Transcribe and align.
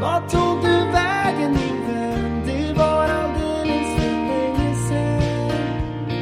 Vart 0.00 0.30
tog 0.30 0.62
du 0.62 0.90
vägen 0.92 1.52
min 1.52 1.86
vän? 1.86 2.42
Det 2.46 2.72
var 2.78 3.04
alldeles 3.04 3.96
för 3.96 4.10
länge 4.10 4.74
sen. 4.88 6.12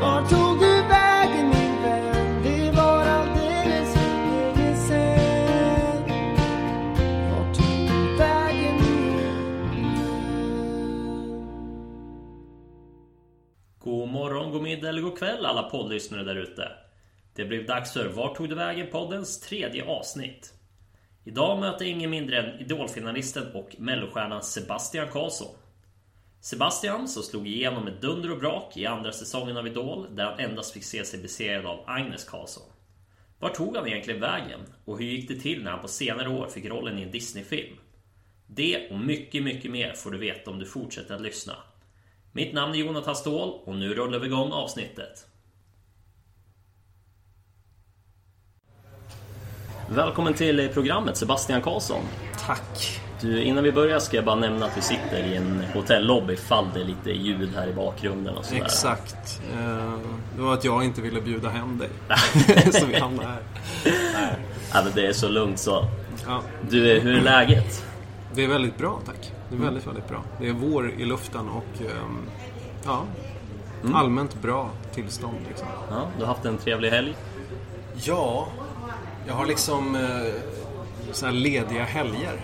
Vart 0.00 0.30
tog 0.30 0.58
du 0.60 0.82
vägen 0.88 1.48
min 1.48 1.82
vän? 1.82 2.42
Det 2.42 2.70
var 2.76 3.06
alldeles 3.06 3.94
för 3.94 4.00
länge 4.30 4.76
sen. 4.76 6.02
Vart 7.30 7.54
tog 7.56 7.88
du 7.88 8.16
vägen 8.18 8.74
min 8.80 9.16
vän? 9.16 10.14
God 13.78 14.08
morgon, 14.08 14.52
god 14.52 14.62
middag 14.62 14.88
eller 14.88 15.02
god 15.02 15.18
kväll 15.18 15.46
alla 15.46 15.62
poddlyssnare 15.62 16.24
där 16.24 16.36
ute. 16.36 16.83
Det 17.34 17.44
blev 17.44 17.66
dags 17.66 17.92
för 17.92 18.08
Vart 18.08 18.36
tog 18.36 18.48
du 18.48 18.54
vägen 18.54 18.86
poddens 18.92 19.40
tredje 19.40 19.84
avsnitt. 19.84 20.54
Idag 21.24 21.60
möter 21.60 21.84
jag 21.84 21.92
ingen 21.92 22.10
mindre 22.10 22.38
än 22.38 22.60
Idolfinalisten 22.60 23.52
och 23.54 23.74
mellostjärnan 23.78 24.42
Sebastian 24.42 25.08
Karlsson. 25.08 25.56
Sebastian 26.40 27.08
som 27.08 27.22
slog 27.22 27.48
igenom 27.48 27.84
med 27.84 28.00
dunder 28.00 28.32
och 28.32 28.38
brak 28.38 28.76
i 28.76 28.86
andra 28.86 29.12
säsongen 29.12 29.56
av 29.56 29.66
Idol 29.66 30.16
där 30.16 30.24
han 30.24 30.38
endast 30.38 30.72
fick 30.72 30.84
se 30.84 31.04
sig 31.04 31.22
besegrad 31.22 31.66
av 31.66 31.84
Agnes 31.86 32.24
Karlsson. 32.24 32.62
Var 33.38 33.50
tog 33.50 33.76
han 33.76 33.86
egentligen 33.86 34.20
vägen? 34.20 34.60
Och 34.84 34.98
hur 34.98 35.04
gick 35.04 35.28
det 35.28 35.40
till 35.40 35.64
när 35.64 35.70
han 35.70 35.80
på 35.80 35.88
senare 35.88 36.28
år 36.28 36.48
fick 36.48 36.64
rollen 36.64 36.98
i 36.98 37.02
en 37.02 37.10
Disney-film? 37.10 37.76
Det 38.46 38.90
och 38.90 38.98
mycket, 38.98 39.42
mycket 39.42 39.70
mer 39.70 39.92
får 39.92 40.10
du 40.10 40.18
veta 40.18 40.50
om 40.50 40.58
du 40.58 40.66
fortsätter 40.66 41.14
att 41.14 41.20
lyssna. 41.20 41.56
Mitt 42.32 42.52
namn 42.52 42.74
är 42.74 42.78
Jonathan 42.78 43.16
Ståhl 43.16 43.60
och 43.64 43.74
nu 43.74 43.94
rullar 43.94 44.18
vi 44.18 44.26
igång 44.26 44.52
avsnittet. 44.52 45.26
Välkommen 49.88 50.34
till 50.34 50.68
programmet 50.72 51.16
Sebastian 51.16 51.62
Karlsson. 51.62 52.02
Tack. 52.46 53.00
Du, 53.20 53.42
innan 53.42 53.64
vi 53.64 53.72
börjar 53.72 53.98
ska 53.98 54.16
jag 54.16 54.24
bara 54.24 54.34
nämna 54.34 54.66
att 54.66 54.76
vi 54.76 54.80
sitter 54.82 55.24
i 55.32 55.36
en 55.36 55.62
hotellobby 55.74 56.32
ifall 56.32 56.66
det 56.74 56.80
är 56.80 56.84
lite 56.84 57.10
ljud 57.10 57.50
här 57.56 57.66
i 57.68 57.72
bakgrunden 57.72 58.36
och 58.36 58.44
sådär. 58.44 58.62
Exakt. 58.62 59.40
Eh, 59.54 59.94
Det 60.36 60.42
var 60.42 60.54
att 60.54 60.64
jag 60.64 60.84
inte 60.84 61.00
ville 61.00 61.20
bjuda 61.20 61.48
hem 61.48 61.78
dig. 61.78 61.88
så 62.72 62.86
vi 62.86 62.98
hamnade 62.98 63.28
här. 63.28 63.42
Ja, 64.72 64.80
men 64.84 64.92
det 64.94 65.06
är 65.06 65.12
så 65.12 65.28
lugnt 65.28 65.58
så. 65.58 65.84
Ja, 66.26 66.40
Du, 66.70 67.00
hur 67.00 67.16
är 67.18 67.20
läget? 67.22 67.84
det 68.34 68.44
är 68.44 68.48
väldigt 68.48 68.78
bra, 68.78 69.00
tack. 69.06 69.32
Det 69.50 69.56
är 69.56 69.60
väldigt, 69.60 69.86
väldigt 69.86 70.08
bra. 70.08 70.22
Det 70.40 70.48
är 70.48 70.52
vår 70.52 70.90
i 70.90 71.04
luften 71.04 71.48
och 71.48 71.80
ehm, 71.82 72.18
ja, 72.84 73.02
allmänt 73.94 74.42
bra 74.42 74.70
tillstånd. 74.94 75.36
Liksom. 75.48 75.66
Ja, 75.90 76.06
du 76.18 76.24
har 76.24 76.34
haft 76.34 76.44
en 76.44 76.58
trevlig 76.58 76.90
helg? 76.90 77.14
Ja, 77.96 78.48
jag 79.26 79.34
har 79.34 79.46
liksom 79.46 79.94
eh, 79.94 80.32
så 81.12 81.26
här 81.26 81.32
lediga 81.32 81.84
helger. 81.84 82.40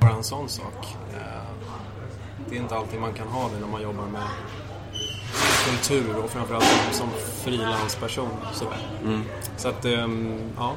Bara 0.00 0.12
en 0.12 0.24
sån 0.24 0.48
sak. 0.48 0.96
Eh, 1.14 1.42
det 2.48 2.56
är 2.56 2.60
inte 2.60 2.74
alltid 2.76 3.00
man 3.00 3.12
kan 3.12 3.28
ha 3.28 3.48
det 3.48 3.60
när 3.60 3.66
man 3.66 3.82
jobbar 3.82 4.06
med 4.06 4.22
kultur 5.68 6.16
och 6.24 6.30
framförallt 6.30 6.64
som, 6.64 6.92
som 6.92 7.08
frilansperson. 7.44 8.28
sådär. 8.52 8.78
Så 9.56 9.68
att, 9.68 9.84
ehm, 9.84 10.40
ja. 10.56 10.72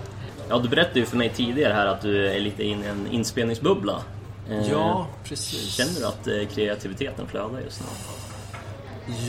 Ja, 0.49 0.57
du 0.59 0.69
berättade 0.69 0.99
ju 0.99 1.05
för 1.05 1.17
mig 1.17 1.29
tidigare 1.29 1.73
här 1.73 1.85
att 1.85 2.01
du 2.01 2.27
är 2.29 2.39
lite 2.39 2.63
inne 2.63 2.85
i 2.85 2.89
en 2.89 3.07
inspelningsbubbla. 3.11 4.01
Eh, 4.49 4.71
Ja, 4.71 5.07
precis. 5.23 5.73
Känner 5.73 5.99
du 5.99 6.05
att 6.05 6.27
eh, 6.27 6.55
kreativiteten 6.55 7.27
flödar 7.27 7.59
just 7.59 7.81
nu? 7.81 7.85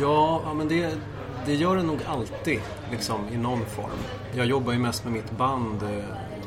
Ja, 0.00 0.40
ja 0.44 0.54
men 0.54 0.68
det, 0.68 0.94
det 1.46 1.54
gör 1.54 1.76
det 1.76 1.82
nog 1.82 1.98
alltid 2.06 2.60
liksom, 2.90 3.28
i 3.32 3.36
någon 3.36 3.66
form. 3.66 3.98
Jag 4.36 4.46
jobbar 4.46 4.72
ju 4.72 4.78
mest 4.78 5.04
med 5.04 5.12
mitt 5.12 5.30
band 5.30 5.82
eh, 5.82 6.04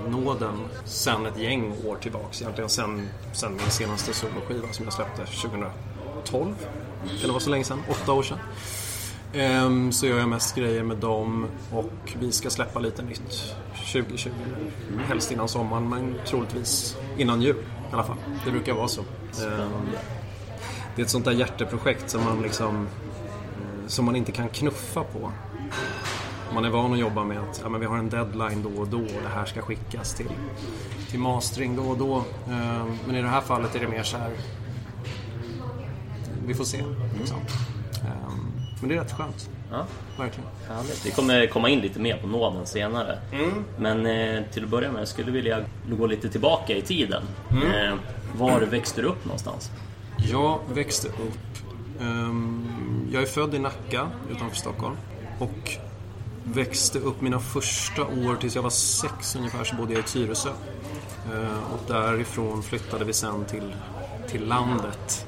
Nåden 0.09 0.59
sen 0.86 1.26
ett 1.26 1.38
gäng 1.38 1.73
år 1.86 1.95
tillbaks. 1.95 2.42
Egentligen 2.42 2.70
sen, 2.70 3.09
sen 3.34 3.52
min 3.52 3.70
senaste 3.70 4.14
soloskiva 4.14 4.67
som 4.72 4.86
jag 4.86 4.94
släppte 4.94 5.26
2012. 5.26 6.55
Kan 7.02 7.21
det 7.21 7.27
vara 7.27 7.39
så 7.39 7.49
länge 7.49 7.64
sedan? 7.64 7.83
Åtta 7.89 8.14
år 8.14 8.23
sedan. 8.23 8.38
Ehm, 9.33 9.92
så 9.92 10.05
gör 10.05 10.20
jag 10.20 10.30
mest 10.30 10.55
grejer 10.55 10.83
med 10.83 10.98
dem 10.98 11.48
och 11.71 12.16
vi 12.20 12.32
ska 12.32 12.50
släppa 12.50 12.80
lite 12.80 13.02
nytt 13.02 13.55
2020. 13.94 14.30
Helst 15.08 15.32
innan 15.32 15.48
sommaren 15.48 15.89
men 15.89 16.16
troligtvis 16.26 16.98
innan 17.17 17.42
jul 17.42 17.55
i 17.92 17.94
alla 17.94 18.04
fall. 18.04 18.17
Det 18.45 18.52
brukar 18.52 18.73
vara 18.73 18.88
så. 18.88 19.02
Ehm, 19.02 19.89
det 20.95 21.02
är 21.02 21.05
ett 21.05 21.11
sånt 21.11 21.26
där 21.26 21.32
hjärteprojekt 21.32 22.10
som 22.10 22.23
man 22.23 22.42
liksom 22.42 22.88
som 23.87 24.05
man 24.05 24.15
inte 24.15 24.31
kan 24.31 24.49
knuffa 24.49 25.03
på. 25.03 25.31
Man 26.53 26.65
är 26.65 26.70
van 26.70 26.93
att 26.93 26.99
jobba 26.99 27.23
med 27.23 27.37
att 27.39 27.59
ja, 27.64 27.70
men 27.70 27.80
vi 27.80 27.86
har 27.86 27.98
en 27.98 28.09
deadline 28.09 28.64
då 28.64 28.81
och 28.81 28.87
då 28.87 28.98
och 28.98 29.21
det 29.23 29.30
här 29.36 29.45
ska 29.45 29.61
skickas 29.61 30.14
till, 30.14 30.30
till 31.09 31.20
mastering 31.20 31.75
då 31.75 31.83
och 31.83 31.97
då. 31.97 32.15
Ehm, 32.52 32.97
Men 33.08 33.15
i 33.15 33.21
det 33.21 33.27
här 33.27 33.42
fallet 33.42 33.76
är 33.76 33.80
det 33.80 33.87
mer 33.87 34.03
så 34.03 34.17
här... 34.17 34.31
Vi 36.45 36.53
får 36.53 36.64
se. 36.64 36.83
Liksom. 37.20 37.37
Ehm, 38.02 38.52
Men 38.80 38.89
det 38.89 38.95
är 38.95 38.99
rätt 38.99 39.11
skönt. 39.14 39.49
Ja, 39.71 39.86
Verkligen. 40.17 40.49
härligt. 40.70 41.05
Vi 41.05 41.11
kommer 41.11 41.47
komma 41.47 41.70
in 41.70 41.80
lite 41.80 41.99
mer 41.99 42.17
på 42.17 42.27
nåden 42.27 42.65
senare. 42.65 43.20
Men 43.77 44.05
eh, 44.05 44.43
till 44.53 44.64
att 44.64 44.70
börja 44.70 44.92
med 44.92 45.08
skulle 45.08 45.27
jag 45.27 45.33
vilja 45.33 45.59
gå 45.89 46.08
lite 46.08 46.30
tillbaka 46.30 46.73
i 46.76 46.81
tiden. 46.81 47.23
Eh, 47.52 47.93
var 48.37 48.61
växte 48.61 49.02
du 49.02 49.08
upp 49.08 49.26
någonstans? 49.26 49.71
Jag 50.17 50.59
växte 50.73 51.08
upp... 51.08 51.67
ehm, 52.02 52.67
jag 53.12 53.22
är 53.22 53.26
född 53.26 53.56
i 53.56 53.60
Nacka 53.60 54.12
utanför 54.32 54.56
Stockholm. 54.56 54.95
Och 55.40 55.78
växte 56.44 57.00
upp 57.00 57.22
mina 57.22 57.40
första 57.40 58.06
år 58.06 58.36
tills 58.36 58.56
jag 58.56 58.64
var 58.64 58.70
sex 58.70 59.36
ungefär 59.36 59.64
så 59.64 59.76
bodde 59.76 59.94
jag 59.94 60.00
i 60.00 60.04
Tyresö. 60.04 60.50
Eh, 61.34 61.73
och 61.73 61.80
därifrån 61.88 62.64
flyttade 62.64 63.06
vi 63.06 63.14
sen 63.14 63.45
till, 63.45 63.76
till 64.28 64.48
landet. 64.48 65.28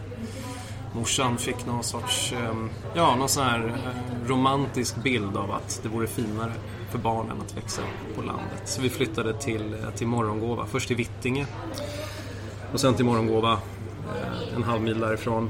Morsan 0.96 1.38
fick 1.38 1.66
någon 1.66 1.84
sorts, 1.84 2.34
ehm, 2.34 2.70
ja, 2.96 3.16
någon 3.16 3.30
sån 3.30 3.44
här 3.44 3.68
eh, 3.68 4.28
romantisk 4.28 5.04
bild 5.04 5.38
av 5.38 5.52
att 5.52 5.80
det 5.84 5.90
vore 5.90 6.08
finare 6.08 6.54
för 6.92 6.98
barnen 6.98 7.42
att 7.42 7.58
växa 7.58 7.82
upp 7.82 8.16
på 8.16 8.22
landet. 8.22 8.62
Så 8.66 8.82
vi 8.82 8.90
flyttade 8.90 9.34
till, 9.34 9.74
eh, 9.74 9.90
till 9.90 10.08
Morgongåva, 10.08 10.66
först 10.66 10.88
till 10.88 10.98
Vittinge 10.98 11.46
och 12.74 12.80
sen 12.80 12.94
till 12.94 13.06
Morgongåva, 13.06 13.60
en 14.56 14.64
halv 14.64 14.82
mil 14.82 15.00
därifrån. 15.00 15.50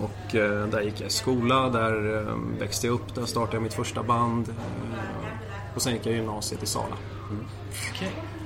Och 0.00 0.34
eh, 0.34 0.66
där 0.66 0.80
gick 0.80 1.00
jag 1.00 1.06
i 1.06 1.10
skola, 1.10 1.68
där 1.68 2.16
eh, 2.16 2.36
växte 2.58 2.86
jag 2.86 2.94
upp, 2.94 3.14
där 3.14 3.26
startade 3.26 3.56
jag 3.56 3.62
mitt 3.62 3.74
första 3.74 4.02
band. 4.02 4.48
Eh, 4.48 5.74
och 5.74 5.82
sen 5.82 5.92
gick 5.92 6.06
jag 6.06 6.14
gymnasiet 6.14 6.62
i 6.62 6.66
Sala. 6.66 6.96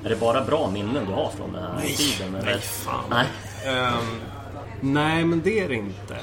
Är 0.04 0.08
det 0.08 0.16
bara 0.16 0.44
bra 0.44 0.70
minnen 0.70 1.06
du 1.06 1.12
har 1.12 1.30
från 1.30 1.52
den 1.52 1.62
här 1.62 1.80
tiden? 1.80 2.34
eller? 2.34 2.44
nej, 2.44 2.60
fan. 2.60 3.04
Nej. 3.10 3.26
Ehm, 3.64 4.20
nej, 4.80 5.24
men 5.24 5.40
det 5.40 5.60
är 5.60 5.68
det 5.68 5.74
inte. 5.74 6.16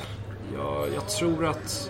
Jag, 0.56 0.88
jag 0.96 1.10
tror 1.10 1.46
att 1.46 1.90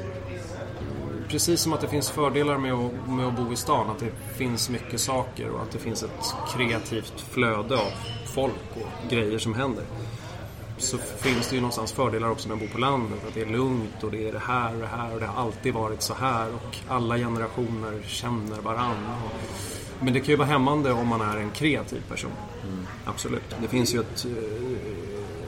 precis 1.28 1.62
som 1.62 1.74
att 1.74 1.82
det 1.82 1.88
finns 1.88 2.10
fördelar 2.10 2.58
med 2.58 2.74
att, 2.74 3.10
med 3.10 3.28
att 3.28 3.36
bo 3.36 3.54
i 3.54 3.56
stan, 3.56 3.90
att 3.90 4.00
det 4.00 4.12
finns 4.38 4.70
mycket 4.70 5.00
saker 5.00 5.50
och 5.50 5.62
att 5.62 5.72
det 5.72 5.80
finns 5.80 6.04
ett 6.04 6.36
kreativt 6.56 7.22
flöde 7.32 7.76
av 7.76 7.92
folk 8.26 8.76
och 8.76 9.10
grejer 9.10 9.40
som 9.40 9.54
händer. 9.54 9.84
Så 10.78 10.97
finns 10.97 11.50
det 11.50 11.56
ju 11.56 11.61
någonstans 11.61 11.91
fördelar 11.91 12.29
också 12.29 12.47
med 12.47 12.56
att 12.56 12.61
bo 12.61 12.67
på 12.67 12.78
landet. 12.78 13.19
Att 13.28 13.34
det 13.34 13.41
är 13.41 13.45
lugnt 13.45 14.03
och 14.03 14.11
det 14.11 14.28
är 14.28 14.34
det 14.34 14.39
här 14.39 14.73
och 14.73 14.79
det 14.79 14.88
här 14.88 15.13
och 15.13 15.19
det 15.19 15.25
har 15.25 15.44
alltid 15.44 15.73
varit 15.73 16.01
så 16.01 16.13
här 16.13 16.53
och 16.53 16.78
alla 16.88 17.17
generationer 17.17 18.01
känner 18.07 18.61
varandra. 18.61 19.16
Men 20.00 20.13
det 20.13 20.19
kan 20.19 20.29
ju 20.29 20.35
vara 20.35 20.47
hämmande 20.47 20.91
om 20.91 21.07
man 21.07 21.22
är 21.22 21.38
en 21.38 21.51
kreativ 21.51 22.03
person. 22.09 22.31
Absolut. 23.06 23.56
Det 23.61 23.67
finns 23.67 23.95
ju 23.95 24.00
ett, 24.00 24.25
eh, 24.25 24.31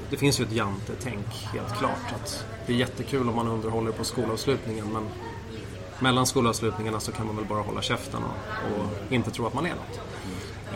det 0.10 0.18
finns 0.18 0.40
ju 0.40 0.44
ett 0.44 0.52
jantetänk 0.52 1.28
helt 1.54 1.78
klart. 1.78 2.14
Att 2.16 2.46
det 2.68 2.74
är 2.74 2.78
jättekul 2.78 3.30
om 3.30 3.36
man 3.36 3.48
underhåller 3.48 3.92
på 3.92 4.04
skolavslutningen 4.04 4.86
men 4.94 5.08
mellan 6.00 6.26
skolavslutningarna 6.26 7.00
så 7.00 7.12
kan 7.12 7.28
man 7.28 7.36
väl 7.36 7.46
bara 7.46 7.62
hålla 7.62 7.82
käften 7.82 8.24
och, 8.24 8.82
och 8.82 9.14
inte 9.14 9.32
tro 9.32 9.48
att 9.48 9.54
man 9.54 9.66
är 9.66 9.70
något. 9.70 10.00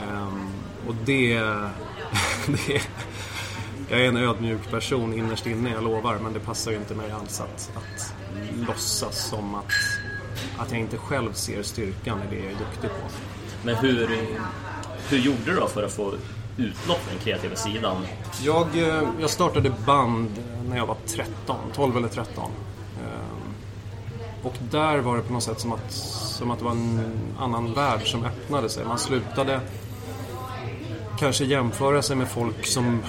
Ehm, 0.02 0.50
och 0.88 0.96
det, 1.06 1.34
det... 2.48 2.82
Jag 3.92 4.02
är 4.02 4.08
en 4.08 4.18
ödmjuk 4.18 4.72
person 4.72 5.14
innerst 5.14 5.46
inne, 5.48 5.70
jag 5.70 5.84
lovar, 5.84 6.18
men 6.24 6.34
det 6.34 6.40
passar 6.40 6.72
ju 6.72 6.78
inte 6.78 6.96
mig 6.96 7.12
alls 7.12 7.42
att, 7.42 7.72
att 7.76 8.14
låtsas 8.68 9.30
som 9.30 9.56
att, 9.56 9.72
att 10.58 10.72
jag 10.72 10.80
inte 10.80 10.98
själv 10.98 11.34
ser 11.34 11.64
styrkan 11.64 12.20
i 12.24 12.36
det 12.36 12.42
jag 12.42 12.52
är 12.52 12.58
duktig 12.58 12.90
på. 12.90 13.08
Men 13.64 13.76
hur, 13.76 14.10
hur 15.10 15.18
gjorde 15.18 15.46
du 15.46 15.56
då 15.56 15.68
för 15.68 15.84
att 15.84 15.92
få 15.92 16.14
utlopp 16.58 17.02
den 17.10 17.20
kreativa 17.24 17.56
sidan? 17.56 18.06
Jag, 18.44 18.78
eh, 18.78 19.04
jag 19.20 19.30
startade 19.30 19.72
band 19.86 20.30
när 20.70 20.78
jag 20.78 20.86
var 20.86 20.98
13, 21.08 21.56
12 21.74 21.98
eller 21.98 22.08
13. 22.08 22.52
Ehm, 22.98 23.54
Och 24.44 24.56
där 24.72 24.98
var 24.98 25.18
det 25.18 25.24
på 25.24 25.34
något 25.34 25.44
sätt 25.44 25.60
som 25.60 25.74
att, 25.74 25.92
som 25.92 26.52
att 26.52 26.60
det 26.60 26.66
var 26.66 26.72
en 26.72 27.12
annan 27.40 27.74
värld 27.74 28.02
som 28.12 28.26
öppnade 28.26 28.70
sig. 28.70 28.86
Man 28.86 29.00
slutade 29.00 29.62
kanske 31.20 31.46
jämföra 31.46 32.02
sig 32.02 32.16
med 32.16 32.28
folk 32.28 32.66
som 32.66 33.04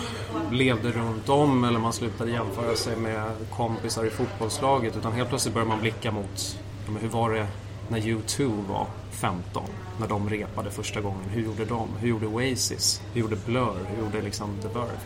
levde 0.53 0.91
runt 0.91 1.29
om 1.29 1.65
eller 1.65 1.79
man 1.79 1.93
slutade 1.93 2.31
jämföra 2.31 2.77
sig 2.77 2.97
med 2.97 3.33
kompisar 3.57 4.05
i 4.05 4.11
fotbollslaget 4.11 4.97
utan 4.97 5.13
helt 5.13 5.29
plötsligt 5.29 5.55
börjar 5.55 5.69
man 5.69 5.81
blicka 5.81 6.13
mot 6.13 6.59
hur, 7.01 7.09
var 7.09 7.31
det, 7.31 7.47
när 7.89 8.01
U2 8.01 8.67
var 8.69 8.87
15, 9.11 9.63
när 10.01 10.09
de 10.09 10.31
repade 10.31 10.71
första 10.71 11.01
gången. 11.01 11.25
Hur 11.31 11.43
gjorde 11.43 11.65
de? 11.65 11.89
Hur 12.01 12.09
gjorde 12.09 12.27
Oasis? 12.27 13.03
Hur 13.13 13.21
gjorde 13.21 13.37
Blur? 13.37 13.77
Hur 13.87 14.05
gjorde 14.05 14.23
liksom 14.23 14.51
The 14.63 14.69
Verve? 14.69 15.01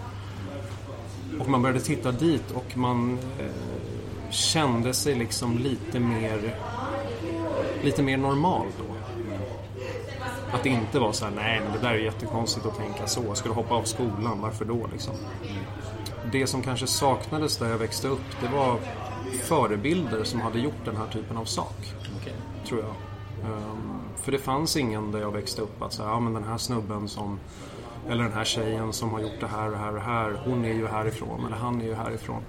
Och 1.40 1.48
man 1.48 1.62
började 1.62 1.80
titta 1.80 2.12
dit 2.12 2.50
och 2.54 2.76
man 2.76 3.18
eh, 3.38 4.30
kände 4.30 4.94
sig 4.94 5.14
liksom 5.14 5.58
lite 5.58 6.00
mer 6.00 6.54
lite 7.82 8.02
mer 8.02 8.16
normal 8.16 8.66
då. 8.78 8.93
Att 10.54 10.62
det 10.62 10.68
inte 10.68 10.98
var 10.98 11.12
så 11.12 11.24
här, 11.24 11.32
nej 11.32 11.60
men 11.64 11.72
det 11.72 11.78
där 11.78 11.94
är 11.94 11.98
jättekonstigt 11.98 12.66
att 12.66 12.76
tänka 12.76 13.06
så. 13.06 13.34
Ska 13.34 13.48
du 13.48 13.54
hoppa 13.54 13.74
av 13.74 13.82
skolan, 13.82 14.40
varför 14.40 14.64
då 14.64 14.86
liksom? 14.92 15.14
Det 16.32 16.46
som 16.46 16.62
kanske 16.62 16.86
saknades 16.86 17.56
där 17.56 17.68
jag 17.68 17.78
växte 17.78 18.08
upp, 18.08 18.40
det 18.40 18.48
var 18.48 18.78
förebilder 19.42 20.24
som 20.24 20.40
hade 20.40 20.58
gjort 20.58 20.84
den 20.84 20.96
här 20.96 21.06
typen 21.06 21.36
av 21.36 21.44
sak. 21.44 21.92
Okej. 22.20 22.34
Tror 22.68 22.80
jag. 22.80 22.94
Ehm, 23.50 24.00
för 24.16 24.32
det 24.32 24.38
fanns 24.38 24.76
ingen 24.76 25.12
där 25.12 25.20
jag 25.20 25.30
växte 25.30 25.62
upp 25.62 25.82
att 25.82 25.92
säga, 25.92 26.08
ja 26.08 26.20
men 26.20 26.34
den 26.34 26.44
här 26.44 26.58
snubben 26.58 27.08
som 27.08 27.40
eller 28.08 28.24
den 28.24 28.32
här 28.32 28.44
tjejen 28.44 28.92
som 28.92 29.10
har 29.10 29.20
gjort 29.20 29.40
det 29.40 29.46
här 29.46 29.66
och 29.66 29.72
det 29.72 29.78
här 29.78 29.88
och 29.88 29.94
det 29.94 30.00
här. 30.00 30.40
Hon 30.44 30.64
är 30.64 30.74
ju 30.74 30.86
härifrån 30.86 31.46
eller 31.46 31.56
han 31.56 31.80
är 31.80 31.84
ju 31.84 31.94
härifrån. 31.94 32.42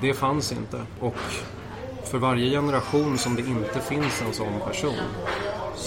Det 0.00 0.14
fanns 0.14 0.52
inte. 0.52 0.82
Och 1.00 1.14
för 2.04 2.18
varje 2.18 2.50
generation 2.50 3.18
som 3.18 3.34
det 3.34 3.42
inte 3.42 3.80
finns 3.80 4.22
en 4.26 4.32
sån 4.32 4.60
person 4.66 4.94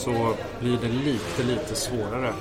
så 0.04 0.34
blir 0.62 0.78
det 0.82 0.88
lite, 0.88 1.44
lite 1.44 1.76
svårare 1.76 2.34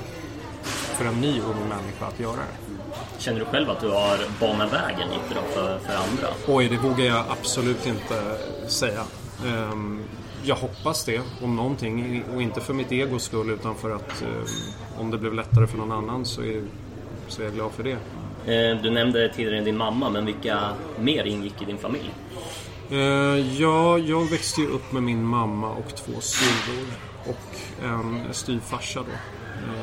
för 0.62 1.04
en 1.04 1.20
ny 1.20 1.40
ung 1.40 1.68
människa 1.68 2.06
att 2.06 2.20
göra 2.20 2.36
det. 2.36 2.78
Känner 3.18 3.40
du 3.40 3.44
själv 3.46 3.70
att 3.70 3.80
du 3.80 3.88
har 3.88 4.18
banat 4.40 4.72
vägen 4.72 5.08
lite 5.08 5.34
då 5.34 5.40
för, 5.54 5.78
för 5.78 5.92
andra? 5.94 6.28
Oj, 6.48 6.68
det 6.68 6.76
vågar 6.76 7.04
jag 7.04 7.24
absolut 7.28 7.86
inte 7.86 8.36
säga. 8.68 9.02
Ehm, 9.46 10.00
Jag 10.44 10.54
hoppas 10.56 11.04
det, 11.04 11.20
om 11.42 11.56
någonting. 11.56 12.24
Och 12.34 12.42
inte 12.42 12.60
för 12.60 12.74
mitt 12.74 12.92
egos 12.92 13.22
skull, 13.22 13.50
utan 13.50 13.74
för 13.74 13.90
att 13.90 14.22
eh, 14.22 15.00
om 15.00 15.10
det 15.10 15.18
blev 15.18 15.34
lättare 15.34 15.66
för 15.66 15.78
någon 15.78 15.92
annan 15.92 16.24
så 16.24 16.42
är, 16.42 16.62
så 17.28 17.42
är 17.42 17.44
jag 17.46 17.54
glad 17.54 17.72
för 17.72 17.82
det. 17.82 17.92
Eh, 18.54 18.82
Du 18.82 18.90
nämnde 18.90 19.32
tidigare 19.36 19.60
din 19.60 19.76
mamma, 19.76 20.10
men 20.10 20.26
vilka 20.26 20.58
mer 20.98 21.24
ingick 21.24 21.62
i 21.62 21.64
din 21.64 21.78
familj? 21.78 22.10
Ja, 23.58 23.98
jag 23.98 24.30
växte 24.30 24.60
ju 24.60 24.66
upp 24.68 24.92
med 24.92 25.02
min 25.02 25.24
mamma 25.24 25.70
och 25.70 25.94
två 25.96 26.20
syrror 26.20 26.86
och 27.30 27.84
en 27.84 28.20
styvfarsa 28.34 29.00
då. 29.00 29.12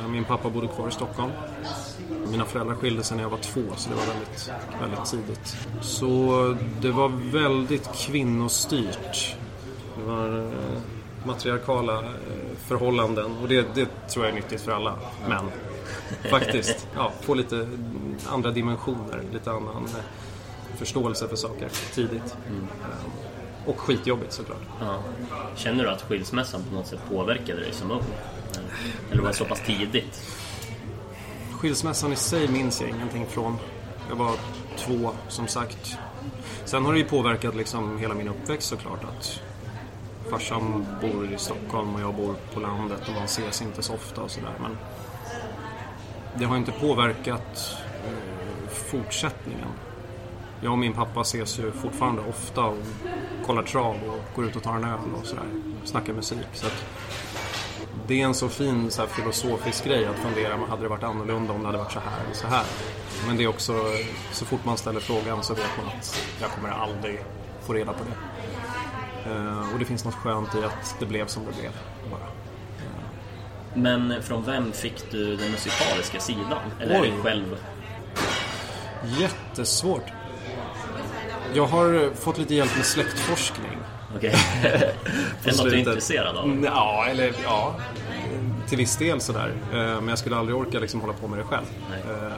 Eh, 0.00 0.08
Min 0.08 0.24
pappa 0.24 0.50
bodde 0.50 0.66
kvar 0.68 0.88
i 0.88 0.90
Stockholm. 0.90 1.32
Mina 2.30 2.44
föräldrar 2.44 2.74
skilde 2.74 3.02
sig 3.02 3.16
när 3.16 3.24
jag 3.24 3.30
var 3.30 3.38
två, 3.38 3.62
så 3.76 3.90
det 3.90 3.94
var 3.96 4.06
väldigt, 4.06 4.50
väldigt 4.80 5.04
tidigt. 5.10 5.56
Så 5.80 6.56
det 6.80 6.90
var 6.90 7.08
väldigt 7.32 7.90
kvinnostyrt. 7.94 9.36
Det 9.98 10.04
var 10.04 10.38
eh, 10.38 10.78
matriarkala 11.26 11.98
eh, 11.98 12.06
förhållanden 12.66 13.36
och 13.42 13.48
det, 13.48 13.74
det 13.74 13.88
tror 14.08 14.24
jag 14.24 14.32
är 14.32 14.36
nyttigt 14.36 14.60
för 14.60 14.72
alla 14.72 14.94
män. 15.28 15.44
Faktiskt. 16.30 16.88
Ja, 16.96 17.12
få 17.20 17.34
lite 17.34 17.68
andra 18.26 18.50
dimensioner, 18.50 19.22
lite 19.32 19.50
annan 19.50 19.88
förståelse 20.76 21.28
för 21.28 21.36
saker 21.36 21.68
tidigt. 21.94 22.36
Eh, 22.46 23.27
Och 23.68 23.80
skitjobbigt 23.80 24.32
såklart. 24.32 24.62
Ja. 24.80 25.02
Känner 25.56 25.84
du 25.84 25.90
att 25.90 26.02
skilsmässan 26.02 26.62
på 26.68 26.74
något 26.74 26.86
sätt 26.86 27.00
påverkade 27.08 27.60
dig 27.60 27.72
som 27.72 27.90
ung? 27.90 28.04
Eller 29.10 29.22
var 29.22 29.28
det 29.28 29.34
så 29.34 29.44
pass 29.44 29.62
tidigt? 29.66 30.22
Skilsmässan 31.52 32.12
i 32.12 32.16
sig 32.16 32.48
minns 32.48 32.80
jag 32.80 32.90
ingenting 32.90 33.26
från. 33.26 33.56
Jag 34.08 34.16
var 34.16 34.32
två, 34.76 35.10
som 35.28 35.46
sagt. 35.46 35.96
Sen 36.64 36.84
har 36.84 36.92
det 36.92 36.98
ju 36.98 37.04
påverkat 37.04 37.56
liksom 37.56 37.98
hela 37.98 38.14
min 38.14 38.28
uppväxt 38.28 38.68
såklart. 38.68 39.04
Att 39.04 39.40
farsan 40.30 40.86
bor 41.00 41.32
i 41.34 41.38
Stockholm 41.38 41.94
och 41.94 42.00
jag 42.00 42.14
bor 42.14 42.34
på 42.54 42.60
landet 42.60 43.00
och 43.08 43.14
man 43.14 43.24
ses 43.24 43.62
inte 43.62 43.82
så 43.82 43.94
ofta 43.94 44.22
och 44.22 44.30
sådär. 44.30 44.54
Men 44.60 44.76
det 46.38 46.44
har 46.44 46.56
inte 46.56 46.72
påverkat 46.72 47.76
eh, 48.06 48.68
fortsättningen. 48.68 49.68
Jag 50.60 50.72
och 50.72 50.78
min 50.78 50.92
pappa 50.92 51.20
ses 51.20 51.58
ju 51.58 51.72
fortfarande 51.72 52.22
ofta 52.22 52.64
och 52.64 52.76
kollar 53.46 53.62
trav 53.62 53.96
och 54.06 54.36
går 54.36 54.44
ut 54.44 54.56
och 54.56 54.62
tar 54.62 54.76
en 54.76 54.84
öl 54.84 54.98
och 55.20 55.26
sådär. 55.26 55.44
Snackar 55.84 56.12
musik. 56.12 56.46
Så 56.52 56.66
att 56.66 56.84
det 58.06 58.20
är 58.20 58.24
en 58.24 58.34
så 58.34 58.48
fin 58.48 58.90
så 58.90 59.02
här, 59.02 59.08
filosofisk 59.08 59.84
grej 59.84 60.06
att 60.06 60.16
fundera, 60.16 60.56
men 60.56 60.70
hade 60.70 60.82
det 60.82 60.88
varit 60.88 61.02
annorlunda 61.02 61.52
om 61.52 61.60
det 61.60 61.66
hade 61.66 61.78
varit 61.78 61.92
så 61.92 62.00
här 62.00 62.24
eller 62.24 62.34
så 62.34 62.46
här? 62.46 62.64
Men 63.26 63.36
det 63.36 63.44
är 63.44 63.48
också, 63.48 63.72
så 64.32 64.44
fort 64.44 64.64
man 64.64 64.76
ställer 64.76 65.00
frågan 65.00 65.42
så 65.42 65.54
vet 65.54 65.70
man 65.76 65.86
att 65.86 66.26
jag 66.40 66.50
kommer 66.50 66.68
aldrig 66.68 67.20
få 67.66 67.72
reda 67.72 67.92
på 67.92 68.04
det. 68.04 69.30
Eh, 69.30 69.72
och 69.72 69.78
det 69.78 69.84
finns 69.84 70.04
något 70.04 70.14
skönt 70.14 70.54
i 70.54 70.64
att 70.64 70.96
det 70.98 71.06
blev 71.06 71.26
som 71.26 71.44
det 71.44 71.60
blev. 71.60 71.72
Bara. 72.10 72.28
Men 73.74 74.22
från 74.22 74.44
vem 74.44 74.72
fick 74.72 75.10
du 75.10 75.36
den 75.36 75.50
musikaliska 75.50 76.20
sidan? 76.20 76.62
Eller 76.80 76.94
är 76.94 77.02
Oj. 77.02 77.12
det 77.16 77.22
själv? 77.22 77.56
Jättesvårt. 79.04 80.12
Jag 81.54 81.66
har 81.66 82.14
fått 82.14 82.38
lite 82.38 82.54
hjälp 82.54 82.76
med 82.76 82.84
släktforskning. 82.86 83.78
Okej. 84.16 84.34
är 84.62 84.94
det 85.44 85.56
något 85.56 85.64
du 85.70 85.74
är 85.74 85.78
intresserad 85.78 86.36
av? 86.36 86.44
Mm, 86.44 86.64
Ja, 86.64 87.06
eller 87.10 87.32
ja. 87.44 87.74
Till 88.68 88.78
viss 88.78 88.96
del 88.96 89.20
sådär. 89.20 89.52
Eh, 89.72 89.76
Men 89.78 90.08
jag 90.08 90.18
skulle 90.18 90.36
aldrig 90.36 90.56
orka 90.56 90.78
liksom 90.78 91.00
hålla 91.00 91.12
på 91.12 91.28
med 91.28 91.38
det 91.38 91.44
själv. 91.44 91.64
Nej. 91.90 92.00
Eh, 92.10 92.32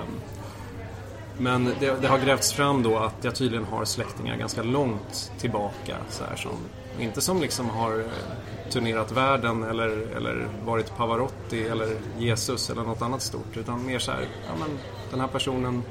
Men 1.38 1.74
det, 1.80 2.00
det 2.02 2.08
har 2.08 2.18
grävts 2.18 2.52
fram 2.52 2.82
då 2.82 2.98
att 2.98 3.14
jag 3.22 3.34
tydligen 3.34 3.64
har 3.64 3.84
släktingar 3.84 4.36
ganska 4.36 4.62
långt 4.62 5.32
tillbaka. 5.38 5.96
Så 6.08 6.24
här, 6.24 6.36
som, 6.36 6.50
inte 6.98 7.20
som 7.20 7.40
liksom 7.40 7.70
har 7.70 7.98
eh, 7.98 8.70
turnerat 8.70 9.12
världen 9.12 9.62
eller, 9.62 9.88
eller 10.16 10.48
varit 10.64 10.96
Pavarotti 10.96 11.62
eller 11.68 11.88
Jesus 12.18 12.70
eller 12.70 12.82
något 12.82 13.02
annat 13.02 13.22
stort. 13.22 13.56
Utan 13.56 13.86
mer 13.86 13.98
så 13.98 14.10
här, 14.12 14.20
ja 14.46 14.52
men 14.60 14.78
den 15.10 15.20
här 15.20 15.28
personen 15.28 15.82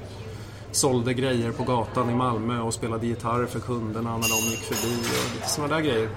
sålde 0.72 1.14
grejer 1.14 1.52
på 1.52 1.64
gatan 1.64 2.10
i 2.10 2.16
Malmö 2.16 2.60
och 2.60 2.74
spelade 2.74 3.08
gitarr 3.08 3.46
för 3.46 3.60
kunderna 3.60 4.18
när 4.18 4.30
de 4.30 4.50
gick 4.52 4.60
förbi 4.60 4.96
och 5.00 5.36
lite 5.36 5.50
sådana 5.50 5.76
där 5.76 5.82
grejer. 5.82 6.10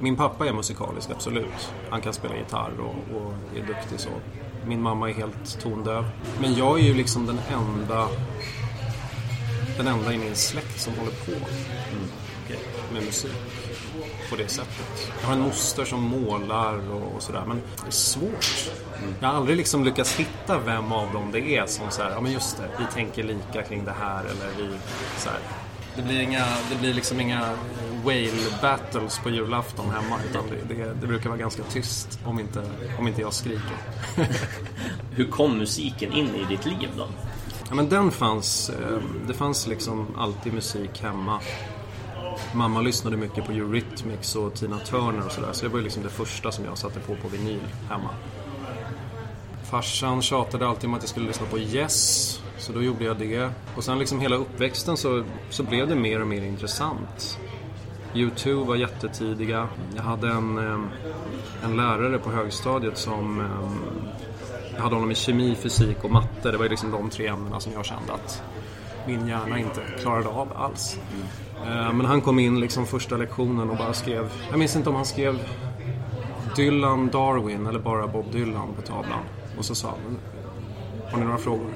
Min 0.00 0.16
pappa 0.16 0.46
är 0.46 0.52
musikalisk, 0.52 1.10
absolut. 1.10 1.72
Han 1.90 2.00
kan 2.00 2.12
spela 2.12 2.36
gitarr 2.36 2.72
och, 2.80 3.16
och 3.16 3.32
är 3.56 3.66
duktig 3.66 4.00
så. 4.00 4.10
Min 4.66 4.82
mamma 4.82 5.10
är 5.10 5.14
helt 5.14 5.60
tondöv. 5.60 6.04
Men 6.40 6.54
jag 6.54 6.78
är 6.78 6.84
ju 6.84 6.94
liksom 6.94 7.26
den 7.26 7.38
enda 7.52 8.08
den 9.76 9.86
enda 9.86 10.12
i 10.12 10.18
min 10.18 10.34
släkt 10.34 10.80
som 10.80 10.94
håller 10.94 11.12
på 11.12 11.32
Okej. 12.44 12.58
med 12.92 13.04
musik 13.04 13.32
på 14.30 14.36
det 14.36 14.48
sättet. 14.48 15.12
Jag 15.20 15.26
har 15.26 15.34
en 15.34 15.40
moster 15.40 15.84
som 15.84 16.02
målar 16.02 16.90
och, 16.90 17.14
och 17.16 17.22
sådär, 17.22 17.44
men 17.48 17.62
det 17.82 17.86
är 17.86 17.90
svårt. 17.90 18.70
Jag 19.20 19.28
har 19.28 19.34
aldrig 19.34 19.56
liksom 19.56 19.84
lyckats 19.84 20.16
hitta 20.16 20.58
vem 20.58 20.92
av 20.92 21.12
dem 21.12 21.30
det 21.32 21.56
är 21.56 21.66
som 21.66 21.90
säger, 21.90 22.10
ja 22.10 22.20
men 22.20 22.32
just 22.32 22.56
det, 22.56 22.68
vi 22.78 22.84
tänker 22.94 23.22
lika 23.22 23.62
kring 23.62 23.84
det 23.84 23.94
här 24.00 24.20
eller 24.20 24.48
vi 24.58 24.78
så 25.16 25.28
här. 25.28 25.38
Det 25.96 26.02
blir, 26.02 26.20
inga, 26.20 26.44
det 26.70 26.76
blir 26.80 26.94
liksom 26.94 27.20
inga 27.20 27.54
whale 28.04 28.60
battles 28.62 29.18
på 29.18 29.30
julafton 29.30 29.90
hemma 29.90 30.18
utan 30.30 30.44
det, 30.50 30.74
det, 30.74 30.94
det 31.00 31.06
brukar 31.06 31.28
vara 31.28 31.38
ganska 31.38 31.62
tyst 31.62 32.20
om 32.24 32.40
inte, 32.40 32.62
om 32.98 33.08
inte 33.08 33.20
jag 33.20 33.32
skriker. 33.32 33.76
Hur 35.10 35.30
kom 35.30 35.58
musiken 35.58 36.12
in 36.12 36.34
i 36.34 36.44
ditt 36.44 36.64
liv 36.64 36.88
då? 36.96 37.06
Ja, 37.68 37.74
men 37.74 37.88
den 37.88 38.10
fanns, 38.10 38.70
eh, 38.70 38.98
det 39.26 39.34
fanns 39.34 39.66
liksom 39.66 40.06
alltid 40.18 40.52
musik 40.52 41.02
hemma. 41.02 41.40
Mamma 42.54 42.80
lyssnade 42.80 43.16
mycket 43.16 43.46
på 43.46 43.52
Eurythmics 43.52 44.36
och 44.36 44.54
Tina 44.54 44.78
Turner 44.78 45.26
och 45.26 45.32
sådär. 45.32 45.52
Så 45.52 45.66
det 45.66 45.72
var 45.72 45.78
ju 45.78 45.84
liksom 45.84 46.02
det 46.02 46.08
första 46.08 46.52
som 46.52 46.64
jag 46.64 46.78
satte 46.78 47.00
på 47.00 47.16
på 47.16 47.28
vinyl 47.28 47.60
hemma. 47.88 48.10
Farsan 49.64 50.22
tjatade 50.22 50.68
alltid 50.68 50.88
om 50.88 50.94
att 50.94 51.02
jag 51.02 51.08
skulle 51.08 51.26
lyssna 51.26 51.46
på 51.46 51.58
Yes. 51.58 52.40
Så 52.58 52.72
då 52.72 52.82
gjorde 52.82 53.04
jag 53.04 53.16
det. 53.16 53.50
Och 53.76 53.84
sen 53.84 53.98
liksom 53.98 54.20
hela 54.20 54.36
uppväxten 54.36 54.96
så, 54.96 55.24
så 55.50 55.62
blev 55.62 55.88
det 55.88 55.94
mer 55.94 56.20
och 56.20 56.26
mer 56.26 56.42
intressant. 56.42 57.38
U2 58.14 58.66
var 58.66 58.76
jättetidiga. 58.76 59.68
Jag 59.96 60.02
hade 60.02 60.28
en, 60.28 60.58
en 61.64 61.76
lärare 61.76 62.18
på 62.18 62.30
högstadiet 62.30 62.98
som 62.98 63.48
jag 64.74 64.82
hade 64.82 64.94
honom 64.94 65.10
i 65.10 65.14
kemi, 65.14 65.54
fysik 65.54 66.04
och 66.04 66.10
matte. 66.10 66.50
Det 66.50 66.56
var 66.56 66.64
ju 66.64 66.70
liksom 66.70 66.90
de 66.90 67.10
tre 67.10 67.26
ämnena 67.26 67.60
som 67.60 67.72
jag 67.72 67.84
kände 67.84 68.12
att 68.12 68.42
min 69.06 69.28
hjärna 69.28 69.58
inte 69.58 69.80
klarade 70.00 70.28
av 70.28 70.52
alls. 70.56 70.98
Eh, 71.66 71.92
men 71.92 72.06
han 72.06 72.20
kom 72.20 72.38
in 72.38 72.60
liksom 72.60 72.86
första 72.86 73.16
lektionen 73.16 73.70
och 73.70 73.76
bara 73.76 73.92
skrev, 73.92 74.32
jag 74.50 74.58
minns 74.58 74.76
inte 74.76 74.88
om 74.88 74.94
han 74.94 75.04
skrev 75.04 75.38
Dylan 76.56 77.08
Darwin 77.08 77.66
eller 77.66 77.78
bara 77.78 78.06
Bob 78.06 78.32
Dylan 78.32 78.68
på 78.76 78.82
tavlan. 78.82 79.20
Och 79.58 79.64
så 79.64 79.74
sa 79.74 79.88
han, 79.88 80.18
har 81.10 81.18
ni 81.18 81.24
några 81.24 81.38
frågor? 81.38 81.70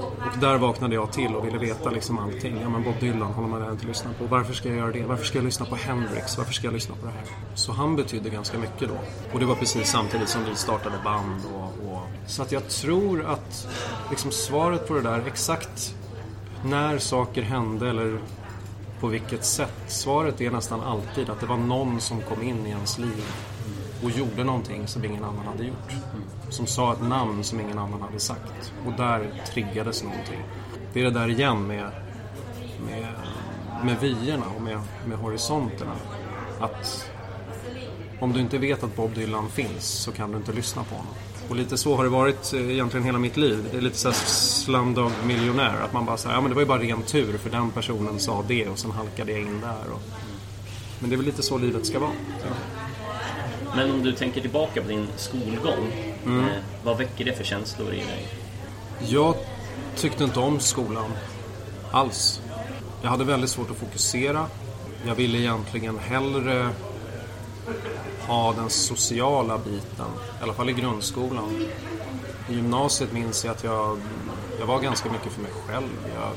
Och 0.00 0.38
där 0.40 0.58
vaknade 0.58 0.94
jag 0.94 1.12
till 1.12 1.34
och 1.34 1.46
ville 1.46 1.58
veta 1.58 1.90
liksom 1.90 2.18
allting. 2.18 2.58
Ja 2.62 2.68
men 2.68 2.82
Bob 2.82 2.94
Dylan 3.00 3.32
håller 3.32 3.48
man 3.48 3.72
inte 3.72 3.86
lyssna 3.86 4.10
på. 4.18 4.24
Varför 4.24 4.52
ska 4.52 4.68
jag 4.68 4.78
göra 4.78 4.92
det? 4.92 5.02
Varför 5.02 5.24
ska 5.24 5.38
jag 5.38 5.44
lyssna 5.44 5.66
på 5.66 5.76
Hendrix? 5.76 6.38
Varför 6.38 6.52
ska 6.52 6.66
jag 6.66 6.74
lyssna 6.74 6.94
på 6.94 7.06
det 7.06 7.12
här? 7.12 7.22
Så 7.54 7.72
han 7.72 7.96
betydde 7.96 8.30
ganska 8.30 8.58
mycket 8.58 8.88
då. 8.88 8.94
Och 9.32 9.40
det 9.40 9.46
var 9.46 9.54
precis 9.54 9.88
samtidigt 9.88 10.28
som 10.28 10.44
vi 10.44 10.54
startade 10.54 10.96
band 11.04 11.42
och, 11.54 11.92
och... 11.92 12.00
Så 12.26 12.42
att 12.42 12.52
jag 12.52 12.68
tror 12.68 13.24
att 13.24 13.68
liksom 14.10 14.30
svaret 14.30 14.88
på 14.88 14.94
det 14.94 15.00
där, 15.00 15.22
exakt 15.26 15.94
när 16.64 16.98
saker 16.98 17.42
hände 17.42 17.90
eller 17.90 18.18
på 19.00 19.06
vilket 19.06 19.44
sätt? 19.44 19.74
Svaret 19.86 20.40
är 20.40 20.50
nästan 20.50 20.80
alltid 20.80 21.30
att 21.30 21.40
det 21.40 21.46
var 21.46 21.56
någon 21.56 22.00
som 22.00 22.20
kom 22.20 22.42
in 22.42 22.66
i 22.66 22.70
ens 22.70 22.98
liv 22.98 23.24
och 24.04 24.10
gjorde 24.10 24.44
någonting 24.44 24.86
som 24.86 25.04
ingen 25.04 25.24
annan 25.24 25.46
hade 25.46 25.64
gjort. 25.64 25.92
Som 26.48 26.66
sa 26.66 26.92
ett 26.92 27.02
namn 27.02 27.44
som 27.44 27.60
ingen 27.60 27.78
annan 27.78 28.02
hade 28.02 28.20
sagt. 28.20 28.72
Och 28.86 28.92
där 28.92 29.42
triggades 29.46 30.04
någonting. 30.04 30.42
Det 30.92 31.00
är 31.00 31.04
det 31.04 31.10
där 31.10 31.28
igen 31.28 31.66
med, 31.66 31.90
med, 32.86 33.06
med 33.84 34.00
vyerna 34.00 34.44
och 34.56 34.62
med, 34.62 34.80
med 35.06 35.18
horisonterna. 35.18 35.94
Att 36.60 37.10
om 38.20 38.32
du 38.32 38.40
inte 38.40 38.58
vet 38.58 38.82
att 38.82 38.96
Bob 38.96 39.14
Dylan 39.14 39.48
finns 39.48 39.84
så 39.84 40.12
kan 40.12 40.32
du 40.32 40.38
inte 40.38 40.52
lyssna 40.52 40.84
på 40.84 40.94
honom. 40.94 41.14
Och 41.50 41.56
lite 41.56 41.78
så 41.78 41.96
har 41.96 42.04
det 42.04 42.10
varit 42.10 42.52
eh, 42.52 42.70
egentligen 42.70 43.06
hela 43.06 43.18
mitt 43.18 43.36
liv. 43.36 43.68
Det 43.70 43.76
är 43.76 43.80
lite 43.80 43.98
såhär 43.98 44.14
slumdog 44.14 45.12
miljonär. 45.26 45.80
Att 45.84 45.92
man 45.92 46.06
bara 46.06 46.16
säger, 46.16 46.34
ja 46.34 46.40
men 46.40 46.50
det 46.50 46.54
var 46.54 46.62
ju 46.62 46.68
bara 46.68 46.82
ren 46.82 47.02
tur 47.02 47.38
för 47.38 47.50
den 47.50 47.70
personen 47.70 48.20
sa 48.20 48.44
det 48.48 48.68
och 48.68 48.78
sen 48.78 48.90
halkade 48.90 49.32
jag 49.32 49.40
in 49.40 49.60
där. 49.60 49.92
Och... 49.92 50.02
Men 50.98 51.10
det 51.10 51.14
är 51.14 51.16
väl 51.16 51.26
lite 51.26 51.42
så 51.42 51.58
livet 51.58 51.86
ska 51.86 51.98
vara. 51.98 52.10
Men 53.76 53.90
om 53.90 54.02
du 54.02 54.12
tänker 54.12 54.40
tillbaka 54.40 54.82
på 54.82 54.88
din 54.88 55.06
skolgång. 55.16 55.92
Eh, 56.26 56.44
vad 56.84 56.98
väcker 56.98 57.24
det 57.24 57.32
för 57.32 57.44
känslor 57.44 57.92
i 57.94 57.96
dig? 57.96 58.28
Jag 59.08 59.34
tyckte 59.96 60.24
inte 60.24 60.40
om 60.40 60.60
skolan 60.60 61.10
alls. 61.90 62.40
Jag 63.02 63.10
hade 63.10 63.24
väldigt 63.24 63.50
svårt 63.50 63.70
att 63.70 63.76
fokusera. 63.76 64.46
Jag 65.06 65.14
ville 65.14 65.38
egentligen 65.38 65.98
hellre 65.98 66.68
ha 68.26 68.52
den 68.52 68.70
sociala 68.70 69.58
biten, 69.58 70.06
i 70.40 70.42
alla 70.42 70.52
fall 70.52 70.70
i 70.70 70.72
grundskolan. 70.72 71.68
I 72.48 72.54
gymnasiet 72.54 73.12
minns 73.12 73.44
jag 73.44 73.52
att 73.52 73.64
jag, 73.64 73.98
jag 74.58 74.66
var 74.66 74.80
ganska 74.80 75.12
mycket 75.12 75.32
för 75.32 75.42
mig 75.42 75.50
själv. 75.66 75.88
Jag, 76.14 76.30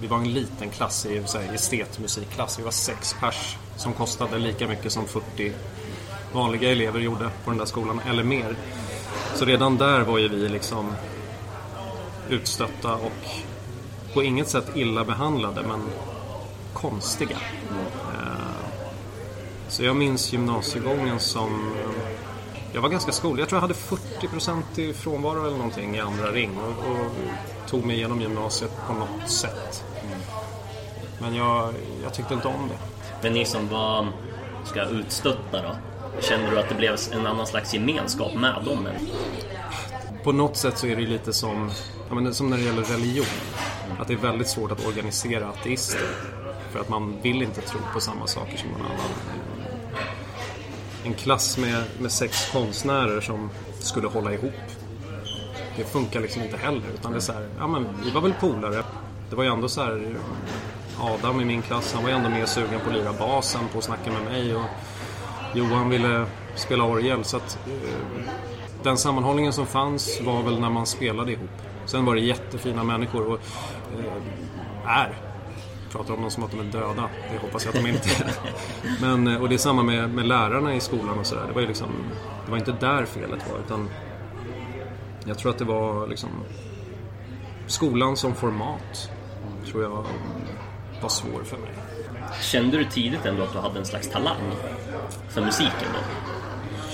vi 0.00 0.06
var 0.06 0.18
en 0.18 0.32
liten 0.32 0.70
klass 0.70 1.06
i 1.06 1.22
så 1.26 1.38
här, 1.38 1.54
estetmusikklass. 1.54 2.58
Vi 2.58 2.62
var 2.62 2.70
sex 2.70 3.16
pers 3.20 3.56
som 3.76 3.92
kostade 3.92 4.38
lika 4.38 4.68
mycket 4.68 4.92
som 4.92 5.06
40 5.06 5.52
vanliga 6.32 6.70
elever 6.70 7.00
gjorde 7.00 7.30
på 7.44 7.50
den 7.50 7.58
där 7.58 7.66
skolan, 7.66 8.00
eller 8.08 8.24
mer. 8.24 8.56
Så 9.34 9.44
redan 9.44 9.76
där 9.76 10.00
var 10.00 10.18
ju 10.18 10.28
vi 10.28 10.48
liksom 10.48 10.92
utstötta 12.28 12.94
och 12.94 13.12
på 14.14 14.22
inget 14.22 14.48
sätt 14.48 14.66
illa 14.74 15.04
behandlade 15.04 15.62
men 15.62 15.80
konstiga. 16.72 17.36
Mm. 17.70 18.01
Så 19.72 19.84
jag 19.84 19.96
minns 19.96 20.32
gymnasiegången 20.32 21.20
som... 21.20 21.74
Jag 22.72 22.82
var 22.82 22.88
ganska 22.88 23.12
skolig. 23.12 23.42
Jag 23.42 23.48
tror 23.48 23.56
jag 23.56 23.62
hade 23.62 23.74
40% 23.74 24.80
i 24.80 24.92
frånvaro 24.92 25.46
eller 25.46 25.56
någonting 25.56 25.96
i 25.96 26.00
andra 26.00 26.32
ring 26.32 26.50
och, 26.58 26.90
och 26.90 27.12
tog 27.68 27.84
mig 27.84 27.96
igenom 27.96 28.20
gymnasiet 28.20 28.70
på 28.86 28.92
något 28.92 29.30
sätt. 29.30 29.84
Men 31.20 31.34
jag, 31.34 31.74
jag 32.02 32.14
tyckte 32.14 32.34
inte 32.34 32.48
om 32.48 32.68
det. 32.68 32.78
Men 33.22 33.32
ni 33.32 33.44
som 33.44 33.68
var 33.68 34.08
ska 34.64 34.84
utstötta 34.84 35.62
då? 35.62 35.76
Kände 36.20 36.50
du 36.50 36.58
att 36.58 36.68
det 36.68 36.74
blev 36.74 36.96
en 37.12 37.26
annan 37.26 37.46
slags 37.46 37.74
gemenskap 37.74 38.34
med 38.34 38.64
dem? 38.64 38.86
eller? 38.86 39.00
På 40.24 40.32
något 40.32 40.56
sätt 40.56 40.78
så 40.78 40.86
är 40.86 40.96
det 40.96 41.02
lite 41.02 41.32
som, 41.32 41.70
ja, 42.08 42.14
men 42.14 42.34
som 42.34 42.50
när 42.50 42.56
det 42.56 42.62
gäller 42.62 42.82
religion. 42.82 43.26
Att 43.98 44.08
det 44.08 44.14
är 44.14 44.18
väldigt 44.18 44.48
svårt 44.48 44.72
att 44.72 44.86
organisera 44.86 45.48
ateister. 45.48 46.00
För 46.70 46.80
att 46.80 46.88
man 46.88 47.16
vill 47.22 47.42
inte 47.42 47.60
tro 47.60 47.80
på 47.94 48.00
samma 48.00 48.26
saker 48.26 48.58
som 48.58 48.68
någon 48.68 48.80
annan. 48.80 49.41
En 51.04 51.14
klass 51.14 51.58
med, 51.58 51.84
med 52.00 52.12
sex 52.12 52.50
konstnärer 52.52 53.20
som 53.20 53.50
skulle 53.78 54.08
hålla 54.08 54.32
ihop. 54.32 54.52
Det 55.76 55.84
funkar 55.84 56.20
liksom 56.20 56.42
inte 56.42 56.56
heller. 56.56 56.82
Utan 56.94 57.12
det 57.12 57.18
är 57.18 57.20
så 57.20 57.32
här, 57.32 57.48
ja 57.58 57.66
men 57.66 57.86
vi 58.04 58.10
var 58.10 58.20
väl 58.20 58.34
polare. 58.40 58.84
Det 59.30 59.36
var 59.36 59.44
ju 59.44 59.50
ändå 59.50 59.68
så 59.68 59.82
här 59.82 60.16
Adam 61.00 61.40
i 61.40 61.44
min 61.44 61.62
klass, 61.62 61.92
han 61.94 62.02
var 62.02 62.10
ju 62.10 62.16
ändå 62.16 62.30
mer 62.30 62.46
sugen 62.46 62.80
på 62.80 62.90
att 62.90 62.96
lira 62.96 63.12
basen, 63.12 63.60
på 63.72 63.78
att 63.78 63.84
snacka 63.84 64.12
med 64.12 64.22
mig. 64.22 64.56
Och 64.56 64.64
Johan 65.54 65.88
ville 65.88 66.26
spela 66.54 66.84
orgel. 66.84 67.24
Så 67.24 67.36
att 67.36 67.58
eh, 67.66 68.24
den 68.82 68.98
sammanhållningen 68.98 69.52
som 69.52 69.66
fanns 69.66 70.20
var 70.20 70.42
väl 70.42 70.60
när 70.60 70.70
man 70.70 70.86
spelade 70.86 71.32
ihop. 71.32 71.50
Sen 71.86 72.04
var 72.04 72.14
det 72.14 72.20
jättefina 72.20 72.84
människor 72.84 73.26
och 73.26 73.40
eh, 73.98 75.00
är. 75.00 75.31
Pratar 75.92 76.14
om 76.14 76.20
dem 76.20 76.30
som 76.30 76.42
att 76.44 76.50
de 76.50 76.60
är 76.60 76.64
döda. 76.64 77.10
Det 77.32 77.38
hoppas 77.38 77.64
jag 77.64 77.76
att 77.76 77.84
de 77.84 77.90
inte 77.90 78.08
är. 78.08 78.32
Men, 79.00 79.26
eh, 79.26 79.42
och 79.42 79.48
det 79.48 79.54
är 79.54 79.58
samma 79.58 79.82
med, 79.82 80.10
med 80.10 80.26
lärarna 80.26 80.74
i 80.74 80.80
skolan 80.80 81.18
och 81.18 81.26
sådär. 81.26 81.46
Det 81.46 81.52
var 81.52 81.60
ju 81.60 81.66
liksom, 81.66 81.90
det 82.44 82.50
var 82.50 82.58
inte 82.58 82.72
där 82.72 83.04
felet 83.04 83.50
var 83.50 83.58
utan 83.58 83.88
jag 85.24 85.38
tror 85.38 85.50
att 85.50 85.58
det 85.58 85.64
var 85.64 86.06
liksom 86.06 86.30
skolan 87.66 88.16
som 88.16 88.34
format 88.34 89.10
tror 89.70 89.82
jag 89.82 90.04
var 91.02 91.08
svår 91.08 91.42
för 91.44 91.56
mig. 91.56 91.70
Kände 92.40 92.78
du 92.78 92.84
tidigt 92.84 93.26
ändå 93.26 93.42
att 93.42 93.52
du 93.52 93.58
hade 93.58 93.78
en 93.78 93.86
slags 93.86 94.10
talang 94.10 94.52
för 95.28 95.40
musiken 95.40 95.88
då? 95.92 96.00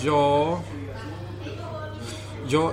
Ja... 0.05 0.61
Jag, 2.51 2.73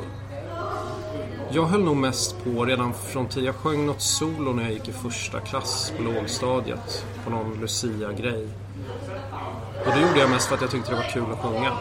jag 1.55 1.65
höll 1.65 1.83
nog 1.83 1.97
mest 1.97 2.43
på 2.43 2.65
redan 2.65 2.93
från 2.93 3.27
tid. 3.27 3.43
Jag 3.43 3.55
sjöng 3.55 3.85
något 3.85 4.01
solo 4.01 4.53
när 4.53 4.63
jag 4.63 4.71
gick 4.71 4.88
i 4.88 4.91
första 4.91 5.39
klass 5.39 5.93
på 5.97 6.03
lågstadiet. 6.03 7.05
På 7.24 7.29
någon 7.29 7.62
Lucia-grej. 7.62 8.47
Och 9.85 9.91
det 9.95 10.01
gjorde 10.01 10.19
jag 10.19 10.29
mest 10.29 10.47
för 10.47 10.55
att 10.55 10.62
jag 10.62 10.71
tyckte 10.71 10.91
det 10.91 10.95
var 10.95 11.09
kul 11.13 11.24
att 11.31 11.39
sjunga. 11.39 11.71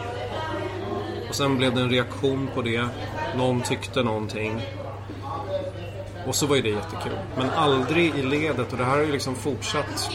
Och 1.29 1.35
sen 1.35 1.57
blev 1.57 1.75
det 1.75 1.81
en 1.81 1.91
reaktion 1.91 2.49
på 2.55 2.63
det. 2.63 2.89
Någon 3.37 3.63
tyckte 3.63 4.03
någonting. 4.03 4.63
Och 6.27 6.35
så 6.35 6.47
var 6.47 6.57
ju 6.57 6.63
det 6.63 6.69
jättekul. 6.71 7.19
Men 7.37 7.51
aldrig 7.51 8.15
i 8.15 8.23
ledet, 8.23 8.73
och 8.73 8.79
det 8.79 8.85
här 8.85 8.97
har 8.97 9.05
ju 9.05 9.13
liksom 9.13 9.35
fortsatt 9.35 10.11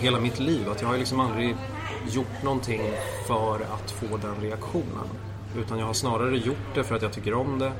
hela 0.00 0.20
mitt 0.20 0.40
liv. 0.40 0.70
Att 0.70 0.80
jag 0.80 0.88
har 0.88 0.94
ju 0.94 1.00
liksom 1.00 1.20
aldrig 1.20 1.56
gjort 2.10 2.42
någonting 2.42 2.82
för 3.26 3.54
att 3.54 3.90
få 3.90 4.16
den 4.16 4.34
reaktionen. 4.40 5.08
Utan 5.56 5.78
jag 5.78 5.86
har 5.86 5.94
snarare 5.94 6.36
gjort 6.36 6.74
det 6.74 6.84
för 6.84 6.96
att 6.96 7.02
jag 7.02 7.12
tycker 7.12 7.34
om 7.34 7.58
det. 7.58 7.72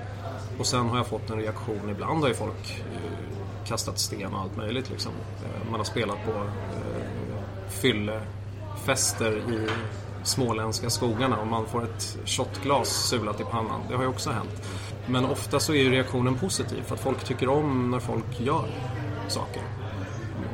Och 0.58 0.66
sen 0.66 0.88
har 0.88 0.96
jag 0.96 1.06
fått 1.06 1.30
en 1.30 1.38
reaktion. 1.38 1.90
Ibland 1.90 2.20
har 2.20 2.28
ju 2.28 2.34
folk 2.34 2.82
eh, 2.92 3.66
kastat 3.66 3.98
sten 3.98 4.34
och 4.34 4.40
allt 4.40 4.56
möjligt 4.56 4.90
liksom. 4.90 5.12
Eh, 5.44 5.70
man 5.70 5.80
har 5.80 5.84
spelat 5.84 6.24
på 6.24 6.32
eh, 6.32 7.02
fyllefester 7.68 9.32
i 9.32 9.68
småländska 10.22 10.90
skogarna 10.90 11.38
och 11.38 11.46
man 11.46 11.66
får 11.66 11.84
ett 11.84 12.18
shotglas 12.24 12.88
sulat 12.88 13.40
i 13.40 13.44
pannan. 13.44 13.80
Det 13.88 13.96
har 13.96 14.02
ju 14.02 14.08
också 14.08 14.30
hänt. 14.30 14.68
Men 15.06 15.24
ofta 15.24 15.60
så 15.60 15.72
är 15.72 15.82
ju 15.82 15.90
reaktionen 15.90 16.34
positiv 16.34 16.82
för 16.82 16.94
att 16.94 17.00
folk 17.00 17.24
tycker 17.24 17.48
om 17.48 17.90
när 17.90 17.98
folk 17.98 18.40
gör 18.40 18.68
saker. 19.28 19.62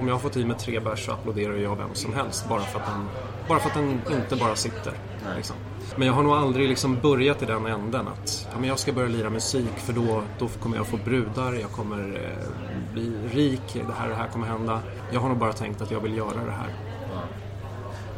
Om 0.01 0.09
jag 0.09 0.15
har 0.15 0.21
fått 0.21 0.37
i 0.37 0.45
mig 0.45 0.57
tre 0.59 0.81
bärs 0.81 1.07
så 1.07 1.13
applåderar 1.13 1.57
jag 1.57 1.77
vem 1.77 1.95
som 1.95 2.15
helst 2.15 2.49
bara 2.49 2.61
för 2.61 2.81
att 2.81 2.87
den, 2.87 3.09
bara 3.49 3.59
för 3.59 3.69
att 3.69 3.75
den 3.75 4.01
inte 4.13 4.37
bara 4.37 4.57
sitter. 4.57 4.93
Liksom. 5.37 5.57
Men 5.97 6.07
jag 6.07 6.15
har 6.15 6.23
nog 6.23 6.33
aldrig 6.33 6.69
liksom 6.69 7.01
börjat 7.01 7.43
i 7.43 7.47
den 7.47 7.67
änden 7.67 8.09
att 8.09 8.49
ja, 8.53 8.59
men 8.59 8.69
jag 8.69 8.79
ska 8.79 8.93
börja 8.93 9.09
lira 9.09 9.31
musik 9.31 9.77
för 9.77 9.93
då, 9.93 10.23
då 10.39 10.49
kommer 10.49 10.77
jag 10.77 10.87
få 10.87 10.97
brudar, 10.97 11.53
jag 11.53 11.71
kommer 11.71 11.99
eh, 11.99 12.93
bli 12.93 13.13
rik, 13.33 13.63
det 13.73 13.93
här 13.99 14.09
det 14.09 14.15
här 14.15 14.29
kommer 14.29 14.47
hända. 14.47 14.81
Jag 15.13 15.21
har 15.21 15.29
nog 15.29 15.39
bara 15.39 15.53
tänkt 15.53 15.83
att 15.83 15.91
jag 15.91 16.01
vill 16.01 16.17
göra 16.17 16.45
det 16.45 16.53
här. 16.53 16.69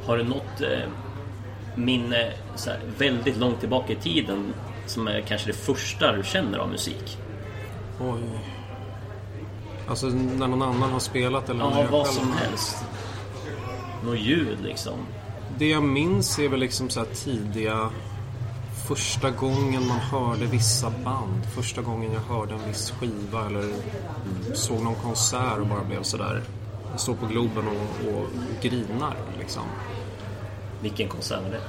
Har 0.06 0.16
du 0.16 0.25
något 0.25 0.61
eh, 0.61 0.88
minne 1.75 2.33
här, 2.66 2.80
väldigt 2.99 3.37
långt 3.37 3.61
tillbaka 3.61 3.92
i 3.92 3.97
tiden 3.97 4.54
som 4.87 5.09
är 5.09 5.21
kanske 5.21 5.47
det 5.47 5.56
första 5.56 6.12
du 6.12 6.23
känner 6.23 6.59
av 6.59 6.68
musik? 6.68 7.18
Oj. 8.00 8.23
Alltså 9.88 10.06
när 10.06 10.47
någon 10.47 10.62
annan 10.62 10.92
har 10.92 10.99
spelat 10.99 11.49
eller 11.49 11.61
Ja, 11.61 11.87
vad 11.90 12.06
som 12.06 12.33
helst. 12.33 12.85
Något 14.04 14.18
ljud 14.18 14.59
liksom. 14.62 14.99
Det 15.58 15.68
jag 15.68 15.82
minns 15.82 16.38
är 16.38 16.48
väl 16.48 16.60
liksom 16.60 16.90
så 16.90 17.04
tidiga 17.04 17.90
Första 18.88 19.30
gången 19.30 19.86
man 19.88 19.98
hörde 19.98 20.46
vissa 20.46 20.90
band. 21.04 21.42
Första 21.54 21.82
gången 21.82 22.12
jag 22.12 22.36
hörde 22.36 22.54
en 22.54 22.68
viss 22.68 22.90
skiva 22.90 23.46
eller 23.46 23.72
såg 24.54 24.82
någon 24.82 24.94
konsert 24.94 25.58
och 25.60 25.66
bara 25.66 25.84
blev 25.84 26.02
sådär 26.02 26.42
Jag 26.90 27.00
står 27.00 27.14
på 27.14 27.26
Globen 27.26 27.64
och, 27.68 28.08
och 28.14 28.26
grinar 28.62 29.14
liksom. 29.38 29.62
Vilken 30.82 31.08
konsert 31.08 31.42
var 31.42 31.50
det? 31.50 31.60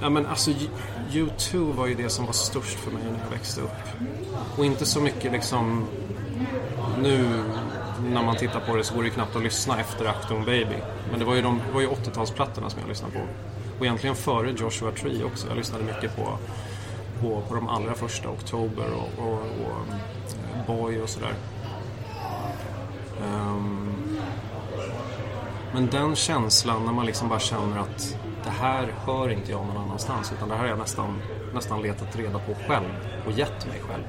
Ja 0.00 0.10
men 0.10 0.26
alltså 0.26 0.50
U- 0.50 0.68
U2 1.12 1.72
var 1.72 1.86
ju 1.86 1.94
det 1.94 2.08
som 2.08 2.26
var 2.26 2.32
störst 2.32 2.74
för 2.78 2.90
mig 2.90 3.02
när 3.04 3.24
jag 3.24 3.30
växte 3.30 3.60
upp. 3.60 3.70
Och 4.58 4.64
inte 4.64 4.86
så 4.86 5.00
mycket 5.00 5.32
liksom 5.32 5.84
Nu 7.02 7.42
när 8.12 8.22
man 8.22 8.36
tittar 8.36 8.60
på 8.60 8.76
det 8.76 8.84
så 8.84 8.94
går 8.94 9.02
det 9.02 9.08
ju 9.08 9.14
knappt 9.14 9.36
att 9.36 9.42
lyssna 9.42 9.80
efter 9.80 10.04
Acton 10.04 10.44
Baby. 10.44 10.76
Men 11.10 11.18
det 11.18 11.24
var 11.24 11.34
ju, 11.34 11.42
de, 11.42 11.60
var 11.72 11.80
ju 11.80 11.88
80-talsplattorna 11.88 12.68
som 12.68 12.80
jag 12.80 12.88
lyssnade 12.88 13.14
på. 13.14 13.20
Och 13.78 13.84
egentligen 13.84 14.16
före 14.16 14.50
Joshua 14.50 14.90
Tree 14.90 15.24
också. 15.24 15.48
Jag 15.48 15.56
lyssnade 15.56 15.84
mycket 15.84 16.16
på, 16.16 16.38
på, 17.20 17.42
på 17.48 17.54
de 17.54 17.68
allra 17.68 17.94
första 17.94 18.28
October 18.28 18.86
och, 18.92 19.24
och, 19.24 19.32
och 19.32 19.94
eh, 20.56 20.66
Boy 20.66 21.00
och 21.00 21.08
sådär. 21.08 21.34
Um, 23.22 23.94
men 25.72 25.86
den 25.90 26.16
känslan 26.16 26.84
när 26.84 26.92
man 26.92 27.06
liksom 27.06 27.28
bara 27.28 27.40
känner 27.40 27.78
att 27.78 28.16
det 28.44 28.50
här 28.50 28.94
hör 29.06 29.30
inte 29.30 29.50
jag 29.50 29.66
någon 29.66 29.76
annanstans 29.76 30.32
utan 30.32 30.48
det 30.48 30.54
här 30.54 30.62
har 30.62 30.68
jag 30.68 30.78
nästan, 30.78 31.22
nästan 31.54 31.82
letat 31.82 32.16
reda 32.16 32.38
på 32.38 32.54
själv 32.54 32.88
och 33.26 33.32
gett 33.32 33.66
mig 33.66 33.80
själv. 33.88 34.04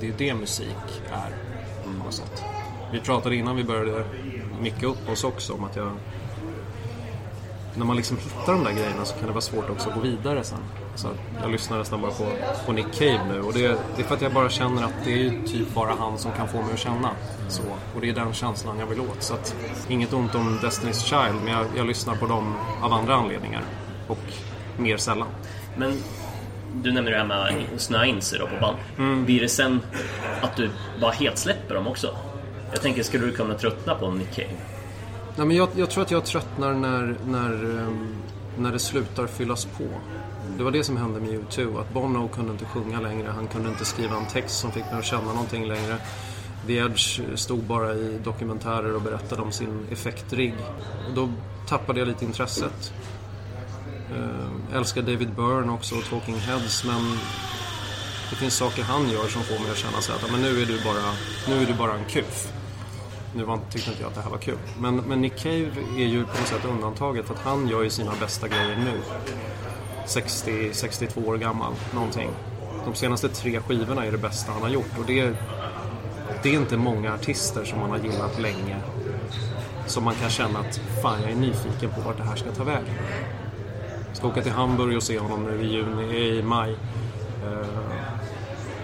Det 0.00 0.08
är 0.08 0.12
det 0.18 0.34
musik 0.34 1.02
är 1.12 1.57
på 1.98 2.04
något 2.04 2.14
sätt. 2.14 2.44
Vi 2.92 3.00
pratade 3.00 3.36
innan 3.36 3.56
vi 3.56 3.64
började 3.64 4.04
micka 4.60 4.86
upp 4.86 5.08
oss 5.08 5.24
också 5.24 5.52
om 5.52 5.64
att 5.64 5.76
jag... 5.76 5.92
När 7.74 7.84
man 7.84 7.96
liksom 7.96 8.16
hittar 8.16 8.52
de 8.52 8.64
där 8.64 8.72
grejerna 8.72 9.04
så 9.04 9.14
kan 9.14 9.26
det 9.26 9.32
vara 9.32 9.40
svårt 9.40 9.70
också 9.70 9.88
att 9.88 9.94
gå 9.94 10.00
vidare 10.00 10.44
sen. 10.44 10.58
Så 10.94 11.08
jag 11.42 11.50
lyssnar 11.50 11.78
nästan 11.78 12.00
bara 12.00 12.10
på, 12.10 12.26
på 12.66 12.72
Nick 12.72 12.92
Cave 12.92 13.20
nu 13.32 13.40
och 13.40 13.52
det, 13.52 13.78
det 13.96 14.02
är 14.02 14.06
för 14.06 14.14
att 14.14 14.22
jag 14.22 14.32
bara 14.32 14.50
känner 14.50 14.84
att 14.84 14.94
det 15.04 15.12
är 15.12 15.16
ju 15.16 15.46
typ 15.46 15.74
bara 15.74 15.94
han 15.94 16.18
som 16.18 16.32
kan 16.32 16.48
få 16.48 16.62
mig 16.62 16.72
att 16.72 16.78
känna 16.78 17.10
så. 17.48 17.62
Och 17.94 18.00
det 18.00 18.08
är 18.08 18.14
den 18.14 18.32
känslan 18.32 18.78
jag 18.78 18.86
vill 18.86 19.00
åt. 19.00 19.22
Så 19.22 19.34
att, 19.34 19.56
inget 19.88 20.12
ont 20.12 20.34
om 20.34 20.58
Destiny's 20.58 21.04
Child 21.04 21.44
men 21.44 21.52
jag, 21.52 21.66
jag 21.76 21.86
lyssnar 21.86 22.14
på 22.14 22.26
dem 22.26 22.54
av 22.82 22.92
andra 22.92 23.14
anledningar. 23.14 23.62
Och 24.08 24.32
mer 24.76 24.96
sällan. 24.96 25.28
Men 25.76 26.02
du 26.74 26.92
nämner 26.92 27.10
det 27.10 27.18
här 27.18 27.24
med 27.24 27.38
att 27.74 27.80
snöa 27.80 28.06
in 28.06 28.22
sig 28.22 28.38
då 28.38 28.46
på 28.46 28.60
band. 28.60 28.76
Mm. 28.98 29.24
Blir 29.24 29.40
det 29.40 29.48
sen 29.48 29.80
att 30.42 30.56
du 30.56 30.70
bara 31.00 31.12
helt 31.12 31.38
släpper 31.38 31.74
dem 31.74 31.86
också? 31.86 32.16
Jag 32.72 32.82
tänker, 32.82 33.02
skulle 33.02 33.26
du 33.26 33.32
kunna 33.32 33.54
tröttna 33.54 33.94
på 33.94 34.10
Nick 34.10 34.34
Cave? 34.34 34.48
Nej, 35.36 35.46
men 35.46 35.56
jag, 35.56 35.68
jag 35.76 35.90
tror 35.90 36.02
att 36.02 36.10
jag 36.10 36.24
tröttnar 36.24 36.72
när, 36.72 37.16
när, 37.26 37.52
ehm, 37.52 38.16
när 38.58 38.72
det 38.72 38.78
slutar 38.78 39.26
fyllas 39.26 39.64
på. 39.64 39.84
Det 40.56 40.64
var 40.64 40.70
det 40.70 40.84
som 40.84 40.96
hände 40.96 41.20
med 41.20 41.30
U2, 41.30 41.80
att 41.80 41.94
Bono 41.94 42.28
kunde 42.28 42.52
inte 42.52 42.64
sjunga 42.64 43.00
längre. 43.00 43.30
Han 43.30 43.46
kunde 43.46 43.68
inte 43.68 43.84
skriva 43.84 44.16
en 44.16 44.26
text 44.26 44.58
som 44.58 44.72
fick 44.72 44.84
mig 44.84 44.98
att 44.98 45.04
känna 45.04 45.32
någonting 45.32 45.68
längre. 45.68 45.96
The 46.66 46.78
Edge 46.78 47.20
stod 47.34 47.58
bara 47.58 47.94
i 47.94 48.18
dokumentärer 48.24 48.94
och 48.94 49.02
berättade 49.02 49.42
om 49.42 49.52
sin 49.52 49.86
effektrigg. 49.90 50.54
Och 51.08 51.14
då 51.14 51.28
tappade 51.68 51.98
jag 51.98 52.08
lite 52.08 52.24
intresset. 52.24 52.92
Eh, 54.16 54.76
älskar 54.76 55.02
David 55.02 55.34
Byrne 55.34 55.72
också 55.72 55.94
och 55.94 56.04
Talking 56.04 56.38
Heads 56.38 56.84
men 56.84 57.18
det 58.30 58.36
finns 58.36 58.54
saker 58.54 58.82
han 58.82 59.10
gör 59.10 59.28
som 59.28 59.42
får 59.42 59.58
mig 59.58 59.70
att 59.70 59.76
känna 59.76 60.00
så 60.00 60.12
att 60.12 60.30
men 60.32 60.42
nu 60.42 60.62
är 60.62 60.66
du 60.66 60.84
bara, 60.84 61.14
nu 61.48 61.62
är 61.62 61.66
du 61.66 61.74
bara 61.74 61.92
en 61.92 62.04
kuf. 62.04 62.52
Nu 63.34 63.44
var, 63.44 63.58
tyckte 63.70 63.90
inte 63.90 64.02
jag 64.02 64.08
att 64.08 64.14
det 64.14 64.20
här 64.20 64.30
var 64.30 64.38
kul. 64.38 64.58
Men, 64.80 64.96
men 64.96 65.20
Nick 65.20 65.36
Cave 65.36 65.70
är 65.96 66.06
ju 66.06 66.24
på 66.24 66.38
något 66.38 66.48
sätt 66.48 66.64
undantaget 66.64 67.26
för 67.26 67.34
att 67.34 67.40
han 67.40 67.68
gör 67.68 67.82
ju 67.82 67.90
sina 67.90 68.12
bästa 68.20 68.48
grejer 68.48 68.76
nu. 68.76 69.00
60, 70.06 70.70
62 70.72 71.20
år 71.20 71.36
gammal, 71.36 71.72
någonting. 71.94 72.30
De 72.84 72.94
senaste 72.94 73.28
tre 73.28 73.60
skivorna 73.60 74.04
är 74.04 74.12
det 74.12 74.18
bästa 74.18 74.52
han 74.52 74.62
har 74.62 74.68
gjort 74.68 74.98
och 74.98 75.04
det 75.06 75.20
är, 75.20 75.36
det 76.42 76.48
är 76.48 76.54
inte 76.54 76.76
många 76.76 77.14
artister 77.14 77.64
som 77.64 77.78
man 77.78 77.90
har 77.90 77.98
gillat 77.98 78.38
länge 78.38 78.76
som 79.86 80.04
man 80.04 80.14
kan 80.14 80.30
känna 80.30 80.58
att 80.58 80.80
fan 81.02 81.22
jag 81.22 81.30
är 81.30 81.36
nyfiken 81.36 81.90
på 81.90 82.00
vart 82.00 82.16
det 82.16 82.22
här 82.22 82.36
ska 82.36 82.52
ta 82.52 82.64
vägen. 82.64 82.94
Jag 84.08 84.16
ska 84.16 84.28
åka 84.28 84.42
till 84.42 84.52
Hamburg 84.52 84.96
och 84.96 85.02
se 85.02 85.18
honom 85.18 85.44
nu 85.44 85.62
i 85.62 85.66
juni, 85.66 86.38
i 86.38 86.42
maj. 86.42 86.76
Eh, 87.44 87.68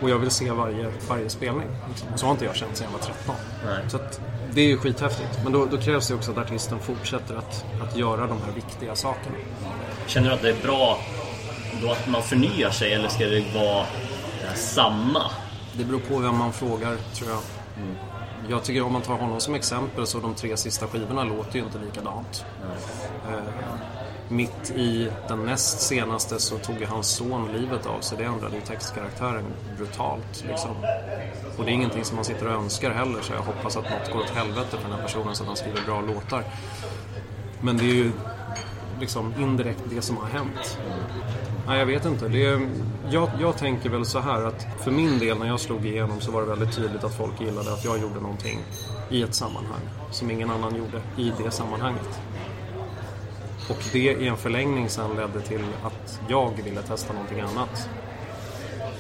och 0.03 0.11
jag 0.11 0.19
vill 0.19 0.31
se 0.31 0.51
varje, 0.51 0.93
varje 1.09 1.31
spelning. 1.31 1.69
Liksom. 1.89 2.09
Så 2.17 2.27
har 2.27 2.33
inte 2.33 2.45
jag 2.45 2.57
känt 2.57 2.77
sedan 2.77 2.87
jag 2.93 2.99
var 2.99 3.07
13. 3.07 3.35
Nej. 3.67 3.85
Så 3.89 3.97
att, 3.97 4.21
det 4.53 4.61
är 4.61 4.67
ju 4.67 4.77
skithäftigt. 4.77 5.41
Men 5.45 5.53
då, 5.53 5.67
då 5.67 5.79
krävs 5.79 6.09
det 6.09 6.15
också 6.15 6.31
att 6.31 6.39
artisten 6.39 6.79
fortsätter 6.79 7.35
att, 7.37 7.65
att 7.83 7.97
göra 7.97 8.27
de 8.27 8.43
här 8.43 8.53
viktiga 8.55 8.95
sakerna. 8.95 9.37
Känner 10.07 10.29
du 10.29 10.35
att 10.35 10.43
det 10.43 10.51
är 10.51 10.63
bra 10.63 10.99
då 11.83 11.91
att 11.91 12.07
man 12.09 12.23
förnyar 12.23 12.71
sig 12.71 12.93
eller 12.93 13.09
ska 13.09 13.25
det 13.25 13.55
vara 13.55 13.85
här 14.43 14.55
samma? 14.55 15.31
Det 15.73 15.85
beror 15.85 16.01
på 16.01 16.19
vem 16.19 16.39
man 16.39 16.53
frågar, 16.53 16.97
tror 17.15 17.31
jag. 17.31 17.41
Jag 18.49 18.65
tycker 18.65 18.83
om 18.83 18.93
man 18.93 19.03
tar 19.03 19.15
honom 19.15 19.41
som 19.41 19.55
exempel 19.55 20.07
så 20.07 20.19
de 20.19 20.35
tre 20.35 20.57
sista 20.57 20.87
skivorna 20.87 21.25
låter 21.25 21.59
ju 21.59 21.65
inte 21.65 21.79
likadant. 21.79 22.45
Eh, 23.29 23.39
mitt 24.29 24.71
i 24.77 25.09
den 25.29 25.39
näst 25.39 25.81
senaste 25.81 26.39
så 26.39 26.59
tog 26.59 26.81
ju 26.81 26.87
hans 26.87 27.09
son 27.09 27.53
livet 27.53 27.87
av 27.87 28.01
sig. 28.01 28.19
Det 28.19 28.25
ändrade 28.25 28.55
ju 28.55 28.61
textkaraktären 28.61 29.45
brutalt. 29.77 30.45
Liksom. 30.49 30.71
Och 31.59 31.65
det 31.65 31.71
är 31.71 31.75
ingenting 31.75 32.05
som 32.05 32.17
man 32.17 32.25
sitter 32.25 32.47
och 32.47 32.55
önskar 32.55 32.91
heller 32.91 33.21
så 33.23 33.33
jag 33.33 33.41
hoppas 33.41 33.77
att 33.77 33.85
något 33.91 34.13
går 34.13 34.21
åt 34.21 34.31
helvete 34.31 34.71
för 34.71 34.89
den 34.89 34.93
här 34.93 35.03
personen 35.03 35.35
så 35.35 35.43
att 35.43 35.47
han 35.47 35.57
skriver 35.57 35.81
bra 35.87 36.01
låtar. 36.01 36.45
Men 37.61 37.77
det 37.77 37.85
är 37.85 37.95
ju 37.95 38.13
liksom 39.01 39.35
indirekt 39.39 39.83
det 39.91 40.03
som 40.03 40.17
har 40.17 40.27
hänt. 40.27 40.79
Nej, 41.67 41.79
jag 41.79 41.87
vet 41.87 42.05
inte. 42.05 42.29
Det 42.29 42.47
är, 42.47 42.69
jag, 43.11 43.31
jag 43.41 43.59
tänker 43.59 43.91
väl 43.91 44.07
så 44.07 44.19
här 44.19 44.45
att 44.45 44.67
för 44.81 44.91
min 44.91 45.19
del 45.19 45.39
när 45.39 45.47
jag 45.47 45.61
slog 45.61 45.87
igenom 45.87 46.21
så 46.21 46.31
var 46.31 46.41
det 46.41 46.47
väldigt 46.47 46.77
tydligt 46.77 47.05
att 47.05 47.15
folk 47.15 47.41
gillade 47.41 47.73
att 47.73 47.85
jag 47.85 47.99
gjorde 47.99 48.21
någonting 48.21 48.59
i 49.11 49.23
ett 49.23 49.35
sammanhang 49.35 49.81
som 50.11 50.31
ingen 50.31 50.51
annan 50.51 50.77
gjorde 50.77 51.03
i 51.17 51.33
det 51.45 51.51
sammanhanget. 51.51 52.21
Och 53.71 53.85
det 53.93 53.99
i 53.99 54.29
en 54.29 54.37
förlängning 54.37 54.89
sen 54.89 55.17
ledde 55.17 55.41
till 55.41 55.65
att 55.85 56.21
jag 56.29 56.63
ville 56.65 56.83
testa 56.83 57.13
någonting 57.13 57.41
annat. 57.41 57.89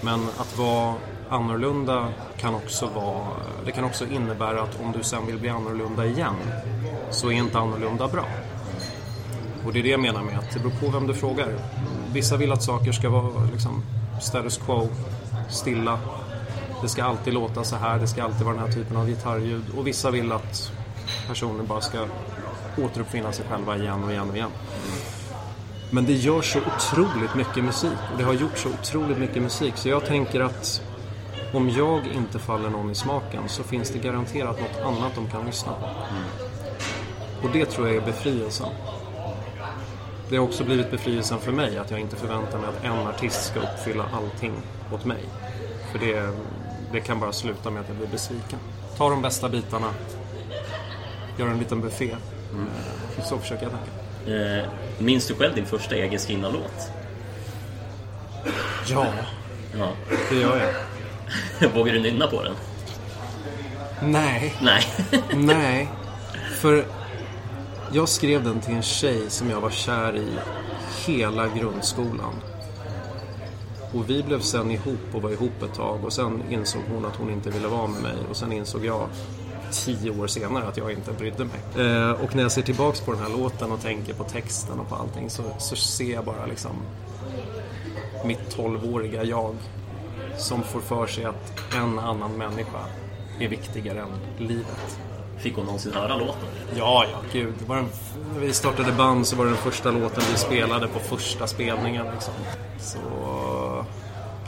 Men 0.01 0.21
att 0.39 0.59
vara 0.59 0.95
annorlunda 1.29 2.09
kan 2.37 2.55
också 2.55 2.87
vara, 2.87 3.27
det 3.65 3.73
kan 3.73 3.85
också 3.85 4.07
innebära 4.07 4.63
att 4.63 4.81
om 4.81 4.93
du 4.93 5.03
sen 5.03 5.27
vill 5.27 5.39
bli 5.39 5.49
annorlunda 5.49 6.07
igen 6.07 6.35
så 7.11 7.29
är 7.29 7.33
inte 7.33 7.59
annorlunda 7.59 8.09
bra. 8.09 8.25
Och 9.67 9.73
det 9.73 9.79
är 9.79 9.83
det 9.83 9.89
jag 9.89 10.01
menar 10.01 10.23
med 10.23 10.39
att 10.39 10.51
det 10.53 10.61
beror 10.61 10.73
på 10.81 10.89
vem 10.99 11.07
du 11.07 11.15
frågar. 11.15 11.49
Vissa 12.13 12.37
vill 12.37 12.53
att 12.53 12.63
saker 12.63 12.93
ska 12.93 13.11
vara 13.11 13.45
liksom 13.53 13.83
status 14.21 14.59
quo, 14.59 14.89
stilla. 15.49 15.99
Det 16.83 16.89
ska 16.89 17.05
alltid 17.05 17.35
låta 17.35 17.65
så 17.65 17.77
här, 17.77 17.99
det 17.99 18.07
ska 18.07 18.23
alltid 18.23 18.43
vara 18.43 18.55
den 18.55 18.65
här 18.65 18.73
typen 18.73 18.97
av 18.97 19.09
gitarrljud. 19.09 19.65
Och 19.77 19.87
vissa 19.87 20.11
vill 20.11 20.33
att 20.33 20.73
personer 21.29 21.65
bara 21.65 21.81
ska 21.81 22.07
återuppfinna 22.79 23.33
sig 23.33 23.45
själva 23.51 23.77
igen 23.77 24.05
och 24.05 24.13
igen 24.13 24.31
och 24.31 24.37
igen. 24.37 24.51
Men 25.91 26.07
det 26.07 26.13
gör 26.13 26.43
så 26.43 26.59
otroligt 26.59 27.35
mycket 27.35 27.65
musik 27.65 27.99
och 28.13 28.19
det 28.19 28.25
har 28.25 28.33
gjort 28.33 28.59
så 28.59 28.69
otroligt 28.69 29.19
mycket 29.19 29.43
musik 29.43 29.77
så 29.77 29.89
jag 29.89 30.05
tänker 30.05 30.41
att 30.41 30.83
om 31.53 31.71
jag 31.71 32.07
inte 32.07 32.39
faller 32.39 32.71
någon 32.71 32.91
i 32.91 32.95
smaken 32.95 33.49
så 33.49 33.63
finns 33.63 33.91
det 33.91 33.99
garanterat 33.99 34.61
något 34.61 34.97
annat 34.97 35.15
de 35.15 35.27
kan 35.31 35.47
lyssna 35.47 35.73
på. 35.73 35.87
Och 37.47 37.53
det 37.53 37.65
tror 37.65 37.89
jag 37.89 37.97
är 37.97 38.01
befrielsen. 38.01 38.69
Det 40.29 40.37
har 40.37 40.45
också 40.45 40.65
blivit 40.65 40.91
befrielsen 40.91 41.39
för 41.39 41.53
mig 41.53 41.79
att 41.79 41.91
jag 41.91 42.01
inte 42.01 42.17
förväntar 42.17 42.59
mig 42.59 42.69
att 42.69 42.85
en 42.85 43.07
artist 43.07 43.45
ska 43.45 43.61
uppfylla 43.61 44.05
allting 44.13 44.53
åt 44.93 45.05
mig. 45.05 45.25
För 45.93 45.99
det, 45.99 46.31
det 46.93 47.01
kan 47.01 47.21
bara 47.21 47.33
sluta 47.33 47.71
med 47.71 47.81
att 47.81 47.89
jag 47.89 47.97
blir 47.97 48.09
besviken. 48.09 48.59
Ta 48.97 49.11
de 49.11 49.23
bästa 49.23 49.49
bitarna, 49.49 49.91
gör 51.39 51.47
en 51.47 51.59
liten 51.59 51.81
buffé. 51.81 52.17
Eh, 52.59 53.25
Så 53.25 53.39
försöker 53.39 53.63
jag 53.63 53.73
tänka. 53.73 54.41
Eh, 54.61 54.65
minns 54.99 55.27
du 55.27 55.35
själv 55.35 55.55
din 55.55 55.67
första 55.67 55.97
egenskrivna 55.97 56.49
låt? 56.49 56.91
Ja, 58.89 59.07
Ja. 59.79 59.89
det 60.31 60.37
gör 60.37 60.61
jag. 61.61 61.71
Vågar 61.75 61.93
du 61.93 62.01
nynna 62.01 62.27
på 62.27 62.43
den? 62.43 62.55
Nej, 64.03 64.55
Nej. 64.63 64.83
nej. 65.35 65.89
För 66.61 66.85
jag 67.93 68.09
skrev 68.09 68.45
den 68.45 68.61
till 68.61 68.75
en 68.75 68.83
tjej 68.83 69.31
som 69.31 69.51
jag 69.51 69.61
var 69.61 69.71
kär 69.71 70.17
i 70.17 70.29
hela 71.07 71.49
grundskolan. 71.49 72.35
Och 73.93 74.11
vi 74.11 74.23
blev 74.23 74.41
sen 74.41 74.71
ihop 74.71 75.01
och 75.15 75.23
var 75.23 75.31
ihop 75.31 75.63
ett 75.63 75.75
tag 75.75 76.05
och 76.05 76.13
sen 76.13 76.43
insåg 76.51 76.83
hon 76.95 77.05
att 77.05 77.17
hon 77.17 77.31
inte 77.31 77.51
ville 77.51 77.69
vara 77.69 77.87
med 77.87 78.03
mig 78.03 78.15
och 78.31 78.37
sen 78.37 78.53
insåg 78.53 78.85
jag 78.85 79.09
tio 79.75 80.11
år 80.11 80.27
senare 80.27 80.65
att 80.65 80.77
jag 80.77 80.93
inte 80.93 81.13
brydde 81.13 81.45
mig. 81.45 81.87
Eh, 81.87 82.11
och 82.11 82.35
när 82.35 82.43
jag 82.43 82.53
ser 82.53 82.63
tillbaks 82.63 83.01
på 83.01 83.13
den 83.13 83.21
här 83.21 83.31
låten 83.31 83.73
och 83.73 83.81
tänker 83.81 84.15
på 84.15 84.25
texten 84.25 84.81
och 84.81 84.89
på 84.89 84.95
allting 84.95 85.31
så, 85.31 85.43
så 85.59 85.77
ser 85.77 86.13
jag 86.13 86.25
bara 86.25 86.47
liksom 86.47 86.73
mitt 88.25 88.51
tolvåriga 88.51 89.25
jag 89.25 89.55
som 90.39 90.63
får 90.63 90.81
för 90.81 91.07
sig 91.07 91.25
att 91.25 91.75
en 91.75 91.99
annan 91.99 92.33
människa 92.33 92.81
är 93.41 93.49
viktigare 93.49 94.01
än 94.01 94.47
livet. 94.47 94.99
Fick 95.39 95.57
hon 95.57 95.65
någonsin 95.65 95.93
höra 95.93 96.17
låten? 96.17 96.49
Ja, 96.77 97.07
ja, 97.13 97.19
gud. 97.33 97.55
Det 97.59 97.65
var 97.69 97.77
den, 97.77 97.89
när 98.35 98.41
vi 98.41 98.53
startade 98.53 98.93
band 98.93 99.27
så 99.27 99.37
var 99.37 99.45
det 99.45 99.51
den 99.51 99.61
första 99.61 99.91
låten 99.91 100.23
vi 100.33 100.39
spelade 100.39 100.89
på 100.89 100.99
första 100.99 101.47
spelningen. 101.47 102.07
Liksom. 102.15 102.35
Så, 102.79 102.99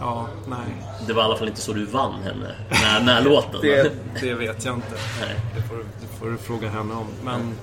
ja, 0.00 0.26
nej. 0.48 0.59
Det 1.06 1.12
var 1.12 1.22
i 1.22 1.24
alla 1.24 1.37
fall 1.37 1.48
inte 1.48 1.61
så 1.61 1.72
du 1.72 1.85
vann 1.85 2.22
henne 2.22 2.54
med, 2.70 3.04
med 3.04 3.24
låten. 3.24 3.61
Det, 3.62 3.92
det 4.20 4.35
vet 4.35 4.64
jag 4.64 4.74
inte. 4.74 4.94
Nej. 5.20 5.37
Det 5.56 5.62
får, 5.62 5.76
det 5.76 6.18
får 6.18 6.26
du 6.30 6.37
fråga 6.37 6.68
henne 6.70 6.94
om. 6.94 7.06
Men 7.24 7.54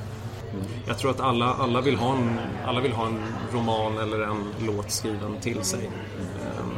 jag 0.88 0.98
tror 0.98 1.12
att 1.12 1.20
alla, 1.20 1.54
alla, 1.54 1.82
vill 1.82 1.96
ha 1.96 2.16
en, 2.16 2.40
alla 2.66 2.82
vill 2.82 2.92
ha 2.94 3.06
en 3.06 3.20
roman 3.54 3.98
eller 3.98 4.20
en 4.20 4.44
låt 4.66 4.92
skriven 4.92 5.36
till 5.42 5.64
sig. 5.64 5.86
Ehm, 5.86 6.70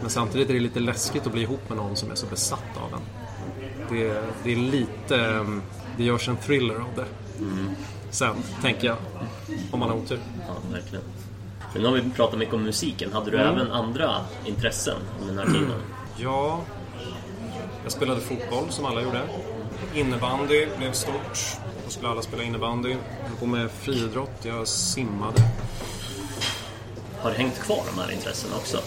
Men 0.00 0.10
samtidigt 0.10 0.50
är 0.50 0.54
det 0.54 0.60
lite 0.60 0.80
läskigt 0.80 1.26
att 1.26 1.32
bli 1.32 1.42
ihop 1.42 1.68
med 1.68 1.78
någon 1.78 1.96
som 1.96 2.10
är 2.10 2.14
så 2.14 2.26
besatt 2.26 2.64
av 2.84 2.90
den. 2.90 3.00
Det, 3.90 4.22
det 4.44 4.52
är 4.52 4.56
lite... 4.56 5.16
ehm, 5.24 5.62
Det 5.96 6.04
görs 6.04 6.28
en 6.28 6.36
thriller 6.36 6.74
av 6.74 6.88
det. 6.96 7.04
Sen, 8.10 8.34
tänker 8.62 8.86
jag. 8.86 8.96
Om 9.70 9.80
man 9.80 9.88
har 9.90 9.96
otur. 9.96 10.18
Ja, 10.48 10.54
verkligen. 10.72 11.04
Men 11.72 11.82
nu 11.82 11.88
har 11.88 11.94
vi 11.94 12.10
pratat 12.10 12.38
mycket 12.38 12.54
om 12.54 12.62
musiken. 12.62 13.12
Hade 13.12 13.30
du 13.30 13.38
även 13.38 13.72
andra 13.72 14.16
intressen 14.44 14.96
under 15.20 15.34
den 15.34 15.46
här 15.46 15.60
tiden? 15.60 15.82
Ja, 16.16 16.60
jag 17.82 17.92
spelade 17.92 18.20
fotboll 18.20 18.70
som 18.70 18.84
alla 18.84 19.02
gjorde. 19.02 19.20
Innebandy 19.94 20.66
blev 20.78 20.92
stort. 20.92 21.38
Då 21.84 21.90
skulle 21.90 22.08
alla 22.08 22.22
spela 22.22 22.42
innebandy. 22.42 22.90
Jag 22.90 23.28
höll 23.28 23.36
på 23.38 23.46
med 23.46 23.70
friidrott. 23.70 24.30
Jag 24.42 24.68
simmade. 24.68 25.42
har 27.22 27.30
hängt 27.30 27.58
kvar 27.58 27.82
de 27.94 28.00
här 28.00 28.10
intressena 28.10 28.56
också? 28.56 28.78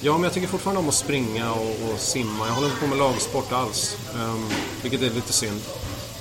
Ja, 0.00 0.12
men 0.12 0.22
jag 0.22 0.32
tycker 0.32 0.48
fortfarande 0.48 0.80
om 0.80 0.88
att 0.88 0.94
springa 0.94 1.52
och, 1.52 1.92
och 1.92 1.98
simma. 1.98 2.46
Jag 2.46 2.54
håller 2.54 2.68
inte 2.68 2.80
på 2.80 2.86
med 2.86 2.98
lagsport 2.98 3.52
alls. 3.52 3.98
Um, 4.14 4.48
vilket 4.82 5.02
är 5.02 5.10
lite 5.10 5.32
synd. 5.32 5.60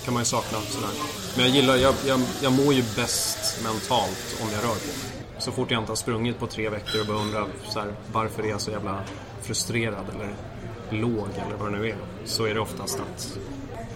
kan 0.06 0.14
man 0.14 0.22
ju 0.22 0.26
sakna. 0.26 0.58
Sådär. 0.70 0.90
Men 1.36 1.46
jag 1.46 1.56
gillar, 1.56 1.76
jag, 1.76 1.96
jag, 2.08 2.22
jag 2.42 2.52
mår 2.54 2.74
ju 2.74 2.84
bäst 2.96 3.64
mentalt 3.64 4.38
om 4.42 4.48
jag 4.54 4.64
rör 4.64 4.76
på 4.76 4.88
mig. 4.88 5.11
Så 5.42 5.52
fort 5.52 5.72
jag 5.72 5.82
inte 5.82 5.92
har 5.92 5.96
sprungit 5.96 6.40
på 6.40 6.48
tre 6.48 6.70
veckor 6.70 7.02
och 7.02 7.08
börjar 7.08 7.22
undra 7.22 7.46
så 7.70 7.80
här, 7.80 7.94
varför 8.12 8.44
är 8.44 8.50
jag 8.50 8.62
så 8.62 8.72
jävla 8.72 9.04
frustrerad 9.42 10.06
eller 10.16 10.34
låg 10.90 11.28
eller 11.48 11.58
vad 11.58 11.74
det 11.74 11.80
nu 11.80 11.90
är. 11.90 11.96
Så 12.26 12.46
är 12.46 12.54
det 12.54 12.60
oftast 12.60 13.00
att 13.00 13.38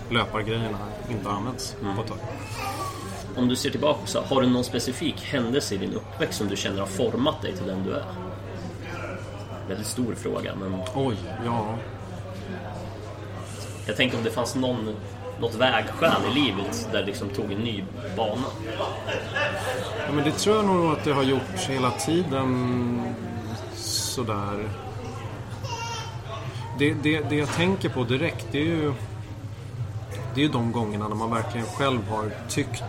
löpargrejerna 0.10 0.78
inte 1.10 1.30
har 1.30 1.38
använts 1.38 1.76
på 1.96 2.02
ett 2.02 2.08
tag. 2.08 2.18
Om 3.36 3.48
du 3.48 3.56
ser 3.56 3.70
tillbaka 3.70 4.06
så 4.06 4.22
har 4.22 4.42
du 4.42 4.48
någon 4.48 4.64
specifik 4.64 5.24
händelse 5.24 5.76
i 5.76 5.78
din 5.78 5.94
uppväxt 5.94 6.38
som 6.38 6.48
du 6.48 6.56
känner 6.56 6.80
har 6.80 6.88
format 6.88 7.42
dig 7.42 7.54
till 7.58 7.68
den 7.68 7.84
du 7.84 7.94
är? 7.94 8.06
Väldigt 9.68 9.88
stor 9.88 10.16
fråga, 10.16 10.56
men 10.56 10.82
Oj, 10.96 11.18
ja. 11.46 11.76
jag 13.88 13.96
tänker 13.96 14.18
om 14.18 14.24
det 14.24 14.32
fanns 14.32 14.56
någon, 14.56 14.96
något 15.40 15.56
vägskäl 15.56 16.22
i 16.32 16.34
livet 16.34 16.90
där 16.92 17.00
det 17.00 17.06
liksom 17.06 17.30
tog 17.30 17.52
en 17.52 17.60
ny 17.60 17.84
bana. 18.18 18.48
ja 20.08 20.12
men 20.14 20.24
det 20.24 20.32
tror 20.32 20.56
jag 20.56 20.66
nog 20.66 20.92
att 20.92 21.04
det 21.04 21.12
har 21.12 21.24
gjort 21.24 21.60
hela 21.70 21.92
tiden 21.92 23.16
sådär. 23.76 24.70
Det, 26.80 26.94
det, 26.94 27.20
det 27.30 27.36
jag 27.36 27.50
tänker 27.50 27.90
på 27.90 28.04
direkt 28.04 28.48
det 28.52 28.60
är 28.60 28.66
ju 28.66 28.94
det 30.36 30.44
är 30.44 30.50
de 30.50 30.72
gångerna 30.72 31.08
när 31.08 31.16
man 31.16 31.32
verkligen 31.32 31.66
själv 31.66 32.10
har 32.10 32.32
tyckt 32.50 32.84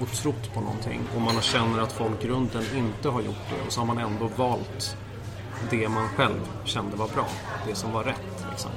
och 0.00 0.12
trott 0.12 0.54
på 0.54 0.60
någonting 0.60 1.00
och 1.14 1.20
man 1.20 1.42
känner 1.42 1.82
att 1.82 1.92
folk 1.92 2.24
runt 2.24 2.54
en 2.54 2.76
inte 2.76 3.08
har 3.08 3.20
gjort 3.20 3.48
det 3.50 3.66
och 3.66 3.72
så 3.72 3.80
har 3.80 3.86
man 3.86 3.98
ändå 3.98 4.28
valt 4.36 4.96
det 5.70 5.88
man 5.88 6.08
själv 6.08 6.40
kände 6.64 6.96
var 6.96 7.08
bra. 7.08 7.26
Det 7.66 7.74
som 7.74 7.92
var 7.92 8.04
rätt. 8.04 8.46
Liksom. 8.50 8.70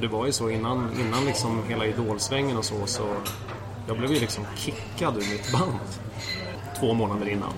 För 0.00 0.06
det 0.08 0.12
var 0.12 0.26
ju 0.26 0.32
så 0.32 0.50
innan, 0.50 0.88
innan 1.00 1.24
liksom 1.26 1.62
hela 1.68 1.86
idolsvängen 1.86 2.56
och 2.56 2.64
så, 2.64 2.86
så 2.86 3.02
jag 3.88 3.98
blev 3.98 4.12
ju 4.12 4.20
liksom 4.20 4.44
kickad 4.56 5.16
ur 5.16 5.20
mitt 5.32 5.52
band 5.52 5.78
två 6.80 6.94
månader 6.94 7.28
innan. 7.28 7.52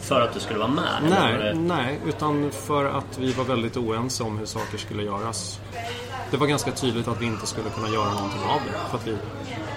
För 0.00 0.20
att 0.20 0.34
du 0.34 0.40
skulle 0.40 0.58
vara 0.58 0.68
med? 0.68 1.02
Nej, 1.10 1.38
det- 1.38 1.54
nej, 1.54 1.98
utan 2.06 2.50
för 2.50 2.84
att 2.84 3.18
vi 3.18 3.32
var 3.32 3.44
väldigt 3.44 3.76
oense 3.76 4.22
om 4.22 4.38
hur 4.38 4.46
saker 4.46 4.78
skulle 4.78 5.02
göras. 5.02 5.60
Det 6.30 6.36
var 6.36 6.46
ganska 6.46 6.70
tydligt 6.72 7.08
att 7.08 7.20
vi 7.20 7.26
inte 7.26 7.46
skulle 7.46 7.70
kunna 7.70 7.88
göra 7.88 8.12
någonting 8.14 8.42
av 8.48 8.60
det. 8.66 8.90
För 8.90 8.96
att 8.98 9.06
vi, 9.06 9.16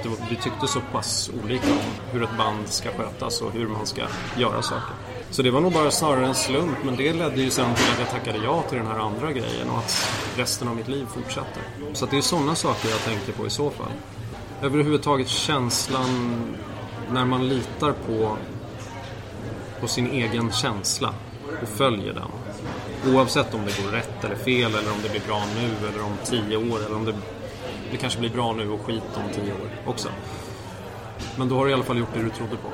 det 0.04 0.10
var, 0.10 0.18
vi 0.30 0.36
tyckte 0.36 0.68
så 0.68 0.80
pass 0.92 1.32
olika 1.44 1.68
om 1.72 1.80
hur 2.12 2.24
ett 2.24 2.38
band 2.38 2.68
ska 2.68 2.90
skötas 2.92 3.42
och 3.42 3.52
hur 3.52 3.68
man 3.68 3.86
ska 3.86 4.02
göra 4.38 4.62
saker. 4.62 4.96
Så 5.36 5.42
det 5.42 5.52
var 5.52 5.62
nog 5.62 5.74
bara 5.74 5.92
snarare 5.92 6.26
en 6.26 6.36
slump, 6.36 6.78
men 6.84 6.96
det 6.96 7.14
ledde 7.14 7.42
ju 7.42 7.50
sen 7.50 7.76
till 7.76 7.86
att 7.94 8.00
jag 8.00 8.10
tackade 8.10 8.46
ja 8.46 8.62
till 8.62 8.78
den 8.78 8.88
här 8.88 9.00
andra 9.00 9.32
grejen 9.32 9.70
och 9.70 9.78
att 9.78 10.10
resten 10.38 10.68
av 10.68 10.76
mitt 10.76 10.88
liv 10.88 11.06
fortsätter. 11.06 11.64
Så 11.94 12.06
att 12.06 12.12
det 12.12 12.18
är 12.18 12.22
sådana 12.22 12.56
saker 12.56 12.90
jag 12.90 13.00
tänker 13.00 13.32
på 13.32 13.48
i 13.48 13.50
så 13.50 13.70
fall. 13.70 13.92
Överhuvudtaget 14.62 15.28
känslan 15.28 16.44
när 17.12 17.26
man 17.26 17.48
litar 17.50 17.92
på 17.92 18.38
på 19.82 19.88
sin 19.88 20.08
egen 20.08 20.52
känsla 20.52 21.14
och 21.62 21.70
följer 21.70 22.14
den. 22.14 22.32
Oavsett 23.16 23.54
om 23.54 23.62
det 23.66 23.84
går 23.84 23.92
rätt 23.92 24.24
eller 24.24 24.36
fel 24.36 24.76
eller 24.76 24.92
om 24.92 24.98
det 25.04 25.10
blir 25.10 25.28
bra 25.28 25.44
nu 25.56 25.88
eller 25.88 26.04
om 26.04 26.18
tio 26.26 26.58
år 26.58 26.86
eller 26.86 26.96
om 26.96 27.06
det, 27.06 27.14
det 27.92 27.98
kanske 27.98 28.20
blir 28.20 28.30
bra 28.30 28.54
nu 28.54 28.70
och 28.70 28.82
skit 28.82 29.04
om 29.16 29.34
tio 29.34 29.54
år 29.54 29.70
också. 29.86 30.10
Men 31.38 31.50
då 31.50 31.56
har 31.56 31.66
du 31.66 31.72
i 31.72 31.74
alla 31.74 31.84
fall 31.84 31.98
gjort 31.98 32.14
det 32.14 32.24
du 32.24 32.30
trodde 32.30 32.56
på. 32.56 32.70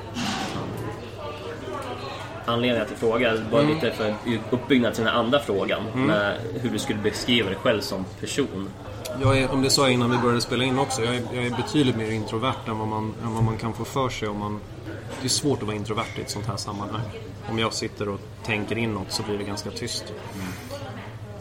Anledningen 2.45 2.87
till 2.87 2.97
frågan 2.97 3.49
var 3.51 3.59
Mm. 3.59 3.73
lite 3.75 3.91
för 3.91 4.15
uppbyggnad 4.49 4.93
till 4.93 5.03
den 5.03 5.13
andra 5.13 5.39
frågan. 5.39 5.81
Med 5.93 6.37
hur 6.61 6.69
du 6.69 6.79
skulle 6.79 6.99
beskriva 6.99 7.49
dig 7.49 7.57
själv 7.57 7.81
som 7.81 8.05
person. 8.19 8.69
Jag 9.21 9.37
är, 9.37 9.51
om 9.51 9.61
det 9.61 9.69
sa 9.69 9.81
jag 9.81 9.91
innan 9.91 10.11
vi 10.11 10.17
började 10.17 10.41
spela 10.41 10.63
in 10.63 10.79
också, 10.79 11.01
jag 11.03 11.15
är, 11.15 11.21
jag 11.33 11.45
är 11.45 11.49
betydligt 11.49 11.95
mer 11.95 12.11
introvert 12.11 12.67
än 12.67 12.77
vad, 12.79 12.87
man, 12.87 13.13
än 13.23 13.33
vad 13.33 13.43
man 13.43 13.57
kan 13.57 13.73
få 13.73 13.85
för 13.85 14.09
sig 14.09 14.27
om 14.27 14.37
man... 14.37 14.59
Det 15.21 15.27
är 15.27 15.29
svårt 15.29 15.59
att 15.61 15.67
vara 15.67 15.75
introvert 15.75 16.17
i 16.17 16.21
ett 16.21 16.29
sånt 16.29 16.45
här 16.47 16.57
sammanhang. 16.57 17.01
Om 17.49 17.59
jag 17.59 17.73
sitter 17.73 18.09
och 18.09 18.19
tänker 18.45 18.77
inåt 18.77 19.11
så 19.11 19.23
blir 19.23 19.37
det 19.37 19.43
ganska 19.43 19.71
tyst. 19.71 20.13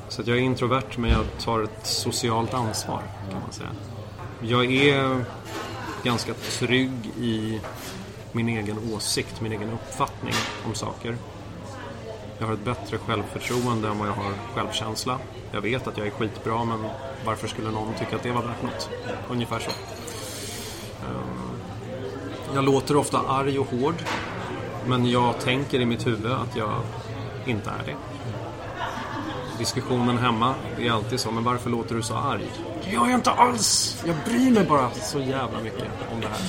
Så 0.08 0.20
att 0.22 0.26
jag 0.26 0.36
är 0.36 0.40
introvert 0.42 0.96
men 0.98 1.10
jag 1.10 1.24
tar 1.44 1.62
ett 1.62 1.86
socialt 1.86 2.54
ansvar 2.54 3.02
kan 3.30 3.40
man 3.40 3.52
säga. 3.52 3.68
Jag 4.42 4.72
är 4.72 5.24
ganska 6.02 6.34
trygg 6.34 6.92
i 7.20 7.60
min 8.32 8.48
egen 8.48 8.94
åsikt, 8.94 9.40
min 9.40 9.52
egen 9.52 9.70
uppfattning 9.70 10.34
om 10.66 10.74
saker. 10.74 11.16
Jag 12.38 12.46
har 12.46 12.54
ett 12.54 12.64
bättre 12.64 12.98
självförtroende 12.98 13.88
än 13.88 13.98
vad 13.98 14.08
jag 14.08 14.12
har 14.12 14.32
självkänsla. 14.54 15.18
Jag 15.52 15.60
vet 15.60 15.86
att 15.86 15.98
jag 15.98 16.06
är 16.06 16.10
skitbra 16.10 16.64
men 16.64 16.84
varför 17.24 17.48
skulle 17.48 17.70
någon 17.70 17.94
tycka 17.94 18.16
att 18.16 18.22
det 18.22 18.32
var 18.32 18.42
värt 18.42 18.62
något? 18.62 18.90
Ungefär 19.28 19.58
så. 19.58 19.70
Ehm, 21.06 21.50
jag 22.54 22.64
låter 22.64 22.96
ofta 22.96 23.18
arg 23.18 23.58
och 23.58 23.66
hård. 23.66 23.94
Men 24.86 25.10
jag 25.10 25.40
tänker 25.40 25.80
i 25.80 25.84
mitt 25.84 26.06
huvud 26.06 26.32
att 26.32 26.56
jag 26.56 26.80
inte 27.46 27.70
är 27.70 27.84
det. 27.86 27.96
Diskussionen 29.58 30.18
hemma 30.18 30.54
är 30.78 30.90
alltid 30.90 31.20
så, 31.20 31.30
men 31.30 31.44
varför 31.44 31.70
låter 31.70 31.94
du 31.94 32.02
så 32.02 32.14
arg? 32.14 32.50
Det 32.84 32.90
gör 32.90 33.06
jag 33.06 33.14
inte 33.14 33.30
alls! 33.30 33.96
Jag 34.06 34.16
bryr 34.24 34.50
mig 34.50 34.64
bara 34.64 34.90
så 34.90 35.18
jävla 35.18 35.60
mycket 35.60 35.88
om 36.12 36.20
det 36.20 36.28
här. 36.28 36.40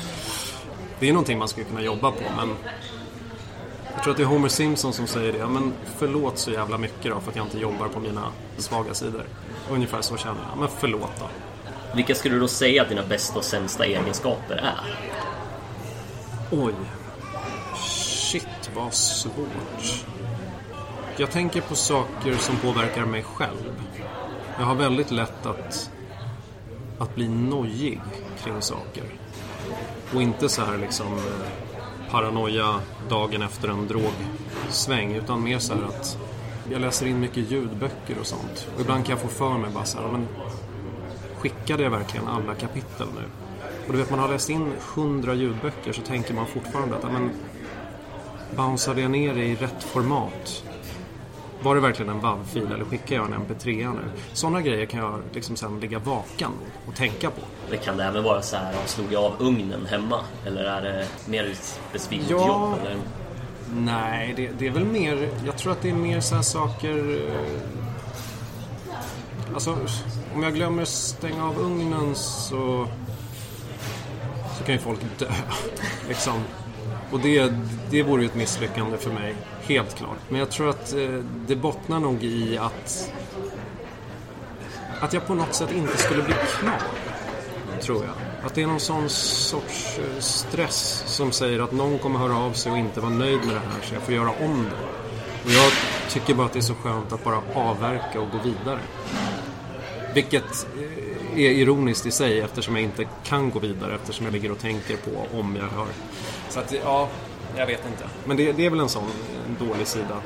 Det 1.02 1.10
är 1.10 1.14
någonting 1.14 1.38
man 1.40 1.48
skulle 1.48 1.66
kunna 1.66 1.82
jobba 1.82 2.12
på, 2.12 2.24
men 2.38 2.56
jag 3.94 4.04
tror 4.04 4.12
att 4.12 4.18
det 4.18 4.24
är 4.24 4.28
Homer 4.28 4.50
Simpson 4.50 4.94
som 4.94 5.08
säger 5.08 5.34
det. 5.34 5.38
Ja, 5.38 5.48
men 5.48 5.74
förlåt 5.98 6.38
så 6.38 6.52
jävla 6.52 6.78
mycket 6.78 7.12
då 7.12 7.20
för 7.20 7.30
att 7.30 7.36
jag 7.36 7.46
inte 7.46 7.60
jobbar 7.60 7.88
på 7.88 8.00
mina 8.00 8.28
svaga 8.58 8.94
sidor. 8.94 9.26
Ungefär 9.70 10.02
så 10.02 10.18
känner 10.18 10.42
jag. 10.50 10.60
Men 10.60 10.70
förlåt 10.80 11.12
då. 11.20 11.26
Vilka 11.96 12.16
skulle 12.16 12.36
du 12.36 12.40
då 12.40 12.48
säga 12.48 12.82
att 12.82 12.90
dina 12.90 13.04
bästa 13.04 13.40
och 13.40 13.46
sämsta 13.46 13.86
egenskaper 13.86 14.56
är? 14.56 14.98
Oj. 16.52 16.74
Shit, 17.76 18.72
vad 18.76 18.94
svårt. 18.94 20.06
Jag 21.18 21.32
tänker 21.32 21.62
på 21.62 21.76
saker 21.76 22.38
som 22.38 22.58
påverkar 22.58 23.06
mig 23.06 23.24
själv. 23.24 23.82
Jag 24.60 24.66
har 24.66 24.76
väldigt 24.76 25.12
lätt 25.12 25.46
att, 25.46 25.92
att 27.00 27.16
bli 27.16 27.28
nojig 27.28 28.02
kring 28.44 28.62
saker. 28.62 29.04
Och 30.16 30.22
inte 30.22 30.50
så 30.50 30.62
här 30.62 30.78
liksom 30.78 31.08
eh, 31.08 32.12
paranoia 32.12 32.80
dagen 33.10 33.42
efter 33.42 33.68
en 33.68 33.88
drogsväng. 33.88 35.16
Utan 35.16 35.44
mer 35.44 35.60
så 35.60 35.74
här 35.74 35.84
att 35.84 36.18
jag 36.72 36.82
läser 36.82 37.06
in 37.06 37.20
mycket 37.20 37.52
ljudböcker 37.52 38.20
och 38.20 38.26
sånt. 38.26 38.68
Och 38.76 38.82
ibland 38.82 39.06
kan 39.06 39.16
jag 39.16 39.22
få 39.22 39.28
för 39.28 39.58
mig 39.58 39.72
bara 39.74 39.86
så 39.86 39.98
här, 40.00 40.08
men 40.08 40.28
skickade 41.38 41.84
jag 41.84 41.90
verkligen 41.90 42.28
alla 42.28 42.56
kapitel 42.56 43.08
nu? 43.16 43.24
Och 43.88 43.94
du 43.94 44.00
vet, 44.00 44.10
man 44.10 44.20
har 44.20 44.28
läst 44.28 44.50
in 44.50 44.74
hundra 44.96 45.34
ljudböcker 45.34 45.94
så 45.94 46.02
tänker 46.02 46.34
man 46.34 46.48
fortfarande 46.48 46.96
att, 46.96 47.04
ja, 47.04 47.10
men 47.10 47.32
bounceade 48.56 49.02
jag 49.02 49.12
ner 49.12 49.34
det 49.34 49.44
i 49.44 49.56
rätt 49.56 49.84
format? 49.84 50.64
Var 51.64 51.76
det 51.76 51.82
verkligen 51.82 52.10
en 52.12 52.20
WAV-fil 52.20 52.68
eller 52.76 52.86
skickar 52.86 53.16
jag 53.16 53.26
en 53.26 53.34
MP3 53.34 53.94
nu? 53.94 54.00
Sådana 54.34 54.62
grejer 54.62 54.86
kan 54.86 55.00
jag 55.00 55.20
liksom 55.34 55.56
sen 55.56 55.80
ligga 55.80 56.00
vaken 56.00 56.52
och 56.88 56.96
tänka 56.96 57.30
på. 57.30 57.42
Det 57.70 57.78
kan 57.78 57.98
det 57.98 58.04
även 58.04 58.24
vara 58.24 58.42
så 58.42 58.58
här, 58.58 58.76
slog 58.86 59.14
jag 59.14 59.24
av 59.24 59.34
ugnen 59.40 59.86
hemma? 59.86 60.20
Eller 60.46 60.64
är 60.64 60.82
det 60.82 61.08
mer 61.30 61.52
ett 61.52 61.80
specifikt 61.90 62.30
Ja. 62.30 62.48
jobb? 62.48 62.80
Eller? 62.82 62.98
Nej, 63.76 64.34
det, 64.38 64.50
det 64.60 64.68
är 64.68 64.72
väl 64.72 64.86
mer... 64.86 65.30
Jag 65.46 65.58
tror 65.58 65.72
att 65.72 65.82
det 65.82 65.90
är 65.90 65.94
mer 65.94 66.20
så 66.20 66.36
här 66.36 66.42
saker... 66.42 67.22
eh, 67.30 67.62
Alltså, 69.54 69.78
om 70.36 70.44
jag 70.44 70.54
glömmer 70.54 70.86
stänga 70.86 71.46
av 71.46 71.60
ugnen 71.60 72.16
så... 72.16 72.88
Så 74.58 74.64
kan 74.64 74.76
ju 74.76 74.82
folk 74.82 75.00
dö. 75.18 75.26
Liksom. 76.08 76.34
Och 77.12 77.20
det, 77.20 77.54
det 77.90 78.04
vore 78.04 78.22
ju 78.22 78.28
ett 78.28 78.36
misslyckande 78.36 78.98
för 78.98 79.12
mig. 79.12 79.36
Helt 79.62 79.96
klart. 79.96 80.18
Men 80.30 80.40
jag 80.40 80.50
tror 80.50 80.70
att 80.70 80.94
eh, 80.94 81.10
det 81.48 81.56
bottnar 81.56 82.00
nog 82.00 82.24
i 82.24 82.58
att... 82.58 83.12
Att 85.00 85.14
jag 85.14 85.28
på 85.28 85.36
något 85.36 85.56
sätt 85.56 85.72
inte 85.76 85.98
skulle 85.98 86.24
bli 86.24 86.34
klar. 86.60 86.82
Tror 87.82 88.06
jag. 88.06 88.14
Att 88.46 88.56
det 88.56 88.64
är 88.64 88.68
någon 88.68 88.80
sån 88.80 89.10
sorts 89.10 90.00
eh, 90.00 90.20
stress 90.20 91.04
som 91.08 91.32
säger 91.32 91.60
att 91.60 91.72
någon 91.72 92.00
kommer 92.00 92.20
höra 92.20 92.38
av 92.38 92.54
sig 92.54 92.72
och 92.72 92.78
inte 92.78 93.02
vara 93.02 93.12
nöjd 93.12 93.40
med 93.40 93.56
det 93.56 93.60
här 93.60 93.82
så 93.84 93.94
jag 93.94 94.04
får 94.04 94.14
göra 94.14 94.30
om 94.30 94.66
det. 94.70 94.86
Och 95.46 95.52
jag 95.52 95.72
tycker 96.10 96.34
bara 96.34 96.46
att 96.46 96.54
det 96.54 96.60
är 96.60 96.62
så 96.62 96.76
skönt 96.76 97.14
att 97.14 97.24
bara 97.24 97.42
avverka 97.54 98.22
och 98.22 98.32
gå 98.32 98.38
vidare. 98.44 98.80
Vilket 100.14 100.68
eh, 100.78 101.40
är 101.40 101.52
ironiskt 101.52 102.06
i 102.06 102.12
sig 102.12 102.40
eftersom 102.40 102.76
jag 102.76 102.84
inte 102.84 103.08
kan 103.24 103.52
gå 103.52 103.60
vidare 103.60 103.96
eftersom 103.96 104.26
jag 104.26 104.34
ligger 104.34 104.52
och 104.52 104.60
tänker 104.60 104.98
på 104.98 105.38
om 105.40 105.56
jag 105.56 105.68
hör. 105.68 105.88
Så 106.52 106.60
att, 106.60 106.74
ja, 106.84 107.10
jag 107.58 107.68
vet 107.68 107.86
inte. 107.86 108.04
Men 108.26 108.38
det, 108.38 108.52
det 108.52 108.66
är 108.66 108.70
väl 108.70 108.80
en 108.80 108.90
sån 108.90 109.04
en 109.48 109.68
dålig 109.68 109.88
sida. 109.88 110.22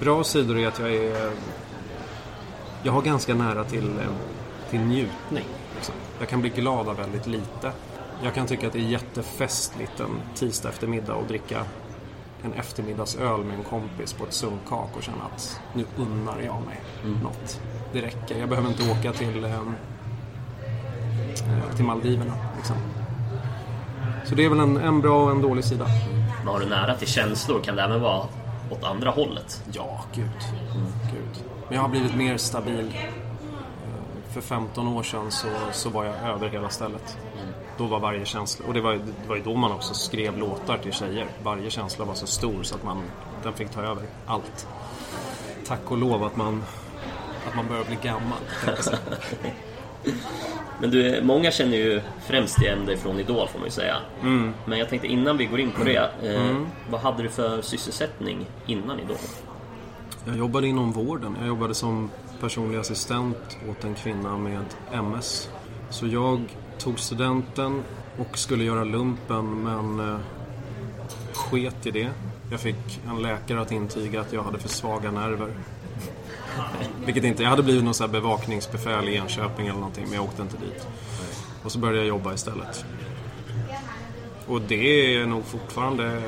Bra 0.00 0.24
sidor 0.24 0.58
är 0.58 0.68
att 0.68 0.78
jag 0.78 0.94
är... 0.94 1.30
Jag 2.82 2.92
har 2.92 3.02
ganska 3.02 3.34
nära 3.34 3.64
till, 3.64 3.98
eh, 3.98 4.06
till 4.70 4.80
njutning. 4.80 5.44
Liksom. 5.74 5.94
Jag 6.18 6.28
kan 6.28 6.40
bli 6.40 6.50
glad 6.50 6.88
av 6.88 6.96
väldigt 6.96 7.26
lite. 7.26 7.72
Jag 8.22 8.34
kan 8.34 8.46
tycka 8.46 8.66
att 8.66 8.72
det 8.72 8.78
är 8.78 8.82
jättefestligt 8.82 10.00
en 10.00 10.20
tisdag 10.34 10.68
eftermiddag 10.68 11.14
och 11.14 11.26
dricka 11.26 11.64
en 12.42 12.52
eftermiddagsöl 12.52 13.44
med 13.44 13.58
en 13.58 13.64
kompis 13.64 14.12
på 14.12 14.24
ett 14.24 14.32
sunkak 14.32 14.96
och 14.96 15.02
känna 15.02 15.24
att 15.34 15.60
nu 15.72 15.84
unnar 15.96 16.40
jag 16.40 16.62
mig 16.62 16.80
något. 17.22 17.60
Det 17.92 18.00
räcker. 18.00 18.38
Jag 18.38 18.48
behöver 18.48 18.68
inte 18.68 18.90
åka 18.90 19.12
till, 19.12 19.44
ehm, 19.44 19.74
eh, 21.36 21.76
till 21.76 21.84
Maldiverna. 21.84 22.34
Liksom. 22.56 22.76
Så 24.28 24.34
det 24.34 24.44
är 24.44 24.48
väl 24.48 24.60
en, 24.60 24.76
en 24.76 25.00
bra 25.00 25.24
och 25.24 25.30
en 25.30 25.42
dålig 25.42 25.64
sida. 25.64 25.86
Men 26.38 26.46
har 26.48 26.60
du 26.60 26.66
nära 26.66 26.94
till 26.94 27.08
känslor 27.08 27.60
kan 27.60 27.76
det 27.76 27.82
även 27.82 28.00
vara 28.00 28.26
åt 28.70 28.84
andra 28.84 29.10
hållet. 29.10 29.62
Ja, 29.72 30.04
gud. 30.14 30.30
gud. 31.12 31.44
Men 31.68 31.74
jag 31.74 31.82
har 31.82 31.88
blivit 31.88 32.14
mer 32.16 32.36
stabil. 32.36 32.94
Eh, 32.94 34.32
För 34.32 34.40
15 34.40 34.88
år 34.88 35.02
sedan 35.02 35.30
så, 35.30 35.48
så 35.72 35.90
var 35.90 36.04
jag 36.04 36.14
över 36.14 36.48
hela 36.48 36.68
stället. 36.68 37.18
Då 37.78 37.86
var 37.86 38.00
varje 38.00 38.24
känsla, 38.24 38.66
och 38.66 38.74
det 38.74 38.80
var, 38.80 38.92
det 38.94 39.28
var 39.28 39.36
ju 39.36 39.42
då 39.42 39.54
man 39.54 39.72
också 39.72 39.94
skrev 39.94 40.38
låtar 40.38 40.78
till 40.78 40.92
tjejer. 40.92 41.26
Varje 41.42 41.70
känsla 41.70 42.04
var 42.04 42.14
så 42.14 42.26
stor 42.26 42.62
så 42.62 42.74
att 42.74 42.84
man, 42.84 43.02
den 43.42 43.52
fick 43.52 43.70
ta 43.70 43.82
över 43.82 44.02
allt. 44.26 44.66
Tack 45.66 45.90
och 45.90 45.98
lov 45.98 46.24
att 46.24 46.36
man, 46.36 46.62
att 47.48 47.56
man 47.56 47.68
börjar 47.68 47.84
bli 47.84 47.98
gammal. 48.02 48.38
Men 50.80 50.90
du, 50.90 51.20
många 51.22 51.50
känner 51.50 51.76
ju 51.76 52.00
främst 52.26 52.62
igen 52.62 52.86
dig 52.86 52.96
från 52.96 53.20
Idol 53.20 53.48
får 53.48 53.58
man 53.58 53.66
ju 53.68 53.72
säga. 53.72 53.96
Men 54.66 54.78
jag 54.78 54.88
tänkte 54.88 55.08
innan 55.08 55.36
vi 55.36 55.44
går 55.46 55.60
in 55.60 55.70
på 55.70 55.84
det. 55.84 56.10
Eh, 56.22 56.56
Vad 56.90 57.00
hade 57.00 57.22
du 57.22 57.28
för 57.28 57.62
sysselsättning 57.62 58.46
innan 58.66 59.00
Idol? 59.00 59.16
Jag 60.26 60.36
jobbade 60.36 60.66
inom 60.66 60.92
vården. 60.92 61.36
Jag 61.38 61.48
jobbade 61.48 61.74
som 61.74 62.10
personlig 62.40 62.78
assistent 62.78 63.56
åt 63.70 63.84
en 63.84 63.94
kvinna 63.94 64.36
med 64.36 64.64
MS. 64.92 65.48
Så 65.90 66.06
jag 66.06 66.40
tog 66.78 66.98
studenten 66.98 67.82
och 68.18 68.38
skulle 68.38 68.64
göra 68.64 68.84
lumpen 68.84 69.62
men 69.62 70.00
eh, 70.12 70.16
sket 71.34 71.86
i 71.86 71.90
det. 71.90 72.08
Jag 72.50 72.60
fick 72.60 73.00
en 73.08 73.22
läkare 73.22 73.60
att 73.60 73.72
intyga 73.72 74.20
att 74.20 74.32
jag 74.32 74.42
hade 74.42 74.58
för 74.58 74.68
svaga 74.68 75.10
nerver. 75.10 75.48
Vilket 77.04 77.24
inte, 77.24 77.42
jag 77.42 77.50
hade 77.50 77.62
blivit 77.62 77.84
någon 77.84 77.94
så 77.94 78.04
här 78.04 78.12
bevakningsbefäl 78.12 79.08
i 79.08 79.14
Enköping 79.14 79.66
eller 79.66 79.78
någonting 79.78 80.04
men 80.04 80.14
jag 80.14 80.24
åkte 80.24 80.42
inte 80.42 80.56
dit. 80.56 80.86
Och 81.64 81.72
så 81.72 81.78
började 81.78 81.98
jag 81.98 82.06
jobba 82.06 82.34
istället. 82.34 82.84
Och 84.46 84.60
det 84.60 85.16
är 85.16 85.26
nog 85.26 85.44
fortfarande 85.44 86.22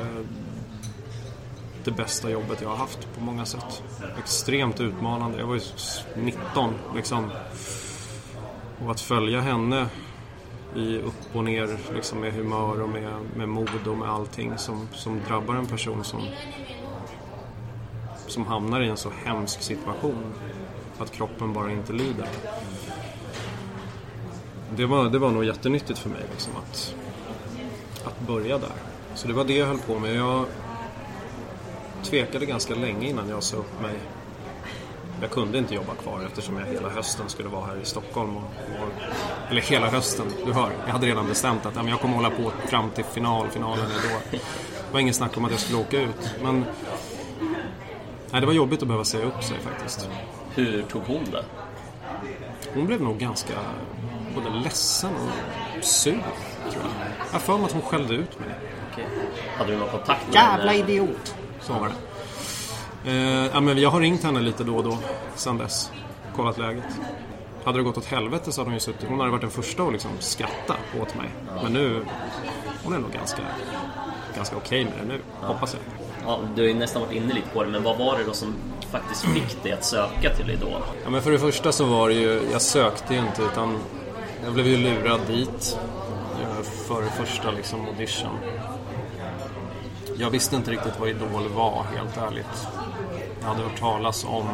det 1.83 1.91
bästa 1.91 2.29
jobbet 2.29 2.61
jag 2.61 2.69
har 2.69 2.77
haft 2.77 3.07
på 3.15 3.23
många 3.23 3.45
sätt. 3.45 3.83
Extremt 4.19 4.79
utmanande. 4.79 5.39
Jag 5.39 5.47
var 5.47 5.55
ju 5.55 5.61
19 6.15 6.73
liksom. 6.95 7.29
Och 8.85 8.91
att 8.91 9.01
följa 9.01 9.41
henne 9.41 9.87
i 10.75 10.97
upp 10.97 11.35
och 11.35 11.43
ner 11.43 11.77
liksom 11.93 12.19
med 12.19 12.33
humör 12.33 12.81
och 12.81 12.89
med, 12.89 13.13
med 13.35 13.49
mod 13.49 13.87
och 13.87 13.97
med 13.97 14.09
allting 14.09 14.57
som, 14.57 14.87
som 14.93 15.21
drabbar 15.27 15.55
en 15.55 15.65
person 15.65 16.03
som, 16.03 16.21
som 18.31 18.45
hamnar 18.45 18.81
i 18.81 18.87
en 18.87 18.97
så 18.97 19.11
hemsk 19.25 19.61
situation. 19.61 20.33
Att 20.99 21.11
kroppen 21.11 21.53
bara 21.53 21.71
inte 21.71 21.93
lider. 21.93 22.27
Det 24.75 24.85
var, 24.85 25.09
det 25.09 25.19
var 25.19 25.31
nog 25.31 25.45
jättenyttigt 25.45 25.99
för 25.99 26.09
mig 26.09 26.21
liksom 26.31 26.53
att, 26.55 26.95
att 28.05 28.19
börja 28.27 28.57
där. 28.57 28.71
Så 29.15 29.27
det 29.27 29.33
var 29.33 29.43
det 29.43 29.57
jag 29.57 29.67
höll 29.67 29.77
på 29.77 29.99
med. 29.99 30.15
Jag 30.15 30.45
tvekade 32.03 32.45
ganska 32.45 32.75
länge 32.75 33.09
innan 33.09 33.29
jag 33.29 33.43
sa 33.43 33.57
upp 33.57 33.81
mig. 33.81 33.95
Jag 35.21 35.31
kunde 35.31 35.57
inte 35.57 35.75
jobba 35.75 35.95
kvar 35.95 36.21
eftersom 36.25 36.57
jag 36.57 36.65
hela 36.65 36.89
hösten 36.89 37.29
skulle 37.29 37.49
vara 37.49 37.65
här 37.65 37.77
i 37.81 37.85
Stockholm. 37.85 38.37
Och, 38.37 38.43
och, 38.43 39.51
eller 39.51 39.61
hela 39.61 39.89
hösten, 39.89 40.25
du 40.45 40.53
hör. 40.53 40.71
Jag 40.85 40.93
hade 40.93 41.07
redan 41.07 41.27
bestämt 41.27 41.65
att 41.65 41.75
ja, 41.75 41.83
men 41.83 41.91
jag 41.91 41.99
kommer 41.99 42.15
hålla 42.15 42.29
på 42.29 42.51
fram 42.67 42.89
till 42.89 43.03
final. 43.03 43.47
Finalen 43.49 43.85
är 43.85 44.09
då. 44.09 44.37
Det 44.91 44.93
var 44.93 44.99
ingen 44.99 45.13
snack 45.13 45.37
om 45.37 45.45
att 45.45 45.51
jag 45.51 45.59
skulle 45.59 45.79
åka 45.79 46.01
ut. 46.01 46.35
Men 46.43 46.65
nej, 48.31 48.41
det 48.41 48.47
var 48.47 48.53
jobbigt 48.53 48.81
att 48.81 48.87
behöva 48.87 49.03
säga 49.05 49.25
upp 49.25 49.43
sig 49.43 49.57
faktiskt. 49.59 50.09
Hur 50.55 50.81
tog 50.81 51.01
hon 51.03 51.25
det? 51.31 51.43
Hon 52.73 52.85
blev 52.85 53.01
nog 53.01 53.17
ganska 53.17 53.53
både 54.35 54.49
ledsen 54.49 55.09
och 55.15 55.83
sur, 55.83 56.11
tror 56.71 56.83
jag. 56.83 57.07
Jag 57.27 57.33
har 57.33 57.39
för 57.39 57.57
mig 57.57 57.65
att 57.65 57.71
hon 57.71 57.81
skällde 57.81 58.13
ut 58.13 58.39
mig. 58.39 58.49
Okej. 58.91 59.05
Hade 59.57 59.71
du 59.71 59.77
någon 59.77 59.89
kontakt 59.89 60.25
med 60.27 60.35
Jävla 60.35 60.71
henne? 60.71 60.83
idiot! 60.83 61.35
Så 61.61 61.73
var 61.73 61.87
det. 61.89 61.93
Eh, 63.11 63.49
ja, 63.53 63.59
men 63.59 63.77
jag 63.77 63.89
har 63.89 63.99
ringt 63.99 64.23
henne 64.23 64.39
lite 64.41 64.63
då 64.63 64.75
och 64.75 64.83
då 64.83 64.97
sen 65.35 65.57
dess. 65.57 65.91
Kollat 66.35 66.57
läget. 66.57 66.83
Hade 67.63 67.77
det 67.79 67.83
gått 67.83 67.97
åt 67.97 68.05
helvete 68.05 68.51
så 68.51 68.61
hade 68.61 68.67
hon 68.67 68.73
ju 68.73 68.79
suttit... 68.79 69.09
Hon 69.09 69.19
hade 69.19 69.31
varit 69.31 69.41
den 69.41 69.49
första 69.51 69.83
att 69.83 69.91
liksom 69.91 70.11
skratta 70.19 70.75
åt 71.01 71.15
mig. 71.15 71.29
Men 71.63 71.73
nu... 71.73 72.05
Hon 72.83 72.93
är 72.93 72.99
nog 72.99 73.11
ganska, 73.11 73.41
ganska 74.35 74.55
okej 74.55 74.85
med 74.85 74.93
det 75.01 75.05
nu, 75.05 75.19
hoppas 75.41 75.73
jag. 75.73 75.81
Ja, 76.25 76.39
du 76.55 76.61
har 76.61 76.67
ju 76.67 76.73
nästan 76.73 77.01
varit 77.01 77.13
inne 77.15 77.33
lite 77.33 77.49
på 77.53 77.63
det, 77.63 77.69
men 77.69 77.83
vad 77.83 77.97
var 77.97 78.17
det 78.17 78.23
då 78.23 78.33
som 78.33 78.53
faktiskt 78.91 79.21
fick 79.25 79.63
dig 79.63 79.71
att 79.71 79.85
söka 79.85 80.35
till 80.35 80.49
Idol? 80.49 80.81
Ja, 81.03 81.09
men 81.09 81.21
för 81.21 81.31
det 81.31 81.39
första 81.39 81.71
så 81.71 81.85
var 81.85 82.09
det 82.09 82.15
ju... 82.15 82.41
Jag 82.51 82.61
sökte 82.61 83.13
ju 83.13 83.19
inte 83.19 83.41
utan... 83.41 83.77
Jag 84.43 84.53
blev 84.53 84.67
ju 84.67 84.77
lurad 84.77 85.19
dit. 85.27 85.77
eh, 86.41 86.61
För 86.63 87.03
första 87.03 87.51
liksom 87.51 87.85
audition. 87.85 88.37
Jag 90.17 90.29
visste 90.29 90.55
inte 90.55 90.71
riktigt 90.71 90.99
vad 90.99 91.09
Idol 91.09 91.47
var, 91.55 91.85
helt 91.95 92.17
ärligt. 92.17 92.67
Jag 93.41 93.47
hade 93.47 93.63
hört 93.63 93.79
talas 93.79 94.25
om 94.25 94.47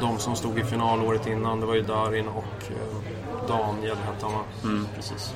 de 0.00 0.18
som 0.18 0.36
stod 0.36 0.58
i 0.58 0.64
final 0.64 1.02
året 1.02 1.26
innan. 1.26 1.60
Det 1.60 1.66
var 1.66 1.74
ju 1.74 1.82
Darin 1.82 2.28
och 2.28 2.62
eh, 2.70 3.48
Daniel 3.48 3.96
hette 3.96 4.26
han 4.26 4.32
va? 4.32 4.40
Mm, 4.64 4.86
precis. 4.96 5.34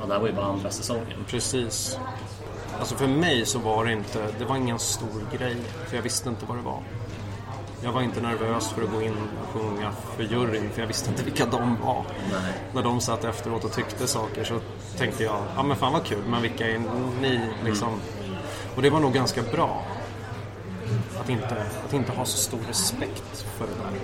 Ja, 0.00 0.06
det 0.06 0.12
här 0.12 0.20
var 0.20 0.26
ju 0.28 0.32
bara 0.34 0.46
andra 0.46 0.70
säsongen. 0.70 1.24
Precis. 1.28 1.98
Alltså 2.78 2.94
för 2.94 3.06
mig 3.06 3.46
så 3.46 3.58
var 3.58 3.84
det 3.84 3.92
inte, 3.92 4.28
det 4.38 4.44
var 4.44 4.56
ingen 4.56 4.78
stor 4.78 5.26
grej. 5.38 5.56
För 5.86 5.96
jag 5.96 6.02
visste 6.02 6.28
inte 6.28 6.46
vad 6.46 6.56
det 6.56 6.62
var. 6.62 6.82
Jag 7.82 7.92
var 7.92 8.02
inte 8.02 8.20
nervös 8.20 8.68
för 8.68 8.82
att 8.82 8.90
gå 8.90 9.02
in 9.02 9.12
och 9.12 9.48
sjunga 9.48 9.92
för 10.16 10.22
juryn 10.22 10.70
för 10.70 10.80
jag 10.80 10.86
visste 10.86 11.10
inte 11.10 11.22
vilka 11.24 11.46
de 11.46 11.76
var. 11.84 12.04
Nej. 12.32 12.52
När 12.74 12.82
de 12.82 13.00
satt 13.00 13.24
efteråt 13.24 13.64
och 13.64 13.72
tyckte 13.72 14.06
saker 14.06 14.44
så 14.44 14.60
tänkte 14.98 15.24
jag, 15.24 15.42
ja 15.56 15.62
men 15.62 15.76
fan 15.76 15.92
vad 15.92 16.04
kul, 16.04 16.22
men 16.28 16.42
vilka 16.42 16.70
är 16.70 16.82
ni 17.20 17.40
liksom? 17.64 18.00
Och 18.76 18.82
det 18.82 18.90
var 18.90 19.00
nog 19.00 19.12
ganska 19.12 19.42
bra. 19.42 19.82
Att 21.20 21.28
inte, 21.28 21.66
att 21.86 21.92
inte 21.92 22.12
ha 22.12 22.24
så 22.24 22.36
stor 22.36 22.58
respekt 22.68 23.46
för 23.58 23.66
det 23.66 23.72
där. 23.82 24.00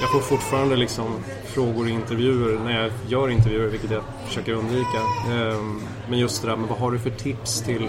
Jag 0.00 0.10
får 0.12 0.20
fortfarande 0.20 0.76
liksom 0.76 1.24
frågor 1.44 1.88
i 1.88 1.90
intervjuer 1.90 2.58
när 2.58 2.82
jag 2.82 2.92
gör 3.08 3.28
intervjuer, 3.30 3.68
vilket 3.68 3.90
jag 3.90 4.02
försöker 4.26 4.52
undvika. 4.52 4.98
Ehm, 5.30 5.82
Men 6.08 6.18
just 6.18 6.42
det 6.42 6.48
där, 6.48 6.56
men 6.56 6.68
vad 6.68 6.78
har 6.78 6.90
du 6.90 6.98
för 6.98 7.10
tips 7.10 7.62
till, 7.62 7.88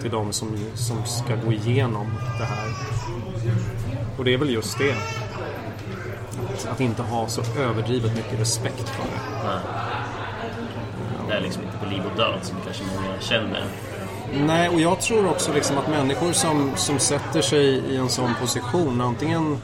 till 0.00 0.10
de 0.10 0.32
som, 0.32 0.56
som 0.74 1.04
ska 1.04 1.36
gå 1.36 1.52
igenom 1.52 2.06
det 2.38 2.44
här? 2.44 2.68
Och 4.18 4.24
det 4.24 4.34
är 4.34 4.38
väl 4.38 4.50
just 4.50 4.78
det. 4.78 4.96
Att, 6.54 6.66
att 6.72 6.80
inte 6.80 7.02
ha 7.02 7.28
så 7.28 7.42
överdrivet 7.58 8.16
mycket 8.16 8.40
respekt 8.40 8.88
för 8.88 9.02
det. 9.02 9.44
Nej. 9.44 9.60
Det 11.28 11.34
är 11.34 11.40
liksom 11.40 11.62
inte 11.62 11.78
på 11.78 11.86
liv 11.86 12.02
och 12.12 12.16
död 12.16 12.38
som 12.42 12.56
kanske 12.64 12.82
många 12.84 13.20
känner. 13.20 13.64
Nej, 14.46 14.68
och 14.68 14.80
jag 14.80 15.00
tror 15.00 15.28
också 15.28 15.52
liksom 15.52 15.78
att 15.78 15.88
människor 15.88 16.32
som, 16.32 16.70
som 16.76 16.98
sätter 16.98 17.42
sig 17.42 17.64
i 17.66 17.96
en 17.96 18.08
sån 18.08 18.34
position, 18.40 19.00
antingen 19.00 19.58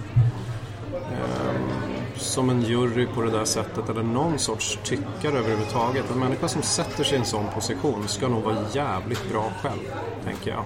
Ehm, 0.95 1.87
som 2.17 2.51
en 2.51 2.63
jury 2.63 3.07
på 3.07 3.23
det 3.23 3.31
där 3.31 3.45
sättet 3.45 3.89
eller 3.89 4.03
någon 4.03 4.39
sorts 4.39 4.79
tyckare 4.85 5.39
överhuvudtaget. 5.39 6.11
En 6.11 6.19
människa 6.19 6.49
som 6.49 6.63
sätter 6.63 7.05
sig 7.05 7.15
i 7.15 7.19
en 7.19 7.27
sån 7.27 7.47
position 7.55 8.09
ska 8.09 8.29
nog 8.29 8.43
vara 8.43 8.57
jävligt 8.73 9.31
bra 9.31 9.53
själv, 9.63 9.93
tänker 10.25 10.51
jag. 10.51 10.65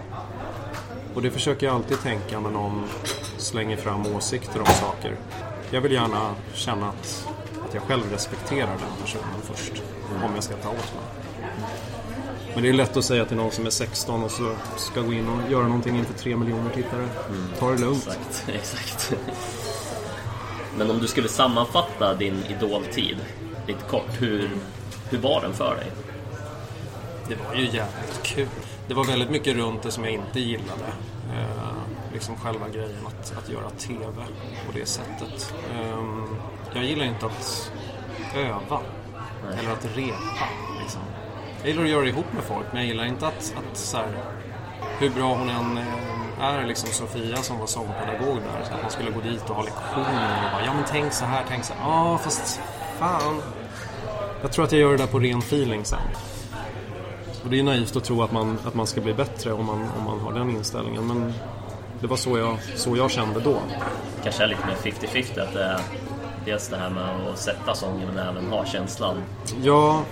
Och 1.15 1.23
det 1.23 1.31
försöker 1.31 1.67
jag 1.67 1.75
alltid 1.75 2.01
tänka 2.01 2.41
när 2.41 2.51
någon 2.51 2.85
slänger 3.37 3.77
fram 3.77 4.07
åsikter 4.07 4.61
om 4.61 4.67
saker. 4.67 5.17
Jag 5.71 5.81
vill 5.81 5.93
gärna 5.93 6.35
känna 6.55 6.89
att, 6.89 7.29
att 7.69 7.75
jag 7.75 7.83
själv 7.83 8.03
respekterar 8.13 8.67
den 8.67 9.03
personen 9.03 9.41
först, 9.43 9.83
om 10.25 10.35
jag 10.35 10.45
ska 10.45 10.55
ta 10.57 10.69
åt 10.69 10.77
mig. 10.77 11.05
Men 12.55 12.63
det 12.63 12.69
är 12.69 12.73
lätt 12.73 12.97
att 12.97 13.05
säga 13.05 13.25
till 13.25 13.37
någon 13.37 13.51
som 13.51 13.67
är 13.67 13.71
16 13.71 14.25
och 14.25 14.31
så 14.31 14.55
ska 14.77 15.01
gå 15.01 15.13
in 15.13 15.29
och 15.29 15.51
göra 15.51 15.63
någonting 15.63 15.99
inför 15.99 16.15
3 16.15 16.37
miljoner 16.37 16.71
tittare. 16.71 17.09
Ta 17.59 17.71
det 17.71 17.79
lugnt. 17.79 18.09
Exakt, 18.09 18.49
exakt. 18.55 19.15
Men 20.79 20.91
om 20.91 20.99
du 20.99 21.07
skulle 21.07 21.29
sammanfatta 21.29 22.15
din 22.15 22.45
idoltid 22.49 23.17
lite 23.67 23.85
kort, 23.91 24.11
hur, 24.21 24.51
hur 25.11 25.19
var 25.19 25.41
den 25.41 25.53
för 25.53 25.77
dig? 25.77 25.87
Det 27.29 27.35
var 27.35 27.55
ju 27.55 27.65
jävligt 27.65 28.23
kul. 28.23 28.49
Det 28.89 28.95
var 28.95 29.05
väldigt 29.05 29.31
mycket 29.31 29.57
runt 29.57 29.83
det 29.83 29.91
som 29.91 30.05
jag 30.05 30.13
inte 30.13 30.41
gillade. 30.41 30.87
Eh, 31.33 32.13
liksom 32.13 32.37
själva 32.37 32.69
grejen 32.69 33.07
att, 33.07 33.39
att 33.39 33.49
göra 33.49 33.71
TV 33.71 34.05
på 34.67 34.73
det 34.75 34.87
sättet. 34.87 35.55
Eh, 35.75 36.05
jag 36.75 36.85
gillar 36.85 37.05
inte 37.05 37.27
att 37.27 37.73
öva. 38.37 38.81
Eller 39.59 39.73
att 39.73 39.85
repa. 39.97 40.49
Liksom. 40.83 41.01
Jag 41.61 41.69
gillar 41.69 41.83
att 41.83 41.89
göra 41.89 42.03
det 42.03 42.09
ihop 42.09 42.33
med 42.33 42.43
folk, 42.43 42.67
men 42.73 42.81
jag 42.81 42.89
gillar 42.89 43.05
inte 43.05 43.27
att, 43.27 43.55
att 43.57 43.77
så 43.77 43.97
här, 43.97 44.09
hur 44.99 45.11
bra 45.11 45.35
hon 45.35 45.49
än 45.49 45.79
eh, 45.79 45.85
är, 46.41 46.67
liksom 46.67 46.89
Sofia 46.89 47.37
som 47.37 47.59
var 47.59 47.67
sångpedagog 47.67 48.37
där, 48.37 48.65
så 48.69 48.75
att 48.75 48.83
man 48.83 48.91
skulle 48.91 49.11
gå 49.11 49.21
dit 49.21 49.51
och 49.51 49.57
ha 49.57 49.63
lektioner 49.63 50.45
och 50.45 50.53
bara, 50.53 50.65
ja 50.65 50.75
men 50.75 50.85
tänk 50.89 51.13
så 51.13 51.25
här, 51.25 51.45
tänk 51.49 51.65
så 51.65 51.73
här. 51.75 51.91
Ja, 51.91 52.19
fast 52.19 52.61
fan. 52.99 53.43
Jag 54.43 54.53
tror 54.53 54.65
att 54.65 54.73
jag 54.73 54.81
gör 54.81 54.91
det 54.91 54.97
där 54.97 55.07
på 55.07 55.19
ren 55.19 55.39
feeling 55.39 55.85
sen. 55.85 55.99
Och 57.45 57.51
det 57.51 57.59
är 57.59 57.63
naivt 57.63 57.97
att 57.97 58.05
tro 58.05 58.23
att 58.23 58.33
man, 58.33 58.59
att 58.67 58.75
man 58.75 58.87
ska 58.87 59.01
bli 59.01 59.15
bättre 59.15 59.53
om 59.53 59.67
man, 59.67 59.89
om 59.99 60.05
man 60.05 60.21
har 60.21 60.33
den 60.33 60.51
inställningen. 60.51 61.07
Men 61.07 61.33
det 62.01 62.07
var 62.07 62.17
så 62.17 62.39
jag, 62.39 62.59
så 62.77 62.97
jag 62.97 63.11
kände 63.11 63.41
då. 63.41 63.59
Kanske 64.23 64.43
är 64.43 64.49
lite 64.49 64.67
mer 64.67 64.93
50-50 64.93 65.43
att 65.43 65.55
det 65.55 65.65
är 65.65 65.81
dels 66.45 66.69
det 66.69 66.77
här 66.77 66.91
med 66.91 67.29
att 67.33 67.39
sätta 67.39 67.75
sången 67.75 68.09
men 68.15 68.29
även 68.29 68.47
ha 68.47 68.65
känslan. 68.65 69.17
Ja, 69.63 70.03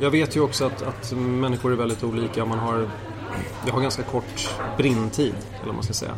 jag 0.00 0.10
vet 0.10 0.36
ju 0.36 0.40
också 0.40 0.66
att, 0.66 0.82
att 0.82 1.12
människor 1.12 1.72
är 1.72 1.76
väldigt 1.76 2.04
olika. 2.04 2.44
Man 2.44 2.58
har, 2.58 2.88
jag 3.66 3.72
har 3.72 3.80
ganska 3.80 4.02
kort 4.02 4.54
brintid, 4.76 5.34
eller 5.54 5.66
vad 5.66 5.74
man 5.74 5.84
ska 5.84 5.92
säga. 5.92 6.14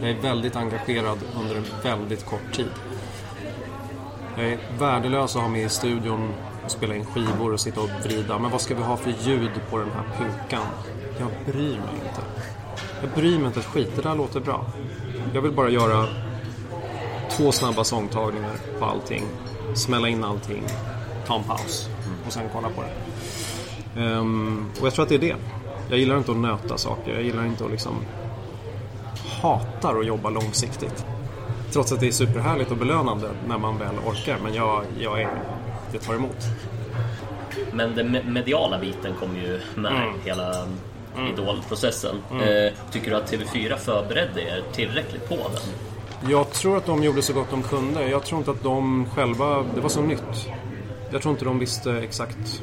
Jag 0.00 0.10
är 0.10 0.20
väldigt 0.22 0.56
engagerad 0.56 1.18
under 1.40 1.56
en 1.56 1.64
väldigt 1.82 2.24
kort 2.24 2.52
tid. 2.52 2.70
Jag 4.36 4.46
är 4.46 4.58
värdelös 4.78 5.36
att 5.36 5.42
ha 5.42 5.48
med 5.48 5.64
i 5.64 5.68
studion 5.68 6.34
och 6.64 6.70
spela 6.70 6.94
in 6.94 7.04
skivor 7.04 7.52
och 7.52 7.60
sitta 7.60 7.80
och 7.80 7.90
vrida. 8.04 8.38
Men 8.38 8.50
vad 8.50 8.60
ska 8.60 8.74
vi 8.74 8.82
ha 8.82 8.96
för 8.96 9.14
ljud 9.20 9.50
på 9.70 9.78
den 9.78 9.90
här 9.90 10.04
pukan? 10.18 10.66
Jag 11.18 11.54
bryr 11.54 11.76
mig 11.76 11.94
inte. 11.94 12.22
Jag 13.00 13.10
bryr 13.14 13.38
mig 13.38 13.46
inte 13.46 13.60
ett 13.60 13.66
skit. 13.66 13.92
Det 13.96 14.02
där 14.02 14.14
låter 14.14 14.40
bra. 14.40 14.66
Jag 15.34 15.42
vill 15.42 15.52
bara 15.52 15.70
göra 15.70 16.06
två 17.30 17.52
snabba 17.52 17.84
sångtagningar 17.84 18.56
på 18.78 18.84
allting. 18.84 19.24
Smälla 19.74 20.08
in 20.08 20.24
allting. 20.24 20.62
Ta 21.26 21.34
en 21.36 21.42
paus. 21.42 21.88
Och 22.26 22.32
sen 22.32 22.42
kolla 22.52 22.68
på 22.68 22.82
det. 22.82 24.00
Um, 24.00 24.70
och 24.80 24.86
jag 24.86 24.94
tror 24.94 25.02
att 25.02 25.08
det 25.08 25.14
är 25.14 25.18
det. 25.18 25.36
Jag 25.88 25.98
gillar 25.98 26.16
inte 26.18 26.30
att 26.30 26.36
nöta 26.36 26.78
saker. 26.78 27.12
Jag 27.14 27.22
gillar 27.22 27.46
inte 27.46 27.64
att 27.64 27.70
liksom... 27.70 27.94
Hatar 29.42 29.98
att 30.00 30.06
jobba 30.06 30.30
långsiktigt. 30.30 31.06
Trots 31.72 31.92
att 31.92 32.00
det 32.00 32.06
är 32.06 32.10
superhärligt 32.12 32.70
och 32.70 32.76
belönande 32.76 33.30
när 33.48 33.58
man 33.58 33.78
väl 33.78 33.94
orkar. 34.06 34.36
Men 34.42 34.54
jag, 34.54 34.82
jag 35.00 35.22
är... 35.22 35.28
Jag 35.92 36.02
tar 36.02 36.14
emot. 36.14 36.36
Men 37.72 37.94
den 37.94 38.16
me- 38.16 38.30
mediala 38.30 38.78
biten 38.78 39.14
kom 39.20 39.36
ju 39.36 39.60
med 39.74 39.92
Mm. 39.92 40.14
hela 40.24 40.66
idolprocessen. 41.32 42.16
Eh, 42.30 42.72
tycker 42.92 43.10
du 43.10 43.16
att 43.16 43.32
TV4 43.32 43.76
förberedde 43.76 44.40
er 44.42 44.62
tillräckligt 44.72 45.28
på 45.28 45.34
den? 45.34 46.30
Jag 46.30 46.50
tror 46.52 46.76
att 46.76 46.86
de 46.86 47.02
gjorde 47.04 47.22
så 47.22 47.32
gott 47.32 47.50
de 47.50 47.62
kunde. 47.62 48.08
Jag 48.08 48.24
tror 48.24 48.38
inte 48.38 48.50
att 48.50 48.62
de 48.62 49.06
själva... 49.14 49.64
Det 49.74 49.80
var 49.80 49.88
så 49.88 50.00
nytt. 50.02 50.48
Jag 51.12 51.22
tror 51.22 51.32
inte 51.32 51.44
de 51.44 51.58
visste 51.58 51.92
exakt 51.92 52.62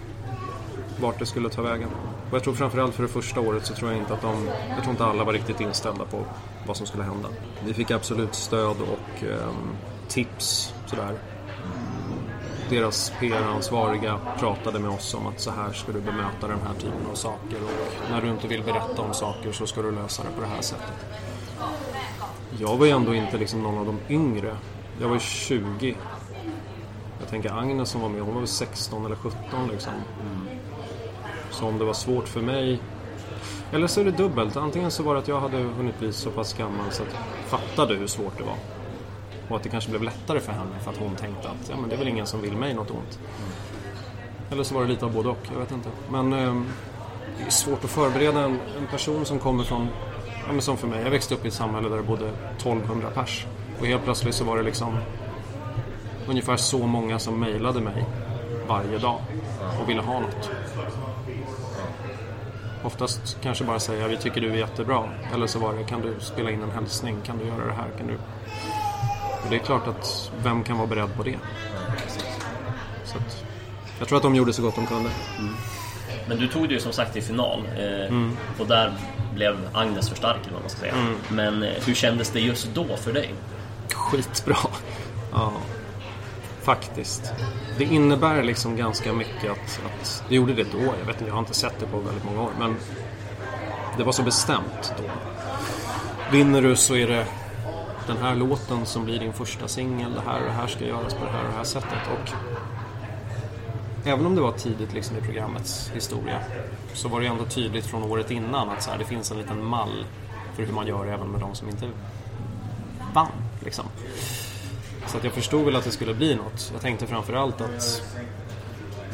vart 1.03 1.19
det 1.19 1.25
skulle 1.25 1.49
ta 1.49 1.61
vägen. 1.61 1.89
Och 2.29 2.35
jag 2.35 2.43
tror 2.43 2.53
framförallt 2.53 2.95
för 2.95 3.03
det 3.03 3.09
första 3.09 3.39
året 3.39 3.65
så 3.65 3.73
tror 3.73 3.91
jag 3.91 3.99
inte 3.99 4.13
att 4.13 4.21
de... 4.21 4.47
Jag 4.69 4.83
tror 4.83 4.91
inte 4.91 5.05
alla 5.05 5.23
var 5.23 5.33
riktigt 5.33 5.61
inställda 5.61 6.05
på 6.05 6.25
vad 6.67 6.77
som 6.77 6.85
skulle 6.85 7.03
hända. 7.03 7.29
Vi 7.65 7.73
fick 7.73 7.91
absolut 7.91 8.35
stöd 8.35 8.77
och 8.81 9.23
eh, 9.23 9.53
tips 10.07 10.73
sådär. 10.85 11.17
Deras 12.69 13.13
PR-ansvariga 13.19 14.19
pratade 14.39 14.79
med 14.79 14.89
oss 14.89 15.13
om 15.13 15.27
att 15.27 15.39
så 15.39 15.51
här 15.51 15.73
ska 15.73 15.91
du 15.91 16.01
bemöta 16.01 16.47
den 16.47 16.59
här 16.67 16.73
typen 16.73 17.07
av 17.11 17.15
saker 17.15 17.57
och 17.63 18.11
när 18.11 18.21
du 18.21 18.29
inte 18.29 18.47
vill 18.47 18.63
berätta 18.63 19.01
om 19.01 19.13
saker 19.13 19.51
så 19.51 19.65
ska 19.67 19.81
du 19.81 19.91
lösa 19.91 20.23
det 20.23 20.29
på 20.35 20.41
det 20.41 20.47
här 20.47 20.61
sättet. 20.61 21.05
Jag 22.59 22.77
var 22.77 22.85
ju 22.85 22.91
ändå 22.91 23.15
inte 23.15 23.37
liksom 23.37 23.63
någon 23.63 23.77
av 23.77 23.85
de 23.85 24.13
yngre. 24.13 24.57
Jag 25.01 25.07
var 25.07 25.15
ju 25.15 25.19
20. 25.19 25.95
Jag 27.19 27.29
tänker 27.29 27.59
Agnes 27.59 27.89
som 27.89 28.01
var 28.01 28.09
med, 28.09 28.21
hon 28.21 28.33
var 28.33 28.41
väl 28.41 28.47
16 28.47 29.05
eller 29.05 29.15
17 29.15 29.39
liksom. 29.71 29.93
Mm 29.93 30.42
om 31.61 31.77
det 31.77 31.85
var 31.85 31.93
svårt 31.93 32.27
för 32.27 32.41
mig... 32.41 32.79
Eller 33.71 33.87
så 33.87 34.01
är 34.01 34.05
det 34.05 34.11
dubbelt. 34.11 34.57
Antingen 34.57 34.91
så 34.91 35.03
var 35.03 35.13
det 35.13 35.19
att 35.19 35.27
jag 35.27 35.39
hade 35.39 35.57
hunnit 35.57 35.99
bli 35.99 36.13
så 36.13 36.29
pass 36.29 36.53
gammal 36.53 36.91
så 36.91 37.03
att 37.03 37.09
jag 37.13 37.59
fattade 37.59 37.95
hur 37.95 38.07
svårt 38.07 38.37
det 38.37 38.43
var. 38.43 38.55
Och 39.49 39.55
att 39.55 39.63
det 39.63 39.69
kanske 39.69 39.89
blev 39.89 40.03
lättare 40.03 40.39
för 40.39 40.51
henne 40.51 40.79
för 40.83 40.91
att 40.91 40.97
hon 40.97 41.15
tänkte 41.15 41.49
att 41.49 41.69
ja, 41.69 41.75
men 41.79 41.89
det 41.89 41.95
är 41.95 41.99
väl 41.99 42.07
ingen 42.07 42.25
som 42.25 42.41
vill 42.41 42.57
mig 42.57 42.73
något 42.73 42.91
ont. 42.91 43.19
Eller 44.51 44.63
så 44.63 44.75
var 44.75 44.81
det 44.81 44.87
lite 44.87 45.05
av 45.05 45.13
både 45.13 45.29
och, 45.29 45.47
jag 45.53 45.59
vet 45.59 45.71
inte. 45.71 45.89
Men 46.09 46.33
eh, 46.33 46.61
det 47.37 47.43
är 47.45 47.49
svårt 47.49 47.83
att 47.83 47.89
förbereda 47.89 48.39
en, 48.39 48.59
en 48.79 48.87
person 48.91 49.25
som 49.25 49.39
kommer 49.39 49.63
från, 49.63 49.87
ja, 50.47 50.51
men 50.51 50.61
som 50.61 50.77
för 50.77 50.87
mig, 50.87 51.03
jag 51.03 51.11
växte 51.11 51.33
upp 51.33 51.45
i 51.45 51.47
ett 51.47 51.53
samhälle 51.53 51.89
där 51.89 51.97
det 51.97 52.03
bodde 52.03 52.29
1200 52.57 53.09
pers. 53.09 53.45
Och 53.79 53.85
helt 53.85 54.03
plötsligt 54.03 54.35
så 54.35 54.43
var 54.43 54.57
det 54.57 54.63
liksom 54.63 54.97
ungefär 56.27 56.57
så 56.57 56.87
många 56.87 57.19
som 57.19 57.39
mejlade 57.39 57.81
mig 57.81 58.05
varje 58.67 58.97
dag 58.97 59.19
och 59.81 59.89
ville 59.89 60.01
ha 60.01 60.19
något. 60.19 60.51
Oftast 62.83 63.37
kanske 63.41 63.63
bara 63.63 63.79
säga 63.79 64.07
vi 64.07 64.17
tycker 64.17 64.41
du 64.41 64.49
är 64.51 64.55
jättebra. 64.57 65.03
Eller 65.33 65.47
så 65.47 65.59
var 65.59 65.73
det 65.73 65.83
kan 65.83 66.01
du 66.01 66.15
spela 66.19 66.51
in 66.51 66.61
en 66.63 66.71
hälsning, 66.71 67.17
kan 67.25 67.37
du 67.37 67.45
göra 67.45 67.65
det 67.65 67.73
här, 67.73 67.87
kan 67.97 68.07
du... 68.07 68.13
Och 69.43 69.49
det 69.49 69.55
är 69.55 69.59
klart 69.59 69.87
att 69.87 70.31
vem 70.43 70.63
kan 70.63 70.77
vara 70.77 70.87
beredd 70.87 71.15
på 71.17 71.23
det? 71.23 71.35
Så 73.05 73.17
att, 73.17 73.43
jag 73.99 74.07
tror 74.07 74.17
att 74.17 74.23
de 74.23 74.35
gjorde 74.35 74.53
så 74.53 74.61
gott 74.61 74.75
de 74.75 74.85
kunde. 74.85 75.09
Men 76.27 76.37
du 76.37 76.47
tog 76.47 76.67
det 76.67 76.73
ju 76.73 76.79
som 76.79 76.91
sagt 76.93 77.13
till 77.13 77.23
final 77.23 77.63
eh, 77.77 78.07
Mm. 78.07 78.37
och 78.59 78.67
där 78.67 78.93
blev 79.35 79.57
Agnes 79.73 80.09
för 80.09 80.15
stark 80.15 80.37
eller 80.41 80.53
vad 80.53 80.61
man 80.61 80.69
ska 80.69 80.79
säga. 80.79 80.93
Men 81.29 81.63
eh, 81.63 81.69
hur 81.85 81.93
kändes 81.93 82.29
det 82.29 82.39
just 82.39 82.67
då 82.73 82.97
för 82.97 83.13
dig? 83.13 83.33
Skitbra. 83.93 84.57
Ja. 85.31 85.51
Faktiskt. 86.63 87.34
Det 87.78 87.84
innebär 87.84 88.43
liksom 88.43 88.76
ganska 88.76 89.13
mycket 89.13 89.52
att, 89.52 89.82
att... 89.86 90.23
Det 90.30 90.36
gjorde 90.36 90.54
det 90.54 90.63
då. 90.71 90.80
Jag 90.80 91.06
vet 91.06 91.15
inte, 91.15 91.26
jag 91.26 91.34
har 91.34 91.39
inte 91.39 91.54
sett 91.54 91.80
det 91.80 91.86
på 91.86 91.99
väldigt 91.99 92.26
många 92.26 92.41
år. 92.41 92.52
Men 92.60 92.76
det 93.97 94.04
var 94.04 94.12
så 94.12 94.23
bestämt 94.23 94.93
då. 94.97 95.04
Vinner 96.32 96.62
du 96.62 96.76
så 96.76 96.95
är 96.95 97.08
det 97.08 97.26
den 98.08 98.17
här 98.17 98.36
låten 98.36 98.86
som 98.86 99.06
blir 99.06 99.19
din 99.19 99.34
första 99.34 99.67
singel. 99.67 100.13
Det 100.13 100.21
här 100.32 100.39
och 100.39 100.45
det 100.45 100.54
här 100.54 100.67
ska 100.67 100.86
göras 100.86 101.13
på 101.13 101.26
det 101.26 101.32
här 101.32 101.43
och 101.43 101.52
det 101.52 101.58
här 101.58 101.63
sättet. 101.63 101.99
Och 102.12 102.32
även 104.06 104.26
om 104.26 104.36
det 104.36 104.41
var 104.41 104.52
tidigt 104.52 104.93
liksom 104.93 105.17
i 105.17 105.21
programmets 105.21 105.91
historia 105.95 106.39
så 106.93 107.08
var 107.08 107.21
det 107.21 107.28
ändå 107.28 107.45
tydligt 107.45 107.86
från 107.86 108.04
året 108.04 108.32
innan 108.32 108.69
att 108.69 108.84
så 108.84 108.91
här, 108.91 108.97
det 108.97 109.06
finns 109.06 109.32
en 109.32 109.38
liten 109.38 109.65
mall 109.65 110.06
för 110.56 110.63
hur 110.63 110.73
man 110.73 110.88
gör 110.88 111.06
även 111.06 111.28
med 111.28 111.41
de 111.41 111.56
som 111.56 111.69
inte 111.69 111.89
vann. 113.13 113.32
Liksom. 113.60 113.86
Så 115.07 115.17
att 115.17 115.23
jag 115.23 115.33
förstod 115.33 115.65
väl 115.65 115.75
att 115.75 115.83
det 115.83 115.91
skulle 115.91 116.13
bli 116.13 116.35
något. 116.35 116.69
Jag 116.73 116.81
tänkte 116.81 117.07
framförallt 117.07 117.61
att 117.61 118.01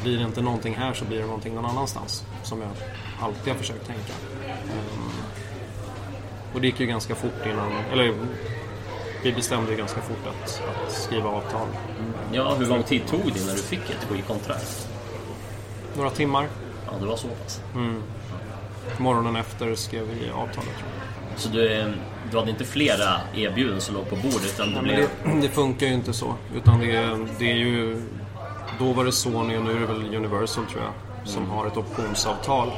blir 0.03 0.17
det 0.17 0.23
inte 0.23 0.41
någonting 0.41 0.75
här 0.75 0.93
så 0.93 1.05
blir 1.05 1.19
det 1.19 1.25
någonting 1.25 1.55
någon 1.55 1.65
annanstans. 1.65 2.25
Som 2.43 2.61
jag 2.61 2.69
alltid 3.21 3.53
har 3.53 3.59
försökt 3.59 3.87
tänka. 3.87 4.13
Ehm, 4.47 5.11
och 6.53 6.61
det 6.61 6.67
gick 6.67 6.79
ju 6.79 6.85
ganska 6.85 7.15
fort 7.15 7.45
innan, 7.45 7.71
eller 7.91 8.13
vi 9.23 9.33
bestämde 9.33 9.71
ju 9.71 9.77
ganska 9.77 10.01
fort 10.01 10.27
att, 10.27 10.61
att 10.85 10.91
skriva 10.91 11.29
avtal. 11.29 11.67
Ja, 12.33 12.55
hur 12.55 12.65
lång 12.65 12.83
tid 12.83 13.07
tog 13.07 13.33
det 13.33 13.45
när 13.45 13.53
du 13.53 13.61
fick 13.61 13.89
ett 13.89 14.05
skivkontrakt? 14.09 14.87
Några 15.97 16.09
timmar. 16.09 16.47
Ja, 16.85 16.91
det 16.99 17.05
var 17.05 17.17
så 17.17 17.27
pass. 17.27 17.61
Morgonen 18.97 19.35
efter 19.35 19.75
skrev 19.75 20.05
vi 20.05 20.29
avtalet. 20.29 20.83
Så 21.35 21.49
du, 21.49 21.73
eh, 21.73 21.87
du 22.31 22.37
hade 22.37 22.49
inte 22.51 22.65
flera 22.65 23.21
erbjudanden 23.35 23.81
som 23.81 23.95
låg 23.95 24.09
på 24.09 24.15
bordet 24.15 24.45
utan 24.55 24.73
det 24.73 24.81
blev... 24.81 24.95
det, 25.25 25.41
det 25.41 25.49
funkar 25.49 25.87
ju 25.87 25.93
inte 25.93 26.13
så. 26.13 26.35
Utan 26.55 26.79
det, 26.79 26.95
är- 26.95 27.27
det 27.39 27.51
är 27.51 27.55
ju... 27.55 28.01
Då 28.79 28.93
var 28.93 29.05
det 29.05 29.11
Sony 29.11 29.57
och 29.57 29.63
nu 29.63 29.71
är 29.75 29.79
det 29.79 29.85
väl 29.85 30.15
Universal 30.15 30.65
tror 30.65 30.83
jag. 30.83 31.27
Som 31.27 31.49
har 31.49 31.65
ett 31.67 31.77
optionsavtal. 31.77 32.71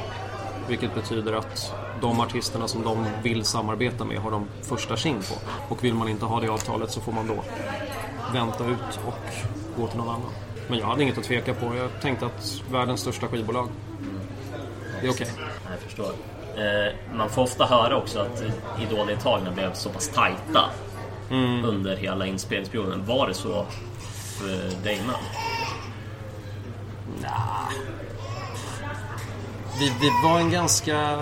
Vilket 0.68 0.94
betyder 0.94 1.32
att 1.32 1.72
de 2.00 2.20
artisterna 2.20 2.68
som 2.68 2.82
de 2.82 3.06
vill 3.22 3.44
samarbeta 3.44 4.04
med 4.04 4.18
har 4.18 4.30
de 4.30 4.46
första 4.62 4.96
tjing 4.96 5.18
på. 5.22 5.34
Och 5.74 5.84
vill 5.84 5.94
man 5.94 6.08
inte 6.08 6.24
ha 6.24 6.40
det 6.40 6.48
avtalet 6.48 6.90
så 6.90 7.00
får 7.00 7.12
man 7.12 7.26
då 7.26 7.44
vänta 8.32 8.64
ut 8.66 9.00
och 9.06 9.14
gå 9.80 9.86
till 9.88 9.98
någon 9.98 10.08
annan. 10.08 10.30
Men 10.68 10.78
jag 10.78 10.86
hade 10.86 11.02
inget 11.02 11.18
att 11.18 11.24
tveka 11.24 11.54
på. 11.54 11.76
Jag 11.76 11.90
tänkte 12.02 12.26
att 12.26 12.60
världens 12.70 13.00
största 13.00 13.26
skivbolag. 13.28 13.68
Det 15.00 15.06
är 15.06 15.10
okej. 15.10 15.26
Jag 15.70 15.80
förstår. 15.80 16.12
Eh, 16.56 16.92
man 17.16 17.28
får 17.30 17.42
ofta 17.42 17.64
höra 17.64 17.96
också 17.96 18.18
att 18.20 18.42
idoldeltagarna 18.82 19.50
blev 19.50 19.72
så 19.72 19.88
pass 19.90 20.08
tajta 20.08 20.60
under 21.64 21.96
hela 21.96 22.26
inspelningsperioden. 22.26 23.04
Var 23.06 23.28
det 23.28 23.34
så 23.34 23.66
för 24.38 24.82
dig 24.84 25.00
med? 25.06 25.14
Vi, 29.80 29.92
vi 30.00 30.10
var 30.24 30.40
en 30.40 30.50
ganska... 30.50 31.18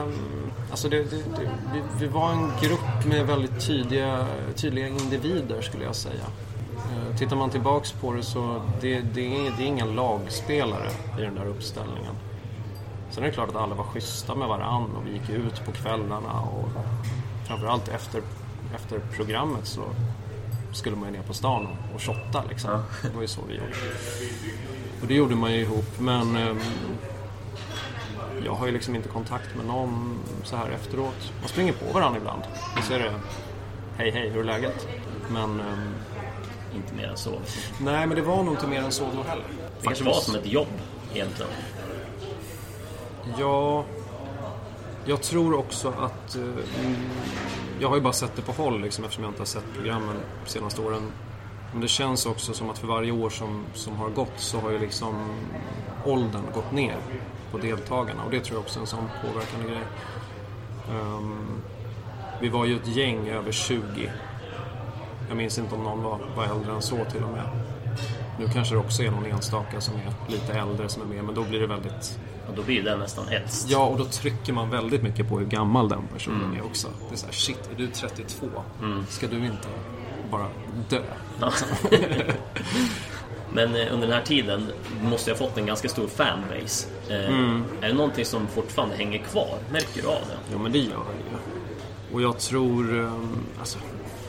Alltså 0.71 0.89
det, 0.89 0.97
det, 1.11 1.17
det, 1.17 1.51
vi, 1.75 1.83
vi 2.01 2.07
var 2.07 2.31
en 2.33 2.53
grupp 2.63 3.05
med 3.07 3.27
väldigt 3.27 3.67
tydliga, 3.67 4.27
tydliga 4.57 4.89
individer 4.89 5.61
skulle 5.63 5.85
jag 5.85 5.95
säga. 5.97 6.25
Eh, 6.75 7.17
Tittar 7.17 7.37
man 7.37 7.51
tillbaks 7.51 7.93
på 7.93 8.13
det 8.13 8.23
så 8.23 8.63
det, 8.81 9.01
det, 9.01 9.37
är, 9.37 9.53
det 9.57 9.63
är 9.63 9.67
inga 9.67 9.85
lagspelare 9.85 10.91
i 11.19 11.21
den 11.23 11.35
där 11.35 11.47
uppställningen. 11.47 12.15
Sen 13.11 13.23
är 13.23 13.27
det 13.29 13.33
klart 13.35 13.49
att 13.49 13.57
alla 13.57 13.75
var 13.75 13.85
schyssta 13.85 14.35
med 14.35 14.49
varann 14.49 14.97
och 14.97 15.07
vi 15.07 15.13
gick 15.13 15.31
ut 15.31 15.65
på 15.65 15.73
kvällarna 15.73 16.41
och 16.41 16.69
framförallt 17.47 17.89
efter, 17.89 18.23
efter 18.75 19.01
programmet 19.17 19.67
så 19.67 19.83
skulle 20.73 20.97
man 20.97 21.09
ju 21.09 21.17
ner 21.19 21.23
på 21.27 21.35
stan 21.35 21.67
och, 21.67 21.95
och 21.95 22.03
shotta 22.03 22.45
liksom. 22.49 22.83
Det 23.03 23.15
var 23.15 23.23
ju 23.23 23.29
så 23.29 23.41
vi 23.49 23.55
gjorde. 23.55 23.73
Och 25.03 25.07
det 25.07 25.15
gjorde 25.15 25.35
man 25.35 25.53
ju 25.53 25.61
ihop 25.61 25.99
men 26.01 26.37
ehm, 26.37 26.59
jag 28.45 28.53
har 28.53 28.67
ju 28.67 28.73
liksom 28.73 28.97
inte 28.97 29.09
kontakt 29.09 29.57
med 29.57 29.67
någon 29.67 30.19
så 30.45 30.57
här 30.57 30.71
efteråt. 30.71 31.33
Man 31.41 31.49
springer 31.49 31.73
på 31.73 31.93
varandra 31.93 32.19
ibland. 32.19 32.43
Och 32.79 32.85
så 32.85 32.95
är 32.95 32.99
det 32.99 33.13
Hej 33.97 34.11
hej, 34.11 34.29
hur 34.31 34.41
är 34.41 34.45
läget? 34.45 34.89
Men 35.29 35.61
ehm, 35.61 35.95
Inte 36.75 36.95
mer 36.95 37.09
än 37.09 37.17
så. 37.17 37.31
nej, 37.81 38.07
men 38.07 38.17
det 38.17 38.23
var 38.23 38.43
nog 38.43 38.55
inte 38.55 38.67
mer 38.67 38.83
än 38.83 38.93
så 38.93 39.05
då 39.17 39.23
heller. 39.23 39.45
Det 39.81 39.87
kanske 39.87 40.05
var 40.05 40.13
som 40.21 40.35
ett 40.35 40.47
jobb 40.47 40.69
egentligen. 41.15 41.51
Ja, 43.39 43.85
jag 45.05 45.23
tror 45.23 45.55
också 45.55 45.89
att... 45.89 46.37
eh, 46.37 46.43
jag 47.81 47.89
har 47.89 47.97
ju 47.97 48.03
bara 48.03 48.13
sett 48.13 48.37
det 48.37 48.43
på 48.43 48.53
håll 48.53 48.81
liksom, 48.81 49.05
eftersom 49.05 49.25
jag 49.25 49.31
inte 49.31 49.41
har 49.41 49.47
sett 49.47 49.65
programmen 49.75 50.17
de 50.45 50.51
senaste 50.51 50.81
åren. 50.81 51.13
Men 51.73 51.81
det 51.81 51.89
känns 51.89 52.27
också 52.27 52.53
som 52.53 52.71
att 52.71 52.79
för 52.79 52.87
varje 52.87 53.13
år 53.13 53.31
som, 53.31 53.65
som 53.75 53.97
har 53.97 54.09
gått 54.09 54.33
så 54.37 54.61
har 54.61 54.71
ju 54.71 54.79
liksom 54.79 55.41
åldern 56.05 56.43
gått 56.55 56.73
ner 56.73 56.97
på 57.53 57.59
deltagarna 57.59 58.25
och 58.25 58.31
det 58.31 58.41
tror 58.41 58.57
jag 58.57 58.63
också 58.63 58.79
är 58.79 58.81
en 58.81 58.87
sån 58.87 59.09
påverkande 59.23 59.69
grej. 59.69 59.85
Um, 60.93 61.63
vi 62.41 62.49
var 62.49 62.65
ju 62.65 62.77
ett 62.77 62.97
gäng 62.97 63.29
över 63.29 63.53
20. 63.53 64.13
Jag 65.29 65.37
minns 65.37 65.59
inte 65.59 65.75
om 65.75 65.85
någon 65.85 66.03
var, 66.03 66.19
var 66.37 66.45
äldre 66.45 66.73
än 66.73 66.83
så 66.83 67.05
till 67.05 67.23
och 67.23 67.31
med. 67.31 67.49
Nu 68.39 68.49
kanske 68.49 68.75
det 68.75 68.79
också 68.79 69.03
är 69.03 69.11
någon 69.11 69.27
enstaka 69.27 69.81
som 69.81 69.95
är 69.95 70.33
lite 70.33 70.53
äldre 70.53 70.89
som 70.89 71.03
är 71.03 71.07
med 71.07 71.25
men 71.25 71.35
då 71.35 71.45
blir 71.45 71.61
det 71.61 71.67
väldigt 71.67 72.19
och 72.51 72.57
då 72.57 72.63
blir 72.63 72.83
det 72.83 72.97
nästan 72.97 73.29
äldst. 73.29 73.69
Ja, 73.71 73.87
och 73.87 73.99
då 73.99 74.05
trycker 74.05 74.53
man 74.53 74.71
väldigt 74.71 75.03
mycket 75.03 75.29
på 75.29 75.39
hur 75.39 75.47
gammal 75.47 75.89
den 75.89 76.03
personen 76.13 76.57
är 76.57 76.65
också. 76.65 76.89
Det 77.09 77.15
är 77.15 77.19
såhär, 77.19 77.33
shit, 77.33 77.71
är 77.73 77.79
du 77.79 77.87
32? 77.87 78.47
Ska 79.09 79.27
du 79.27 79.37
inte 79.37 79.69
bara 80.31 80.47
dö? 80.89 81.03
Ja. 81.41 81.53
Men 83.53 83.75
eh, 83.77 83.93
under 83.93 84.07
den 84.09 84.17
här 84.17 84.25
tiden 84.25 84.67
måste 85.03 85.31
jag 85.31 85.39
ha 85.39 85.47
fått 85.49 85.59
en 85.59 85.67
ganska 85.67 85.89
stor 85.89 86.07
fanbase. 86.07 86.89
Eh, 87.09 87.17
Är 87.17 87.89
det 87.89 87.93
någonting 87.93 88.25
som 88.25 88.47
fortfarande 88.47 88.97
hänger 88.97 89.19
kvar? 89.19 89.59
Märker 89.73 90.03
du 90.03 90.09
av 90.09 90.21
det? 90.29 90.53
Ja, 90.53 90.59
men 90.59 90.73
det 90.73 90.79
gör 90.79 90.85
det 90.89 91.31
ju. 91.31 91.37
Och 92.15 92.23
jag 92.23 92.39
tror, 92.39 92.99
ehm, 93.01 93.39
alltså, 93.59 93.79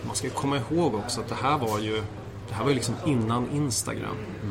man 0.07 0.15
ska 0.15 0.29
komma 0.29 0.57
ihåg 0.57 0.95
också 0.95 1.21
att 1.21 1.27
det 1.27 1.35
här 1.35 1.57
var 1.57 1.79
ju, 1.79 2.01
det 2.47 2.53
här 2.53 2.63
var 2.63 2.69
ju 2.69 2.75
liksom 2.75 2.95
innan 3.05 3.49
Instagram. 3.51 4.15
Ja, 4.43 4.47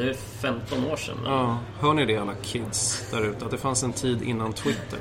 det 0.00 0.10
är 0.10 0.14
15 0.14 0.84
år 0.84 0.96
sedan. 0.96 1.16
Ja, 1.24 1.58
hör 1.80 1.94
ni 1.94 2.06
det 2.06 2.16
alla 2.16 2.34
kids 2.42 3.10
där 3.10 3.22
ute? 3.22 3.44
Att 3.44 3.50
det 3.50 3.58
fanns 3.58 3.82
en 3.82 3.92
tid 3.92 4.22
innan 4.22 4.52
Twitter. 4.52 4.98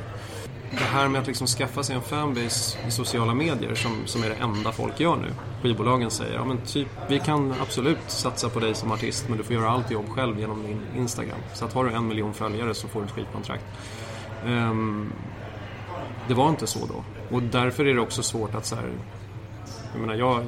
Det 0.71 0.83
här 0.83 1.07
med 1.07 1.21
att 1.21 1.27
liksom 1.27 1.47
skaffa 1.47 1.83
sig 1.83 1.95
en 1.95 2.01
fanbase 2.01 2.77
i 2.87 2.91
sociala 2.91 3.33
medier 3.33 3.75
som, 3.75 4.01
som 4.05 4.23
är 4.23 4.29
det 4.29 4.35
enda 4.35 4.71
folk 4.71 4.99
gör 4.99 5.15
nu. 5.15 5.27
Skivbolagen 5.61 6.11
säger, 6.11 6.33
ja 6.33 6.45
men 6.45 6.57
typ, 6.57 6.87
vi 7.09 7.19
kan 7.19 7.53
absolut 7.61 7.97
satsa 8.07 8.49
på 8.49 8.59
dig 8.59 8.75
som 8.75 8.91
artist 8.91 9.29
men 9.29 9.37
du 9.37 9.43
får 9.43 9.55
göra 9.55 9.69
allt 9.69 9.91
jobb 9.91 10.09
själv 10.09 10.39
genom 10.39 10.63
din 10.63 10.81
Instagram. 10.97 11.39
Så 11.53 11.65
att 11.65 11.73
har 11.73 11.85
du 11.85 11.91
en 11.91 12.07
miljon 12.07 12.33
följare 12.33 12.73
så 12.73 12.87
får 12.87 12.99
du 12.99 13.05
ett 13.05 13.11
skivkontrakt. 13.11 13.65
Um, 14.45 15.13
det 16.27 16.33
var 16.33 16.49
inte 16.49 16.67
så 16.67 16.79
då. 16.85 17.03
Och 17.35 17.43
därför 17.43 17.85
är 17.85 17.93
det 17.93 18.01
också 18.01 18.23
svårt 18.23 18.55
att 18.55 18.65
så 18.65 18.75
här, 18.75 18.91
jag 19.91 20.01
menar, 20.01 20.15
jag, 20.15 20.43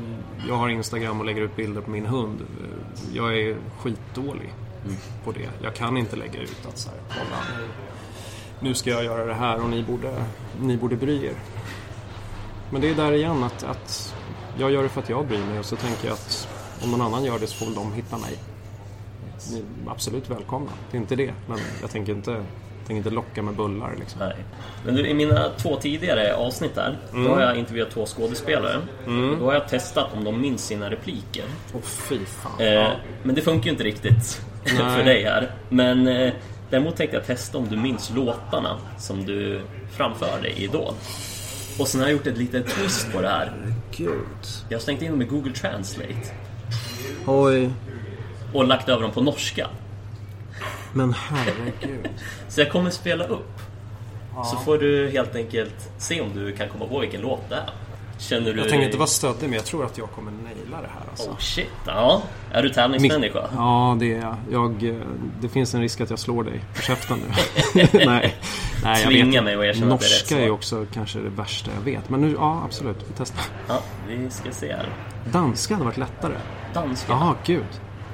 jag 0.47 0.55
har 0.55 0.69
Instagram 0.69 1.19
och 1.19 1.25
lägger 1.25 1.41
ut 1.41 1.55
bilder 1.55 1.81
på 1.81 1.91
min 1.91 2.05
hund. 2.05 2.45
Jag 3.13 3.37
är 3.37 3.57
skitdålig 3.79 4.53
på 5.23 5.31
det. 5.31 5.49
Jag 5.63 5.75
kan 5.75 5.97
inte 5.97 6.15
lägga 6.15 6.41
ut 6.41 6.65
att 6.67 6.77
så 6.77 6.89
här, 6.89 6.99
kolla 7.09 7.37
nu, 8.63 8.73
ska 8.73 8.89
jag 8.89 9.03
göra 9.03 9.25
det 9.25 9.33
här 9.33 9.63
och 9.63 9.69
ni 9.69 9.83
borde, 9.83 10.25
ni 10.61 10.77
borde 10.77 10.95
bry 10.95 11.25
er. 11.25 11.33
Men 12.71 12.81
det 12.81 12.89
är 12.89 12.95
där 12.95 13.11
igen 13.11 13.43
att, 13.43 13.63
att 13.63 14.15
jag 14.57 14.71
gör 14.71 14.83
det 14.83 14.89
för 14.89 15.01
att 15.01 15.09
jag 15.09 15.27
bryr 15.27 15.45
mig 15.45 15.59
och 15.59 15.65
så 15.65 15.75
tänker 15.75 16.07
jag 16.07 16.13
att 16.13 16.47
om 16.83 16.91
någon 16.91 17.01
annan 17.01 17.23
gör 17.23 17.39
det 17.39 17.47
så 17.47 17.57
får 17.57 17.65
väl 17.65 17.75
de 17.75 17.93
hitta 17.93 18.17
mig. 18.17 18.37
Ni 19.51 19.57
är 19.57 19.91
absolut 19.91 20.29
välkomna. 20.29 20.71
Det 20.91 20.97
är 20.97 21.01
inte 21.01 21.15
det. 21.15 21.33
Men 21.47 21.59
jag 21.81 21.89
tänker 21.89 22.13
inte, 22.13 22.43
tänker 22.87 22.95
inte 22.95 23.09
locka 23.09 23.41
med 23.41 23.53
bullar 23.55 23.95
liksom. 23.99 24.19
Nej. 24.19 24.35
Men 24.85 24.95
du, 24.95 25.07
i 25.07 25.13
mina 25.13 25.49
två 25.57 25.75
tidigare 25.75 26.35
avsnitt 26.35 26.75
där, 26.75 26.97
då 27.13 27.27
har 27.33 27.41
jag 27.41 27.55
intervjuat 27.57 27.91
två 27.91 28.05
skådespelare. 28.05 28.77
Då 29.39 29.45
har 29.45 29.53
jag 29.53 29.67
testat 29.67 30.07
om 30.13 30.23
de 30.23 30.41
minns 30.41 30.65
sina 30.67 30.89
repliker. 30.89 31.43
Åh 31.73 31.81
fy 31.81 32.19
fan. 32.25 32.59
Eh, 32.61 32.87
Men 33.23 33.35
det 33.35 33.41
funkar 33.41 33.65
ju 33.65 33.71
inte 33.71 33.83
riktigt 33.83 34.41
för 34.65 35.03
dig 35.03 35.23
här. 35.23 35.51
Men 35.69 36.07
eh, 36.07 36.33
däremot 36.69 36.95
tänkte 36.95 37.17
jag 37.17 37.25
testa 37.25 37.57
om 37.57 37.67
du 37.69 37.77
minns 37.77 38.11
låtarna 38.15 38.77
som 38.97 39.25
du 39.25 39.61
framförde 39.91 40.49
i 40.49 40.63
Idol. 40.63 40.93
Och 41.79 41.87
sen 41.87 42.01
har 42.01 42.07
jag 42.07 42.13
gjort 42.17 42.27
ett 42.27 42.37
litet 42.37 42.67
twist 42.67 43.13
på 43.13 43.21
det 43.21 43.27
här. 43.29 43.51
Gud. 43.97 44.11
Jag 44.69 44.77
har 44.77 44.81
slängt 44.81 45.01
in 45.01 45.11
dem 45.11 45.21
i 45.21 45.25
Google 45.25 45.53
Translate 45.53 46.31
Oj. 47.25 47.69
och 48.53 48.67
lagt 48.67 48.89
över 48.89 49.01
dem 49.01 49.11
på 49.11 49.21
norska. 49.21 49.67
Men 50.93 51.13
herregud. 51.13 52.09
Så 52.49 52.61
jag 52.61 52.71
kommer 52.71 52.89
spela 52.89 53.23
upp. 53.27 53.59
Så 54.51 54.57
får 54.57 54.77
du 54.77 55.09
helt 55.09 55.35
enkelt 55.35 55.89
se 55.97 56.21
om 56.21 56.29
du 56.35 56.51
kan 56.55 56.69
komma 56.69 56.85
ihåg 56.85 57.01
vilken 57.01 57.21
låt 57.21 57.49
det 57.49 57.55
är. 57.55 57.69
Känner 58.19 58.53
du... 58.53 58.59
Jag 58.59 58.69
tänker 58.69 58.85
inte 58.85 58.97
vara 58.97 59.07
stöddig 59.07 59.41
men 59.49 59.53
jag 59.53 59.65
tror 59.65 59.85
att 59.85 59.97
jag 59.97 60.11
kommer 60.11 60.31
naila 60.31 60.81
det 60.81 60.87
här 60.87 61.01
alltså. 61.09 61.29
Oh 61.29 61.37
shit, 61.37 61.69
ja. 61.85 62.21
Är 62.51 62.63
du 62.63 62.69
tävlingsmänniska? 62.69 63.49
Ja, 63.55 63.97
det 63.99 64.13
är 64.13 64.19
jag. 64.21 64.35
jag. 64.51 64.83
eh, 64.89 64.95
Det 65.41 65.49
finns 65.49 65.73
en 65.73 65.81
risk 65.81 66.01
att 66.01 66.09
jag 66.09 66.19
slår 66.19 66.43
dig 66.43 66.61
på 66.75 66.81
käften 66.81 67.17
nu. 67.19 67.33
Nej, 67.93 68.05
Nej 68.05 68.35
jag 68.83 68.97
Tvinga 69.11 69.41
vet. 69.41 69.43
mig 69.43 69.69
att 69.69 69.75
erkänna 69.75 69.93
att 69.95 69.99
det 70.01 70.05
är 70.05 70.09
rätt 70.09 70.31
Norska 70.31 70.39
är 70.39 70.49
också 70.51 70.85
kanske 70.93 71.19
det 71.19 71.29
värsta 71.29 71.71
jag 71.77 71.81
vet. 71.81 72.09
Men 72.09 72.21
nu, 72.21 72.33
ja 72.39 72.61
absolut. 72.65 72.97
Vi 73.07 73.13
testar. 73.17 73.43
Ja, 73.67 73.79
vi 74.07 74.29
ska 74.29 74.51
se 74.51 74.71
här. 74.73 74.89
Danska 75.31 75.73
hade 75.73 75.85
varit 75.85 75.97
lättare. 75.97 76.33
Danska. 76.73 77.11
Jaha, 77.11 77.35
gud. 77.45 77.65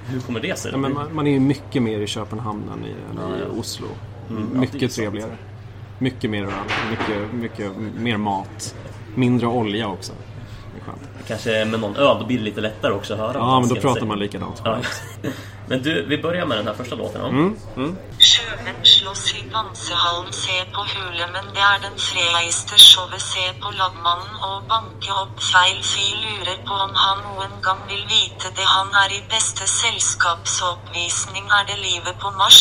Hur 0.08 0.20
kommer 0.20 0.40
det 0.40 0.60
sig? 0.60 0.72
Ja, 0.72 0.78
men 0.78 0.94
man, 0.94 1.16
man 1.16 1.28
är 1.28 1.32
ju 1.32 1.40
mycket 1.40 1.84
mer 1.84 2.00
i 2.00 2.08
Köpenhamn 2.08 2.70
än 2.70 2.86
i, 2.86 2.90
än 2.90 3.40
i. 3.40 3.60
Oslo. 3.60 3.88
Mm, 4.30 4.60
mycket 4.60 4.92
trevligare. 4.92 5.38
Mycket 6.00 6.30
mer 6.30 6.44
öl. 6.44 6.52
Mycket, 6.90 7.34
mycket 7.34 7.72
mer 7.96 8.18
mat. 8.18 8.76
Mindre 9.16 9.48
olja 9.48 9.88
också. 9.88 10.14
Kanske 11.28 11.66
med 11.66 11.80
någon 11.80 11.96
öl, 11.96 12.18
då 12.20 12.26
blir 12.26 12.38
det 12.38 12.44
lite 12.44 12.62
lättare 12.62 12.94
också 12.94 13.14
att 13.14 13.20
höra. 13.20 13.34
Ja, 13.34 13.60
men 13.60 13.70
då 13.70 13.76
pratar 13.76 13.94
säger. 13.94 14.06
man 14.06 14.20
likadant. 14.20 14.62
Ja. 14.66 14.78
Men 15.70 15.82
du, 15.84 16.06
vi 16.06 16.18
börjar 16.18 16.46
med 16.46 16.58
den 16.58 16.68
här 16.68 16.74
första 16.74 16.96
låten 16.96 17.22
då. 17.22 17.28
Mm. 17.28 17.98
Sjømenn 18.20 18.82
slåss 18.84 19.34
i 19.34 19.44
dansehallen, 19.52 20.34
se 20.34 20.58
på 20.74 20.82
Hulemen, 20.94 21.46
det 21.56 21.64
er 21.74 21.80
den 21.88 21.98
freiste 22.10 22.76
showet, 22.78 23.22
se 23.22 23.46
på 23.62 23.72
lagmannen 23.80 24.34
og 24.50 24.64
banke 24.72 25.12
opp 25.24 25.44
feil 25.54 25.80
fyr, 25.92 26.16
lurer 26.24 26.58
på 26.68 26.74
om 26.86 26.94
han 26.96 27.18
noen 27.28 27.54
gang 27.68 27.82
vil 27.92 28.04
vite 28.16 28.48
det, 28.56 28.68
han 28.78 28.90
er 29.04 29.18
i 29.20 29.22
beste 29.34 29.68
selskapsoppvisning, 29.68 31.46
er 31.58 31.64
det 31.70 31.78
livet 31.84 32.16
på 32.20 32.32
Mars? 32.32 32.60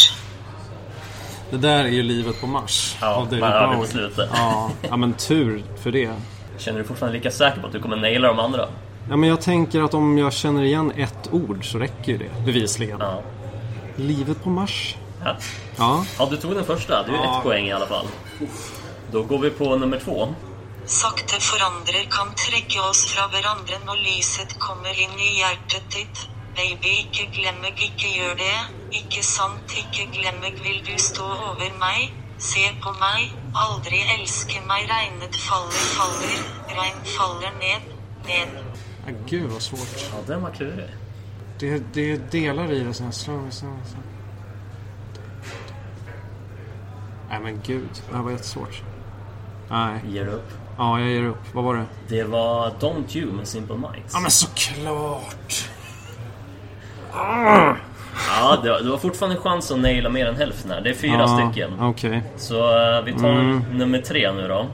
Det 1.51 1.57
där 1.57 1.85
är 1.85 1.89
ju 1.89 2.03
livet 2.03 2.41
på 2.41 2.47
Mars. 2.47 2.97
Ja, 3.01 3.15
av 3.15 3.25
David 3.25 3.41
man 3.41 3.71
på 3.71 3.77
Bowie. 3.77 3.91
slutet. 3.91 4.31
Ja, 4.35 4.71
ja, 4.89 4.97
men 4.97 5.15
tur 5.15 5.65
för 5.83 5.91
det. 5.93 6.11
Känner 6.59 6.79
du 6.79 6.85
fortfarande 6.85 7.19
lika 7.19 7.31
säker 7.31 7.61
på 7.61 7.67
att 7.67 7.73
du 7.73 7.81
kommer 7.81 7.97
naila 7.97 8.29
de 8.29 8.39
andra? 8.39 8.69
Ja, 9.11 9.17
men 9.17 9.29
jag 9.29 9.41
tänker 9.41 9.83
att 9.83 9.95
om 9.95 10.19
jag 10.19 10.33
känner 10.33 10.63
igen 10.63 10.93
ett 10.97 11.29
ord 11.33 11.71
så 11.73 11.79
räcker 11.79 12.13
ju 12.13 12.19
det. 12.19 12.31
Bevisligen. 12.45 13.01
Ja. 13.01 13.23
Livet 13.97 14.43
på 14.43 14.51
Mars. 14.51 14.97
Ja, 15.25 15.37
Ja. 15.79 16.05
ja 16.19 16.27
du 16.31 16.37
tog 16.37 16.55
den 16.55 16.65
första. 16.65 17.03
Det 17.03 17.09
är 17.09 17.13
ju 17.13 17.23
Ja. 17.25 17.37
ett 17.37 17.43
poäng 17.43 17.67
i 17.67 17.73
alla 17.73 17.87
fall. 17.87 18.07
Då 19.13 19.23
går 19.23 19.39
vi 19.39 19.51
på 19.51 19.77
nummer 19.77 19.99
två. 20.05 20.35
Sakte 20.85 21.35
forandrer 21.41 22.05
kan 22.11 22.29
trekke 22.35 22.81
oss 22.91 23.07
fra 23.13 23.23
hverandre 23.29 23.77
når 23.87 23.97
lyset 24.09 24.59
kommer 24.59 24.95
inn 25.05 25.19
i 25.21 25.39
hjertet 25.41 25.87
ditt. 25.97 26.19
Baby, 26.57 26.89
ikke 27.03 27.25
glem 27.37 27.55
meg, 27.63 27.75
ikke 27.89 28.09
gjør 28.19 28.35
det. 28.37 28.59
Ikke 29.01 29.23
sant, 29.23 29.67
ikke 29.83 30.07
glem 30.17 30.39
meg, 30.41 30.55
vil 30.65 30.79
du 30.87 30.95
stå 30.99 31.25
over 31.51 31.71
meg? 31.81 32.13
Se 32.39 32.71
på 32.83 32.93
meg, 33.01 33.33
aldri 33.55 34.03
elske 34.15 34.61
meg, 34.67 34.89
regnet 34.91 35.37
faller, 35.37 35.87
faller, 35.97 36.43
regn 36.77 37.05
faller 37.17 37.53
ned, 37.61 37.83
ned. 38.27 38.49
ja 39.07 39.13
gud 39.27 39.51
vad 39.51 39.63
svårt. 39.63 40.11
Ja, 40.13 40.19
den 40.27 40.43
var 40.43 40.51
klurig. 40.51 40.91
Det, 41.59 41.83
det 41.95 42.11
är 42.13 42.17
delar 42.31 42.73
i 42.73 42.81
det. 42.81 42.95
Så 42.95 43.05
här, 43.05 43.11
slå. 43.11 43.49
Nej 47.31 47.41
men 47.41 47.61
gud, 47.65 47.89
det 48.11 48.17
här 48.17 48.23
var 48.23 48.31
jättesvårt. 48.31 48.83
Nej, 49.71 50.01
Ger 50.07 50.27
upp. 50.29 50.51
ja 50.79 51.01
jag 51.01 51.09
ger 51.11 51.23
upp. 51.25 51.55
Vad 51.55 51.65
var 51.65 51.75
det? 51.75 51.87
Det 52.09 52.25
var 52.25 52.71
Don't 52.71 53.17
You 53.17 53.33
med 53.33 53.49
Simple 53.49 53.77
Minds. 53.77 54.15
Ja 54.15 54.21
men 54.21 54.31
såklart! 54.31 55.69
Ja, 58.29 58.57
det 58.63 58.71
var, 58.71 58.81
det 58.81 58.91
var 58.91 58.99
fortfarande 58.99 59.37
en 59.37 59.43
chans 59.43 59.71
att 59.71 59.79
naila 59.79 60.09
mer 60.09 60.27
än 60.27 60.37
hälften 60.37 60.71
här. 60.71 60.81
Det 60.81 60.91
är 60.91 60.95
fyra 60.95 61.21
Ja, 61.21 61.29
stycken. 61.37 61.81
Okej. 61.81 62.23
Så 62.37 62.57
eh, 62.79 63.03
vi 63.03 63.13
tar 63.13 63.29
Mm. 63.29 63.65
nummer 63.79 63.99
tre 63.99 64.33
nu 64.33 64.49
då. 64.49 64.67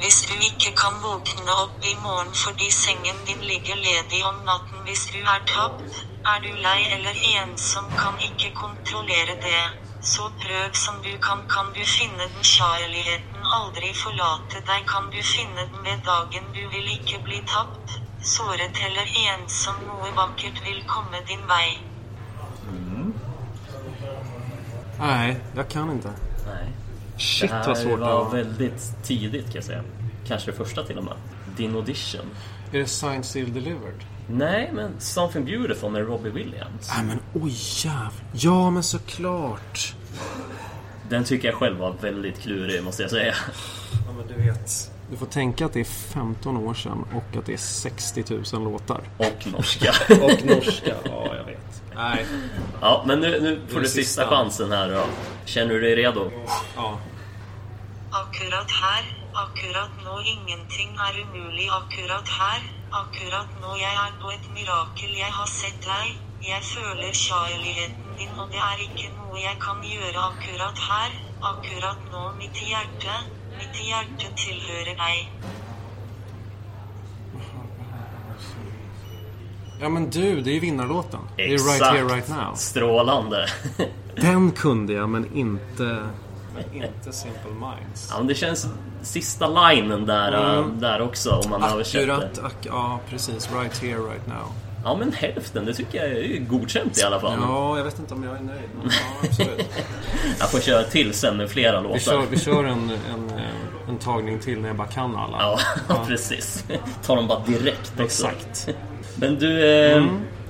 Hvis 0.00 0.18
du 0.28 0.34
ikke 0.50 0.70
kan 0.82 0.94
våkne 1.02 1.52
opp 1.64 1.78
i 1.92 1.94
morgen 2.06 2.32
fordi 2.44 2.68
sengen 2.70 3.16
din 3.26 3.40
ligger 3.52 3.76
ledig 3.88 4.20
om 4.30 4.36
natten 4.50 4.78
hvis 4.86 5.04
du 5.12 5.18
er 5.34 5.40
tapt, 5.56 5.90
er 6.32 6.38
du 6.44 6.50
lei 6.66 6.80
eller 6.96 7.14
ensom, 7.40 7.84
kan 8.02 8.14
ikke 8.28 8.48
kontrollere 8.64 9.34
det. 9.48 9.64
Så 10.12 10.22
prøv 10.42 10.70
som 10.72 10.94
du 11.06 11.12
kan, 11.26 11.38
kan 11.54 11.66
du 11.76 11.82
finne 11.98 12.24
den 12.34 12.44
kjærligheten, 12.54 13.40
aldri 13.58 13.88
forlate 14.04 14.58
deg, 14.70 14.80
kan 14.92 15.04
du 15.14 15.20
finne 15.34 15.62
den 15.72 15.80
ved 15.88 15.98
dagen, 16.12 16.44
du 16.56 16.62
vil 16.74 16.86
ikke 16.98 17.18
bli 17.26 17.40
tapt. 17.54 17.88
Såret 18.36 18.76
eller 18.86 19.06
ensom, 19.32 19.74
noe 19.88 20.08
vakkert 20.20 20.58
vil 20.66 20.80
komme 20.94 21.18
din 21.28 21.44
vei. 21.48 21.68
Nej, 24.98 25.36
jag 25.56 25.68
kan 25.68 25.90
inte. 25.90 26.08
Nej. 26.46 26.68
Shit 27.18 27.50
det 27.50 27.56
här 27.56 27.66
vad 27.66 27.78
svårt 27.78 27.98
det 27.98 28.04
var 28.04 28.24
var. 28.24 28.30
väldigt 28.30 28.92
tidigt 29.02 29.44
kan 29.44 29.54
jag 29.54 29.64
säga. 29.64 29.82
Kanske 30.26 30.50
det 30.50 30.56
första 30.56 30.82
till 30.84 30.98
och 30.98 31.04
med. 31.04 31.14
Din 31.56 31.74
audition. 31.76 32.26
Är 32.72 32.78
det 32.78 32.86
Signed, 32.86 33.24
Sealed, 33.24 33.52
Delivered? 33.52 34.04
Nej, 34.28 34.70
men 34.74 34.90
Something 34.98 35.44
Beautiful 35.44 35.90
med 35.90 36.06
Robbie 36.06 36.30
Williams. 36.30 36.90
Nej 36.96 37.04
men 37.06 37.18
oj 37.42 37.54
jävlar. 37.84 38.12
Ja 38.32 38.70
men 38.70 38.82
såklart. 38.82 39.94
Den 41.08 41.24
tycker 41.24 41.48
jag 41.48 41.54
själv 41.54 41.78
var 41.78 41.94
väldigt 42.00 42.40
klurig 42.40 42.84
måste 42.84 43.02
jag 43.02 43.10
säga. 43.10 43.34
Ja, 44.06 44.12
men 44.18 44.26
du 44.26 44.42
vet. 44.42 44.90
Du 45.10 45.16
får 45.16 45.26
tänka 45.26 45.66
att 45.66 45.72
det 45.72 45.80
är 45.80 45.84
15 45.84 46.56
år 46.56 46.74
sedan 46.74 47.04
och 47.14 47.36
att 47.38 47.46
det 47.46 47.52
är 47.52 47.56
60 47.56 48.24
000 48.52 48.64
låtar. 48.64 49.00
Och 49.16 49.46
norska. 49.52 49.92
Och 50.10 50.46
norska, 50.46 50.94
ja 51.04 51.36
jag 51.36 51.44
vet. 51.44 51.82
Nej. 51.96 52.26
Ja, 52.80 53.02
men 53.06 53.20
nu, 53.20 53.40
nu 53.40 53.60
får 53.68 53.76
är 53.76 53.82
du 53.82 53.88
sista. 53.88 54.02
sista 54.02 54.26
chansen 54.26 54.72
här 54.72 54.88
då. 54.88 55.04
Känner 55.44 55.74
du 55.74 55.80
dig 55.80 55.94
redo? 55.96 56.30
Ja. 56.76 56.98
Akkurat 58.10 58.70
her, 58.70 59.04
akkurat 59.34 59.90
nå 60.04 60.20
ingenting 60.34 60.90
er 61.08 61.20
umulig 61.20 61.68
akkurat 61.68 62.28
her. 62.28 62.60
Akkurat 62.90 63.48
nå 63.62 63.76
jeg 63.76 63.94
er 64.06 64.12
på 64.22 64.30
et 64.30 64.46
mirakel 64.54 65.12
jeg 65.18 65.32
har 65.32 65.46
sett 65.46 65.80
deg. 65.84 66.06
Jeg 66.46 66.62
føler 66.62 67.12
kjærligheten 67.12 68.16
din, 68.18 68.32
og 68.38 68.48
det 68.52 68.60
er 68.70 68.78
ikke 68.88 69.08
noe 69.16 69.40
jeg 69.40 69.56
kan 69.60 69.78
gjøre 69.82 70.18
akkurat 70.30 70.78
her. 70.90 71.10
Akkurat 71.42 72.00
nå, 72.12 72.22
mitt 72.40 72.56
hjerte, 72.68 73.14
mitt 73.58 73.76
hjerte 73.88 74.32
tilhører 74.44 74.94
deg. 75.00 75.18
Ja 79.80 79.88
men 79.88 80.10
du, 80.10 80.40
det 80.40 80.50
är 80.50 80.54
ju 80.54 80.60
vinnarlåten. 80.60 81.20
Det 81.36 81.42
är 81.42 81.48
Right 81.48 81.82
Here 81.82 82.14
Right 82.14 82.28
Now. 82.28 82.54
Strålande. 82.54 83.46
Den 84.16 84.50
kunde 84.50 84.92
jag 84.92 85.08
men 85.08 85.36
inte... 85.36 85.98
Inte 86.72 87.12
Simple 87.12 87.50
Minds. 87.50 88.08
Ja, 88.10 88.18
men 88.18 88.26
det 88.26 88.34
känns 88.34 88.66
sista 89.02 89.68
linen 89.68 90.06
där, 90.06 90.58
äh, 90.58 90.66
där 90.66 91.02
också 91.02 91.30
om 91.30 91.50
man 91.50 91.62
översätter. 91.62 92.30
Ja 92.62 93.00
precis. 93.10 93.50
Right 93.52 93.82
Here 93.82 93.98
Right 93.98 94.26
Now. 94.26 94.52
Ja, 94.84 94.96
men 94.96 95.12
hälften. 95.12 95.64
Det 95.64 95.74
tycker 95.74 95.98
jag 95.98 96.08
är 96.08 96.38
godkänt 96.38 96.98
i 96.98 97.02
alla 97.02 97.20
fall. 97.20 97.38
Ja, 97.40 97.76
jag 97.76 97.84
vet 97.84 97.98
inte 97.98 98.14
om 98.14 98.24
jag 98.24 98.36
är 98.36 98.40
nöjd. 98.40 98.68
Men 98.82 98.90
ja, 98.90 99.28
absolut. 99.28 99.70
Jag 100.38 100.50
får 100.50 100.60
köra 100.60 100.84
till 100.84 101.14
sen 101.14 101.36
med 101.36 101.50
flera 101.50 101.80
Vi 101.80 101.88
låtar. 101.88 101.98
kör, 101.98 102.22
vi 102.30 102.38
kör 102.38 102.64
en, 102.64 102.90
en, 102.90 103.30
eh, 103.30 103.88
en 103.88 103.98
tagning 103.98 104.38
till 104.38 104.60
när 104.60 104.68
jag 104.68 104.76
bara 104.76 104.88
kan 104.88 105.16
alla. 105.16 105.58
Ja, 105.88 106.04
precis. 106.06 106.64
Ta 107.02 107.14
dem 107.14 107.26
bara 107.26 107.40
direkt 107.46 107.92
också. 108.00 108.26
Exakt. 108.26 108.68
Men 109.20 109.34
du, 109.38 109.80
eh, 109.92 110.06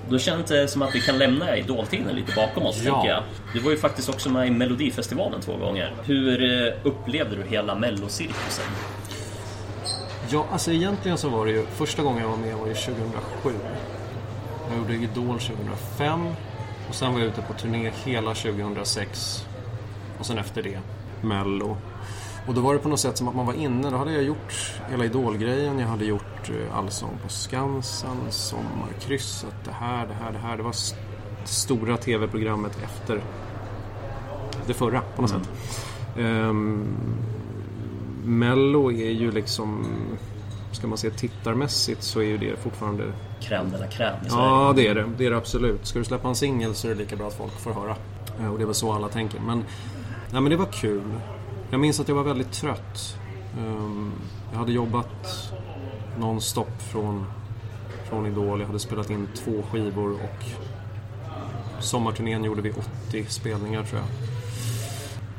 då 0.09 0.19
känns 0.19 0.47
det 0.47 0.69
som 0.69 0.83
att 0.83 0.95
vi 0.95 1.01
kan 1.01 1.19
lämna 1.19 1.57
idoltiden 1.57 2.17
lite 2.17 2.33
bakom 2.37 2.67
oss, 2.67 2.83
Ja. 2.85 2.93
tänker 2.93 3.09
jag. 3.09 3.23
Du 3.53 3.61
var 3.61 3.71
ju 3.71 3.77
faktiskt 3.77 4.09
också 4.09 4.31
med 4.31 4.47
i 4.47 4.51
Melodifestivalen 4.51 5.41
två 5.41 5.57
gånger. 5.57 5.95
Hur 6.05 6.67
eh, 6.67 6.73
upplevde 6.83 7.37
du 7.37 7.43
hela 7.43 7.75
mellocirkusen? 7.75 8.65
Ja, 10.31 10.47
alltså 10.53 10.73
egentligen 10.73 11.19
så 11.19 11.29
var 11.29 11.47
det 11.47 11.53
ju... 11.53 11.67
Första 11.67 12.03
gången 12.03 12.23
jag 12.23 12.29
var 12.29 12.37
med 12.37 12.55
var 12.57 12.67
ju 12.67 12.75
2007. 12.75 13.51
Jag 14.71 14.79
gjorde 14.79 14.95
Idol 14.95 15.39
2005. 15.41 16.27
Och 16.89 16.95
sen 16.95 17.13
var 17.13 17.21
jag 17.21 17.29
ute 17.29 17.43
på 17.43 17.53
turné 17.53 17.91
hela 18.05 18.35
2006. 18.35 19.47
Och 20.19 20.27
sen 20.27 20.39
efter 20.39 20.63
det, 20.63 20.79
Mello. 21.23 21.77
Och 22.47 22.55
då 22.55 22.61
var 22.61 22.73
det 22.75 22.79
på 22.81 22.89
något 22.89 23.01
sätt 23.01 23.17
som 23.19 23.29
att 23.29 23.35
man 23.35 23.47
var 23.47 23.55
inne. 23.55 23.91
Då 23.91 23.97
hade 23.97 24.13
jag 24.13 24.23
gjort 24.23 24.75
hela 24.91 25.05
Idol-grejen. 25.05 25.79
Jag 25.79 25.87
hade 25.89 26.05
gjort 26.05 26.51
eh, 26.51 26.79
Allsång 26.79 27.19
på 27.23 27.29
Skansen, 27.29 28.17
Sommarkrysset, 28.31 29.55
det 29.65 29.71
här, 29.71 30.07
det 30.07 30.15
här, 30.15 30.33
det 30.33 30.39
här. 30.39 30.57
Det 30.57 30.63
var 30.63 30.71
s- 30.71 30.95
stora 31.45 31.97
TV-programmet 31.97 32.79
efter 32.85 33.21
det 34.67 34.75
förra 34.75 35.01
på 35.17 35.23
något 35.23 35.31
sätt. 35.31 35.51
Ehm, 36.19 36.85
Mello 38.25 38.93
är 38.93 39.11
ju 39.11 39.31
liksom, 39.33 39.87
ska 40.73 40.87
man 40.87 40.99
säga 40.99 41.13
tittarmässigt 41.17 42.03
så 42.03 42.21
är 42.21 42.25
ju 42.25 42.39
det 42.39 42.57
fortfarande... 42.63 43.05
Crème 43.41 43.71
de 43.73 43.79
la 43.79 43.87
crème. 43.87 44.17
Ja, 44.31 44.73
det 44.77 44.87
är 44.89 44.95
det. 44.95 45.05
Det 45.19 45.27
är 45.27 45.31
det 45.31 45.37
absolut. 45.37 45.87
Ska 45.87 45.99
du 45.99 46.05
släppa 46.05 46.29
en 46.29 46.35
singel 46.35 46.75
så 46.75 46.87
är 46.89 46.93
det 46.95 46.99
lika 46.99 47.17
bra 47.17 47.27
att 47.29 47.37
folk 47.37 47.53
får 47.61 47.73
höra. 47.73 47.97
Eh, 48.41 48.53
Och 48.53 48.59
det 48.59 48.65
är 48.65 48.67
väl 48.67 48.75
så 48.75 48.93
alla 48.93 49.09
tänker. 49.09 49.41
Men, 49.41 49.59
nej, 50.31 50.41
men 50.43 50.51
det 50.51 50.57
var 50.57 50.67
kul. 50.67 51.03
Jag 51.71 51.81
minns 51.81 52.01
att 52.01 52.09
jag 52.09 52.15
var 52.15 52.23
väldigt 52.23 52.53
trött. 52.53 53.19
Ehm, 53.59 54.13
jag 54.53 54.59
hade 54.59 54.73
jobbat 54.73 55.53
nonstop 56.19 56.83
från, 56.83 57.27
från 58.09 58.27
Idol. 58.27 58.61
Jag 58.61 58.67
hade 58.67 58.79
spelat 58.79 59.11
in 59.11 59.29
två 59.35 59.63
skivor 59.71 60.13
och 60.13 60.45
sommarturnén 61.81 62.45
gjorde 62.45 62.63
vi 62.63 62.73
80 63.09 63.27
spelningar 63.29 63.83
tror 63.83 64.01
jag. 64.01 64.09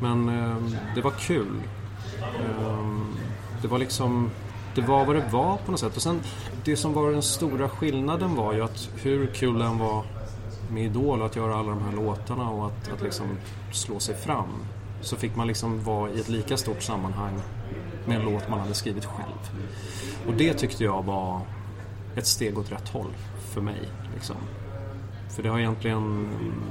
Men 0.01 0.29
ehm, 0.29 0.75
det 0.95 1.01
var 1.01 1.11
kul. 1.11 1.61
Ehm, 2.39 3.15
det 3.61 3.67
var 3.67 3.77
liksom 3.77 4.29
det 4.75 4.81
var 4.81 5.05
vad 5.05 5.15
det 5.15 5.29
var 5.31 5.57
på 5.57 5.71
något 5.71 5.79
sätt. 5.79 5.95
Och 5.95 6.01
sen 6.01 6.21
det 6.65 6.75
som 6.75 6.93
var 6.93 7.11
den 7.11 7.21
stora 7.21 7.69
skillnaden 7.69 8.35
var 8.35 8.53
ju 8.53 8.61
att 8.61 8.89
hur 8.95 9.27
kul 9.27 9.59
den 9.59 9.77
var 9.77 10.05
med 10.71 10.83
Idol 10.83 11.21
att 11.21 11.35
göra 11.35 11.55
alla 11.55 11.69
de 11.69 11.81
här 11.81 11.91
låtarna 11.91 12.49
och 12.49 12.65
att, 12.65 12.91
att 12.93 13.01
liksom 13.01 13.25
slå 13.73 13.99
sig 13.99 14.15
fram. 14.15 14.49
Så 15.07 15.15
fick 15.15 15.35
man 15.35 15.47
liksom 15.47 15.83
vara 15.83 16.11
i 16.11 16.19
ett 16.19 16.29
lika 16.29 16.57
stort 16.57 16.81
sammanhang 16.81 17.39
med 18.05 18.17
en 18.17 18.25
låt 18.25 18.49
man 18.49 18.59
hade 18.59 18.73
skrivit 18.73 19.05
själv. 19.05 19.67
Och 20.27 20.33
det 20.33 20.53
tyckte 20.53 20.83
jag 20.83 21.03
var 21.03 21.41
ett 22.15 22.27
steg 22.27 22.57
åt 22.57 22.71
rätt 22.71 22.89
håll 22.89 23.13
för 23.53 23.61
mig. 23.61 23.89
Liksom. 24.13 24.35
För 25.35 25.43
det 25.43 25.49
har 25.49 25.59
egentligen... 25.59 26.29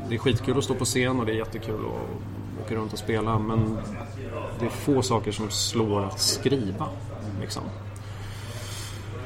Det 0.08 0.14
är 0.14 0.18
skitkul 0.18 0.58
att 0.58 0.64
stå 0.64 0.74
på 0.74 0.84
scen 0.84 1.20
och 1.20 1.26
det 1.26 1.32
är 1.32 1.36
jättekul 1.36 1.74
att 1.74 2.64
åka 2.64 2.74
runt 2.74 2.92
och 2.92 2.98
spela 2.98 3.38
men 3.38 3.78
det 4.58 4.66
är 4.66 4.70
få 4.70 5.02
saker 5.02 5.32
som 5.32 5.50
slår 5.50 6.04
att 6.04 6.20
skriva. 6.20 6.88
Liksom. 7.40 7.62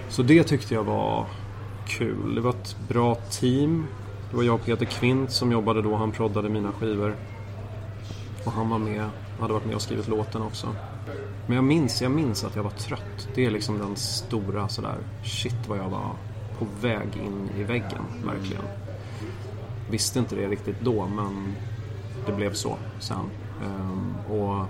Så 0.09 0.23
det 0.23 0.45
tyckte 0.45 0.75
jag 0.75 0.85
var 0.85 1.27
kul. 1.87 2.35
Det 2.35 2.41
var 2.41 2.51
ett 2.51 2.77
bra 2.89 3.15
team. 3.15 3.87
Det 4.31 4.37
var 4.37 4.43
jag 4.43 4.55
och 4.55 4.65
Peter 4.65 4.87
Kvint 4.87 5.31
som 5.31 5.53
jobbade 5.53 5.83
då. 5.83 5.97
Han 5.97 6.13
proddade 6.13 6.49
mina 6.49 6.73
skivor. 6.73 7.17
Och 8.45 8.53
han 8.53 8.71
var 8.71 8.79
med, 8.79 9.11
hade 9.41 9.53
varit 9.53 9.67
med 9.67 9.75
och 9.75 9.83
skrivit 9.83 10.09
låten 10.09 10.43
också. 10.43 10.77
Men 11.47 11.57
jag 11.57 11.65
minns, 11.65 12.03
jag 12.03 12.11
minns 12.11 12.45
att 12.45 12.57
jag 12.57 12.63
var 12.63 12.71
trött. 12.71 13.29
Det 13.35 13.47
är 13.47 13.51
liksom 13.51 13.79
den 13.79 13.97
stora 13.97 14.69
sådär, 14.69 14.97
shit 15.25 15.69
vad 15.69 15.79
jag 15.79 15.89
var 15.89 16.17
på 16.59 16.67
väg 16.81 17.17
in 17.17 17.51
i 17.57 17.65
väggen, 17.65 18.05
verkligen. 18.25 18.65
Visste 19.91 20.19
inte 20.19 20.37
det 20.37 20.49
riktigt 20.49 20.81
då, 20.81 21.07
men 21.07 21.55
det 22.27 22.33
blev 22.33 22.53
så 22.53 22.77
sen. 22.99 23.31
Ehm, 23.65 24.15
och 24.31 24.67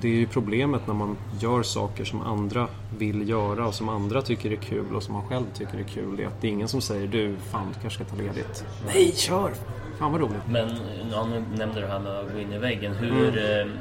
det 0.00 0.08
är 0.08 0.12
ju 0.12 0.26
problemet 0.26 0.86
när 0.86 0.94
man 0.94 1.16
gör 1.40 1.62
saker 1.62 2.04
som 2.04 2.20
andra 2.20 2.68
vill 2.98 3.28
göra 3.28 3.66
och 3.66 3.74
som 3.74 3.88
andra 3.88 4.22
tycker 4.22 4.50
är 4.50 4.56
kul 4.56 4.94
och 4.96 5.02
som 5.02 5.14
man 5.14 5.22
själv 5.28 5.44
tycker 5.54 5.78
är 5.78 5.82
kul. 5.82 6.16
Det 6.16 6.22
är 6.22 6.26
att 6.26 6.40
det 6.40 6.48
är 6.48 6.52
ingen 6.52 6.68
som 6.68 6.80
säger 6.80 7.06
du, 7.06 7.36
fan 7.50 7.66
du 7.74 7.80
kanske 7.80 8.04
ska 8.04 8.16
ta 8.16 8.22
ledigt. 8.22 8.64
Nej, 8.86 9.12
kör! 9.16 9.52
Fan 9.98 10.12
vad 10.12 10.20
roligt. 10.20 10.42
Men 10.48 10.68
ja, 11.12 11.26
nu 11.26 11.44
nämnde 11.56 11.74
du 11.74 11.80
det 11.80 11.92
här 11.92 12.00
med 12.00 12.12
att 12.18 12.32
gå 12.32 12.38
in 12.38 12.52
i 12.52 12.58
väggen. 12.58 12.94
Hur, 12.94 13.38
Mm. 13.38 13.68
eh, 13.68 13.74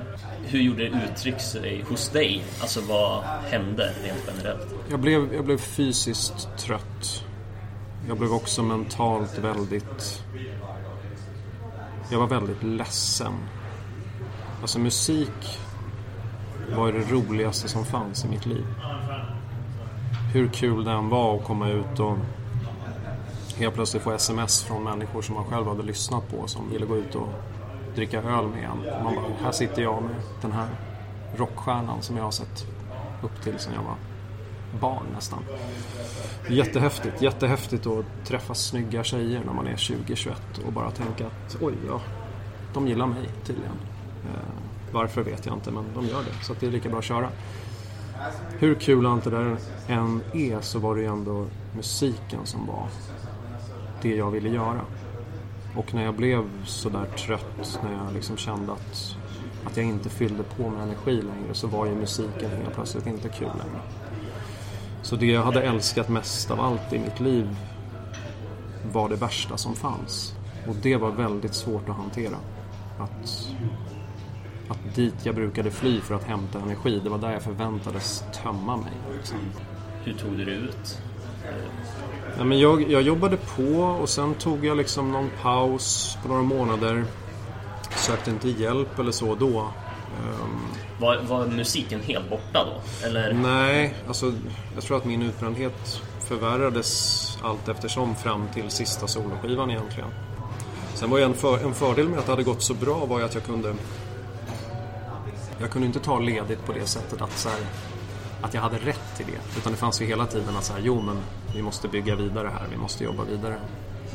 hur 0.46 0.60
gjorde 0.60 0.90
det 0.90 1.02
uttryck 1.12 1.40
sig 1.42 1.84
hos 1.90 2.10
dig? 2.10 2.44
Alltså 2.62 2.82
vad 2.82 3.24
hände 3.24 3.84
rent 4.04 4.24
generellt? 4.28 4.68
Jag 4.90 5.00
blev, 5.00 5.34
jag 5.34 5.46
blev 5.46 5.58
fysiskt 5.58 6.58
trött. 6.58 7.24
Jag 8.08 8.18
blev 8.18 8.34
också 8.34 8.64
mentalt 8.64 9.38
väldigt... 9.38 10.24
Jag 12.12 12.20
var 12.20 12.28
väldigt 12.28 12.64
ledsen. 12.64 13.34
Alltså 14.62 14.80
musik 14.80 15.60
var 16.76 16.92
det 16.92 17.12
roligaste 17.12 17.68
som 17.68 17.86
fanns 17.86 18.26
i 18.26 18.28
mitt 18.28 18.46
liv. 18.46 18.66
Hur 20.34 20.48
kul 20.48 20.84
det 20.84 20.92
än 20.92 21.10
var 21.10 21.36
att 21.36 21.44
komma 21.44 21.70
ut 21.70 22.00
och 22.00 22.18
helt 23.58 23.76
plötsligt 23.76 24.04
få 24.04 24.12
sms 24.12 24.64
från 24.64 24.84
människor 24.84 25.22
som 25.22 25.36
man 25.36 25.46
själv 25.46 25.68
hade 25.68 25.84
lyssnat 25.84 26.30
på 26.30 26.48
som 26.48 26.70
ville 26.70 26.86
gå 26.86 26.98
ut 26.98 27.16
och 27.16 27.28
dricka 27.96 28.22
öl 28.22 28.48
med 28.48 28.64
en. 28.64 29.04
Man 29.04 29.16
bara, 29.16 29.26
här 29.44 29.52
sitter 29.52 29.82
jag 29.82 30.04
med 30.04 30.16
den 30.42 30.52
här 30.52 30.68
rockstjärnan 31.36 32.02
som 32.02 32.18
jag 32.18 32.24
har 32.24 32.32
sett 32.32 32.66
upp 33.24 33.42
till 33.44 33.60
sen 33.60 33.74
jag 33.74 33.84
var 33.84 33.96
barn 34.80 35.06
nästan. 35.14 35.40
Jättehäftigt, 36.50 37.22
jättehäftigt 37.22 37.88
att 37.88 38.06
träffa 38.26 38.54
snygga 38.54 39.04
tjejer 39.04 39.42
när 39.46 39.54
man 39.54 39.68
är 39.68 39.76
20-21 39.76 40.34
och 40.66 40.74
bara 40.74 40.92
tänka 40.92 41.28
att 41.28 41.58
oj, 41.62 41.74
ja, 41.88 42.02
de 42.74 42.88
gillar 42.88 43.08
mig 43.08 43.30
tydligen. 43.44 43.78
Eh, 44.24 44.65
varför 44.96 45.24
vet 45.24 45.46
jag 45.46 45.56
inte, 45.56 45.72
men 45.72 45.86
de 45.96 46.06
gör 46.06 46.24
det. 46.24 46.46
Så 46.46 46.54
att 46.54 46.60
det 46.60 46.68
är 46.68 46.72
lika 46.72 46.90
bra 46.90 47.00
att 47.00 47.06
köra. 47.06 47.30
Hur 48.60 48.76
kul 48.76 49.06
allt 49.06 49.24
det 49.24 49.30
där 49.30 49.58
än 49.88 50.22
är 50.34 50.62
så 50.62 50.80
var 50.80 50.96
det 50.96 51.02
ju 51.02 51.08
ändå 51.08 51.46
musiken 51.76 52.40
som 52.44 52.66
var 52.66 52.88
det 54.02 54.16
jag 54.16 54.32
ville 54.32 54.50
göra. 54.50 54.82
Och 55.76 55.94
när 55.94 56.04
jag 56.04 56.16
blev 56.16 56.66
sådär 56.66 57.06
trött, 57.18 57.80
när 57.84 58.04
jag 58.04 58.14
liksom 58.14 58.38
kände 58.38 58.72
att, 58.72 59.16
att 59.66 59.78
jag 59.78 59.86
inte 59.86 60.10
fyllde 60.10 60.44
på 60.44 60.70
med 60.70 60.84
energi 60.84 61.22
längre 61.22 61.54
så 61.54 61.68
var 61.68 61.86
ju 61.86 61.96
musiken 61.96 62.52
helt 62.52 62.76
plötsligt 62.76 63.08
inte 63.08 63.30
kul 63.30 63.48
längre. 63.48 63.82
Så 65.02 65.16
det 65.16 65.26
jag 65.26 65.44
hade 65.44 65.62
älskat 65.62 66.10
mest 66.10 66.52
av 66.52 66.62
allt 66.62 66.94
i 66.94 67.00
mitt 67.00 67.20
liv 67.20 67.56
var 68.92 69.10
det 69.10 69.16
värsta 69.16 69.58
som 69.58 69.76
fanns. 69.76 70.34
Och 70.68 70.76
det 70.76 70.96
var 70.96 71.12
väldigt 71.12 71.54
svårt 71.54 71.90
att 71.90 71.96
hantera. 71.96 72.36
Att 73.00 73.50
dit 74.96 75.16
jag 75.24 75.36
brukade 75.36 75.72
fly 75.72 76.02
för 76.02 76.16
att 76.16 76.24
hämta 76.24 76.60
energi, 76.60 77.00
det 77.04 77.10
var 77.10 77.18
där 77.18 77.32
jag 77.32 77.42
förväntades 77.42 78.24
tömma 78.44 78.78
mig. 78.78 78.94
Liksom. 79.18 79.38
Hur 80.04 80.14
tog 80.14 80.38
du 80.38 80.46
det 80.46 80.52
ut? 80.52 80.98
Ja, 82.38 82.44
men 82.44 82.60
jag, 82.60 82.92
jag 82.92 83.02
jobbade 83.02 83.38
på 83.38 83.64
och 84.02 84.10
sen 84.10 84.34
tog 84.34 84.66
jag 84.66 84.78
liksom 84.78 85.12
någon 85.12 85.30
paus 85.42 86.18
på 86.22 86.28
några 86.28 86.42
månader. 86.44 87.06
sökte 87.96 88.30
inte 88.30 88.50
hjälp 88.50 89.00
eller 89.00 89.12
så 89.12 89.36
då. 89.36 89.60
Ehm, 89.60 90.60
Var, 91.00 91.18
var 91.18 91.48
musiken 91.48 92.02
helt 92.02 92.30
borta 92.30 92.66
då? 92.66 93.08
Eller? 93.08 93.34
Nej, 93.34 93.94
alltså 94.08 94.34
jag 94.76 94.84
tror 94.84 94.98
att 94.98 95.06
min 95.06 95.22
utbrändhet 95.22 96.02
förvärrades 96.20 97.22
allt 97.44 97.68
eftersom 97.70 98.16
fram 98.16 98.48
till 98.54 98.70
sista 98.70 99.08
soloskivan 99.08 99.72
egentligen. 99.72 100.10
Sen 100.94 101.10
var 101.10 101.18
ju 101.18 101.24
en, 101.24 101.34
för, 101.34 101.66
en 101.66 101.74
fördel 101.74 102.10
med 102.10 102.20
att 102.20 102.26
det 102.26 102.32
hade 102.32 102.44
gått 102.44 102.62
så 102.62 102.74
bra 102.74 103.06
var 103.06 103.20
ju 103.20 103.26
att 103.26 103.34
jag 103.34 103.44
kunde 103.44 103.76
jag 105.60 105.72
kunde 105.72 105.88
inte 105.88 106.00
ta 106.00 106.20
ledigt 106.20 106.66
på 106.66 106.74
det 106.74 106.86
sättet 106.86 107.22
att, 107.22 107.38
så 107.38 107.50
här, 107.50 107.60
att 108.42 108.54
jag 108.54 108.62
hade 108.62 108.78
rätt 108.78 109.18
till 109.18 109.26
det. 109.26 109.60
Utan 109.60 109.72
det 109.72 109.78
fanns 109.78 110.02
ju 110.02 110.06
hela 110.06 110.26
tiden 110.26 110.58
att 110.58 110.64
så 110.64 110.74
här, 110.74 110.82
jo 110.84 111.02
men 111.02 111.18
vi 111.56 111.62
måste 111.62 111.88
bygga 111.88 112.16
vidare 112.16 112.48
här, 112.48 112.68
vi 112.72 112.78
måste 112.78 113.04
jobba 113.04 113.24
vidare. 113.24 113.60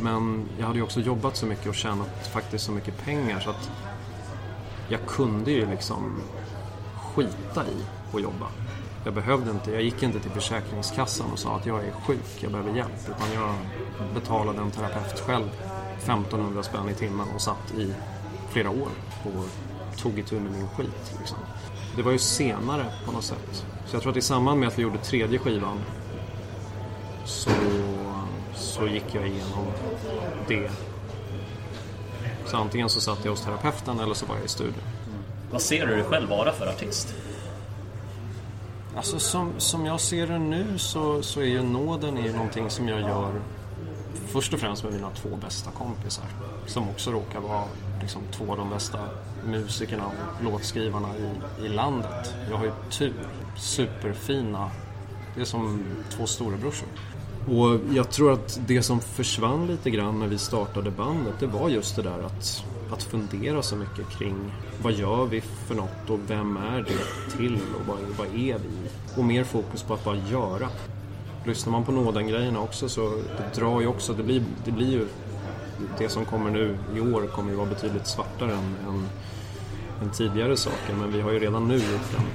Men 0.00 0.48
jag 0.58 0.66
hade 0.66 0.78
ju 0.78 0.84
också 0.84 1.00
jobbat 1.00 1.36
så 1.36 1.46
mycket 1.46 1.66
och 1.66 1.74
tjänat 1.74 2.28
faktiskt 2.32 2.64
så 2.64 2.72
mycket 2.72 2.98
pengar 3.04 3.40
så 3.40 3.50
att 3.50 3.70
jag 4.88 5.00
kunde 5.06 5.50
ju 5.50 5.70
liksom 5.70 6.22
skita 6.96 7.64
i 7.66 7.84
att 8.16 8.22
jobba. 8.22 8.46
Jag 9.04 9.14
behövde 9.14 9.50
inte, 9.50 9.70
jag 9.70 9.82
gick 9.82 10.02
inte 10.02 10.20
till 10.20 10.30
Försäkringskassan 10.30 11.32
och 11.32 11.38
sa 11.38 11.56
att 11.56 11.66
jag 11.66 11.84
är 11.84 11.92
sjuk, 11.92 12.38
jag 12.40 12.52
behöver 12.52 12.76
hjälp. 12.76 13.08
Utan 13.08 13.34
jag 13.34 13.54
betalade 14.14 14.60
en 14.60 14.70
terapeut 14.70 15.20
själv 15.20 15.48
1500 15.98 16.62
spänn 16.62 16.88
i 16.88 16.94
timmen 16.94 17.26
och 17.34 17.40
satt 17.40 17.74
i 17.78 17.94
flera 18.50 18.70
år 18.70 18.88
på 19.22 19.30
tog 20.02 20.18
itu 20.18 20.40
med 20.40 20.52
min 20.52 20.68
skit. 20.68 21.14
Liksom. 21.18 21.38
Det 21.96 22.02
var 22.02 22.12
ju 22.12 22.18
senare 22.18 22.84
på 23.06 23.12
något 23.12 23.24
sätt. 23.24 23.66
Så 23.86 23.96
jag 23.96 24.02
tror 24.02 24.12
att 24.12 24.16
i 24.18 24.22
samband 24.22 24.60
med 24.60 24.68
att 24.68 24.78
vi 24.78 24.82
gjorde 24.82 24.98
tredje 24.98 25.38
skivan 25.38 25.78
så, 27.24 27.50
så 28.54 28.86
gick 28.86 29.04
jag 29.12 29.26
igenom 29.26 29.66
det. 30.48 30.70
Så 32.46 32.56
antingen 32.56 32.88
så 32.88 33.00
satt 33.00 33.24
jag 33.24 33.32
hos 33.32 33.44
terapeuten 33.44 34.00
eller 34.00 34.14
så 34.14 34.26
var 34.26 34.36
jag 34.36 34.44
i 34.44 34.48
studion. 34.48 34.82
Vad 35.50 35.62
ser 35.62 35.86
du 35.86 35.94
dig 35.94 36.04
själv 36.04 36.28
vara 36.28 36.52
för 36.52 36.66
artist? 36.66 37.14
Alltså 38.96 39.18
som, 39.18 39.52
som 39.58 39.86
jag 39.86 40.00
ser 40.00 40.26
det 40.26 40.38
nu 40.38 40.78
så, 40.78 41.22
så 41.22 41.40
är 41.40 41.44
ju 41.44 41.62
nåden 41.62 42.16
ju 42.16 42.32
någonting 42.32 42.70
som 42.70 42.88
jag 42.88 43.00
gör 43.00 43.40
först 44.14 44.54
och 44.54 44.60
främst 44.60 44.84
med 44.84 44.92
mina 44.92 45.10
två 45.10 45.28
bästa 45.36 45.70
kompisar. 45.70 46.24
Som 46.66 46.88
också 46.88 47.10
råkar 47.10 47.40
vara 47.40 47.64
liksom, 48.00 48.22
två 48.32 48.52
av 48.52 48.56
de 48.56 48.70
bästa 48.70 48.98
musikerna 49.46 50.06
och 50.06 50.44
låtskrivarna 50.44 51.08
i, 51.16 51.64
i 51.64 51.68
landet. 51.68 52.34
Jag 52.50 52.56
har 52.56 52.64
ju 52.64 52.72
tur. 52.90 53.14
Superfina. 53.56 54.70
Det 55.34 55.40
är 55.40 55.44
som 55.44 55.84
två 56.10 56.26
storebrorsor. 56.26 56.88
Och 57.48 57.80
jag 57.94 58.10
tror 58.10 58.32
att 58.32 58.60
det 58.66 58.82
som 58.82 59.00
försvann 59.00 59.66
lite 59.66 59.90
grann 59.90 60.18
när 60.18 60.26
vi 60.26 60.38
startade 60.38 60.90
bandet 60.90 61.34
det 61.40 61.46
var 61.46 61.68
just 61.68 61.96
det 61.96 62.02
där 62.02 62.22
att, 62.26 62.64
att 62.92 63.02
fundera 63.02 63.62
så 63.62 63.76
mycket 63.76 64.10
kring 64.10 64.52
vad 64.82 64.92
gör 64.92 65.26
vi 65.26 65.40
för 65.40 65.74
något 65.74 66.10
och 66.10 66.18
vem 66.26 66.56
är 66.56 66.78
det 66.82 67.36
till 67.36 67.54
och 67.54 67.86
vad, 67.86 67.98
vad 68.18 68.26
är 68.26 68.58
vi? 68.58 68.88
Och 69.16 69.24
mer 69.24 69.44
fokus 69.44 69.82
på 69.82 69.94
att 69.94 70.04
bara 70.04 70.16
göra. 70.16 70.68
Lyssnar 71.44 71.72
man 71.72 71.84
på 71.84 71.92
nåden-grejerna 71.92 72.60
också 72.60 72.88
så 72.88 73.00
det 73.36 73.60
drar 73.60 73.80
ju 73.80 73.86
också, 73.86 74.12
det 74.12 74.22
blir, 74.22 74.42
det 74.64 74.70
blir 74.70 74.90
ju 74.90 75.06
det 75.98 76.08
som 76.08 76.24
kommer 76.24 76.50
nu 76.50 76.78
i 76.96 77.00
år 77.00 77.26
kommer 77.26 77.50
ju 77.50 77.56
vara 77.56 77.68
betydligt 77.68 78.06
svartare 78.06 78.52
än, 78.52 78.76
än, 78.88 79.08
än 80.02 80.10
tidigare 80.10 80.56
saker 80.56 80.94
men 80.94 81.12
vi 81.12 81.20
har 81.20 81.30
ju 81.32 81.38
redan 81.38 81.68
nu 81.68 81.74
gjort 81.74 82.14
en, 82.18 82.26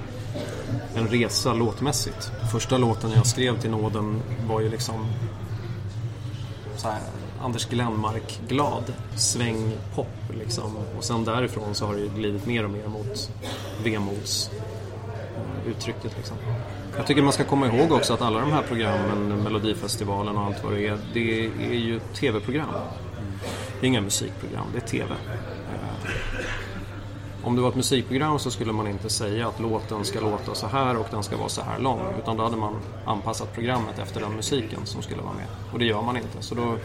en 1.01 1.07
resa 1.07 1.53
låtmässigt. 1.53 2.31
Första 2.51 2.77
låten 2.77 3.11
jag 3.11 3.27
skrev 3.27 3.59
till 3.59 3.71
nåden 3.71 4.21
var 4.47 4.61
ju 4.61 4.69
liksom 4.69 5.05
så 6.77 6.87
här, 6.87 7.01
Anders 7.41 7.65
Glenmark 7.65 8.39
glad 8.47 8.93
svängpop 9.15 10.07
liksom. 10.33 10.77
Och 10.97 11.03
sen 11.03 11.25
därifrån 11.25 11.75
så 11.75 11.85
har 11.85 11.93
det 11.93 12.01
ju 12.01 12.09
glidit 12.09 12.45
mer 12.45 12.63
och 12.63 12.69
mer 12.69 12.87
mot 12.87 13.31
vemods 13.83 14.51
eh, 14.53 15.71
uttrycket 15.71 16.17
liksom. 16.17 16.37
Jag 16.97 17.07
tycker 17.07 17.21
man 17.21 17.33
ska 17.33 17.43
komma 17.43 17.67
ihåg 17.67 17.91
också 17.91 18.13
att 18.13 18.21
alla 18.21 18.39
de 18.39 18.51
här 18.51 18.61
programmen, 18.61 19.43
Melodifestivalen 19.43 20.37
och 20.37 20.43
allt 20.43 20.63
vad 20.63 20.73
det 20.73 20.87
är, 20.87 20.99
det 21.13 21.45
är 21.45 21.73
ju 21.73 21.99
tv-program. 21.99 22.69
Det 23.79 23.85
är 23.85 23.87
inga 23.87 24.01
musikprogram, 24.01 24.65
det 24.73 24.77
är 24.77 24.87
tv. 24.87 25.13
Eh, 25.13 26.09
om 27.43 27.55
det 27.55 27.61
var 27.61 27.69
ett 27.69 27.75
musikprogram 27.75 28.39
så 28.39 28.51
skulle 28.51 28.73
man 28.73 28.87
inte 28.87 29.09
säga 29.09 29.47
att 29.47 29.59
låten 29.59 30.05
ska 30.05 30.19
låta 30.19 30.55
så 30.55 30.67
här 30.67 30.97
och 30.97 31.07
den 31.11 31.23
ska 31.23 31.37
vara 31.37 31.49
så 31.49 31.61
här 31.61 31.79
lång. 31.79 32.01
Utan 32.19 32.37
då 32.37 32.43
hade 32.43 32.57
man 32.57 32.75
anpassat 33.05 33.53
programmet 33.53 33.99
efter 33.99 34.21
den 34.21 34.35
musiken 34.35 34.79
som 34.83 35.01
skulle 35.01 35.21
vara 35.21 35.33
med. 35.33 35.47
Och 35.73 35.79
det 35.79 35.85
gör 35.85 36.01
man 36.01 36.17
inte, 36.17 36.41
så 36.41 36.55
då, 36.55 36.77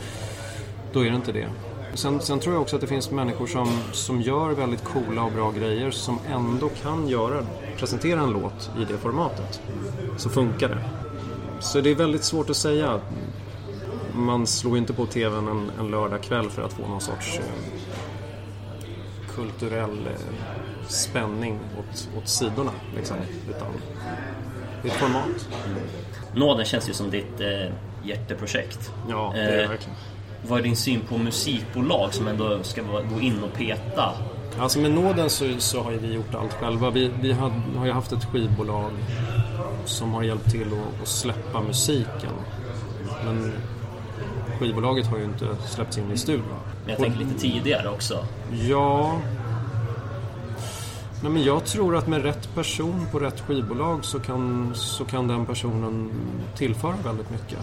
då 0.93 1.01
är 1.01 1.11
det 1.11 1.17
inte 1.17 1.33
det. 1.33 1.49
Sen, 1.95 2.21
sen 2.21 2.41
tror 2.41 2.55
jag 2.55 2.63
också 2.63 2.77
att 2.77 2.81
det 2.81 2.89
finns 2.89 3.11
människor 3.11 3.47
som, 3.47 3.69
som 3.93 4.21
gör 4.21 4.51
väldigt 4.51 4.85
coola 4.85 5.23
och 5.23 5.33
bra 5.33 5.51
grejer 5.51 5.91
som 5.91 6.19
ändå 6.29 6.69
kan 6.69 7.09
göra, 7.09 7.47
presentera 7.79 8.21
en 8.21 8.31
låt 8.31 8.71
i 8.81 8.85
det 8.93 8.99
formatet. 8.99 9.61
Så 10.17 10.29
funkar 10.29 10.69
det. 10.69 10.85
Så 11.61 11.81
det 11.81 11.91
är 11.91 11.95
väldigt 11.95 12.25
svårt 12.25 12.51
att 12.51 12.57
säga. 12.57 13.01
Man 14.15 14.47
slår 14.47 14.79
inte 14.79 14.93
på 14.93 15.07
TVn 15.07 15.49
en, 15.49 15.71
en 15.81 15.91
lördagkväll 15.91 16.51
för 16.51 16.63
att 16.63 16.73
få 16.73 16.89
någon 16.89 17.01
sorts 17.01 17.39
eh, 17.39 17.45
kulturell 19.35 20.07
eh, 20.07 20.87
spänning 20.89 21.59
åt, 21.79 22.09
åt 22.19 22.29
sidorna. 22.29 22.73
Liksom. 22.97 23.17
Utan 23.49 23.69
det 24.83 24.89
är 24.89 24.93
ett 24.93 24.99
format. 24.99 25.49
Nåden 26.35 26.65
känns 26.65 26.89
ju 26.89 26.93
som 26.93 27.11
ditt 27.11 27.41
eh, 27.41 27.73
hjärteprojekt. 28.05 28.93
Ja, 29.09 29.33
det 29.35 29.41
är 29.41 29.57
det 29.57 29.63
Eh, 29.63 29.69
verkligen. 29.69 29.97
Vad 30.49 30.59
är 30.59 30.63
din 30.63 30.77
syn 30.77 31.01
på 31.09 31.19
musikbolag 31.19 32.15
som 32.15 32.29
ändå 32.29 32.63
ska 32.63 32.83
gå 32.83 33.21
in 33.21 33.43
och 33.43 33.53
peta? 33.53 34.15
Alltså 34.59 34.79
med 34.79 34.91
nåden 34.91 35.31
så, 35.31 35.45
så 35.59 35.83
har 35.83 35.93
ju 35.93 35.99
vi 35.99 36.15
gjort 36.15 36.35
allt 36.35 36.53
själva. 36.53 36.91
Vi, 36.91 37.11
vi 37.21 37.33
har, 37.33 37.51
har 37.77 37.87
ju 37.87 37.93
haft 37.93 38.13
ett 38.13 38.25
skivbolag 38.25 38.91
som 39.85 40.13
har 40.13 40.23
hjälpt 40.23 40.51
till 40.51 40.67
att, 40.67 41.03
att 41.03 41.09
släppa 41.09 41.61
musiken. 41.61 42.33
Men 43.25 43.53
skivbolaget 44.59 45.07
har 45.07 45.19
ju 45.19 45.25
inte 45.25 45.57
släppts 45.69 45.99
in 45.99 46.13
i 46.13 46.19
studion. 46.19 46.45
Men 46.85 46.91
jag 46.91 46.99
tänker 46.99 47.19
lite 47.19 47.41
tidigare 47.41 47.89
också. 47.89 48.25
Ja... 48.69 49.21
Nej, 51.23 51.33
men 51.33 51.45
jag 51.45 51.65
tror 51.65 51.97
att 51.97 52.07
med 52.07 52.23
rätt 52.23 52.55
person 52.55 53.07
på 53.13 53.19
rätt 53.19 53.41
skivbolag 53.41 54.05
så 54.05 54.21
kan, 54.21 54.73
så 54.75 55.05
kan 55.05 55.29
den 55.29 55.47
personen 55.47 56.11
tillföra 56.57 56.95
väldigt 57.05 57.31
mycket. 57.31 57.59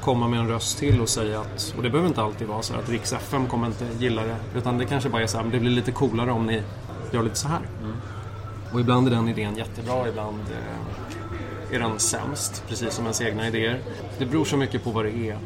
Komma 0.00 0.28
med 0.28 0.40
en 0.40 0.48
röst 0.48 0.78
till 0.78 1.00
och 1.00 1.08
säga 1.08 1.40
att, 1.40 1.74
och 1.76 1.82
det 1.82 1.90
behöver 1.90 2.08
inte 2.08 2.22
alltid 2.22 2.48
vara 2.48 2.62
så 2.62 2.72
här 2.72 2.80
att 2.80 2.88
Rix 2.88 3.12
FM 3.12 3.46
kommer 3.46 3.66
inte 3.66 3.86
gilla 3.98 4.22
det. 4.22 4.36
Utan 4.56 4.78
det 4.78 4.84
kanske 4.84 5.08
bara 5.08 5.22
är 5.22 5.26
så 5.26 5.38
här, 5.38 5.44
det 5.44 5.60
blir 5.60 5.70
lite 5.70 5.92
coolare 5.92 6.32
om 6.32 6.46
ni 6.46 6.62
gör 7.12 7.22
lite 7.22 7.36
så 7.36 7.48
här. 7.48 7.60
Och 8.72 8.80
ibland 8.80 9.06
är 9.06 9.10
den 9.10 9.28
idén 9.28 9.56
jättebra, 9.56 10.08
ibland 10.08 10.40
eh, 10.50 11.74
är 11.74 11.78
den 11.78 11.98
sämst, 11.98 12.64
precis 12.68 12.94
som 12.94 13.04
ens 13.04 13.20
egna 13.20 13.48
idéer. 13.48 13.80
Det 14.18 14.26
beror 14.26 14.44
så 14.44 14.56
mycket 14.56 14.84
på 14.84 14.90
vad 14.90 15.04
det 15.04 15.28
är. 15.28 15.38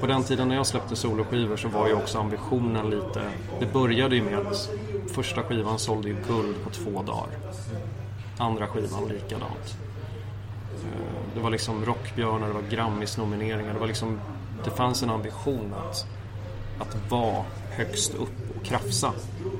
På 0.00 0.06
den 0.06 0.22
tiden 0.22 0.48
när 0.48 0.56
jag 0.56 0.66
släppte 0.66 0.96
soloskivor 0.96 1.56
så 1.56 1.68
var 1.68 1.88
ju 1.88 1.94
också 1.94 2.18
ambitionen 2.18 2.90
lite... 2.90 3.30
Det 3.60 3.72
började 3.72 4.16
ju 4.16 4.22
med 4.22 4.38
att 4.38 4.70
första 5.14 5.42
skivan 5.42 5.78
sålde 5.78 6.08
ju 6.08 6.16
guld 6.28 6.56
på 6.64 6.70
två 6.70 7.02
dagar. 7.02 7.38
Andra 8.38 8.66
skivan 8.66 9.08
likadant. 9.08 9.76
Eh, 10.92 11.34
Det 11.34 11.40
var 11.40 11.50
liksom 11.50 11.84
Rockbjörnar, 11.84 12.46
det 12.46 12.52
var 12.54 12.62
Grammis-nomineringar. 12.70 13.74
Det, 13.74 13.80
var 13.80 13.86
liksom, 13.86 14.20
det 14.64 14.70
fanns 14.70 15.02
en 15.02 15.10
ambition 15.10 15.74
att, 15.74 16.06
att 16.78 17.10
vara 17.10 17.44
högst 17.70 18.14
upp 18.14 18.56
och 18.56 18.64
krafsa. 18.64 19.12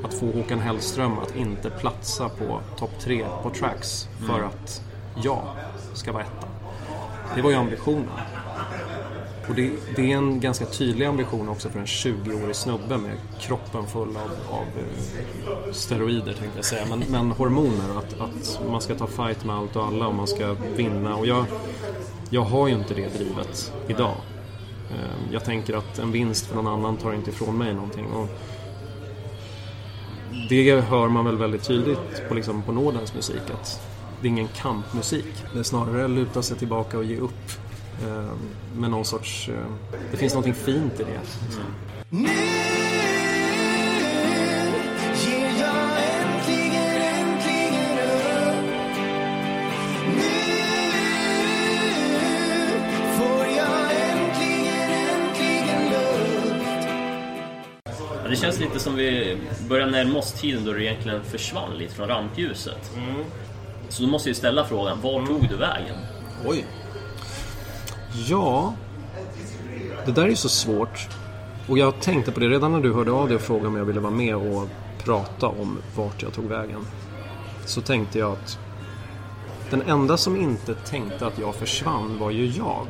Att 0.05 0.15
få 0.15 0.27
Håkan 0.33 0.61
Hellström 0.61 1.19
att 1.19 1.37
inte 1.37 1.71
platsa 1.71 2.29
på 2.29 2.61
topp 2.79 2.91
tre 3.01 3.27
på 3.43 3.51
tracks 3.51 4.09
för 4.27 4.43
att 4.43 4.83
jag 5.23 5.43
ska 5.95 6.13
vara 6.13 6.23
etta. 6.23 6.47
Det 7.35 7.43
var 7.43 7.51
ju 7.51 7.57
ambitionen. 7.57 8.09
Och 9.49 9.55
det, 9.55 9.71
det 9.97 10.13
är 10.13 10.17
en 10.17 10.41
ganska 10.41 10.67
tydlig 10.67 11.07
ambition 11.07 11.49
också 11.49 11.69
för 11.69 11.79
en 11.79 11.87
20-årig 11.87 12.57
snubbe 12.57 12.97
med 12.99 13.17
kroppen 13.41 13.87
full 13.87 14.17
av, 14.17 14.55
av 14.55 14.63
eh, 14.63 15.73
steroider 15.73 16.33
tänkte 16.33 16.59
jag 16.59 16.65
säga, 16.65 16.87
men, 16.89 17.05
men 17.11 17.31
hormoner. 17.31 17.99
Att, 17.99 18.21
att 18.21 18.61
man 18.71 18.81
ska 18.81 18.95
ta 18.95 19.07
fight 19.07 19.45
med 19.45 19.57
allt 19.57 19.77
och 19.77 19.87
alla 19.87 20.07
och 20.07 20.15
man 20.15 20.27
ska 20.27 20.57
vinna. 20.77 21.17
Och 21.17 21.27
jag, 21.27 21.45
jag 22.31 22.43
har 22.43 22.69
ju 22.69 22.75
inte 22.75 22.95
det 22.95 23.19
drivet 23.19 23.73
idag. 23.89 24.17
Eh, 24.91 25.33
jag 25.33 25.45
tänker 25.45 25.77
att 25.77 25.99
en 25.99 26.13
vinst 26.13 26.47
för 26.47 26.57
någon 26.57 26.67
annan 26.67 26.97
tar 26.97 27.13
inte 27.13 27.31
ifrån 27.31 27.59
mig 27.59 27.75
någonting. 27.75 28.07
Och 28.07 28.29
det 30.49 30.81
hör 30.81 31.09
man 31.09 31.25
väl 31.25 31.37
väldigt 31.37 31.63
tydligt 31.63 32.29
på, 32.29 32.35
liksom, 32.35 32.63
på 32.63 32.73
Nordens 32.73 33.15
musik. 33.15 33.51
Att 33.55 33.81
det 34.21 34.27
är 34.27 34.31
ingen 34.31 34.49
kampmusik. 34.49 35.45
Det 35.53 35.59
är 35.59 35.63
snarare 35.63 36.09
luta 36.09 36.43
sig 36.43 36.57
tillbaka 36.57 36.99
och 36.99 37.05
ge 37.05 37.17
upp. 37.17 37.53
Eh, 38.03 38.33
med 38.77 38.91
någon 38.91 39.05
sorts... 39.05 39.49
Eh, 39.49 39.55
det 40.11 40.17
finns 40.17 40.35
någonting 40.35 40.55
fint 40.55 41.01
i 41.01 41.05
det. 41.05 41.21
Ja, 58.23 58.31
det 58.31 58.37
det 58.37 58.37
känns 58.37 58.61
lite 58.61 58.81
som 58.81 58.97
vi 58.97 59.39
börjar 59.69 59.87
närma 59.87 60.19
oss 60.19 60.33
tiden 60.33 60.65
då 60.65 60.73
du 60.73 60.85
egentligen 60.85 61.25
försvann 61.25 61.79
lite 61.79 61.95
från 61.95 62.09
rampljuset. 62.09 62.91
Så 63.89 64.03
då 64.03 64.09
måste 64.09 64.29
jag 64.29 64.37
ställa 64.37 64.65
frågan, 64.65 65.01
var 65.01 65.27
tog 65.27 65.49
du 65.49 65.57
vägen? 65.57 65.97
Oj. 66.45 66.65
Ja, 68.25 68.75
det 70.07 70.13
där 70.13 70.29
är 70.29 70.35
så 70.35 70.49
svårt. 70.49 71.09
Och 71.69 71.79
jag 71.79 72.01
tänkte 72.01 72.33
på 72.33 72.41
det 72.41 72.49
redan 72.49 72.73
när 72.73 72.81
du 72.81 72.93
hörde 72.93 73.13
av 73.13 73.29
dig 73.29 73.37
och 73.37 73.43
frågade 73.43 73.69
om 73.69 73.77
jag 73.77 73.85
ville 73.85 74.01
vara 74.01 74.13
med 74.13 74.37
och 74.37 74.69
prata 74.99 75.47
om 75.47 75.79
vart 75.97 76.23
jag 76.23 76.33
tog 76.33 76.45
vägen. 76.45 76.87
Så 77.65 77.81
tänkte 77.81 78.19
jag 78.19 78.33
att 78.33 78.59
den 79.71 79.83
enda 79.83 80.17
som 80.17 80.37
inte 80.37 80.75
tänkte 80.75 81.27
att 81.27 81.39
jag 81.39 81.55
försvann 81.55 82.19
var 82.19 82.31
ju 82.31 82.47
jag. 82.47 82.87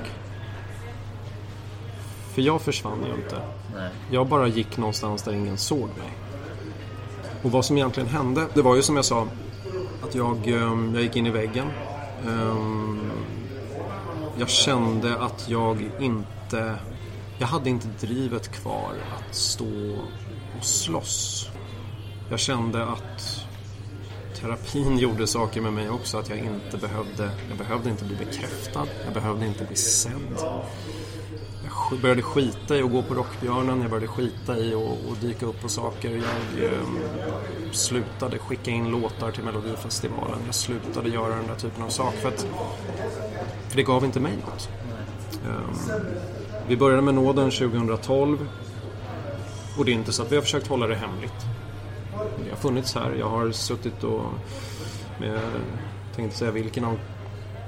För 2.35 2.43
jag 2.43 2.61
försvann 2.61 3.05
ju 3.07 3.23
inte. 3.23 3.37
Nej. 3.75 3.91
Jag 4.11 4.27
bara 4.27 4.47
gick 4.47 4.77
någonstans 4.77 5.23
där 5.23 5.33
ingen 5.33 5.59
såg 5.59 5.89
mig. 5.89 6.13
Och 7.43 7.51
vad 7.51 7.65
som 7.65 7.77
egentligen 7.77 8.09
hände, 8.09 8.47
det 8.55 8.63
var 8.63 8.77
ju 8.77 8.83
som 8.83 8.97
jag 8.97 9.05
sa 9.05 9.27
att 10.03 10.15
jag, 10.15 10.49
ehm, 10.49 10.95
jag 10.95 11.03
gick 11.03 11.17
in 11.17 11.27
i 11.27 11.31
väggen. 11.31 11.67
Jag 14.39 14.49
kände 14.49 15.19
att 15.19 15.49
jag 15.49 15.91
inte, 16.01 16.79
jag 17.39 17.47
hade 17.47 17.71
inte 17.71 17.89
drivet 18.01 18.49
kvar 18.49 18.93
att 19.19 19.35
stå 19.35 19.97
och 20.59 20.65
slåss. 20.65 21.49
Jag 22.31 22.41
kände 22.41 22.87
att 22.87 23.47
terapin 24.41 24.99
gjorde 24.99 25.27
saker 25.27 25.61
med 25.61 25.73
mig 25.73 25.91
också, 25.91 26.19
att 26.19 26.29
jag 26.29 26.39
inte 26.39 26.77
behövde, 26.77 27.31
jag 27.49 27.59
behövde 27.59 27.91
inte 27.91 28.05
bli 28.05 28.17
bekräftad, 28.17 28.87
jag 29.05 29.15
behövde 29.15 29.47
inte 29.47 29.65
bli 29.65 29.77
sedd. 29.77 30.63
Jag 31.91 32.01
började 32.01 32.23
skita 32.23 32.77
i 32.77 32.83
att 32.83 32.91
gå 32.91 33.03
på 33.03 33.15
Rockbjörnen, 33.15 33.81
jag 33.81 33.91
började 33.91 34.07
skita 34.07 34.59
i 34.59 34.75
att, 34.75 35.21
dyka 35.21 35.47
upp 35.47 35.63
på 35.63 35.69
saker. 35.69 36.11
Jag 36.11 36.65
eh, 36.65 36.71
slutade 37.73 38.39
skicka 38.39 38.71
in 38.71 38.91
låtar 38.91 39.31
till 39.31 39.45
Melodifestivalen. 39.45 40.39
Jag 40.47 40.55
slutade 40.55 41.09
göra 41.09 41.37
den 41.37 41.47
där 41.47 41.55
typen 41.55 41.83
av 41.83 41.89
saker 41.89 42.19
för 42.19 42.29
att 42.29 42.47
för 43.69 43.77
det 43.77 43.83
gav 43.83 44.05
inte 44.05 44.21
mig 44.21 44.33
något. 44.37 44.69
Eh, 45.47 45.87
vi 46.69 46.77
började 46.77 47.03
med 47.03 47.15
nåden 47.15 47.51
2012 47.51 48.49
och 49.79 49.85
det 49.85 49.91
är 49.91 49.95
inte 49.95 50.13
så 50.13 50.23
att 50.23 50.33
vi 50.33 50.37
har 50.37 50.43
försökt 50.43 50.67
hålla 50.67 50.87
det 50.87 50.97
hemligt. 50.97 51.47
Det 52.45 52.51
har 52.51 52.57
funnits 52.57 52.95
här. 52.95 53.17
Jag 53.19 53.29
har 53.29 53.51
suttit 53.51 54.05
och 54.05 54.21
eh, 54.21 54.31
med, 55.21 55.35
jag 55.35 56.17
tänkte 56.17 56.39
säga 56.39 56.51
vilken 56.51 56.85
av 56.85 56.99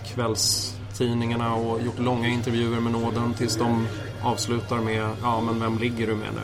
kvällstidningarna 0.07 1.55
och 1.55 1.83
gjort 1.83 1.99
långa 1.99 2.29
intervjuer 2.29 2.81
med 2.81 2.93
nåden 2.93 3.35
tills 3.35 3.57
de 3.57 3.87
avslutar 4.23 4.79
med 4.79 5.11
ja 5.23 5.41
men 5.41 5.61
vem 5.61 5.79
ligger 5.79 6.07
du 6.07 6.15
med 6.15 6.35
nu? 6.35 6.41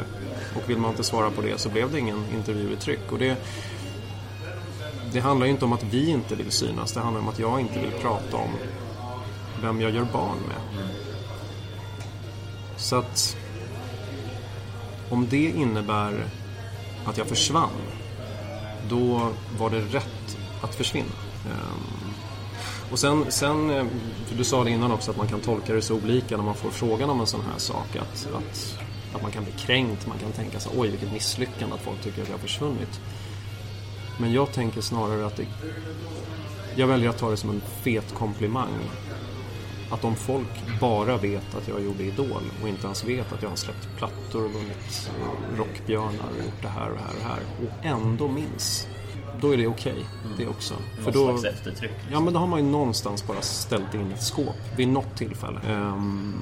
Och 0.57 0.71
vill 0.71 0.79
man 0.79 0.91
inte 0.91 1.05
svara 1.05 1.31
på 1.31 1.43
det 1.43 1.61
så 1.61 1.69
blev 1.69 1.93
det 1.93 1.99
ingen 1.99 2.25
intervju 2.35 2.73
i 2.73 2.77
tryck. 2.77 3.13
Och 3.13 3.19
det, 3.19 3.37
det 5.13 5.21
handlar 5.21 5.47
ju 5.47 5.53
inte 5.53 5.65
om 5.65 5.73
att 5.73 5.83
vi 5.83 6.11
inte 6.11 6.35
vill 6.35 6.51
synas, 6.51 6.93
det 6.93 7.01
handlar 7.01 7.21
om 7.21 7.29
att 7.29 7.39
jag 7.39 7.61
inte 7.61 7.79
vill 7.79 7.91
prata 7.91 8.37
om 8.37 8.51
vem 9.63 9.81
jag 9.81 9.91
gör 9.91 10.07
barn 10.13 10.39
med. 10.49 10.87
Så 12.77 12.97
att 12.97 13.37
om 15.11 15.27
det 15.29 15.47
innebär 15.51 16.25
att 17.05 17.19
jag 17.19 17.27
försvann, 17.27 17.71
då 18.89 19.31
var 19.59 19.71
det 19.71 19.81
rätt 19.81 20.39
att 20.63 20.75
försvinna. 20.75 21.15
Ehm, 21.47 21.94
och 22.91 22.99
sen, 22.99 23.25
sen, 23.29 23.71
eh, 23.71 23.85
för 24.27 24.37
du 24.37 24.45
sa 24.45 24.65
det 24.65 24.71
innan 24.71 24.93
också 24.93 25.11
att 25.11 25.17
man 25.17 25.29
kan 25.29 25.41
tolka 25.41 25.75
det 25.75 25.83
så 25.83 25.95
olika 25.95 26.37
när 26.37 26.45
man 26.45 26.55
får 26.55 26.71
frågan 26.71 27.11
om 27.11 27.21
en 27.21 27.27
sån 27.27 27.41
här 27.53 27.59
sak. 27.59 27.97
Att, 27.97 28.29
att, 28.35 28.79
att 29.15 29.23
man 29.23 29.31
kan 29.31 29.45
bli 29.45 29.53
kränkt, 29.53 30.07
man 30.07 30.19
kan 30.19 30.33
tänka 30.33 30.61
sig 30.61 30.73
oj 30.77 30.89
vilket 30.89 31.13
misslyckande 31.13 31.75
att 31.75 31.81
folk 31.81 32.03
tycker 32.03 32.23
att 32.23 32.29
jag 32.29 32.35
har 32.35 32.41
försvunnit. 32.41 33.01
Men 34.21 34.33
jag 34.33 34.53
tänker 34.53 34.81
snarare 34.81 35.27
att 35.27 35.37
det, 35.37 35.47
jag 36.77 36.87
väljer 36.87 37.11
att 37.11 37.19
ta 37.19 37.31
det 37.31 37.37
som 37.37 37.51
en 37.51 37.63
fet 37.83 38.15
komplimang. 38.15 38.73
Att 39.91 40.05
om 40.05 40.17
folk 40.17 40.81
bara 40.81 41.17
vet 41.17 41.55
att 41.55 41.69
jag 41.69 41.83
gjorde 41.85 42.03
Idol 42.03 42.43
och 42.63 42.69
inte 42.69 42.87
ens 42.87 43.05
vet 43.05 43.33
att 43.33 43.43
jag 43.43 43.49
har 43.49 43.57
släppt 43.57 43.89
plattor 43.97 44.45
och 44.45 44.51
vunnit 44.51 45.11
Rockbjörnar 45.57 46.31
och 46.39 46.45
gjort 46.45 46.63
det 46.63 46.69
här 46.69 46.91
och 46.91 46.97
det 46.97 47.03
här 47.03 47.11
och 47.11 47.19
det 47.19 47.25
här 47.25 47.41
och 47.63 47.85
ändå 47.85 48.29
minns. 48.29 48.87
Då 49.41 49.53
är 49.53 49.57
det 49.57 49.67
okej, 49.67 50.05
det 50.37 50.47
också. 50.47 50.75
Någon 51.05 51.39
slags 51.39 51.45
eftertryck. 51.45 51.93
Ja, 52.13 52.21
men 52.21 52.35
då 52.35 52.41
har 52.41 52.47
man 52.47 52.65
ju 52.65 52.71
någonstans 52.71 53.27
bara 53.27 53.41
ställt 53.41 53.95
in 53.95 54.13
ett 54.13 54.23
skåp 54.23 54.57
vid 54.77 54.89
något 54.89 55.17
tillfälle. 55.17 55.61
Ehm, 55.69 56.35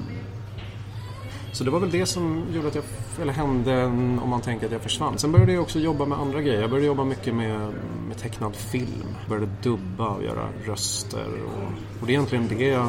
så 1.53 1.65
det 1.65 1.71
var 1.71 1.81
väl 1.81 1.91
det 1.91 2.07
som 2.07 2.45
gjorde 2.55 2.69
att 2.69 2.75
jag, 2.75 2.85
eller 3.23 3.33
hände 3.33 3.85
om 3.85 4.29
man 4.29 4.41
tänker 4.41 4.67
att 4.67 4.73
jag 4.73 4.81
försvann. 4.81 5.19
Sen 5.19 5.33
började 5.33 5.53
jag 5.53 5.63
också 5.63 5.79
jobba 5.79 6.07
med 6.07 6.19
andra 6.19 6.43
grejer. 6.43 6.61
Jag 6.61 6.71
började 6.71 6.87
jobba 6.87 7.05
mycket 7.05 7.35
med, 7.35 7.73
med 8.09 8.19
tecknad 8.19 8.57
film. 8.57 9.17
Började 9.29 9.49
dubba 9.63 10.09
och 10.09 10.23
göra 10.23 10.49
röster. 10.67 11.29
Och, 11.47 11.63
och 12.01 12.07
det 12.07 12.13
är 12.13 12.15
egentligen 12.15 12.49
det 12.49 12.65
jag, 12.65 12.89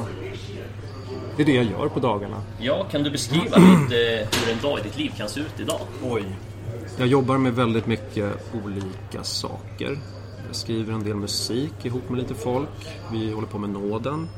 det 1.38 1.44
är 1.44 1.46
det 1.46 1.54
jag 1.54 1.66
gör 1.66 1.90
på 1.90 2.00
dagarna. 2.00 2.42
Ja, 2.60 2.84
kan 2.92 3.04
du 3.04 3.12
beskriva 3.12 3.58
lite 3.58 4.28
hur 4.32 4.54
en 4.54 4.62
dag 4.62 4.80
i 4.80 4.84
ditt 4.84 4.98
liv 4.98 5.12
kan 5.18 5.30
se 5.30 5.40
ut 5.40 5.60
idag? 5.60 5.82
Oj. 6.04 6.24
Jag 6.98 7.08
jobbar 7.08 7.38
med 7.38 7.54
väldigt 7.56 7.86
mycket 7.88 8.54
olika 8.66 9.24
saker. 9.24 10.00
Jag 10.48 10.56
skriver 10.56 10.94
en 10.94 11.04
del 11.04 11.16
musik 11.16 11.86
ihop 11.86 12.10
med 12.10 12.20
lite 12.20 12.34
folk. 12.36 12.70
Vi 13.12 13.32
håller 13.34 13.48
på 13.48 13.58
med 13.60 13.70
nåden. 13.70 14.30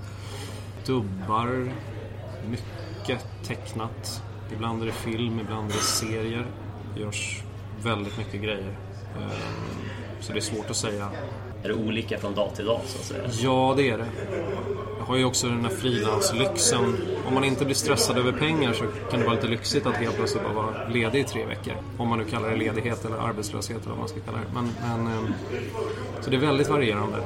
Dubbar. 0.85 1.71
Mycket 2.49 3.25
tecknat. 3.43 4.23
Ibland 4.53 4.81
är 4.81 4.85
det 4.85 4.91
film, 4.91 5.39
ibland 5.39 5.69
är 5.71 5.73
det 5.75 5.79
serier. 5.81 6.45
Det 6.95 7.01
görs 7.01 7.43
väldigt 7.83 8.17
mycket 8.17 8.41
grejer. 8.41 8.77
Ehm, 9.17 9.29
Så 10.19 10.33
det 10.33 10.39
är 10.39 10.41
svårt 10.41 10.69
att 10.69 10.75
säga. 10.75 11.09
Är 11.63 11.67
det 11.67 11.73
olika 11.75 12.17
från 12.17 12.35
dag 12.35 12.55
till 12.55 12.65
dag 12.65 12.81
så 12.85 12.97
att 12.99 13.05
säga? 13.05 13.29
Ja, 13.49 13.73
det 13.77 13.89
är 13.89 13.97
det. 13.97 14.05
Har 15.05 15.17
ju 15.17 15.25
också 15.25 15.47
den 15.47 15.65
här 15.65 15.71
frilanslyxen. 15.71 16.95
Om 17.27 17.33
man 17.33 17.43
inte 17.43 17.65
blir 17.65 17.75
stressad 17.75 18.17
över 18.17 18.31
pengar 18.31 18.73
så 18.73 18.83
kan 19.11 19.19
det 19.19 19.25
vara 19.25 19.35
lite 19.35 19.47
lyxigt 19.47 19.85
att 19.85 19.95
helt 19.95 20.15
plötsligt 20.15 20.43
bara 20.43 20.53
vara 20.53 20.87
ledig 20.87 21.19
i 21.19 21.23
tre 21.23 21.45
veckor. 21.45 21.73
Om 21.97 22.09
man 22.09 22.19
nu 22.19 22.25
kallar 22.25 22.49
det 22.49 22.55
ledighet 22.55 23.05
eller 23.05 23.17
arbetslöshet 23.17 23.77
eller 23.77 23.89
vad 23.89 23.97
man 23.97 24.07
ska 24.07 24.19
kalla 24.19 24.37
det. 24.37 24.53
Men, 24.53 24.69
men, 24.81 25.07
ehm, 25.07 25.33
så 26.21 26.29
det 26.29 26.35
är 26.35 26.39
väldigt 26.39 26.69
varierande. 26.69 27.17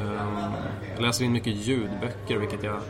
Ehm, 0.00 0.52
jag 0.94 1.02
läser 1.02 1.24
in 1.24 1.32
mycket 1.32 1.52
ljudböcker, 1.66 2.36
vilket 2.36 2.62
jag 2.62 2.80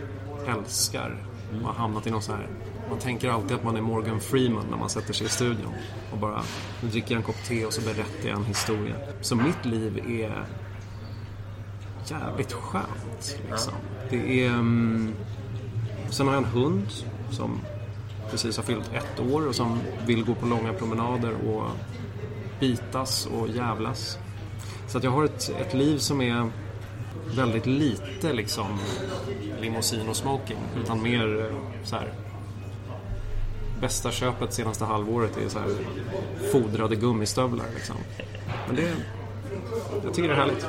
älskar. 0.47 1.17
Man 1.53 1.65
har 1.65 1.73
hamnat 1.73 2.07
i 2.07 2.11
någon 2.11 2.23
så 2.23 2.33
här... 2.33 2.47
Man 2.91 2.99
tänker 2.99 3.31
alltid 3.31 3.57
att 3.57 3.65
man 3.65 3.77
är 3.77 3.81
Morgan 3.81 4.21
Freeman 4.21 4.67
när 4.71 4.77
man 4.77 4.89
sätter 4.89 5.13
sig 5.13 5.27
i 5.27 5.31
studion. 5.31 5.75
Och 6.13 6.19
bara, 6.19 6.43
nu 6.83 6.89
dricker 6.89 7.13
jag 7.13 7.19
en 7.19 7.25
kopp 7.25 7.45
te 7.49 7.67
och 7.67 7.73
så 7.73 7.81
berättar 7.81 8.29
jag 8.29 8.37
en 8.37 8.45
historia. 8.45 8.95
Så 9.21 9.37
mitt 9.37 9.65
liv 9.65 9.99
är 10.23 10.45
jävligt 12.21 12.53
skönt. 12.53 13.39
Liksom. 13.51 13.73
Det 14.11 14.45
är... 14.45 14.49
mm, 14.49 15.15
Sen 16.11 16.27
har 16.27 16.35
jag 16.35 16.43
en 16.45 16.51
hund 16.51 16.87
som 17.31 17.61
precis 18.31 18.57
har 18.57 18.65
fyllt 18.65 18.91
ett 18.93 19.21
år 19.33 19.47
och 19.49 19.55
som 19.55 19.79
vill 20.07 20.25
gå 20.25 20.35
på 20.35 20.47
långa 20.47 20.73
promenader 20.73 21.33
och 21.49 21.65
bitas 22.61 23.27
och 23.27 23.49
jävlas. 23.49 24.19
Så 24.89 24.99
att 24.99 25.05
jag 25.05 25.11
har 25.11 25.25
ett, 25.25 25.49
ett 25.61 25.75
liv 25.75 25.99
som 25.99 26.21
är 26.21 26.51
väldigt 27.37 27.67
lite 27.67 28.33
liksom 28.33 28.67
limousin 29.61 30.09
och 30.09 30.17
smoking 30.17 30.59
utan 30.83 31.03
mer 31.03 31.41
eh, 31.41 31.57
så 31.85 31.97
här 31.97 32.13
Bästa 33.81 34.11
köpet 34.11 34.53
senaste 34.53 34.85
halvåret 34.85 35.37
är 35.37 35.49
så 35.49 35.59
här 35.59 35.69
fodrade 36.53 36.97
gummistövlar 36.97 37.67
liksom. 37.75 37.97
Men 38.67 38.77
det... 38.77 38.95
Jag 40.05 40.15
tycker 40.15 40.29
det 40.29 40.35
är 40.35 40.39
härligt. 40.39 40.67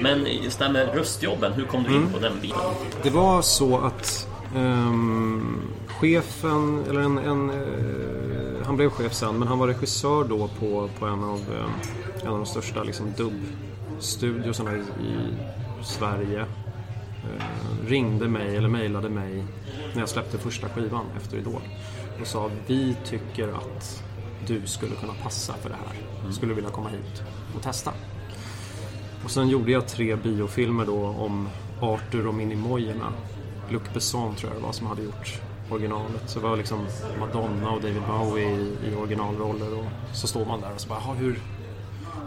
Men 0.00 0.26
just 0.42 0.58
det 0.58 0.64
här 0.64 0.72
med 0.72 0.94
röstjobben, 0.94 1.52
hur 1.52 1.64
kom 1.64 1.82
du 1.82 1.94
in 1.94 2.12
på 2.12 2.18
den 2.18 2.40
biten? 2.40 2.58
Det 3.02 3.10
var 3.10 3.42
så 3.42 3.78
att 3.78 4.28
ehm, 4.56 5.60
chefen, 5.88 6.84
eller 6.88 7.00
en, 7.00 7.18
en 7.18 7.50
eh, 7.50 8.66
han 8.66 8.76
blev 8.76 8.90
chef 8.90 9.14
sen, 9.14 9.38
men 9.38 9.48
han 9.48 9.58
var 9.58 9.66
regissör 9.66 10.24
då 10.24 10.48
på, 10.48 10.88
på 10.98 11.06
en, 11.06 11.24
av, 11.24 11.38
eh, 11.38 12.22
en 12.22 12.28
av 12.28 12.36
de 12.36 12.46
största 12.46 12.82
liksom, 12.82 13.12
dubbstudiosarna 13.16 14.76
i, 14.76 14.80
i 14.80 15.34
Sverige. 15.82 16.40
Eh, 16.40 17.86
ringde 17.86 18.28
mig, 18.28 18.56
eller 18.56 18.68
mejlade 18.68 19.08
mig, 19.08 19.44
när 19.92 20.00
jag 20.00 20.08
släppte 20.08 20.38
första 20.38 20.68
skivan 20.68 21.04
efter 21.16 21.36
Idol. 21.36 21.60
Och 22.20 22.26
sa 22.26 22.50
vi 22.66 22.96
tycker 23.04 23.48
att 23.48 24.02
du 24.46 24.66
skulle 24.66 24.94
kunna 24.94 25.14
passa 25.22 25.54
för 25.62 25.68
det 25.68 25.76
här. 25.76 26.32
Skulle 26.32 26.50
du 26.50 26.54
vilja 26.54 26.70
komma 26.70 26.88
hit 26.88 27.22
och 27.56 27.62
testa? 27.62 27.92
Och 29.28 29.32
sen 29.32 29.48
gjorde 29.48 29.72
jag 29.72 29.88
tre 29.88 30.16
biofilmer 30.16 30.86
då 30.86 31.06
om 31.06 31.48
Arthur 31.80 32.26
och 32.26 32.34
Minimojerna. 32.34 33.12
Luc 33.70 33.82
Besson 33.94 34.34
tror 34.34 34.52
jag 34.52 34.60
det 34.60 34.66
var 34.66 34.72
som 34.72 34.86
hade 34.86 35.02
gjort 35.02 35.40
originalet. 35.70 36.22
Så 36.26 36.40
det 36.40 36.48
var 36.48 36.56
liksom 36.56 36.86
Madonna 37.20 37.70
och 37.70 37.82
David 37.82 38.02
Bowie 38.08 38.50
i, 38.50 38.74
i 38.90 38.94
originalroller 38.94 39.78
och 39.78 39.84
så 40.12 40.26
står 40.26 40.44
man 40.44 40.60
där 40.60 40.74
och 40.74 40.80
så 40.80 40.88
bara, 40.88 41.14
hur... 41.14 41.38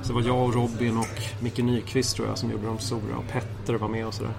Så 0.02 0.08
det 0.08 0.14
var 0.14 0.22
jag 0.22 0.46
och 0.46 0.54
Robin 0.54 0.98
och 0.98 1.44
Micke 1.44 1.58
Nyqvist 1.58 2.16
tror 2.16 2.28
jag 2.28 2.38
som 2.38 2.52
gjorde 2.52 2.66
de 2.66 2.80
stora 2.80 3.18
och 3.18 3.28
Petter 3.28 3.74
var 3.74 3.88
med 3.88 4.08
och 4.08 4.14
sådär. 4.14 4.34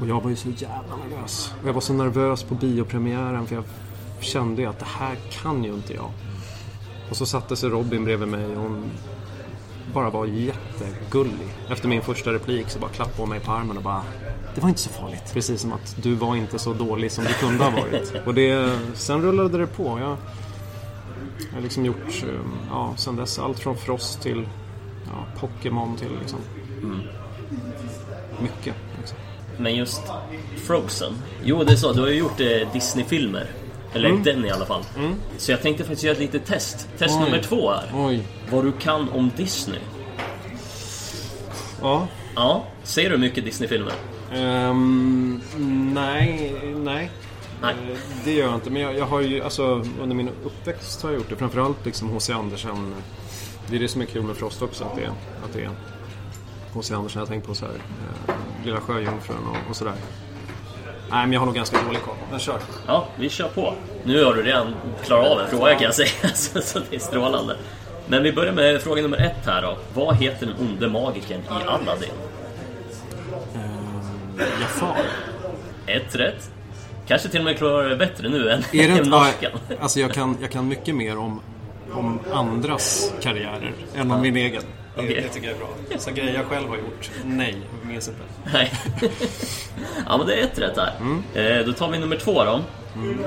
Och 0.00 0.08
jag 0.08 0.22
var 0.22 0.30
ju 0.30 0.36
så 0.36 0.48
jävla 0.48 0.96
nervös. 0.96 1.52
Och 1.62 1.68
jag 1.68 1.72
var 1.72 1.80
så 1.80 1.92
nervös 1.92 2.42
på 2.42 2.54
biopremiären 2.54 3.46
för 3.46 3.54
jag 3.54 3.64
kände 4.20 4.62
ju 4.62 4.68
att 4.68 4.78
det 4.78 4.88
här 4.98 5.16
kan 5.30 5.64
ju 5.64 5.74
inte 5.74 5.94
jag. 5.94 6.10
Och 7.10 7.16
så 7.16 7.26
satte 7.26 7.56
sig 7.56 7.70
Robin 7.70 8.04
bredvid 8.04 8.28
mig 8.28 8.56
och 8.56 8.62
hon 8.62 8.90
bara 9.94 10.10
var 10.10 10.26
jättegullig. 10.26 11.48
Efter 11.70 11.88
min 11.88 12.02
första 12.02 12.32
replik 12.32 12.68
så 12.68 12.78
bara 12.78 12.90
klappade 12.90 13.20
hon 13.20 13.28
mig 13.28 13.40
på 13.40 13.52
armen 13.52 13.76
och 13.76 13.82
bara 13.82 14.02
Det 14.54 14.60
var 14.60 14.68
inte 14.68 14.80
så 14.80 14.90
farligt. 14.90 15.30
Precis 15.32 15.60
som 15.60 15.72
att 15.72 15.96
du 16.02 16.14
var 16.14 16.36
inte 16.36 16.58
så 16.58 16.72
dålig 16.72 17.12
som 17.12 17.24
du 17.24 17.32
kunde 17.32 17.64
ha 17.64 17.70
varit. 17.70 18.12
Och 18.26 18.34
det, 18.34 18.78
sen 18.94 19.22
rullade 19.22 19.58
det 19.58 19.66
på. 19.66 19.98
Jag, 20.00 20.16
jag 21.50 21.56
har 21.56 21.60
liksom 21.62 21.84
gjort, 21.84 22.22
eh, 22.22 22.40
ja, 22.70 22.94
sen 22.96 23.16
dess 23.16 23.38
allt 23.38 23.58
från 23.58 23.76
Frost 23.76 24.22
till 24.22 24.48
ja, 25.04 25.40
Pokémon 25.40 25.96
till 25.96 26.10
liksom 26.20 26.38
mycket. 28.42 28.74
Liksom. 28.98 29.18
Men 29.56 29.74
just 29.74 30.02
Frozen. 30.56 31.12
Jo, 31.44 31.64
det 31.64 31.72
är 31.72 31.76
så. 31.76 31.92
Du 31.92 32.00
har 32.00 32.08
ju 32.08 32.14
gjort 32.14 32.40
eh, 32.40 32.72
Disney-filmer. 32.72 33.50
Eller 33.94 34.10
den 34.24 34.44
i 34.44 34.50
alla 34.50 34.66
fall. 34.66 34.82
Så 35.38 35.50
jag 35.52 35.62
tänkte 35.62 35.84
faktiskt 35.84 36.02
göra 36.04 36.12
ett 36.12 36.20
litet 36.20 36.46
test. 36.46 36.88
Test 36.98 37.16
Oj. 37.18 37.24
nummer 37.24 37.42
två 37.42 37.70
är 37.70 37.90
Oj. 37.94 38.22
vad 38.50 38.64
du 38.64 38.72
kan 38.72 39.08
om 39.08 39.30
Disney. 39.36 39.80
Ja. 41.82 42.08
Ja, 42.34 42.64
ser 42.82 43.10
du 43.10 43.18
mycket 43.18 43.44
Disney-filmer? 43.44 43.92
Ehm, 44.32 45.40
nej, 45.94 46.54
nej. 46.76 47.10
Nej. 47.62 47.74
Eh, 47.92 47.98
Det 48.24 48.32
gör 48.32 48.46
jag 48.46 48.54
inte. 48.54 48.70
Men 48.70 48.82
jag, 48.82 48.98
jag 48.98 49.06
har 49.06 49.20
ju, 49.20 49.42
alltså 49.42 49.84
under 50.02 50.16
min 50.16 50.30
uppväxt 50.44 51.02
har 51.02 51.10
jag 51.10 51.18
gjort 51.18 51.28
det. 51.30 51.36
Framförallt 51.36 51.84
liksom 51.86 52.08
H.C. 52.10 52.32
Andersen. 52.32 52.94
Det 53.70 53.76
är 53.76 53.80
det 53.80 53.88
som 53.88 54.00
är 54.00 54.06
kul 54.06 54.22
med 54.22 54.36
Frost 54.36 54.62
också. 54.62 54.84
Att 54.84 54.96
det, 54.96 55.02
är- 55.04 55.08
att 55.44 55.52
det 55.52 55.62
är 55.64 55.70
H.C. 56.72 56.94
Andersen. 56.94 57.18
Jag 57.20 57.26
har 57.26 57.32
tänkt 57.32 57.46
på 57.46 57.54
så 57.54 57.66
här. 57.66 57.74
Eh, 58.28 58.34
Lilla 58.64 58.80
Sjöjungfrun 58.80 59.46
och, 59.50 59.70
och 59.70 59.76
sådär. 59.76 59.94
Nej, 61.10 61.20
men 61.26 61.32
jag 61.32 61.40
har 61.40 61.46
nog 61.46 61.54
ganska 61.54 61.82
dålig 61.86 62.02
koll. 62.02 62.14
Men 62.30 62.40
kör. 62.40 62.58
Ja, 62.86 63.06
vi 63.16 63.28
kör 63.28 63.48
på. 63.48 63.74
Nu 64.04 64.24
har 64.24 64.34
du 64.34 64.42
redan 64.42 64.74
klarat 65.04 65.30
av 65.32 65.40
en 65.40 65.48
fråga 65.50 65.74
kan 65.74 65.82
jag 65.82 65.94
säga, 65.94 66.08
så, 66.34 66.60
så 66.60 66.78
det 66.90 66.96
är 66.96 67.00
strålande. 67.00 67.56
Men 68.06 68.22
vi 68.22 68.32
börjar 68.32 68.52
med 68.52 68.82
fråga 68.82 69.02
nummer 69.02 69.18
ett 69.18 69.46
här 69.46 69.62
då. 69.62 69.76
Vad 69.94 70.16
heter 70.16 70.46
den 70.46 70.54
onde 70.60 70.88
magikern 70.88 71.40
i 71.40 71.64
Aladdin? 71.68 72.10
Jafar. 74.60 74.96
Ett 75.86 76.14
rätt. 76.14 76.50
Kanske 77.06 77.28
till 77.28 77.38
och 77.40 77.44
med 77.44 77.58
klarar 77.58 77.88
det 77.88 77.96
bättre 77.96 78.28
nu 78.28 78.50
än, 78.50 78.62
Är 78.72 78.88
det 78.88 78.98
än 78.98 79.08
norskan. 79.10 79.52
alltså 79.80 80.00
jag 80.00 80.12
kan, 80.14 80.36
jag 80.40 80.50
kan 80.50 80.68
mycket 80.68 80.94
mer 80.94 81.18
om, 81.18 81.40
om 81.92 82.18
andras 82.32 83.12
karriärer 83.22 83.72
än 83.94 84.10
om 84.10 84.20
min 84.20 84.36
egen. 84.36 84.62
Det, 84.98 85.04
Okej. 85.04 85.22
det 85.22 85.28
tycker 85.28 85.46
jag 85.46 85.56
är 85.56 85.60
bra. 85.60 85.98
Så 85.98 86.10
grejer 86.10 86.34
jag 86.34 86.46
själv 86.46 86.68
har 86.68 86.76
gjort, 86.76 87.10
nej, 87.24 87.56
minns 87.82 88.08
inte. 88.08 88.20
Nej. 88.52 88.72
ja, 90.06 90.16
men 90.18 90.26
det 90.26 90.34
är 90.34 90.44
ett 90.44 90.58
rätt 90.58 90.74
där. 90.74 90.92
Eh, 91.34 91.66
då 91.66 91.72
tar 91.72 91.90
vi 91.90 91.98
nummer 91.98 92.16
två 92.16 92.44
då. 92.44 92.60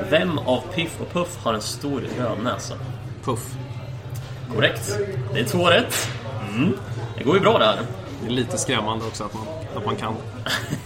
Vem 0.10 0.38
av 0.38 0.64
Piff 0.76 1.02
och 1.02 1.14
Puff 1.14 1.38
har 1.44 1.54
en 1.54 1.62
stor 1.62 2.04
röd 2.18 2.44
näsa? 2.44 2.76
Puff. 3.24 3.56
Korrekt. 4.56 4.98
Det 5.34 5.40
är 5.40 5.44
två 5.44 5.66
rätt. 5.70 6.10
Mm. 6.56 6.74
Det 7.18 7.24
går 7.24 7.36
ju 7.36 7.42
bra 7.42 7.58
där. 7.58 7.80
Det 8.22 8.28
är 8.28 8.32
lite 8.32 8.58
skrämmande 8.58 9.06
också 9.06 9.24
att 9.24 9.34
man, 9.34 9.46
att 9.76 9.86
man 9.86 9.96
kan. 9.96 10.14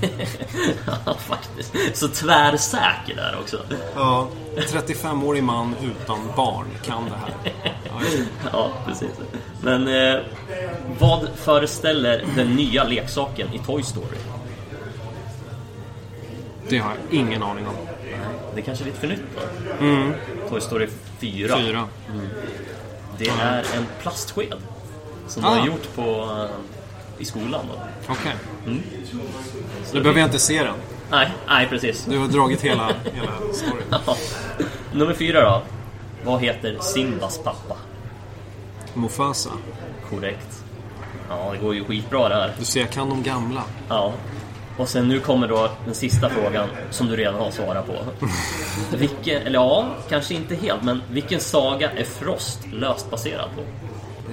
ja, 1.05 1.13
faktiskt. 1.19 1.73
Så 1.93 2.07
tvärsäker 2.07 3.15
där 3.15 3.37
också. 3.41 3.59
Ja, 3.95 4.27
35-årig 4.57 5.43
man 5.43 5.75
utan 5.83 6.19
barn 6.35 6.65
kan 6.85 7.03
det 7.05 7.11
här. 7.15 7.53
Ja, 7.63 7.91
Ja, 8.53 8.71
precis. 8.87 9.09
Men 9.61 9.87
eh, 9.87 10.19
vad 10.99 11.29
föreställer 11.35 12.23
den 12.35 12.47
nya 12.55 12.83
leksaken 12.83 13.53
i 13.53 13.59
Toy 13.59 13.83
Story? 13.83 14.17
det 16.69 16.77
har 16.77 16.91
jag 16.91 17.19
ingen 17.19 17.43
aning 17.43 17.67
om. 17.67 17.73
Det 18.55 18.61
kanske 18.61 18.83
är 18.83 18.85
lite 18.85 18.99
för 18.99 19.07
nytt 19.07 19.21
då? 19.35 20.49
Toy 20.49 20.61
Story 20.61 20.87
4. 21.19 21.57
Fyra. 21.57 21.87
Det 23.17 23.27
är 23.27 23.57
en 23.77 23.85
plastsked. 24.01 24.57
Som 25.27 25.45
Ah. 25.45 25.49
har 25.49 25.67
gjort 25.67 25.95
på, 25.95 26.01
eh, 26.01 26.45
i 27.17 27.25
skolan 27.25 27.65
då. 27.71 27.81
Okej. 28.13 28.33
Så 29.85 29.95
Nu 29.95 30.01
behöver 30.01 30.19
jag 30.19 30.27
inte 30.27 30.39
se 30.39 30.63
den. 30.63 30.75
Nej, 31.11 31.31
nej 31.47 31.67
precis. 31.67 32.05
Du 32.05 32.17
har 32.17 32.27
dragit 32.27 32.61
hela, 32.61 32.87
hela 33.13 33.31
storyn. 33.53 33.83
Ja. 34.05 34.17
Nummer 34.93 35.13
fyra 35.13 35.41
då. 35.41 35.61
Vad 36.23 36.41
heter 36.41 36.77
Simbas 36.81 37.37
pappa? 37.43 37.77
Mufasa. 38.93 39.49
Korrekt. 40.09 40.63
Ja, 41.29 41.51
det 41.51 41.57
går 41.57 41.75
ju 41.75 41.83
skitbra 41.85 42.29
det 42.29 42.35
här. 42.35 42.55
Du 42.59 42.65
ser, 42.65 42.79
jag 42.79 42.89
kan 42.89 43.09
de 43.09 43.23
gamla. 43.23 43.63
Ja. 43.89 44.13
Och 44.77 44.89
sen 44.89 45.07
nu 45.07 45.19
kommer 45.19 45.47
då 45.47 45.71
den 45.85 45.95
sista 45.95 46.29
frågan 46.29 46.69
som 46.91 47.07
du 47.07 47.15
redan 47.15 47.35
har 47.35 47.51
svarat 47.51 47.87
på. 47.87 47.93
Vilken, 48.97 49.41
eller 49.41 49.59
ja, 49.59 49.87
kanske 50.09 50.33
inte 50.33 50.55
helt, 50.55 50.83
men 50.83 51.01
vilken 51.09 51.39
saga 51.39 51.91
är 51.91 52.03
Frost 52.03 52.59
löst 52.73 53.11
baserad 53.11 53.49
på? 53.55 53.61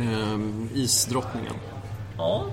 Ehm, 0.01 0.69
isdrottningen. 0.75 1.55
Ja, 2.23 2.47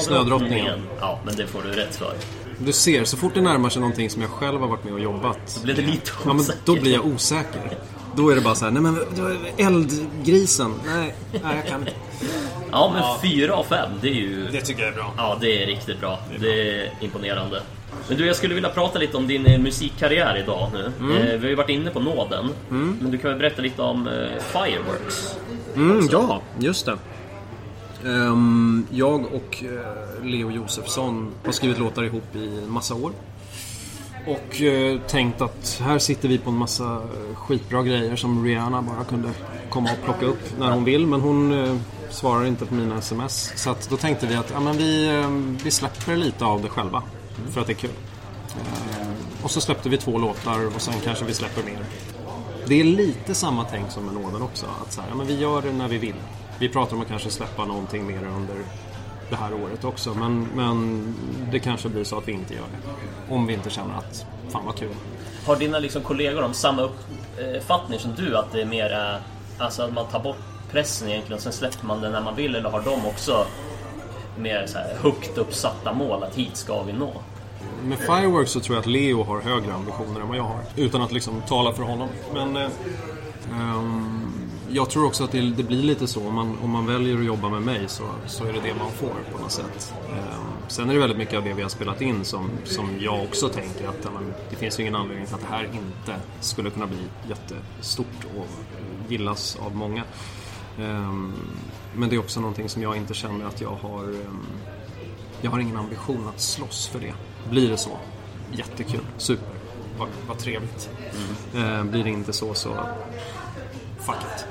Snödrottningen. 0.00 0.82
Ja, 1.00 1.18
men 1.24 1.36
det 1.36 1.46
får 1.46 1.62
du 1.62 1.68
rätt 1.72 1.96
för. 1.96 2.12
Du 2.58 2.72
ser, 2.72 3.04
så 3.04 3.16
fort 3.16 3.34
det 3.34 3.40
närmar 3.40 3.68
sig 3.68 3.80
någonting 3.80 4.10
som 4.10 4.22
jag 4.22 4.30
själv 4.30 4.60
har 4.60 4.68
varit 4.68 4.84
med 4.84 4.92
och 4.92 5.00
jobbat 5.00 5.60
Blev 5.64 5.76
det 5.76 5.82
lite 5.82 6.10
Ja, 6.24 6.32
men 6.32 6.36
osäker? 6.40 6.60
då 6.64 6.74
blir 6.74 6.92
jag 6.92 7.06
osäker. 7.06 7.60
Då 8.16 8.28
är 8.30 8.34
det 8.34 8.40
bara 8.40 8.54
så 8.54 8.64
här, 8.64 8.72
nej 8.72 8.82
men 8.82 8.98
eldgrisen, 9.56 10.74
nej, 10.86 11.14
nej 11.32 11.56
jag 11.56 11.66
kan 11.66 11.80
inte. 11.80 11.92
Ja, 12.70 12.90
men 12.94 13.30
fyra 13.30 13.54
av 13.54 13.64
fem, 13.64 13.90
det 14.00 14.08
är 14.08 14.12
ju... 14.12 14.46
tycker 14.64 14.82
jag 14.82 14.92
är 14.92 14.96
bra. 14.96 15.14
Ja, 15.16 15.38
det 15.40 15.62
är 15.62 15.66
riktigt 15.66 16.00
bra. 16.00 16.18
Det 16.40 16.78
är 16.80 16.90
imponerande. 17.00 17.62
Men 18.08 18.18
du, 18.18 18.26
jag 18.26 18.36
skulle 18.36 18.54
vilja 18.54 18.70
prata 18.70 18.98
lite 18.98 19.16
om 19.16 19.26
din 19.26 19.46
eh, 19.46 19.58
musikkarriär 19.58 20.38
idag 20.42 20.70
nu. 20.72 20.92
Mm. 21.00 21.16
Eh, 21.16 21.32
vi 21.32 21.38
har 21.38 21.48
ju 21.48 21.54
varit 21.54 21.70
inne 21.70 21.90
på 21.90 22.00
nåden. 22.00 22.50
Men 22.68 23.10
du 23.10 23.18
kan 23.18 23.30
väl 23.30 23.38
berätta 23.38 23.62
lite 23.62 23.82
om 23.82 24.08
eh, 24.08 24.12
Fireworks? 24.52 25.36
Mm, 25.76 26.08
ja, 26.10 26.40
just 26.58 26.86
det. 26.86 26.98
Ehm, 28.06 28.86
jag 28.90 29.20
och 29.20 29.64
eh, 29.64 30.24
Leo 30.24 30.50
Josefsson 30.50 31.32
har 31.44 31.52
skrivit 31.52 31.78
låtar 31.78 32.02
ihop 32.02 32.36
i 32.36 32.58
en 32.64 32.70
massa 32.70 32.94
år. 32.94 33.12
Och 34.26 34.60
eh, 34.60 35.00
tänkt 35.00 35.40
att 35.40 35.80
här 35.82 35.98
sitter 35.98 36.28
vi 36.28 36.38
på 36.38 36.50
en 36.50 36.56
massa 36.56 36.94
eh, 36.94 37.36
skitbra 37.36 37.82
grejer 37.82 38.16
som 38.16 38.44
Rihanna 38.44 38.82
bara 38.82 39.04
kunde 39.04 39.30
komma 39.70 39.90
och 39.92 40.04
plocka 40.04 40.26
upp 40.26 40.58
när 40.58 40.70
hon 40.70 40.84
vill. 40.84 41.06
Men 41.06 41.20
hon 41.20 41.80
svarar 42.10 42.44
inte 42.44 42.66
på 42.66 42.74
mina 42.74 42.98
sms. 42.98 43.52
Så 43.56 43.70
att 43.70 43.90
då 43.90 43.96
tänkte 43.96 44.26
vi 44.26 44.34
att 44.34 44.50
ja, 44.50 44.60
men 44.60 44.76
vi, 44.76 45.08
ehm, 45.08 45.58
vi 45.64 45.70
släpper 45.70 46.16
lite 46.16 46.44
av 46.44 46.62
det 46.62 46.68
själva. 46.68 47.02
För 47.50 47.60
att 47.60 47.66
det 47.66 47.72
är 47.72 47.74
kul. 47.74 47.90
Ehm, 48.50 49.14
och 49.42 49.50
så 49.50 49.60
släppte 49.60 49.88
vi 49.88 49.96
två 49.96 50.18
låtar 50.18 50.66
och 50.66 50.82
sen 50.82 50.94
kanske 51.04 51.24
vi 51.24 51.34
släpper 51.34 51.62
mer. 51.62 51.84
Det 52.66 52.80
är 52.80 52.84
lite 52.84 53.34
samma 53.34 53.64
tänk 53.64 53.90
som 53.90 54.04
med 54.04 54.14
nåden 54.14 54.42
också. 54.42 54.66
Att 54.82 54.92
så 54.92 55.00
här, 55.00 55.08
ja, 55.08 55.14
men 55.14 55.26
vi 55.26 55.38
gör 55.38 55.62
det 55.62 55.72
när 55.72 55.88
vi 55.88 55.98
vill. 55.98 56.14
Vi 56.58 56.68
pratar 56.68 56.96
om 56.96 57.02
att 57.02 57.08
kanske 57.08 57.30
släppa 57.30 57.64
någonting 57.64 58.06
mer 58.06 58.26
under 58.36 58.56
det 59.30 59.36
här 59.36 59.54
året 59.54 59.84
också. 59.84 60.14
Men, 60.14 60.48
men 60.54 61.14
det 61.52 61.58
kanske 61.58 61.88
blir 61.88 62.04
så 62.04 62.18
att 62.18 62.28
vi 62.28 62.32
inte 62.32 62.54
gör 62.54 62.62
det. 62.62 63.34
Om 63.34 63.46
vi 63.46 63.54
inte 63.54 63.70
känner 63.70 63.94
att 63.94 64.26
fan 64.48 64.66
vad 64.66 64.76
kul. 64.76 64.94
Har 65.46 65.56
dina 65.56 65.78
liksom 65.78 66.02
kollegor 66.02 66.42
om 66.42 66.54
samma 66.54 66.82
uppfattning 66.82 67.98
som 67.98 68.14
du? 68.16 68.36
Att 68.36 68.52
det 68.52 68.60
är 68.60 68.66
mer 68.66 69.20
alltså 69.58 69.82
att 69.82 69.92
man 69.92 70.06
tar 70.06 70.20
bort 70.20 70.36
pressen 70.70 71.08
egentligen, 71.08 71.42
sen 71.42 71.52
släpper 71.52 71.86
man 71.86 72.00
det 72.00 72.10
när 72.10 72.22
man 72.22 72.36
vill? 72.36 72.54
Eller 72.54 72.70
har 72.70 72.80
de 72.80 73.06
också 73.06 73.46
mer 74.38 74.66
så 74.66 74.78
här 74.78 74.96
högt 75.02 75.38
uppsatta 75.38 75.92
mål 75.92 76.22
att 76.22 76.34
hit 76.34 76.56
ska 76.56 76.82
vi 76.82 76.92
nå? 76.92 77.12
Med 77.82 77.98
Fireworks 77.98 78.50
så 78.50 78.60
tror 78.60 78.76
jag 78.76 78.80
att 78.80 78.86
Leo 78.86 79.22
har 79.22 79.40
högre 79.40 79.74
ambitioner 79.74 80.20
än 80.20 80.28
vad 80.28 80.36
jag 80.36 80.42
har. 80.42 80.60
Utan 80.76 81.02
att 81.02 81.12
liksom 81.12 81.42
tala 81.48 81.72
för 81.72 81.82
honom. 81.82 82.08
Men 82.34 82.56
eh, 82.56 82.68
ehm, 83.52 84.23
jag 84.74 84.90
tror 84.90 85.06
också 85.06 85.24
att 85.24 85.32
det, 85.32 85.40
det 85.40 85.62
blir 85.62 85.82
lite 85.82 86.06
så. 86.06 86.28
Om 86.28 86.34
man, 86.34 86.58
om 86.62 86.70
man 86.70 86.86
väljer 86.86 87.18
att 87.18 87.24
jobba 87.24 87.48
med 87.48 87.62
mig 87.62 87.84
så, 87.88 88.04
så 88.26 88.44
är 88.44 88.52
det 88.52 88.60
det 88.60 88.74
man 88.74 88.90
får 88.90 89.14
på 89.32 89.38
något 89.42 89.52
sätt. 89.52 89.94
Ehm, 90.10 90.68
sen 90.68 90.90
är 90.90 90.94
det 90.94 91.00
väldigt 91.00 91.18
mycket 91.18 91.38
av 91.38 91.44
det 91.44 91.52
vi 91.52 91.62
har 91.62 91.68
spelat 91.68 92.00
in 92.00 92.24
som, 92.24 92.50
som 92.64 92.88
jag 93.00 93.22
också 93.22 93.48
tänker 93.48 93.88
att 93.88 94.04
men, 94.14 94.34
det 94.50 94.56
finns 94.56 94.78
ju 94.78 94.82
ingen 94.82 94.94
anledning 94.94 95.26
till 95.26 95.34
att 95.34 95.40
det 95.40 95.46
här 95.46 95.64
inte 95.64 96.20
skulle 96.40 96.70
kunna 96.70 96.86
bli 96.86 96.98
jättestort 97.28 98.26
och 98.36 98.46
gillas 99.08 99.58
av 99.66 99.76
många. 99.76 100.04
Ehm, 100.78 101.32
men 101.94 102.08
det 102.08 102.16
är 102.16 102.20
också 102.20 102.40
någonting 102.40 102.68
som 102.68 102.82
jag 102.82 102.96
inte 102.96 103.14
känner 103.14 103.46
att 103.46 103.60
jag 103.60 103.76
har 103.82 104.02
ehm, 104.02 104.46
jag 105.40 105.50
har 105.50 105.58
ingen 105.58 105.76
ambition 105.76 106.28
att 106.28 106.40
slåss 106.40 106.88
för 106.88 107.00
det. 107.00 107.14
Blir 107.50 107.70
det 107.70 107.76
så, 107.76 107.98
jättekul, 108.52 109.04
super, 109.18 109.48
vad, 109.98 110.08
vad 110.28 110.38
trevligt. 110.38 110.90
Eh, 111.54 111.84
blir 111.84 112.04
det 112.04 112.10
inte 112.10 112.32
så, 112.32 112.54
så 112.54 112.76
fuck 114.06 114.16
it. 114.16 114.46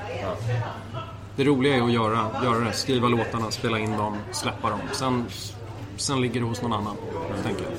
Det 1.35 1.43
roliga 1.43 1.75
är 1.75 1.81
att 1.81 1.91
göra, 1.91 2.29
göra 2.43 2.59
det, 2.59 2.73
skriva 2.73 3.07
låtarna, 3.07 3.51
spela 3.51 3.79
in 3.79 3.91
dem, 3.91 4.17
släppa 4.31 4.69
dem. 4.69 4.79
Sen, 4.91 5.25
sen 5.97 6.21
ligger 6.21 6.39
det 6.39 6.45
hos 6.45 6.61
någon 6.61 6.73
annan, 6.73 6.95
tänker 7.43 7.63
jag. 7.63 7.71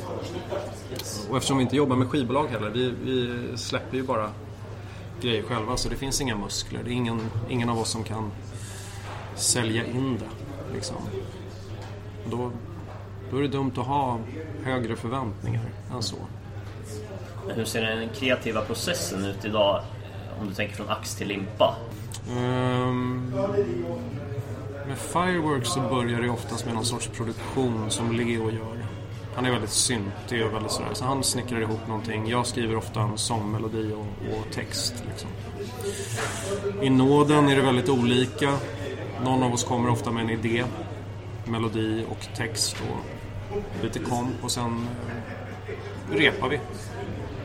Och 1.30 1.36
eftersom 1.36 1.56
vi 1.56 1.62
inte 1.62 1.76
jobbar 1.76 1.96
med 1.96 2.08
skivbolag 2.08 2.46
heller, 2.46 2.70
vi, 2.70 2.94
vi 3.02 3.58
släpper 3.58 3.96
ju 3.96 4.02
bara 4.02 4.30
grejer 5.20 5.42
själva 5.42 5.76
så 5.76 5.88
det 5.88 5.96
finns 5.96 6.20
inga 6.20 6.36
muskler. 6.36 6.80
Det 6.84 6.90
är 6.90 6.94
ingen, 6.94 7.20
ingen 7.48 7.68
av 7.68 7.78
oss 7.78 7.90
som 7.90 8.04
kan 8.04 8.30
sälja 9.34 9.86
in 9.86 10.18
det. 10.18 10.74
Liksom. 10.74 10.96
Då, 12.30 12.50
då 13.30 13.36
är 13.36 13.42
det 13.42 13.48
dumt 13.48 13.72
att 13.76 13.86
ha 13.86 14.18
högre 14.64 14.96
förväntningar 14.96 15.64
än 15.94 16.02
så. 16.02 16.16
Hur 17.48 17.64
ser 17.64 17.82
den 17.82 18.08
kreativa 18.08 18.60
processen 18.60 19.24
ut 19.24 19.44
idag? 19.44 19.82
Om 20.40 20.48
du 20.48 20.54
tänker 20.54 20.74
från 20.74 20.88
ax 20.88 21.14
till 21.14 21.28
limpa? 21.28 21.76
Um, 22.28 23.32
med 24.86 24.98
Fireworks 24.98 25.68
så 25.68 25.80
börjar 25.80 26.22
det 26.22 26.30
oftast 26.30 26.64
med 26.64 26.74
någon 26.74 26.84
sorts 26.84 27.08
produktion 27.08 27.90
som 27.90 28.12
Leo 28.12 28.50
gör. 28.50 28.86
Han 29.34 29.46
är 29.46 29.50
väldigt 29.50 29.70
syntig 29.70 30.46
och 30.46 30.54
väldigt 30.54 30.72
sådär. 30.72 30.90
Så 30.92 31.04
han 31.04 31.24
snickrar 31.24 31.60
ihop 31.60 31.88
någonting. 31.88 32.28
Jag 32.28 32.46
skriver 32.46 32.76
ofta 32.76 33.00
en 33.00 33.18
sångmelodi 33.18 33.92
och, 33.92 34.36
och 34.36 34.52
text. 34.52 35.04
Liksom. 35.08 35.30
I 36.82 36.90
nåden 36.90 37.48
är 37.48 37.56
det 37.56 37.62
väldigt 37.62 37.88
olika. 37.88 38.58
Någon 39.24 39.42
av 39.42 39.52
oss 39.52 39.64
kommer 39.64 39.90
ofta 39.90 40.10
med 40.10 40.24
en 40.24 40.30
idé, 40.30 40.64
melodi 41.44 42.04
och 42.10 42.36
text 42.36 42.76
och 42.90 43.84
lite 43.84 43.98
komp 43.98 44.44
och 44.44 44.50
sen 44.50 44.88
eh, 46.10 46.16
repar 46.16 46.48
vi. 46.48 46.60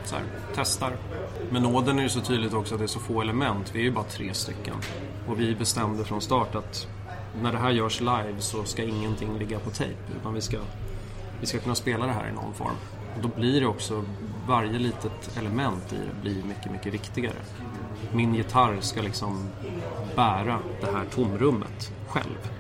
Så 0.04 0.16
här, 0.16 0.24
testar. 0.56 0.96
Med 1.50 1.62
nåden 1.62 2.00
är 2.00 2.04
det 2.04 2.10
så 2.10 2.22
tydligt 2.22 2.54
också 2.54 2.76
att 2.76 2.80
det 2.80 2.86
är 2.86 2.88
så 2.88 3.00
få 3.00 3.22
element. 3.22 3.72
Vi 3.74 3.80
är 3.80 3.84
ju 3.84 3.92
bara 3.92 4.04
tre 4.04 4.34
stycken. 4.34 4.76
Och 5.28 5.40
vi 5.40 5.56
bestämde 5.56 6.06
från 6.06 6.22
start 6.22 6.56
att 6.56 6.88
när 7.42 7.52
det 7.52 7.58
här 7.58 7.72
görs 7.72 8.00
live 8.00 8.36
så 8.40 8.64
ska 8.64 8.84
ingenting 8.84 9.38
ligga 9.38 9.60
på 9.60 9.70
tejp. 9.70 10.00
Utan 10.20 10.34
vi 10.34 10.42
ska, 10.42 10.58
vi 11.40 11.48
ska 11.48 11.60
kunna 11.60 11.76
spela 11.76 12.06
det 12.06 12.12
här 12.12 12.30
i 12.30 12.32
någon 12.32 12.54
form. 12.54 12.76
Och 13.16 13.22
då 13.22 13.28
blir 13.28 13.62
det 13.62 13.68
också, 13.68 14.04
varje 14.48 14.80
litet 14.80 15.38
element 15.38 15.94
i 15.94 15.96
det 15.96 16.22
blir 16.22 16.44
mycket, 16.44 16.72
mycket 16.72 16.94
viktigare. 16.94 17.38
Min 18.14 18.36
gitarr 18.36 18.78
ska 18.82 19.02
liksom 19.02 19.50
bära 20.16 20.60
det 20.82 20.92
här 20.92 21.06
tomrummet 21.06 21.92
själv. 22.08 22.52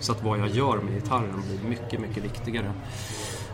Så 0.00 0.12
att 0.12 0.22
vad 0.22 0.38
jag 0.38 0.48
gör 0.48 0.78
med 0.78 0.94
gitarren 0.94 1.42
blir 1.48 1.70
mycket, 1.70 2.00
mycket 2.00 2.24
viktigare 2.24 2.72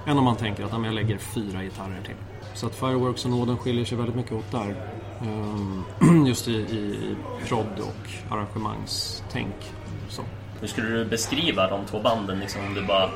än 0.06 0.18
om 0.18 0.24
man 0.24 0.36
tänker 0.36 0.64
att 0.64 0.72
jag 0.72 0.94
lägger 0.94 1.18
fyra 1.18 1.62
gitarrer 1.62 2.02
till. 2.04 2.14
Så 2.54 2.66
att 2.66 2.74
Fireworks 2.74 3.24
och 3.24 3.30
Nåden 3.30 3.58
skiljer 3.58 3.84
sig 3.84 3.98
väldigt 3.98 4.16
mycket 4.16 4.32
åt 4.32 4.50
där. 4.50 4.74
Ehm, 5.20 5.84
Just 6.26 6.48
i, 6.48 6.52
i, 6.52 7.16
prod 7.48 7.78
och 7.78 8.32
arrangemangstänk. 8.34 9.72
Så. 10.08 10.22
Hur 10.60 10.68
skulle 10.68 10.88
du 10.88 11.04
beskriva 11.04 11.70
de 11.70 11.86
två 11.86 12.00
banden 12.00 12.38
liksom, 12.38 12.66
om 12.66 12.74
du 12.74 12.86
bara 12.86 13.10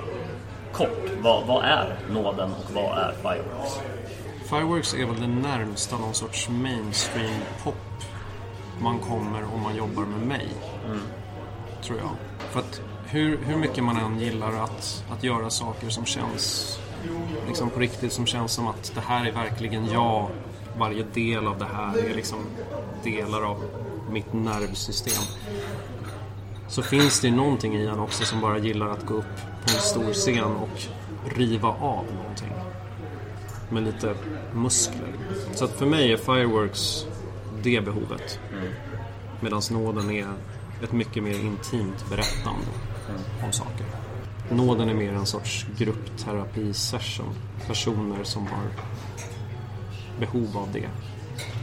kort, 0.73 1.11
vad, 1.23 1.47
vad 1.47 1.65
är 1.65 1.99
Nåden 2.11 2.51
och 2.51 2.75
vad 2.75 2.99
är 2.99 3.13
Fireworks? 3.13 3.81
Fireworks 4.45 4.95
är 4.95 5.07
väl 5.07 5.21
det 5.21 5.49
närmsta 5.49 5.99
någon 5.99 6.15
sorts 6.15 6.49
mainstream 6.49 7.41
pop 7.63 7.75
man 8.81 8.99
kommer 8.99 9.55
om 9.55 9.63
man 9.63 9.77
jobbar 9.77 10.05
med 10.05 10.27
mig. 10.27 10.49
Tror 11.83 11.99
jag. 11.99 12.11
För 12.51 12.61
att 12.61 12.81
hur, 13.07 13.39
hur 13.45 13.57
mycket 13.57 13.85
man 13.85 13.97
än 13.97 14.21
gillar 14.21 14.53
att, 14.53 15.05
att 15.11 15.25
göra 15.25 15.51
saker 15.51 15.89
som 15.89 16.05
känns 16.05 16.79
liksom 17.47 17.71
på 17.71 17.81
riktigt, 17.81 18.13
som 18.13 18.27
känns 18.27 18.53
som 18.53 18.67
att 18.67 18.93
det 18.95 19.01
här 19.01 19.27
är 19.27 19.33
verkligen 19.33 19.87
jag. 19.87 20.29
Varje 20.79 21.05
del 21.15 21.47
av 21.47 21.59
det 21.59 21.69
här 21.75 21.99
är 22.11 22.15
liksom 22.15 22.39
delar 23.05 23.43
av 23.43 23.65
mitt 24.11 24.33
nervsystem. 24.33 25.25
Så 26.69 26.83
finns 26.83 27.21
det 27.21 27.29
ju 27.29 27.35
någonting 27.35 27.77
i 27.77 27.87
en 27.87 27.99
också 27.99 28.25
som 28.25 28.41
bara 28.41 28.59
gillar 28.59 28.89
att 28.89 29.07
gå 29.07 29.15
upp 29.15 29.37
på 29.37 29.75
en 29.75 29.81
stor 29.81 30.13
scen 30.13 30.57
och 30.57 30.81
riva 31.37 31.69
av 31.69 32.05
någonting 32.17 32.53
med 33.71 33.83
lite 33.83 34.15
muskler. 34.55 35.15
Så 35.55 35.65
att 35.65 35.71
för 35.71 35.87
mig 35.87 36.13
är 36.13 36.17
Fireworks 36.17 37.07
det 37.63 37.81
behovet. 37.85 38.39
Medan 39.41 39.63
Nåden 39.71 40.11
är 40.11 40.29
ett 40.83 40.93
mycket 40.93 41.23
mer 41.23 41.41
intimt 41.41 42.11
berättande 42.11 42.67
om 43.45 43.53
saker. 43.53 44.04
Nåden 44.51 44.89
är 44.89 44.95
mer 44.95 45.13
en 45.13 45.27
sorts 45.27 45.67
gruppterapi-session. 45.79 47.35
Personer 47.67 48.25
som 48.25 48.47
har 48.47 48.65
behov 50.19 50.57
av 50.57 50.69
det 50.73 50.89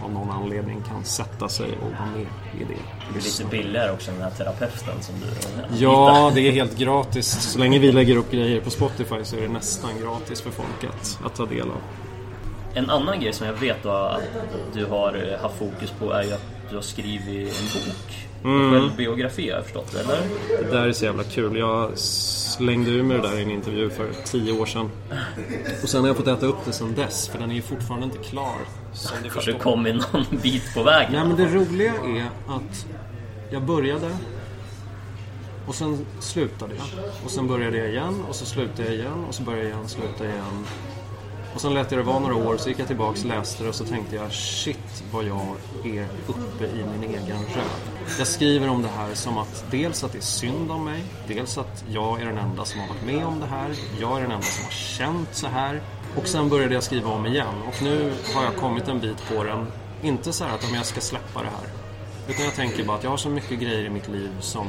av 0.04 0.12
någon 0.12 0.32
anledning 0.32 0.82
kan 0.90 1.04
sätta 1.04 1.50
sig 1.50 1.70
och 1.82 1.92
vara 1.92 2.06
med 2.06 2.22
i 2.62 2.64
det. 2.64 2.80
Det 3.14 3.20
är 3.20 3.24
lite 3.24 3.46
billigare 3.46 3.92
också 3.92 4.12
än 4.12 4.18
den 4.18 4.24
här 4.24 4.38
terapeuten 4.38 5.02
som 5.02 5.16
du 5.20 5.78
Ja, 5.78 6.32
det 6.36 6.48
är 6.48 6.52
helt 6.52 6.78
gratis. 6.78 7.52
Så 7.52 7.60
länge 7.60 7.80
vi 7.80 7.92
lägger 7.92 8.16
upp 8.16 8.32
grejer 8.32 8.62
på 8.62 8.70
Spotify 8.70 9.24
så 9.24 9.36
är 9.36 9.42
det 9.42 9.48
nästan 9.48 9.92
gratis 10.02 10.42
för 10.42 10.52
folk 10.52 10.84
att, 10.84 11.20
att 11.26 11.36
ta 11.36 11.46
del 11.46 11.62
av. 11.70 11.82
En 12.74 12.90
annan 12.90 13.20
grej 13.20 13.34
som 13.34 13.48
jag 13.48 13.54
vet 13.54 13.86
att 13.86 14.22
du 14.74 14.86
har 14.86 15.38
haft 15.42 15.58
fokus 15.58 15.94
på 16.00 16.12
är 16.12 16.24
ju 16.24 16.34
att 16.34 16.46
du 16.70 16.76
har 16.76 16.84
skrivit 16.84 17.62
en 17.62 17.82
bok. 17.82 18.28
En 18.44 18.72
självbiografi 18.72 19.50
har 19.50 19.56
jag 19.56 19.64
förstått, 19.64 19.94
eller? 19.94 20.22
Det 20.64 20.72
där 20.72 20.88
är 20.88 20.92
så 20.92 21.06
jävla 21.06 21.24
kul. 21.24 21.58
Jag 21.58 21.92
slängde 22.62 22.92
ur 22.92 23.04
mig 23.04 23.18
det 23.18 23.28
där 23.28 23.40
i 23.40 23.42
en 23.42 23.52
intervju 23.52 23.90
för 23.90 24.10
tio 24.26 24.52
år 24.52 24.66
sedan. 24.66 24.90
Och 25.84 25.90
sen 25.90 26.02
har 26.02 26.08
jag 26.08 26.18
fått 26.18 26.28
äta 26.28 26.46
upp 26.46 26.66
det 26.66 26.72
sen 26.74 26.96
dess, 26.96 27.28
för 27.28 27.40
den 27.40 27.52
är 27.52 27.56
ju 27.56 27.62
fortfarande 27.62 28.06
inte 28.06 28.18
klar. 28.18 28.56
Som 28.94 29.18
du 29.24 29.30
Kanske 29.30 29.54
kommit 29.54 29.96
någon 29.96 30.26
bit 30.42 30.74
på 30.74 30.84
vägen. 30.84 31.12
Nej, 31.12 31.28
men 31.28 31.36
det 31.38 31.56
roliga 31.56 31.94
är 31.94 32.26
att 32.48 32.86
jag 33.50 33.64
började 33.64 34.10
och 35.68 35.76
sen 35.76 36.06
slutade 36.20 36.76
jag. 36.76 37.04
Och 37.26 37.32
sen 37.32 37.48
började 37.48 37.78
jag 37.78 37.90
igen 37.90 38.24
och 38.30 38.36
så 38.36 38.46
slutade 38.46 38.84
jag 38.84 38.94
igen 38.94 39.26
och 39.28 39.36
så 39.36 39.44
började 39.44 39.64
jag 39.64 39.78
igen, 39.78 39.88
slutade 39.90 40.30
igen. 40.30 40.66
Och 41.54 41.62
sen 41.62 41.74
lät 41.74 41.92
jag 41.92 42.00
det 42.00 42.04
vara 42.04 42.20
några 42.20 42.36
år, 42.36 42.58
så 42.58 42.70
gick 42.70 42.80
jag 42.80 42.88
tillbaks, 42.88 43.24
läste 43.24 43.64
det 43.64 43.70
och 43.70 43.76
så 43.76 43.86
tänkte 43.86 44.16
jag 44.16 44.32
shit 44.32 45.04
vad 45.12 45.24
jag 45.24 45.56
är 45.84 46.08
uppe 46.28 46.66
i 46.66 46.86
min 46.92 47.10
egen 47.10 47.38
röv. 47.38 47.92
Jag 48.18 48.28
skriver 48.28 48.70
om 48.70 48.82
det 48.82 48.88
här 48.88 49.14
som 49.14 49.38
att 49.38 49.66
dels 49.72 50.04
att 50.04 50.12
det 50.12 50.18
är 50.18 50.22
synd 50.22 50.72
om 50.72 50.86
mig, 50.86 51.04
dels 51.28 51.58
att 51.58 51.84
jag 51.90 52.22
är 52.22 52.26
den 52.26 52.38
enda 52.38 52.66
som 52.66 52.82
har 52.82 52.88
varit 52.88 53.06
med 53.06 53.26
om 53.26 53.40
det 53.40 53.46
här, 53.46 53.76
jag 54.00 54.18
är 54.18 54.22
den 54.22 54.32
enda 54.32 54.46
som 54.46 54.64
har 54.64 54.72
känt 54.72 55.30
så 55.32 55.48
här. 55.48 55.82
Och 56.16 56.28
sen 56.28 56.50
började 56.50 56.74
jag 56.74 56.84
skriva 56.84 57.10
om 57.10 57.26
igen 57.26 57.56
och 57.68 57.84
nu 57.84 58.14
har 58.36 58.44
jag 58.44 58.56
kommit 58.56 58.88
en 58.88 59.00
bit 59.00 59.30
på 59.30 59.44
den. 59.44 59.68
Inte 60.02 60.34
så 60.34 60.46
här 60.46 60.56
att 60.56 60.70
om 60.70 60.76
jag 60.76 60.86
ska 60.86 61.02
släppa 61.02 61.42
det 61.42 61.50
här. 61.50 61.68
Utan 62.28 62.46
jag 62.46 62.56
tänker 62.56 62.84
bara 62.84 62.98
att 62.98 63.04
jag 63.04 63.10
har 63.10 63.18
så 63.18 63.30
mycket 63.30 63.60
grejer 63.60 63.86
i 63.86 63.90
mitt 63.90 64.08
liv 64.08 64.32
som 64.40 64.68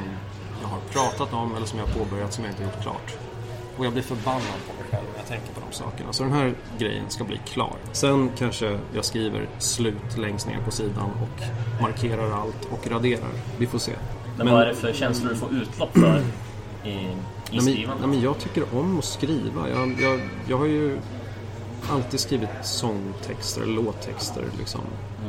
jag 0.62 0.68
har 0.68 0.80
pratat 0.80 1.33
om 1.33 1.57
eller 1.57 1.66
som 1.66 1.78
jag 1.78 1.87
har 1.87 1.93
påbörjat 1.93 2.33
som 2.33 2.45
jag 2.45 2.53
inte 2.53 2.62
har 2.64 2.70
gjort 2.72 2.83
klart. 2.83 3.32
Och 3.77 3.85
jag 3.85 3.93
blir 3.93 4.03
förbannad 4.03 4.59
på 4.68 4.73
mig 4.75 4.91
själv 4.91 5.05
när 5.12 5.18
jag 5.18 5.27
tänker 5.27 5.53
på 5.55 5.61
de 5.61 5.77
sakerna. 5.77 6.12
Så 6.12 6.23
den 6.23 6.33
här 6.33 6.55
grejen 6.79 7.05
ska 7.09 7.25
bli 7.25 7.41
klar. 7.45 7.77
Sen 7.93 8.31
kanske 8.39 8.79
jag 8.95 9.05
skriver 9.05 9.49
slut 9.59 10.18
längst 10.18 10.47
ner 10.47 10.59
på 10.64 10.70
sidan 10.70 11.11
och 11.23 11.43
markerar 11.83 12.31
allt 12.31 12.68
och 12.70 12.87
raderar. 12.91 13.31
Vi 13.59 13.66
får 13.66 13.79
se. 13.79 13.93
Men, 14.37 14.53
vad 14.53 14.62
är 14.62 14.66
det 14.66 14.75
för 14.75 14.93
känslor 14.93 15.31
du 15.31 15.37
får 15.37 15.55
utlopp 15.55 15.93
för 15.93 16.23
i, 16.85 16.89
i 16.89 16.95
Nej, 16.95 17.16
men, 17.51 17.61
skrivandet? 17.61 18.01
nej, 18.01 18.09
men 18.09 18.20
jag 18.20 18.39
tycker 18.39 18.64
om 18.75 18.99
att 18.99 19.05
skriva. 19.05 19.68
Jag, 19.68 20.01
jag, 20.01 20.20
jag 20.49 20.59
har 20.59 20.66
ju 20.66 20.99
alltid 21.91 22.20
skrivit 22.20 22.49
sångtexter, 22.62 23.66
låttexter, 23.66 24.45
liksom. 24.59 24.81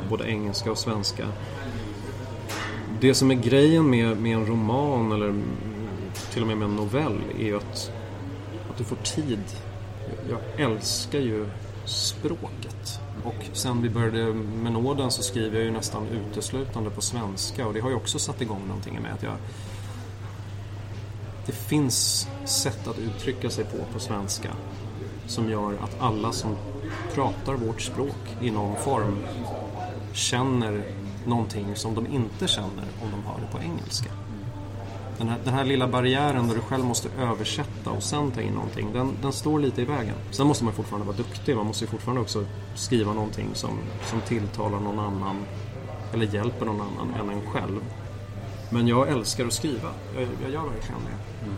Både 0.08 0.24
engelska 0.24 0.70
och 0.70 0.78
svenska. 0.78 1.26
Det 3.00 3.14
som 3.14 3.30
är 3.30 3.34
grejen 3.34 3.90
med, 3.90 4.16
med 4.16 4.36
en 4.36 4.46
roman 4.46 5.12
eller 5.12 5.28
mm, 5.28 5.44
till 6.32 6.42
och 6.42 6.48
med 6.48 6.56
med 6.56 6.68
en 6.68 6.76
novell 6.76 7.20
är 7.38 7.44
ju 7.44 7.56
att, 7.56 7.92
att 8.74 8.78
du 8.78 8.84
får 8.84 8.96
tid. 8.96 9.44
Jag 10.30 10.70
älskar 10.70 11.18
ju 11.18 11.46
språket. 11.84 13.00
Och 13.24 13.44
sen 13.52 13.82
vi 13.82 13.90
började 13.90 14.34
med 14.34 14.72
nåden 14.72 15.10
så 15.10 15.22
skriver 15.22 15.56
jag 15.56 15.64
ju 15.64 15.70
nästan 15.70 16.06
uteslutande 16.08 16.90
på 16.90 17.00
svenska 17.00 17.66
och 17.66 17.74
det 17.74 17.80
har 17.80 17.90
ju 17.90 17.96
också 17.96 18.18
satt 18.18 18.40
igång 18.40 18.66
någonting 18.66 18.98
med 19.02 19.12
att 19.12 19.22
jag 19.22 19.32
det 21.46 21.52
finns 21.52 22.28
sätt 22.44 22.88
att 22.88 22.98
uttrycka 22.98 23.50
sig 23.50 23.64
på 23.64 23.76
på 23.92 23.98
svenska 23.98 24.50
som 25.26 25.50
gör 25.50 25.72
att 25.72 26.00
alla 26.00 26.32
som 26.32 26.56
pratar 27.14 27.54
vårt 27.54 27.80
språk 27.80 28.36
i 28.40 28.50
någon 28.50 28.76
form 28.76 29.18
känner 30.12 30.84
någonting 31.26 31.76
som 31.76 31.94
de 31.94 32.06
inte 32.06 32.48
känner 32.48 32.84
om 33.02 33.10
de 33.10 33.24
hör 33.26 33.40
det 33.40 33.58
på 33.58 33.62
engelska. 33.62 34.10
Den 35.18 35.28
här, 35.28 35.38
den 35.44 35.54
här 35.54 35.64
lilla 35.64 35.88
barriären 35.88 36.48
där 36.48 36.54
du 36.54 36.60
själv 36.60 36.84
måste 36.84 37.08
översätta 37.18 37.90
och 37.90 38.02
sen 38.02 38.30
ta 38.30 38.40
in 38.40 38.52
någonting, 38.52 38.92
den, 38.92 39.16
den 39.22 39.32
står 39.32 39.58
lite 39.58 39.82
i 39.82 39.84
vägen. 39.84 40.14
Sen 40.30 40.46
måste 40.46 40.64
man 40.64 40.74
fortfarande 40.74 41.06
vara 41.06 41.16
duktig, 41.16 41.56
man 41.56 41.66
måste 41.66 41.86
fortfarande 41.86 42.20
också 42.22 42.44
skriva 42.74 43.12
någonting 43.12 43.48
som, 43.52 43.78
som 44.06 44.20
tilltalar 44.20 44.80
någon 44.80 44.98
annan 44.98 45.36
eller 46.12 46.26
hjälper 46.26 46.66
någon 46.66 46.80
annan 46.80 47.14
än 47.20 47.30
en 47.30 47.50
själv. 47.50 47.80
Men 48.70 48.88
jag 48.88 49.08
älskar 49.08 49.46
att 49.46 49.52
skriva. 49.52 49.88
Jag, 50.14 50.28
jag 50.42 50.50
gör 50.50 50.62
verkligen 50.62 51.00
det. 51.00 51.48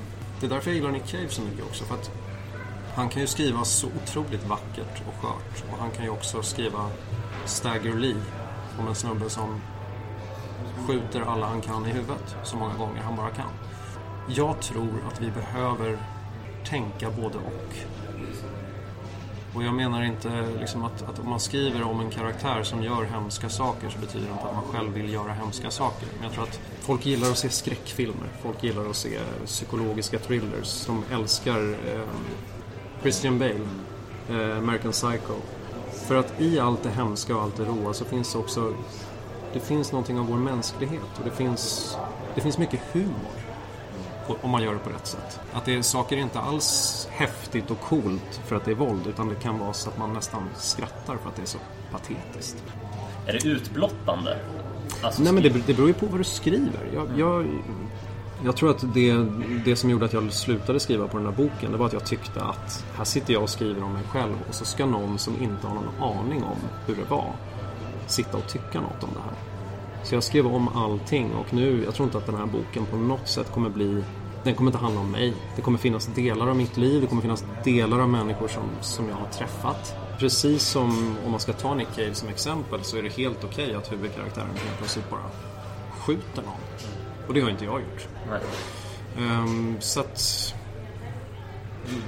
Det 0.40 0.46
är 0.46 0.50
därför 0.50 0.70
jag 0.70 0.76
gillar 0.76 0.90
Nick 0.90 1.06
Cave 1.06 1.28
så 1.28 1.42
mycket 1.42 1.64
också. 1.64 1.84
För 1.84 1.94
att 1.94 2.10
han 2.94 3.08
kan 3.08 3.22
ju 3.22 3.26
skriva 3.26 3.64
så 3.64 3.86
otroligt 3.86 4.46
vackert 4.46 5.02
och 5.08 5.22
skört. 5.22 5.64
Och 5.72 5.78
han 5.78 5.90
kan 5.90 6.04
ju 6.04 6.10
också 6.10 6.42
skriva 6.42 6.90
Stagger 7.44 7.96
Lee 7.96 8.22
om 8.78 8.88
en 8.88 8.94
snubbe 8.94 9.30
som 9.30 9.60
skjuter 10.86 11.20
alla 11.20 11.46
han 11.46 11.60
kan 11.60 11.86
i 11.86 11.90
huvudet 11.90 12.36
så 12.44 12.56
många 12.56 12.74
gånger 12.74 13.02
han 13.02 13.16
bara 13.16 13.30
kan. 13.30 13.50
Jag 14.28 14.60
tror 14.60 15.02
att 15.08 15.20
vi 15.20 15.30
behöver 15.30 15.98
tänka 16.64 17.10
både 17.10 17.38
och. 17.38 17.74
Och 19.54 19.62
jag 19.62 19.74
menar 19.74 20.02
inte 20.02 20.48
liksom 20.60 20.84
att, 20.84 21.02
att 21.02 21.18
om 21.18 21.28
man 21.28 21.40
skriver 21.40 21.82
om 21.82 22.00
en 22.00 22.10
karaktär 22.10 22.62
som 22.62 22.82
gör 22.82 23.04
hemska 23.04 23.48
saker 23.48 23.88
så 23.90 23.98
betyder 23.98 24.26
det 24.26 24.32
inte 24.32 24.44
att 24.44 24.54
man 24.54 24.64
själv 24.64 24.92
vill 24.92 25.12
göra 25.12 25.32
hemska 25.32 25.70
saker. 25.70 26.08
Men 26.14 26.24
jag 26.24 26.32
tror 26.32 26.44
att 26.44 26.60
folk 26.80 27.06
gillar 27.06 27.30
att 27.30 27.38
se 27.38 27.48
skräckfilmer. 27.48 28.28
Folk 28.42 28.62
gillar 28.62 28.90
att 28.90 28.96
se 28.96 29.18
psykologiska 29.44 30.18
thrillers. 30.18 30.86
De 30.86 31.04
älskar 31.12 31.70
eh, 31.70 32.00
Christian 33.02 33.38
Bale, 33.38 33.68
eh, 34.30 34.58
American 34.58 34.92
Psycho. 34.92 35.34
För 35.92 36.16
att 36.16 36.40
i 36.40 36.58
allt 36.58 36.82
det 36.82 36.90
hemska 36.90 37.36
och 37.36 37.42
allt 37.42 37.56
det 37.56 37.64
råa 37.64 37.92
så 37.92 38.04
finns 38.04 38.32
det 38.32 38.38
också 38.38 38.74
det 39.56 39.60
finns 39.60 39.92
någonting 39.92 40.18
av 40.18 40.26
vår 40.26 40.36
mänsklighet 40.36 41.18
och 41.18 41.24
det 41.24 41.30
finns, 41.30 41.96
det 42.34 42.40
finns 42.40 42.58
mycket 42.58 42.80
humor. 42.92 43.36
Om 44.42 44.50
man 44.50 44.62
gör 44.62 44.72
det 44.72 44.78
på 44.78 44.90
rätt 44.90 45.06
sätt. 45.06 45.40
Att 45.52 45.64
det, 45.64 45.82
saker 45.82 46.16
är 46.16 46.20
inte 46.20 46.40
alls 46.40 47.08
häftigt 47.10 47.70
och 47.70 47.80
coolt 47.80 48.40
för 48.46 48.56
att 48.56 48.64
det 48.64 48.70
är 48.70 48.74
våld 48.74 49.06
utan 49.06 49.28
det 49.28 49.34
kan 49.34 49.58
vara 49.58 49.72
så 49.72 49.90
att 49.90 49.98
man 49.98 50.12
nästan 50.12 50.48
skrattar 50.56 51.16
för 51.16 51.28
att 51.28 51.36
det 51.36 51.42
är 51.42 51.46
så 51.46 51.58
patetiskt. 51.92 52.64
Är 53.26 53.32
det 53.32 53.48
utblottande? 53.48 54.38
Alltså, 55.02 55.22
Nej 55.22 55.32
men 55.32 55.42
det, 55.42 55.48
det 55.48 55.74
beror 55.74 55.88
ju 55.88 55.94
på 55.94 56.06
vad 56.06 56.20
du 56.20 56.24
skriver. 56.24 56.90
Jag, 56.94 57.08
jag, 57.16 57.46
jag 58.44 58.56
tror 58.56 58.70
att 58.70 58.94
det, 58.94 59.26
det 59.64 59.76
som 59.76 59.90
gjorde 59.90 60.04
att 60.04 60.12
jag 60.12 60.32
slutade 60.32 60.80
skriva 60.80 61.08
på 61.08 61.16
den 61.16 61.26
här 61.26 61.34
boken 61.34 61.72
det 61.72 61.78
var 61.78 61.86
att 61.86 61.92
jag 61.92 62.06
tyckte 62.06 62.42
att 62.42 62.84
här 62.96 63.04
sitter 63.04 63.32
jag 63.32 63.42
och 63.42 63.50
skriver 63.50 63.82
om 63.82 63.92
mig 63.92 64.02
själv 64.08 64.34
och 64.48 64.54
så 64.54 64.64
ska 64.64 64.86
någon 64.86 65.18
som 65.18 65.42
inte 65.42 65.66
har 65.66 65.74
någon 65.74 66.18
aning 66.18 66.44
om 66.44 66.58
hur 66.86 66.96
det 66.96 67.10
var 67.10 67.32
sitta 68.06 68.36
och 68.36 68.48
tycka 68.48 68.80
något 68.80 69.02
om 69.02 69.10
det 69.14 69.20
här. 69.20 69.34
Så 70.04 70.14
jag 70.14 70.22
skrev 70.22 70.46
om 70.46 70.68
allting 70.68 71.34
och 71.34 71.54
nu, 71.54 71.82
jag 71.84 71.94
tror 71.94 72.06
inte 72.06 72.18
att 72.18 72.26
den 72.26 72.36
här 72.36 72.46
boken 72.46 72.86
på 72.86 72.96
något 72.96 73.28
sätt 73.28 73.52
kommer 73.52 73.68
bli 73.68 74.02
den 74.46 74.54
kommer 74.54 74.70
inte 74.70 74.78
handla 74.78 75.00
om 75.00 75.10
mig. 75.10 75.34
Det 75.56 75.62
kommer 75.62 75.78
finnas 75.78 76.06
delar 76.06 76.46
av 76.46 76.56
mitt 76.56 76.76
liv, 76.76 77.00
det 77.00 77.06
kommer 77.06 77.22
finnas 77.22 77.44
delar 77.64 78.00
av 78.00 78.08
människor 78.08 78.48
som, 78.48 78.62
som 78.80 79.08
jag 79.08 79.14
har 79.16 79.26
träffat. 79.26 79.94
Precis 80.18 80.62
som 80.62 81.16
om 81.24 81.30
man 81.30 81.40
ska 81.40 81.52
ta 81.52 81.74
Nick 81.74 81.88
Cave 81.96 82.14
som 82.14 82.28
exempel 82.28 82.84
så 82.84 82.96
är 82.96 83.02
det 83.02 83.08
helt 83.08 83.44
okej 83.44 83.74
att 83.74 83.92
huvudkaraktären 83.92 84.48
helt 84.48 84.78
plötsligt 84.78 85.10
bara 85.10 85.30
skjuter 85.90 86.42
någon. 86.42 86.60
Och 87.28 87.34
det 87.34 87.40
har 87.40 87.50
inte 87.50 87.64
jag 87.64 87.80
gjort. 87.80 88.08
Ehm, 89.18 89.76
så 89.80 90.00
att 90.00 90.54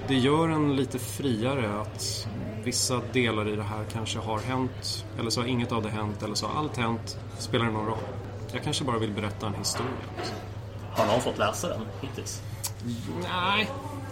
det 0.09 0.15
gör 0.15 0.49
en 0.49 0.77
lite 0.77 0.99
friare 0.99 1.81
att 1.81 2.29
vissa 2.65 3.01
delar 3.13 3.49
i 3.49 3.57
det 3.57 3.63
här 3.63 3.85
kanske 3.93 4.19
har 4.19 4.39
hänt 4.39 5.07
eller 5.19 5.31
så 5.31 5.41
har 5.41 5.47
inget 5.49 5.73
av 5.73 5.83
det 5.83 5.89
hänt 5.91 6.23
eller 6.23 6.35
så 6.35 6.47
har 6.47 6.59
allt 6.61 6.77
hänt. 6.77 7.19
Spelar 7.39 7.65
det 7.65 7.73
någon 7.73 7.87
roll? 7.87 7.99
Jag 8.53 8.63
kanske 8.63 8.85
bara 8.85 8.99
vill 8.99 9.13
berätta 9.13 9.47
en 9.47 9.55
historia. 9.55 9.93
Har 10.91 11.07
någon 11.07 11.21
fått 11.21 11.39
läsa 11.39 11.69
den 11.69 11.81
hittills? 12.01 12.43
Nej. 13.23 13.71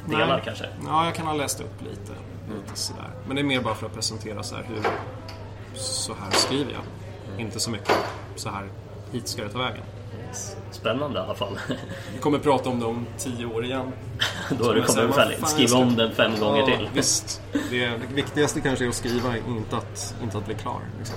Delar 0.08 0.28
Nej. 0.28 0.42
kanske? 0.44 0.68
Ja, 0.86 1.04
jag 1.04 1.14
kan 1.14 1.26
ha 1.26 1.34
läst 1.34 1.60
upp 1.60 1.82
lite. 1.82 2.12
lite 2.54 2.76
sådär. 2.76 3.10
Men 3.26 3.36
det 3.36 3.42
är 3.42 3.44
mer 3.44 3.60
bara 3.60 3.74
för 3.74 3.86
att 3.86 3.94
presentera 3.94 4.42
så 4.42 4.56
här 4.56 4.64
hur 4.68 4.86
så 5.74 6.14
här 6.14 6.30
skriver 6.30 6.72
jag. 6.72 6.82
Inte 7.40 7.60
så 7.60 7.70
mycket 7.70 7.94
så 8.36 8.50
här 8.50 8.68
hit 9.12 9.28
ska 9.28 9.42
det 9.44 9.48
ta 9.50 9.58
vägen. 9.58 9.84
Spännande 10.70 11.18
i 11.18 11.22
alla 11.22 11.34
fall. 11.34 11.58
Vi 12.14 12.18
kommer 12.18 12.38
prata 12.38 12.70
om 12.70 12.80
det 12.80 12.86
om 12.86 13.06
tio 13.18 13.46
år 13.46 13.64
igen. 13.64 13.92
Då 14.58 14.64
har 14.64 14.74
du 14.74 14.82
kommit 14.82 15.14
färdigt. 15.14 15.48
Skriva 15.48 15.78
om 15.78 15.96
den 15.96 16.12
fem 16.12 16.32
gånger 16.40 16.58
ja, 16.58 16.66
till. 16.66 16.88
Visst. 16.94 17.42
Det, 17.70 17.86
det 17.86 18.14
viktigaste 18.14 18.60
kanske 18.60 18.84
är 18.84 18.88
att 18.88 18.94
skriva, 18.94 19.36
inte 19.36 19.76
att, 19.76 20.14
inte 20.22 20.38
att 20.38 20.46
bli 20.46 20.54
klar. 20.54 20.80
Liksom. 20.98 21.16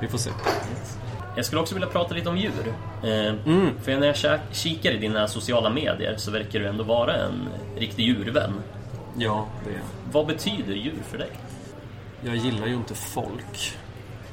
Vi 0.00 0.08
får 0.08 0.18
se. 0.18 0.30
Jag 1.36 1.44
skulle 1.44 1.60
också 1.60 1.74
vilja 1.74 1.88
prata 1.88 2.14
lite 2.14 2.28
om 2.28 2.38
djur. 2.38 2.74
Eh, 3.02 3.08
Mm. 3.46 3.70
För 3.82 3.96
när 3.96 4.06
jag 4.06 4.40
kikar 4.52 4.90
i 4.90 4.98
dina 4.98 5.28
sociala 5.28 5.70
medier 5.70 6.16
så 6.16 6.30
verkar 6.30 6.58
du 6.58 6.66
ändå 6.66 6.84
vara 6.84 7.16
en 7.16 7.48
riktig 7.76 8.04
djurvän. 8.04 8.52
Ja, 9.18 9.46
det 9.64 9.70
är 9.70 9.80
Vad 10.12 10.26
betyder 10.26 10.74
djur 10.74 11.02
för 11.10 11.18
dig? 11.18 11.30
Jag 12.24 12.36
gillar 12.36 12.66
ju 12.66 12.74
inte 12.74 12.94
folk. 12.94 13.78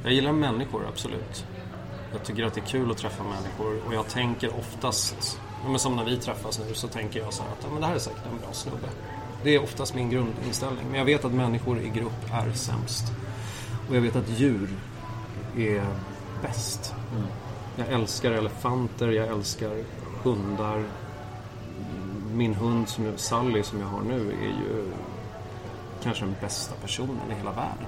Jag 0.04 0.14
gillar 0.14 0.32
människor, 0.32 0.86
absolut. 0.90 1.46
Jag 2.16 2.24
tycker 2.24 2.44
att 2.44 2.54
det 2.54 2.62
är 2.62 2.66
kul 2.66 2.92
att 2.92 2.98
träffa 2.98 3.24
människor 3.24 3.82
och 3.88 3.94
jag 3.94 4.08
tänker 4.08 4.60
oftast, 4.60 5.40
men 5.66 5.80
som 5.80 5.96
när 5.96 6.04
vi 6.04 6.18
träffas 6.18 6.60
nu, 6.60 6.74
så 6.74 6.88
tänker 6.88 7.20
jag 7.20 7.34
så 7.34 7.44
här 7.44 7.52
att 7.52 7.58
ja, 7.64 7.68
men 7.72 7.82
det 7.82 7.88
här 7.88 7.96
är 7.96 8.00
säkert 8.00 8.26
en 8.32 8.38
bra 8.38 8.54
snubbe. 8.54 8.88
Det 9.44 9.56
är 9.56 9.64
oftast 9.64 9.96
min 9.96 10.10
grundinställning. 10.10 10.86
Men 10.90 11.00
jag 11.00 11.06
vet 11.06 11.26
att 11.26 11.32
människor 11.32 11.80
i 11.80 11.90
grupp 11.90 12.32
är 12.34 12.52
sämst. 12.52 13.04
Och 13.90 13.96
jag 13.96 14.02
vet 14.02 14.16
att 14.16 14.30
djur 14.30 14.70
är 15.58 15.86
bäst. 16.42 16.94
Jag 17.76 17.88
älskar 17.88 18.32
elefanter, 18.32 19.08
jag 19.08 19.28
älskar 19.28 19.84
hundar. 20.24 20.84
Min 22.34 22.54
hund, 22.54 22.90
som 22.90 23.06
är 23.06 23.18
Sally, 23.18 23.64
som 23.64 23.80
jag 23.80 23.88
har 23.88 24.02
nu, 24.02 24.32
är 24.32 24.48
ju 24.48 24.92
kanske 26.04 26.26
den 26.26 26.36
bästa 26.42 26.76
personen 26.76 27.32
i 27.32 27.36
hela 27.36 27.52
världen. 27.52 27.88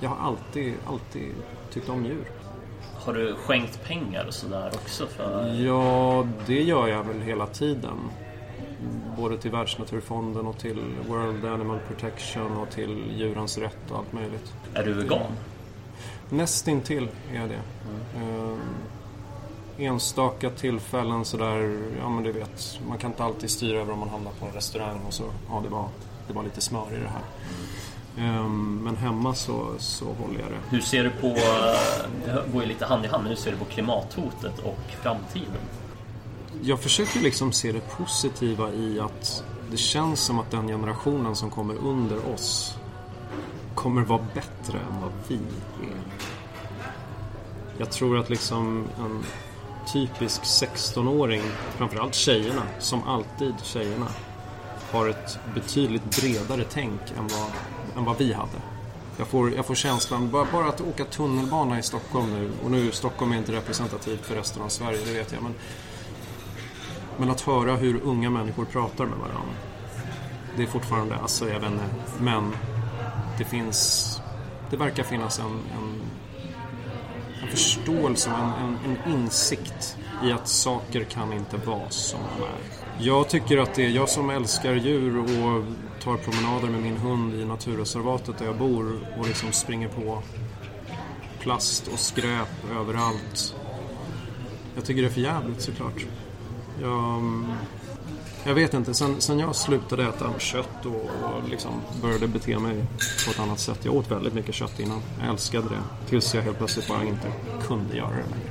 Jag 0.00 0.10
har 0.10 0.26
alltid, 0.26 0.74
alltid 0.86 1.34
tyckt 1.70 1.88
om 1.88 2.04
djur. 2.04 2.24
Har 2.94 3.12
du 3.12 3.34
skänkt 3.34 3.84
pengar 3.84 4.24
och 4.26 4.34
sådär 4.34 4.70
också? 4.74 5.06
För... 5.06 5.54
Ja, 5.54 6.26
det 6.46 6.62
gör 6.62 6.88
jag 6.88 7.04
väl 7.04 7.20
hela 7.20 7.46
tiden. 7.46 7.98
Både 9.16 9.38
till 9.38 9.50
Världsnaturfonden 9.50 10.46
och 10.46 10.58
till 10.58 10.82
World 11.08 11.44
Animal 11.44 11.78
Protection 11.88 12.56
och 12.56 12.70
till 12.70 13.04
Djurens 13.16 13.58
Rätt 13.58 13.90
och 13.90 13.98
allt 13.98 14.12
möjligt. 14.12 14.52
Är 14.74 14.84
du 14.84 14.92
vegan? 14.92 15.32
Nästintill 16.28 17.08
är 17.32 17.40
jag 17.40 17.48
det. 17.48 17.60
Ehm, 18.16 18.60
enstaka 19.78 20.50
tillfällen 20.50 21.24
sådär, 21.24 21.80
ja 22.00 22.08
men 22.08 22.24
du 22.24 22.32
vet, 22.32 22.80
man 22.88 22.98
kan 22.98 23.10
inte 23.10 23.24
alltid 23.24 23.50
styra 23.50 23.78
över 23.80 23.92
om 23.92 23.98
man 23.98 24.08
hamnar 24.08 24.32
på 24.40 24.46
en 24.46 24.52
restaurang 24.52 25.00
och 25.06 25.12
så, 25.12 25.24
ja 25.50 25.60
det 25.64 25.68
var, 25.68 25.88
det 26.26 26.32
var 26.32 26.42
lite 26.42 26.60
smör 26.60 26.86
i 26.94 26.98
det 26.98 27.08
här. 27.08 27.22
Ehm, 28.18 28.80
men 28.84 28.96
hemma 28.96 29.34
så, 29.34 29.72
så 29.78 30.04
håller 30.04 30.40
jag 30.40 30.50
det. 30.50 30.58
Hur 30.70 30.80
ser 30.80 31.04
du 31.04 31.10
på, 31.10 31.36
det 32.24 32.52
går 32.52 32.62
ju 32.62 32.68
lite 32.68 32.86
hand 32.86 33.04
i 33.04 33.08
hand, 33.08 33.22
men 33.22 33.30
hur 33.30 33.36
ser 33.36 33.50
du 33.50 33.56
på 33.56 33.64
klimathotet 33.64 34.58
och 34.58 34.78
framtiden? 35.02 35.62
Jag 36.62 36.80
försöker 36.80 37.20
liksom 37.20 37.52
se 37.52 37.72
det 37.72 37.80
positiva 37.80 38.72
i 38.72 39.00
att 39.00 39.44
det 39.70 39.76
känns 39.76 40.20
som 40.20 40.38
att 40.38 40.50
den 40.50 40.68
generationen 40.68 41.36
som 41.36 41.50
kommer 41.50 41.74
under 41.74 42.32
oss 42.34 42.78
kommer 43.74 44.02
vara 44.02 44.26
bättre 44.34 44.78
än 44.78 45.00
vad 45.00 45.12
vi 45.28 45.34
är. 45.86 46.00
Jag 47.78 47.90
tror 47.90 48.18
att 48.18 48.30
liksom 48.30 48.84
en 48.98 49.24
typisk 49.92 50.42
16-åring, 50.42 51.42
framförallt 51.76 52.14
tjejerna, 52.14 52.62
som 52.78 53.02
alltid 53.02 53.54
tjejerna, 53.62 54.06
har 54.90 55.08
ett 55.08 55.38
betydligt 55.54 56.20
bredare 56.20 56.64
tänk 56.70 57.00
än 57.18 57.28
vad, 57.28 57.50
än 57.96 58.04
vad 58.04 58.18
vi 58.18 58.32
hade. 58.32 58.58
Jag 59.18 59.26
får, 59.26 59.54
jag 59.54 59.66
får 59.66 59.74
känslan, 59.74 60.30
bara, 60.30 60.46
bara 60.52 60.68
att 60.68 60.80
åka 60.80 61.04
tunnelbana 61.04 61.78
i 61.78 61.82
Stockholm 61.82 62.32
nu, 62.32 62.50
och 62.64 62.70
nu 62.70 62.92
Stockholm 62.92 63.32
är 63.32 63.36
inte 63.36 63.52
representativt 63.52 64.26
för 64.26 64.34
resten 64.34 64.62
av 64.62 64.68
Sverige, 64.68 64.98
det 65.06 65.12
vet 65.12 65.32
jag, 65.32 65.42
men 65.42 65.54
men 67.18 67.30
att 67.30 67.40
höra 67.40 67.76
hur 67.76 68.00
unga 68.04 68.30
människor 68.30 68.64
pratar 68.64 69.06
med 69.06 69.18
varandra. 69.18 69.54
Det 70.56 70.62
är 70.62 70.66
fortfarande, 70.66 71.16
alltså 71.16 71.48
jag 71.48 71.60
vet 71.60 71.72
inte, 71.72 71.84
men 72.20 72.56
det 73.38 73.44
finns, 73.44 74.20
det 74.70 74.76
verkar 74.76 75.02
finnas 75.02 75.38
en, 75.38 75.46
en, 75.46 76.00
en 77.42 77.48
förståelse 77.48 78.30
och 78.30 78.38
en, 78.38 78.78
en, 78.84 78.96
en 79.06 79.12
insikt 79.12 79.96
i 80.24 80.32
att 80.32 80.48
saker 80.48 81.04
kan 81.04 81.32
inte 81.32 81.56
vara 81.56 81.90
som 81.90 82.20
de 82.38 82.44
är. 82.44 82.75
Jag 82.98 83.28
tycker 83.28 83.58
att 83.58 83.74
det 83.74 83.84
är 83.84 83.90
jag 83.90 84.08
som 84.08 84.30
älskar 84.30 84.74
djur 84.74 85.18
och 85.18 85.64
tar 86.02 86.16
promenader 86.16 86.68
med 86.68 86.82
min 86.82 86.96
hund 86.96 87.34
i 87.34 87.44
naturreservatet 87.44 88.38
där 88.38 88.46
jag 88.46 88.56
bor 88.56 88.98
och 89.18 89.26
liksom 89.26 89.52
springer 89.52 89.88
på 89.88 90.22
plast 91.40 91.88
och 91.88 91.98
skräp 91.98 92.48
överallt. 92.80 93.54
Jag 94.74 94.84
tycker 94.84 95.02
det 95.02 95.08
är 95.08 95.12
för 95.12 95.20
jävligt 95.20 95.60
såklart. 95.60 96.06
Jag, 96.82 97.44
jag 98.44 98.54
vet 98.54 98.74
inte, 98.74 98.94
sen, 98.94 99.20
sen 99.20 99.38
jag 99.38 99.56
slutade 99.56 100.04
äta 100.04 100.38
kött 100.38 100.86
och, 100.86 100.94
och 100.94 101.48
liksom 101.50 101.72
började 102.02 102.28
bete 102.28 102.58
mig 102.58 102.84
på 103.24 103.30
ett 103.30 103.40
annat 103.40 103.60
sätt. 103.60 103.78
Jag 103.82 103.94
åt 103.94 104.10
väldigt 104.10 104.34
mycket 104.34 104.54
kött 104.54 104.80
innan. 104.80 105.00
Jag 105.20 105.28
älskade 105.28 105.68
det. 105.68 106.08
Tills 106.08 106.34
jag 106.34 106.42
helt 106.42 106.58
plötsligt 106.58 106.88
bara 106.88 107.04
inte 107.04 107.32
kunde 107.66 107.96
göra 107.96 108.10
det 108.10 108.30
längre. 108.30 108.45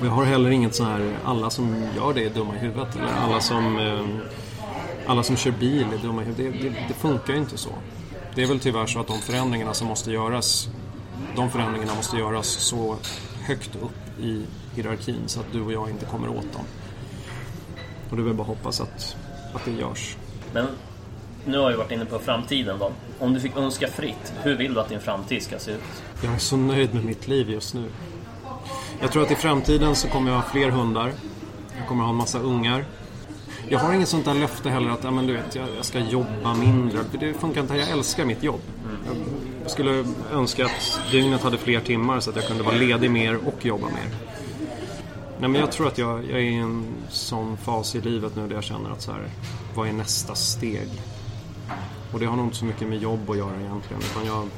Och 0.00 0.06
jag 0.06 0.10
har 0.10 0.24
heller 0.24 0.50
inget 0.50 0.74
så 0.74 0.84
här, 0.84 1.16
alla 1.24 1.50
som 1.50 1.88
gör 1.96 2.14
det 2.14 2.24
är 2.24 2.30
dumma 2.30 2.56
i 2.56 2.58
huvudet. 2.58 2.96
Eller 2.96 3.12
alla 3.12 3.40
som, 3.40 3.78
eh, 3.78 4.06
alla 5.06 5.22
som 5.22 5.36
kör 5.36 5.50
bil 5.50 5.86
är 5.92 6.06
dumma 6.06 6.22
i 6.22 6.24
huvudet. 6.24 6.62
Det, 6.62 6.68
det, 6.68 6.74
det 6.88 6.94
funkar 6.94 7.32
ju 7.32 7.38
inte 7.38 7.58
så. 7.58 7.70
Det 8.34 8.42
är 8.42 8.46
väl 8.46 8.60
tyvärr 8.60 8.86
så 8.86 9.00
att 9.00 9.06
de 9.06 9.18
förändringarna 9.18 9.74
som 9.74 9.88
måste 9.88 10.12
göras, 10.12 10.68
de 11.36 11.50
förändringarna 11.50 11.94
måste 11.94 12.16
göras 12.16 12.46
så 12.46 12.96
högt 13.42 13.76
upp 13.76 14.20
i 14.20 14.44
hierarkin 14.74 15.22
så 15.26 15.40
att 15.40 15.52
du 15.52 15.60
och 15.60 15.72
jag 15.72 15.90
inte 15.90 16.06
kommer 16.06 16.28
åt 16.28 16.52
dem. 16.52 16.64
Och 18.10 18.16
det 18.16 18.22
är 18.22 18.24
väl 18.24 18.34
bara 18.34 18.46
hoppas 18.46 18.80
att, 18.80 19.16
att 19.54 19.64
det 19.64 19.70
görs. 19.70 20.16
Men 20.52 20.66
nu 21.44 21.58
har 21.58 21.70
vi 21.70 21.76
varit 21.76 21.90
inne 21.90 22.04
på 22.04 22.18
framtiden 22.18 22.78
då. 22.78 22.92
Om 23.18 23.34
du 23.34 23.40
fick 23.40 23.56
önska 23.56 23.88
fritt, 23.88 24.32
hur 24.42 24.56
vill 24.56 24.74
du 24.74 24.80
att 24.80 24.88
din 24.88 25.00
framtid 25.00 25.42
ska 25.42 25.58
se 25.58 25.70
ut? 25.70 25.80
Jag 26.22 26.34
är 26.34 26.38
så 26.38 26.56
nöjd 26.56 26.94
med 26.94 27.04
mitt 27.04 27.28
liv 27.28 27.50
just 27.50 27.74
nu. 27.74 27.84
Jag 29.02 29.12
tror 29.12 29.22
att 29.22 29.30
i 29.30 29.34
framtiden 29.34 29.96
så 29.96 30.08
kommer 30.08 30.30
jag 30.30 30.38
ha 30.38 30.48
fler 30.48 30.70
hundar. 30.70 31.12
Jag 31.78 31.88
kommer 31.88 32.02
ha 32.02 32.10
en 32.10 32.16
massa 32.16 32.38
ungar. 32.38 32.84
Jag 33.68 33.78
har 33.78 33.94
inget 33.94 34.08
sånt 34.08 34.24
där 34.24 34.34
löfte 34.34 34.70
heller 34.70 34.90
att 34.90 35.04
ja, 35.04 35.10
men 35.10 35.26
du 35.26 35.32
vet, 35.32 35.54
jag, 35.54 35.68
jag 35.76 35.84
ska 35.84 35.98
jobba 35.98 36.54
mindre. 36.54 37.00
Det 37.20 37.34
funkar 37.34 37.60
inte. 37.60 37.76
Jag 37.76 37.90
älskar 37.90 38.24
mitt 38.24 38.42
jobb. 38.42 38.60
Jag 39.62 39.70
skulle 39.70 40.04
önska 40.32 40.64
att 40.64 41.00
dygnet 41.10 41.42
hade 41.42 41.58
fler 41.58 41.80
timmar 41.80 42.20
så 42.20 42.30
att 42.30 42.36
jag 42.36 42.46
kunde 42.46 42.62
vara 42.62 42.74
ledig 42.74 43.10
mer 43.10 43.36
och 43.46 43.66
jobba 43.66 43.86
mer. 43.86 44.08
Nej, 45.40 45.50
men 45.50 45.54
jag 45.54 45.72
tror 45.72 45.86
att 45.88 45.98
jag, 45.98 46.24
jag 46.24 46.38
är 46.38 46.44
i 46.44 46.54
en 46.54 46.84
sån 47.08 47.56
fas 47.56 47.94
i 47.94 48.00
livet 48.00 48.36
nu 48.36 48.48
där 48.48 48.54
jag 48.54 48.64
känner 48.64 48.90
att 48.90 49.02
så 49.02 49.12
här, 49.12 49.28
vad 49.74 49.88
är 49.88 49.92
nästa 49.92 50.34
steg? 50.34 50.88
Och 52.12 52.20
det 52.20 52.26
har 52.26 52.36
nog 52.36 52.46
inte 52.46 52.56
så 52.56 52.64
mycket 52.64 52.88
med 52.88 52.98
jobb 52.98 53.30
att 53.30 53.36
göra 53.36 53.60
egentligen. 53.60 54.02
Utan 54.02 54.26
jag, 54.26 54.48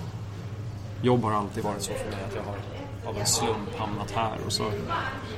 jobb 1.02 1.22
har 1.22 1.32
alltid 1.32 1.64
varit 1.64 1.82
så 1.82 1.92
för 1.92 2.10
mig 2.10 2.24
att 2.28 2.34
jag 2.34 2.42
har 2.42 2.84
av 3.06 3.18
en 3.18 3.26
slump 3.26 3.76
hamnat 3.76 4.10
här 4.10 4.39
och 4.47 4.52
så 4.52 4.64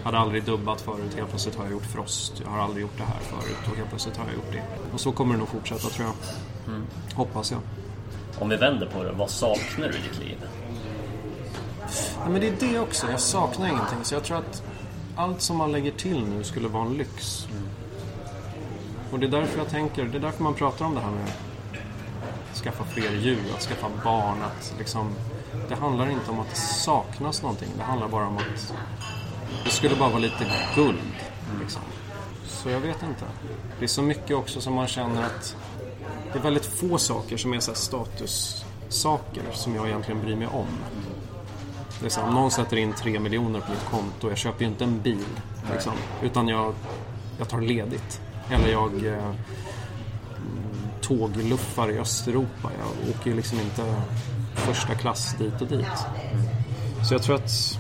hade 0.04 0.18
aldrig 0.18 0.44
dubbat 0.44 0.80
förut, 0.80 1.14
helt 1.16 1.28
plötsligt 1.30 1.54
har 1.54 1.64
jag 1.64 1.72
gjort 1.72 1.86
Frost. 1.86 2.40
Jag 2.44 2.50
har 2.50 2.58
aldrig 2.58 2.82
gjort 2.82 2.96
det 2.96 3.04
här 3.04 3.20
förut 3.20 3.70
och 3.70 3.76
helt 3.76 3.88
plötsligt 3.88 4.16
har 4.16 4.24
jag 4.24 4.34
gjort 4.34 4.52
det. 4.52 4.62
Och 4.92 5.00
så 5.00 5.12
kommer 5.12 5.34
det 5.34 5.38
nog 5.38 5.48
fortsätta 5.48 5.88
tror 5.88 6.08
jag. 6.08 6.16
Hoppas 7.16 7.50
jag. 7.50 7.60
Om 8.38 8.48
vi 8.48 8.56
vänder 8.56 8.86
på 8.86 9.02
det, 9.02 9.12
vad 9.12 9.30
saknar 9.30 9.88
du 9.88 9.94
i 9.94 10.00
ditt 10.08 10.18
liv? 10.18 10.38
Ja, 12.22 12.28
men 12.28 12.40
det 12.40 12.48
är 12.48 12.72
det 12.72 12.78
också, 12.78 13.10
jag 13.10 13.20
saknar 13.20 13.68
ingenting. 13.68 13.98
Så 14.02 14.14
jag 14.14 14.24
tror 14.24 14.38
att 14.38 14.62
allt 15.16 15.40
som 15.40 15.56
man 15.56 15.72
lägger 15.72 15.92
till 15.92 16.24
nu 16.24 16.44
skulle 16.44 16.68
vara 16.68 16.86
en 16.86 16.94
lyx. 16.94 17.46
Och 19.12 19.18
det 19.18 19.26
är 19.26 19.30
därför 19.30 19.58
jag 19.58 19.68
tänker, 19.68 20.04
det 20.04 20.18
är 20.18 20.20
därför 20.20 20.42
man 20.42 20.54
pratar 20.54 20.84
om 20.84 20.94
det 20.94 21.00
här 21.00 21.10
med 21.10 21.24
att 22.50 22.58
skaffa 22.58 22.84
fler 22.84 23.12
djur, 23.12 23.42
att 23.54 23.62
skaffa 23.62 23.88
barn, 24.04 24.42
att 24.42 24.74
liksom 24.78 25.14
det 25.68 25.74
handlar 25.74 26.10
inte 26.10 26.30
om 26.30 26.40
att 26.40 26.50
det 26.50 26.56
saknas 26.56 27.42
någonting. 27.42 27.68
Det 27.76 27.82
handlar 27.82 28.08
bara 28.08 28.26
om 28.26 28.36
att 28.36 28.74
det 29.64 29.70
skulle 29.70 29.96
bara 29.96 30.08
vara 30.08 30.18
lite 30.18 30.46
guld. 30.74 30.98
Liksom. 31.60 31.82
Så 32.46 32.70
jag 32.70 32.80
vet 32.80 33.02
inte. 33.02 33.24
Det 33.78 33.84
är 33.84 33.88
så 33.88 34.02
mycket 34.02 34.36
också 34.36 34.60
som 34.60 34.74
man 34.74 34.86
känner 34.86 35.22
att 35.22 35.56
det 36.32 36.38
är 36.38 36.42
väldigt 36.42 36.66
få 36.66 36.98
saker 36.98 37.36
som 37.36 37.54
är 37.54 37.60
så 37.60 37.70
här 37.70 37.76
statussaker 37.78 39.42
som 39.52 39.74
jag 39.74 39.86
egentligen 39.86 40.20
bryr 40.20 40.36
mig 40.36 40.48
om. 40.48 40.66
Det 42.00 42.06
är 42.06 42.10
så 42.10 42.20
här, 42.20 42.28
om 42.28 42.34
någon 42.34 42.50
sätter 42.50 42.76
in 42.76 42.92
tre 42.92 43.20
miljoner 43.20 43.60
på 43.60 43.70
mitt 43.70 43.84
konto, 43.90 44.28
jag 44.28 44.38
köper 44.38 44.64
ju 44.64 44.70
inte 44.70 44.84
en 44.84 45.00
bil. 45.00 45.26
Liksom, 45.72 45.92
utan 46.22 46.48
jag, 46.48 46.74
jag 47.38 47.48
tar 47.48 47.60
ledigt. 47.60 48.20
Eller 48.50 48.68
jag 48.68 49.06
eh, 49.06 49.34
tågluffar 51.00 51.90
i 51.90 51.98
Östeuropa. 51.98 52.70
Jag 52.78 53.10
åker 53.10 53.30
ju 53.30 53.36
liksom 53.36 53.60
inte 53.60 54.02
första 54.56 54.94
klass 54.94 55.34
dit 55.38 55.60
och 55.60 55.66
dit. 55.66 56.06
Så 57.08 57.14
jag 57.14 57.22
tror 57.22 57.36
att... 57.36 57.78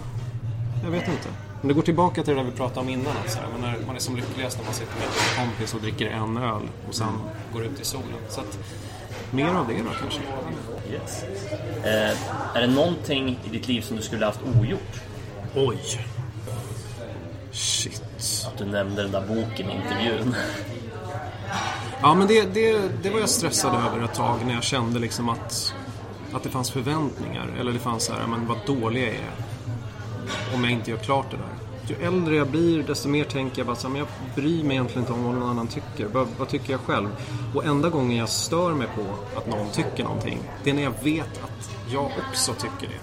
Jag 0.84 0.90
vet 0.90 1.08
inte. 1.08 1.28
Men 1.60 1.68
det 1.68 1.74
går 1.74 1.82
tillbaka 1.82 2.22
till 2.22 2.34
det 2.34 2.40
där 2.40 2.50
vi 2.50 2.56
pratade 2.56 2.80
om 2.80 2.88
innan. 2.88 3.16
Att 3.24 3.30
så 3.30 3.38
här, 3.38 3.46
men 3.52 3.60
när 3.60 3.86
man 3.86 3.96
är 3.96 4.00
som 4.00 4.16
lyckligast 4.16 4.58
när 4.58 4.64
man 4.64 4.74
sitter 4.74 4.94
med 4.94 5.04
en 5.04 5.46
kompis 5.46 5.74
och 5.74 5.80
dricker 5.80 6.06
en 6.06 6.36
öl 6.36 6.62
och 6.88 6.94
sen 6.94 7.18
går 7.52 7.64
ut 7.64 7.80
i 7.80 7.84
solen. 7.84 8.18
Så 8.28 8.40
att, 8.40 8.58
mer 9.30 9.48
av 9.48 9.66
det 9.68 9.74
då 9.74 9.90
kanske. 10.00 10.20
Yes. 10.92 11.24
Eh, 11.84 12.56
är 12.56 12.60
det 12.60 12.66
någonting 12.66 13.38
i 13.44 13.48
ditt 13.48 13.68
liv 13.68 13.80
som 13.80 13.96
du 13.96 14.02
skulle 14.02 14.26
haft 14.26 14.40
ogjort? 14.60 15.00
Oj. 15.54 15.78
Shit. 17.52 18.02
Du 18.58 18.64
nämnde 18.64 19.02
den 19.02 19.12
där 19.12 19.26
boken 19.26 19.70
i 19.70 19.74
intervjun. 19.76 20.34
Ja, 22.02 22.14
men 22.14 22.26
det, 22.26 22.54
det, 22.54 22.80
det 23.02 23.10
var 23.10 23.20
jag 23.20 23.28
stressad 23.28 23.74
över 23.74 24.04
ett 24.04 24.14
tag 24.14 24.38
när 24.46 24.54
jag 24.54 24.62
kände 24.62 24.98
liksom 24.98 25.28
att, 25.28 25.74
att 26.32 26.42
det 26.42 26.48
fanns 26.48 26.70
förväntningar. 26.70 27.48
Eller 27.60 27.72
det 27.72 27.78
fanns 27.78 28.04
så 28.04 28.12
här, 28.12 28.26
men 28.26 28.46
vad 28.46 28.58
dålig 28.66 29.02
jag 29.02 29.08
är. 29.08 29.30
Om 30.54 30.64
jag 30.64 30.72
inte 30.72 30.90
gör 30.90 30.98
klart 30.98 31.30
det 31.30 31.36
där. 31.36 31.66
Ju 31.88 32.06
äldre 32.06 32.36
jag 32.36 32.48
blir, 32.48 32.82
desto 32.82 33.08
mer 33.08 33.24
tänker 33.24 33.58
jag 33.58 33.66
bara 33.66 33.76
så 33.76 33.86
här, 33.86 33.92
men 33.92 33.98
jag 33.98 34.08
bryr 34.34 34.64
mig 34.64 34.76
egentligen 34.76 35.02
inte 35.02 35.12
om 35.12 35.24
vad 35.24 35.34
någon 35.34 35.50
annan 35.50 35.66
tycker. 35.66 36.06
Vad, 36.06 36.28
vad 36.38 36.48
tycker 36.48 36.72
jag 36.72 36.80
själv? 36.80 37.08
Och 37.54 37.64
enda 37.64 37.88
gången 37.88 38.16
jag 38.16 38.28
stör 38.28 38.74
mig 38.74 38.86
på 38.94 39.38
att 39.38 39.46
någon 39.46 39.70
tycker 39.70 40.04
någonting, 40.04 40.38
det 40.64 40.70
är 40.70 40.74
när 40.74 40.82
jag 40.82 40.94
vet 41.02 41.44
att 41.44 41.70
jag 41.92 42.10
också 42.28 42.52
tycker 42.52 42.86
det. 42.86 43.00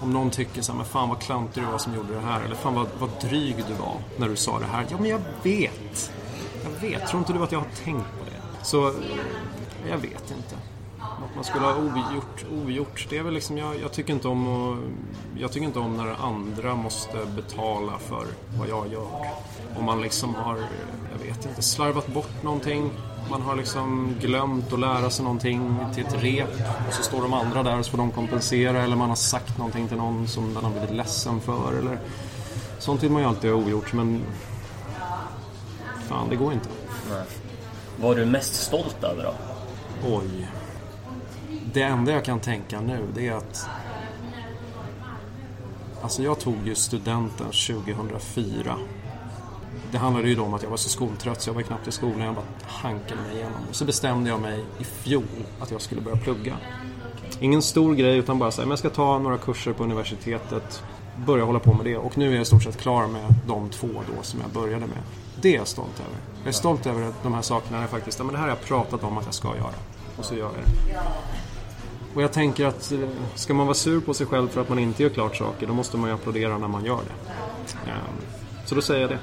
Om 0.00 0.12
någon 0.12 0.30
tycker 0.30 0.62
så 0.62 0.72
här, 0.72 0.76
men 0.76 0.86
fan 0.86 1.08
vad 1.08 1.20
klantig 1.20 1.62
du 1.62 1.70
var 1.70 1.78
som 1.78 1.94
gjorde 1.94 2.14
det 2.14 2.20
här. 2.20 2.44
Eller 2.44 2.54
fan 2.54 2.74
vad, 2.74 2.86
vad 2.98 3.10
dryg 3.20 3.56
du 3.68 3.74
var 3.74 3.96
när 4.16 4.28
du 4.28 4.36
sa 4.36 4.58
det 4.58 4.66
här. 4.66 4.86
Ja, 4.90 4.96
men 5.00 5.10
jag 5.10 5.20
vet. 5.42 6.12
Jag 6.64 6.88
vet. 6.88 7.08
Tror 7.08 7.18
inte 7.18 7.32
du 7.32 7.42
att 7.42 7.52
jag 7.52 7.58
har 7.58 7.68
tänkt 7.84 8.06
på 8.18 8.24
det? 8.24 8.64
Så, 8.64 8.92
jag 9.90 9.98
vet 9.98 10.30
inte. 10.30 10.56
Att 11.00 11.34
man 11.34 11.44
skulle 11.44 11.64
ha 11.64 11.76
ogjort, 11.76 12.44
ogjort. 12.52 13.06
Det 13.10 13.18
är 13.18 13.22
väl 13.22 13.34
liksom, 13.34 13.58
jag, 13.58 13.80
jag 13.80 13.92
tycker 13.92 14.12
inte 14.12 14.28
om 14.28 14.48
att, 14.48 14.78
Jag 15.40 15.52
tycker 15.52 15.66
inte 15.66 15.78
om 15.78 15.96
när 15.96 16.26
andra 16.26 16.74
måste 16.74 17.16
betala 17.36 17.98
för 17.98 18.26
vad 18.58 18.68
jag 18.68 18.92
gör. 18.92 19.06
Om 19.78 19.84
man 19.84 20.02
liksom 20.02 20.34
har, 20.34 20.56
jag 21.12 21.26
vet 21.26 21.46
inte, 21.46 21.62
slarvat 21.62 22.06
bort 22.06 22.42
någonting. 22.42 22.90
Man 23.30 23.42
har 23.42 23.56
liksom 23.56 24.14
glömt 24.20 24.72
att 24.72 24.80
lära 24.80 25.10
sig 25.10 25.24
någonting 25.24 25.76
till 25.94 26.06
ett 26.06 26.22
rep 26.22 26.54
och 26.88 26.94
så 26.94 27.02
står 27.02 27.22
de 27.22 27.32
andra 27.32 27.62
där 27.62 27.78
och 27.78 27.84
så 27.84 27.90
får 27.90 27.98
de 27.98 28.10
kompensera 28.10 28.82
eller 28.82 28.96
man 28.96 29.08
har 29.08 29.16
sagt 29.16 29.58
någonting 29.58 29.88
till 29.88 29.96
någon 29.96 30.28
som 30.28 30.54
den 30.54 30.64
har 30.64 30.70
blivit 30.70 30.90
ledsen 30.90 31.40
för 31.40 31.78
eller 31.78 31.98
Sånt 32.78 33.02
vill 33.02 33.10
man 33.10 33.22
ju 33.22 33.28
alltid 33.28 33.50
ha 33.50 33.58
ogjort 33.58 33.92
men 33.92 34.22
Fan, 36.08 36.28
det 36.28 36.36
går 36.36 36.52
inte. 36.52 36.68
Nej. 37.10 37.22
Vad 38.00 38.18
är 38.18 38.20
du 38.20 38.30
mest 38.30 38.54
stolt 38.54 39.04
över 39.04 39.24
då? 39.24 39.34
Oj. 40.08 40.48
Det 41.72 41.82
enda 41.82 42.12
jag 42.12 42.24
kan 42.24 42.40
tänka 42.40 42.80
nu 42.80 43.06
det 43.14 43.28
är 43.28 43.34
att 43.34 43.68
Alltså 46.02 46.22
jag 46.22 46.40
tog 46.40 46.56
ju 46.66 46.74
studenten 46.74 47.46
2004. 47.46 48.76
Det 49.90 49.98
handlade 49.98 50.28
ju 50.28 50.34
då 50.34 50.42
om 50.42 50.54
att 50.54 50.62
jag 50.62 50.70
var 50.70 50.76
så 50.76 50.88
skoltrött 50.88 51.42
så 51.42 51.50
jag 51.50 51.54
var 51.54 51.62
knappt 51.62 51.88
i 51.88 51.92
skolan. 51.92 52.20
Jag 52.20 52.34
bara 52.34 52.44
hankade 52.66 53.20
mig 53.20 53.34
igenom. 53.34 53.60
Och 53.68 53.74
så 53.74 53.84
bestämde 53.84 54.30
jag 54.30 54.40
mig 54.40 54.64
i 54.78 54.84
fjol 54.84 55.22
att 55.60 55.70
jag 55.70 55.80
skulle 55.80 56.00
börja 56.00 56.16
plugga. 56.16 56.56
Ingen 57.40 57.62
stor 57.62 57.94
grej 57.94 58.16
utan 58.16 58.38
bara 58.38 58.50
så 58.50 58.60
här, 58.60 58.66
men 58.66 58.70
jag 58.70 58.78
ska 58.78 58.90
ta 58.90 59.18
några 59.18 59.38
kurser 59.38 59.72
på 59.72 59.84
universitetet. 59.84 60.82
Börja 61.26 61.44
hålla 61.44 61.58
på 61.58 61.74
med 61.74 61.86
det. 61.86 61.96
Och 61.96 62.18
nu 62.18 62.28
är 62.28 62.32
jag 62.32 62.42
i 62.42 62.44
stort 62.44 62.62
sett 62.62 62.80
klar 62.80 63.06
med 63.06 63.34
de 63.46 63.70
två 63.70 63.88
då 63.88 64.22
som 64.22 64.40
jag 64.40 64.50
började 64.50 64.86
med. 64.86 64.98
Det 65.40 65.54
är 65.54 65.56
jag 65.56 65.68
stolt 65.68 66.00
över. 66.00 66.18
Jag 66.38 66.48
är 66.48 66.52
stolt 66.52 66.86
över 66.86 67.12
de 67.22 67.34
här 67.34 67.42
sakerna 67.42 67.80
jag 67.80 67.90
faktiskt, 67.90 68.18
ja, 68.18 68.24
men 68.24 68.32
det 68.32 68.38
här 68.38 68.48
har 68.48 68.56
jag 68.56 68.64
pratat 68.64 69.04
om 69.04 69.18
att 69.18 69.24
jag 69.24 69.34
ska 69.34 69.56
göra. 69.56 69.74
Och 70.16 70.24
så 70.24 70.34
gör 70.34 70.44
jag 70.44 70.54
det. 70.54 70.92
Och 72.14 72.22
jag 72.22 72.32
tänker 72.32 72.66
att 72.66 72.92
eh, 72.92 72.98
ska 73.34 73.54
man 73.54 73.66
vara 73.66 73.74
sur 73.74 74.00
på 74.00 74.14
sig 74.14 74.26
själv 74.26 74.48
för 74.48 74.60
att 74.60 74.68
man 74.68 74.78
inte 74.78 75.02
gör 75.02 75.10
klart 75.10 75.36
saker, 75.36 75.66
då 75.66 75.72
måste 75.74 75.96
man 75.96 76.08
ju 76.10 76.14
applådera 76.14 76.58
när 76.58 76.68
man 76.68 76.84
gör 76.84 76.96
det. 77.06 77.30
Ehm, 77.90 77.96
Så 78.66 78.74
då 78.74 78.80
säger 78.82 79.00
jag 79.00 79.10
det. 79.10 79.18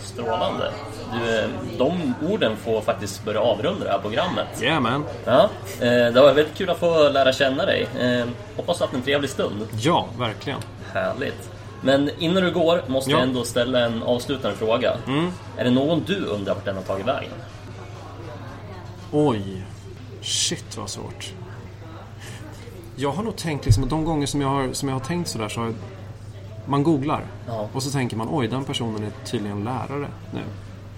Strålande. 0.00 0.72
Du, 1.12 1.38
eh, 1.38 1.48
de 1.78 2.14
orden 2.28 2.56
får 2.56 2.80
faktiskt 2.80 3.24
börja 3.24 3.40
avrunda 3.40 3.84
det 3.84 3.90
här 3.90 3.98
programmet. 3.98 4.62
Yeah 4.62 4.80
man! 4.80 5.04
Ja, 5.24 5.50
eh, 5.80 5.86
det 5.88 6.20
var 6.20 6.32
väldigt 6.34 6.54
kul 6.54 6.70
att 6.70 6.78
få 6.78 7.08
lära 7.08 7.32
känna 7.32 7.66
dig. 7.66 7.86
Eh, 8.00 8.26
Hoppas 8.56 8.82
att 8.82 8.94
en 8.94 9.02
trevlig 9.02 9.30
stund. 9.30 9.66
Ja, 9.80 10.06
verkligen. 10.18 10.58
Härligt. 10.92 11.50
Men 11.82 12.10
innan 12.18 12.42
du 12.42 12.50
går 12.52 12.82
måste 12.86 13.10
Ja. 13.10 13.16
jag 13.18 13.28
ändå 13.28 13.44
ställa 13.44 13.78
en 13.80 14.02
avslutande 14.02 14.56
fråga. 14.56 14.92
Är 15.56 15.64
det 15.64 15.70
någon 15.70 16.02
du 16.06 16.24
undrar 16.24 16.54
vart 16.54 16.64
den 16.64 16.76
har 16.76 16.82
tagit 16.82 17.06
vägen? 17.06 17.30
Oj. 19.12 19.66
Shit 20.22 20.76
vad 20.76 20.90
svårt. 20.90 21.32
Jag 22.96 23.12
har 23.12 23.22
nog 23.22 23.36
tänkt 23.36 23.64
liksom 23.64 23.84
att 23.84 23.90
de 23.90 24.04
gånger 24.04 24.26
som 24.26 24.40
jag 24.40 24.48
har, 24.48 24.72
som 24.72 24.88
jag 24.88 24.96
har 24.96 25.04
tänkt 25.04 25.28
sådär 25.28 25.48
så 25.48 25.60
har 25.60 25.74
man 26.66 26.82
googlar 26.82 27.24
Ja. 27.46 27.68
och 27.72 27.82
så 27.82 27.90
tänker 27.90 28.16
man 28.16 28.28
oj 28.30 28.48
den 28.48 28.64
personen 28.64 29.02
är 29.04 29.10
tydligen 29.24 29.64
lärare 29.64 30.08
nu. 30.32 30.40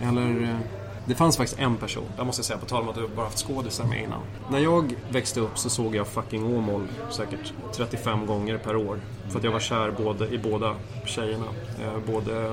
Eller 0.07 0.43
eh, 0.43 0.57
det 1.05 1.15
fanns 1.15 1.37
faktiskt 1.37 1.61
en 1.61 1.77
person, 1.77 2.05
jag 2.17 2.27
måste 2.27 2.43
säga 2.43 2.59
på 2.59 2.67
tal 2.67 2.83
om 2.83 2.89
att 2.89 2.95
du 2.95 3.09
bara 3.09 3.27
haft 3.27 3.39
skådisar 3.47 3.85
med 3.85 4.03
innan. 4.03 4.21
När 4.51 4.59
jag 4.59 4.95
växte 5.11 5.41
upp 5.41 5.59
så 5.59 5.71
såg 5.71 5.95
jag 5.97 6.07
fucking 6.07 6.57
Åmål 6.57 6.87
säkert 7.11 7.53
35 7.73 8.27
gånger 8.27 8.59
per 8.59 8.77
år. 8.77 9.01
För 9.29 9.39
att 9.39 9.45
jag 9.45 9.53
var 9.53 9.61
kär 9.61 9.91
både, 9.91 10.29
i 10.29 10.39
båda 10.39 10.75
tjejerna. 11.05 11.47
Eh, 11.83 12.13
både 12.13 12.47
eh, 12.47 12.53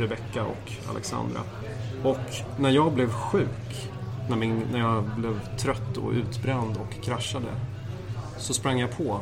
Rebecca 0.00 0.44
och 0.44 0.72
Alexandra. 0.90 1.40
Och 2.04 2.18
när 2.58 2.70
jag 2.70 2.92
blev 2.92 3.10
sjuk, 3.12 3.90
när, 4.28 4.36
min, 4.36 4.62
när 4.72 4.78
jag 4.78 5.04
blev 5.04 5.56
trött 5.56 5.96
och 5.96 6.12
utbränd 6.12 6.76
och 6.76 7.04
kraschade. 7.04 7.46
Så 8.44 8.54
sprang 8.54 8.80
jag 8.80 8.96
på 8.96 9.20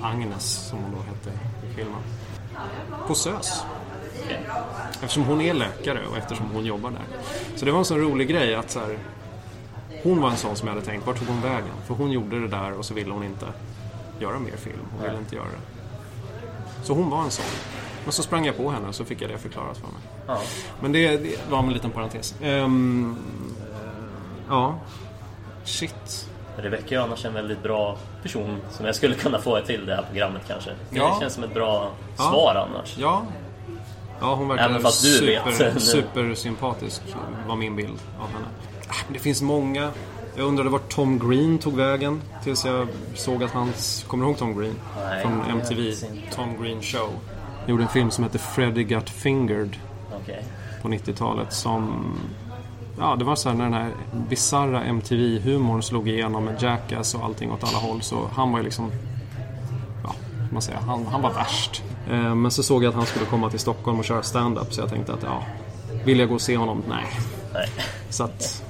Agnes, 0.00 0.68
som 0.68 0.78
hon 0.78 0.92
då 0.92 0.98
hette 0.98 1.30
i 1.66 1.74
filmen. 1.74 2.00
På 3.06 3.14
SÖS. 3.14 3.62
Eftersom 4.92 5.22
hon 5.24 5.40
är 5.40 5.54
läkare 5.54 6.06
och 6.06 6.16
eftersom 6.16 6.46
hon 6.54 6.64
jobbar 6.64 6.90
där. 6.90 7.02
Så 7.56 7.64
det 7.64 7.70
var 7.70 7.78
en 7.78 7.84
sån 7.84 8.00
rolig 8.00 8.28
grej 8.28 8.54
att 8.54 8.70
så 8.70 8.80
här, 8.80 8.98
Hon 10.02 10.20
var 10.20 10.30
en 10.30 10.36
sån 10.36 10.56
som 10.56 10.68
jag 10.68 10.74
hade 10.74 10.86
tänkt, 10.86 11.06
vart 11.06 11.18
tog 11.18 11.28
hon 11.28 11.40
vägen? 11.40 11.74
För 11.86 11.94
hon 11.94 12.10
gjorde 12.10 12.40
det 12.40 12.48
där 12.48 12.72
och 12.72 12.84
så 12.84 12.94
ville 12.94 13.12
hon 13.12 13.24
inte 13.24 13.46
göra 14.20 14.38
mer 14.38 14.56
film. 14.56 14.78
Hon 14.92 15.02
ville 15.02 15.18
inte 15.18 15.36
göra 15.36 15.46
det. 15.46 16.86
Så 16.86 16.94
hon 16.94 17.10
var 17.10 17.22
en 17.22 17.30
sån. 17.30 17.44
Men 18.04 18.12
så 18.12 18.22
sprang 18.22 18.46
jag 18.46 18.56
på 18.56 18.70
henne 18.70 18.88
och 18.88 18.94
så 18.94 19.04
fick 19.04 19.22
jag 19.22 19.30
det 19.30 19.38
förklarat 19.38 19.78
för 19.78 19.86
mig. 19.86 20.00
Ja. 20.26 20.40
Men 20.80 20.92
det, 20.92 21.16
det 21.16 21.50
var 21.50 21.58
en 21.58 21.72
liten 21.72 21.90
parentes. 21.90 22.34
Ehm, 22.42 23.16
ja. 24.48 24.78
Shit. 25.64 26.30
Rebecca 26.56 26.94
är 26.94 26.98
annars 26.98 27.24
en 27.24 27.34
väldigt 27.34 27.62
bra 27.62 27.96
person 28.22 28.58
som 28.70 28.86
jag 28.86 28.94
skulle 28.94 29.14
kunna 29.14 29.38
få 29.38 29.60
till 29.60 29.86
det 29.86 29.94
här 29.94 30.02
programmet 30.02 30.42
kanske. 30.48 30.70
Det 30.90 30.96
Ja. 30.98 31.16
känns 31.20 31.32
som 31.34 31.44
ett 31.44 31.54
bra 31.54 31.90
Ja. 32.18 32.22
svar 32.24 32.66
annars. 32.70 32.94
Ja. 32.98 33.22
Ja, 34.20 34.34
hon 34.34 34.48
verkar 34.48 34.64
Även 34.64 34.80
fast 34.82 35.02
du 35.02 35.26
vet. 35.26 35.42
super, 35.56 35.78
supersympatisk, 35.80 37.02
var 37.48 37.56
min 37.56 37.76
bild 37.76 37.98
av 38.20 38.26
henne. 38.26 38.46
Ah, 38.88 38.94
Det 39.12 39.18
finns 39.18 39.42
många. 39.42 39.90
Jag 40.36 40.46
undrade 40.46 40.70
vart 40.70 40.88
Tom 40.94 41.18
Green 41.30 41.58
tog 41.58 41.76
vägen 41.76 42.22
tills 42.44 42.64
jag 42.64 42.88
såg 43.14 43.44
att 43.44 43.50
hans... 43.50 44.04
Kommer 44.08 44.24
du 44.24 44.30
ihåg 44.30 44.38
Tom 44.38 44.58
Green? 44.60 44.74
Nej, 45.04 45.22
Från 45.22 45.38
jag 45.38 45.50
MTV. 45.50 45.92
Tom 46.34 46.62
Green 46.62 46.82
Show. 46.82 47.10
Gjorde 47.66 47.82
en 47.82 47.88
film 47.88 48.10
som 48.10 48.24
heter 48.24 48.38
Freddy 48.38 48.84
Got 48.84 49.10
Fingered 49.10 49.76
Okej. 50.22 50.44
på 50.82 50.88
90-talet 50.88 51.52
som... 51.52 52.14
Ja, 52.98 53.16
det 53.16 53.24
var 53.24 53.36
så 53.36 53.48
här 53.48 53.56
när 53.56 53.64
den 53.64 53.74
här 53.74 53.90
bisarra 54.28 54.84
MTV-humorn 54.84 55.82
slog 55.82 56.08
igenom 56.08 56.44
med 56.44 56.62
Jackass 56.62 57.14
och 57.14 57.24
allting 57.24 57.52
åt 57.52 57.64
alla 57.64 57.78
håll. 57.78 58.02
Så 58.02 58.30
han 58.34 58.52
var 58.52 58.58
ju 58.58 58.64
liksom... 58.64 58.92
Ja, 60.04 60.14
man 60.52 60.62
säga, 60.62 60.78
han, 60.86 61.06
han 61.06 61.22
var 61.22 61.32
värst. 61.32 61.82
Eh, 62.10 62.34
men 62.34 62.50
så 62.50 62.62
såg 62.62 62.84
jag 62.84 62.88
att 62.88 62.96
han 62.96 63.06
skulle 63.06 63.26
komma 63.26 63.50
till 63.50 63.58
Stockholm 63.58 63.98
och 63.98 64.04
köra 64.04 64.22
stand-up 64.22 64.72
så 64.72 64.80
jag 64.80 64.90
tänkte 64.90 65.12
att 65.12 65.22
ja, 65.22 65.42
vill 66.04 66.18
jag 66.18 66.28
gå 66.28 66.34
och 66.34 66.40
se 66.40 66.56
honom? 66.56 66.82
Nej. 66.88 67.04
Nej. 67.52 67.68
Så 68.10 68.24
att, 68.24 68.62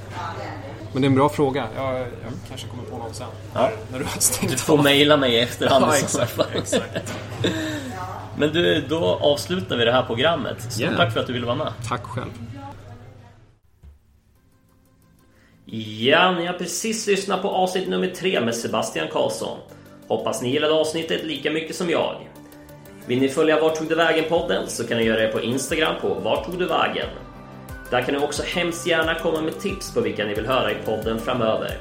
men 0.93 1.03
det 1.03 1.07
är 1.07 1.11
en 1.11 1.15
bra 1.15 1.29
fråga. 1.29 1.67
Jag, 1.77 2.01
jag 2.01 2.09
kanske 2.49 2.69
kommer 2.69 2.83
på 2.83 2.99
någon 2.99 3.15
sen. 3.15 3.27
Ja. 3.55 3.71
När 3.93 3.99
du 3.99 4.05
har 4.05 4.21
stängt 4.21 4.53
Du 4.53 4.59
får 4.59 4.83
mejla 4.83 5.17
mig 5.17 5.33
i 5.35 5.41
efterhand 5.41 5.85
Ja, 5.89 5.97
exakt, 5.97 6.41
exakt. 6.55 7.15
Men 8.39 8.53
du, 8.53 8.87
då 8.89 9.19
avslutar 9.23 9.77
vi 9.77 9.85
det 9.85 9.93
här 9.93 10.03
programmet. 10.03 10.63
Stort 10.63 10.81
Yeah. 10.81 10.97
tack 10.97 11.13
för 11.13 11.21
att 11.21 11.27
du 11.27 11.33
ville 11.33 11.47
vara 11.47 11.57
med. 11.57 11.73
Tack 11.89 12.03
själv. 12.05 12.31
Ja, 15.69 16.33
ni 16.33 16.47
har 16.47 16.55
precis 16.55 17.07
lyssnat 17.07 17.43
på 17.43 17.49
avsnitt 17.49 17.89
nummer 17.89 18.07
tre 18.07 18.41
med 18.41 18.55
Sebastian 18.55 19.09
Karlsson. 19.09 19.59
Hoppas 20.09 20.43
ni 20.43 20.51
gillade 20.51 20.75
avsnittet 20.75 21.25
lika 21.25 21.51
mycket 21.51 21.77
som 21.77 21.91
jag. 21.91 22.29
Vill 23.07 23.21
ni 23.21 23.29
följa 23.29 23.61
Vart 23.61 23.75
tog 23.75 23.89
du 23.89 23.95
vägen-podden 23.95 24.69
så 24.69 24.87
kan 24.87 24.99
ni 24.99 25.05
göra 25.05 25.21
det 25.21 25.29
på 25.29 25.41
Instagram 25.41 25.95
på 26.01 26.15
Vart 26.15 26.45
tog 26.45 26.59
du 26.59 26.67
vägen. 26.67 27.09
Där 27.91 28.03
kan 28.03 28.15
ni 28.15 28.21
också 28.21 28.43
hemskt 28.43 28.87
gärna 28.87 29.15
komma 29.15 29.41
med 29.41 29.61
tips 29.61 29.95
på 29.95 30.01
vilka 30.01 30.25
ni 30.25 30.35
vill 30.35 30.47
höra 30.47 30.71
i 30.71 30.75
podden 30.85 31.21
framöver. 31.21 31.79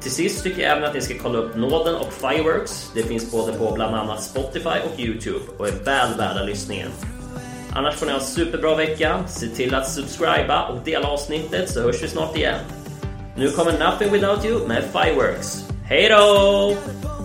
Till 0.00 0.10
sist 0.10 0.44
tycker 0.44 0.62
jag 0.62 0.70
även 0.70 0.84
att 0.84 0.94
ni 0.94 1.00
ska 1.00 1.14
kolla 1.22 1.38
upp 1.38 1.56
Nåden 1.56 1.94
och 1.94 2.12
Fireworks. 2.12 2.90
Det 2.94 3.02
finns 3.02 3.32
både 3.32 3.52
på 3.52 3.72
bland 3.72 3.94
annat 3.94 4.22
Spotify 4.22 4.78
och 4.92 5.00
Youtube 5.00 5.44
och 5.58 5.68
är 5.68 5.84
väl 5.84 6.18
värda 6.18 6.42
lyssningen. 6.42 6.88
Annars 7.72 7.94
får 7.94 8.06
ni 8.06 8.12
ha 8.12 8.18
en 8.18 8.24
superbra 8.24 8.74
vecka. 8.74 9.24
Se 9.28 9.46
till 9.46 9.74
att 9.74 9.90
subscriba 9.90 10.68
och 10.68 10.84
dela 10.84 11.08
avsnittet 11.08 11.70
så 11.70 11.80
hörs 11.80 12.02
vi 12.02 12.08
snart 12.08 12.36
igen. 12.36 12.58
Nu 13.40 13.50
kommer 13.50 13.72
Nothing 13.78 14.12
Without 14.12 14.44
You 14.44 14.66
med 14.68 14.84
Fireworks. 14.92 15.64
Hej 15.84 16.08
då! 16.08 17.19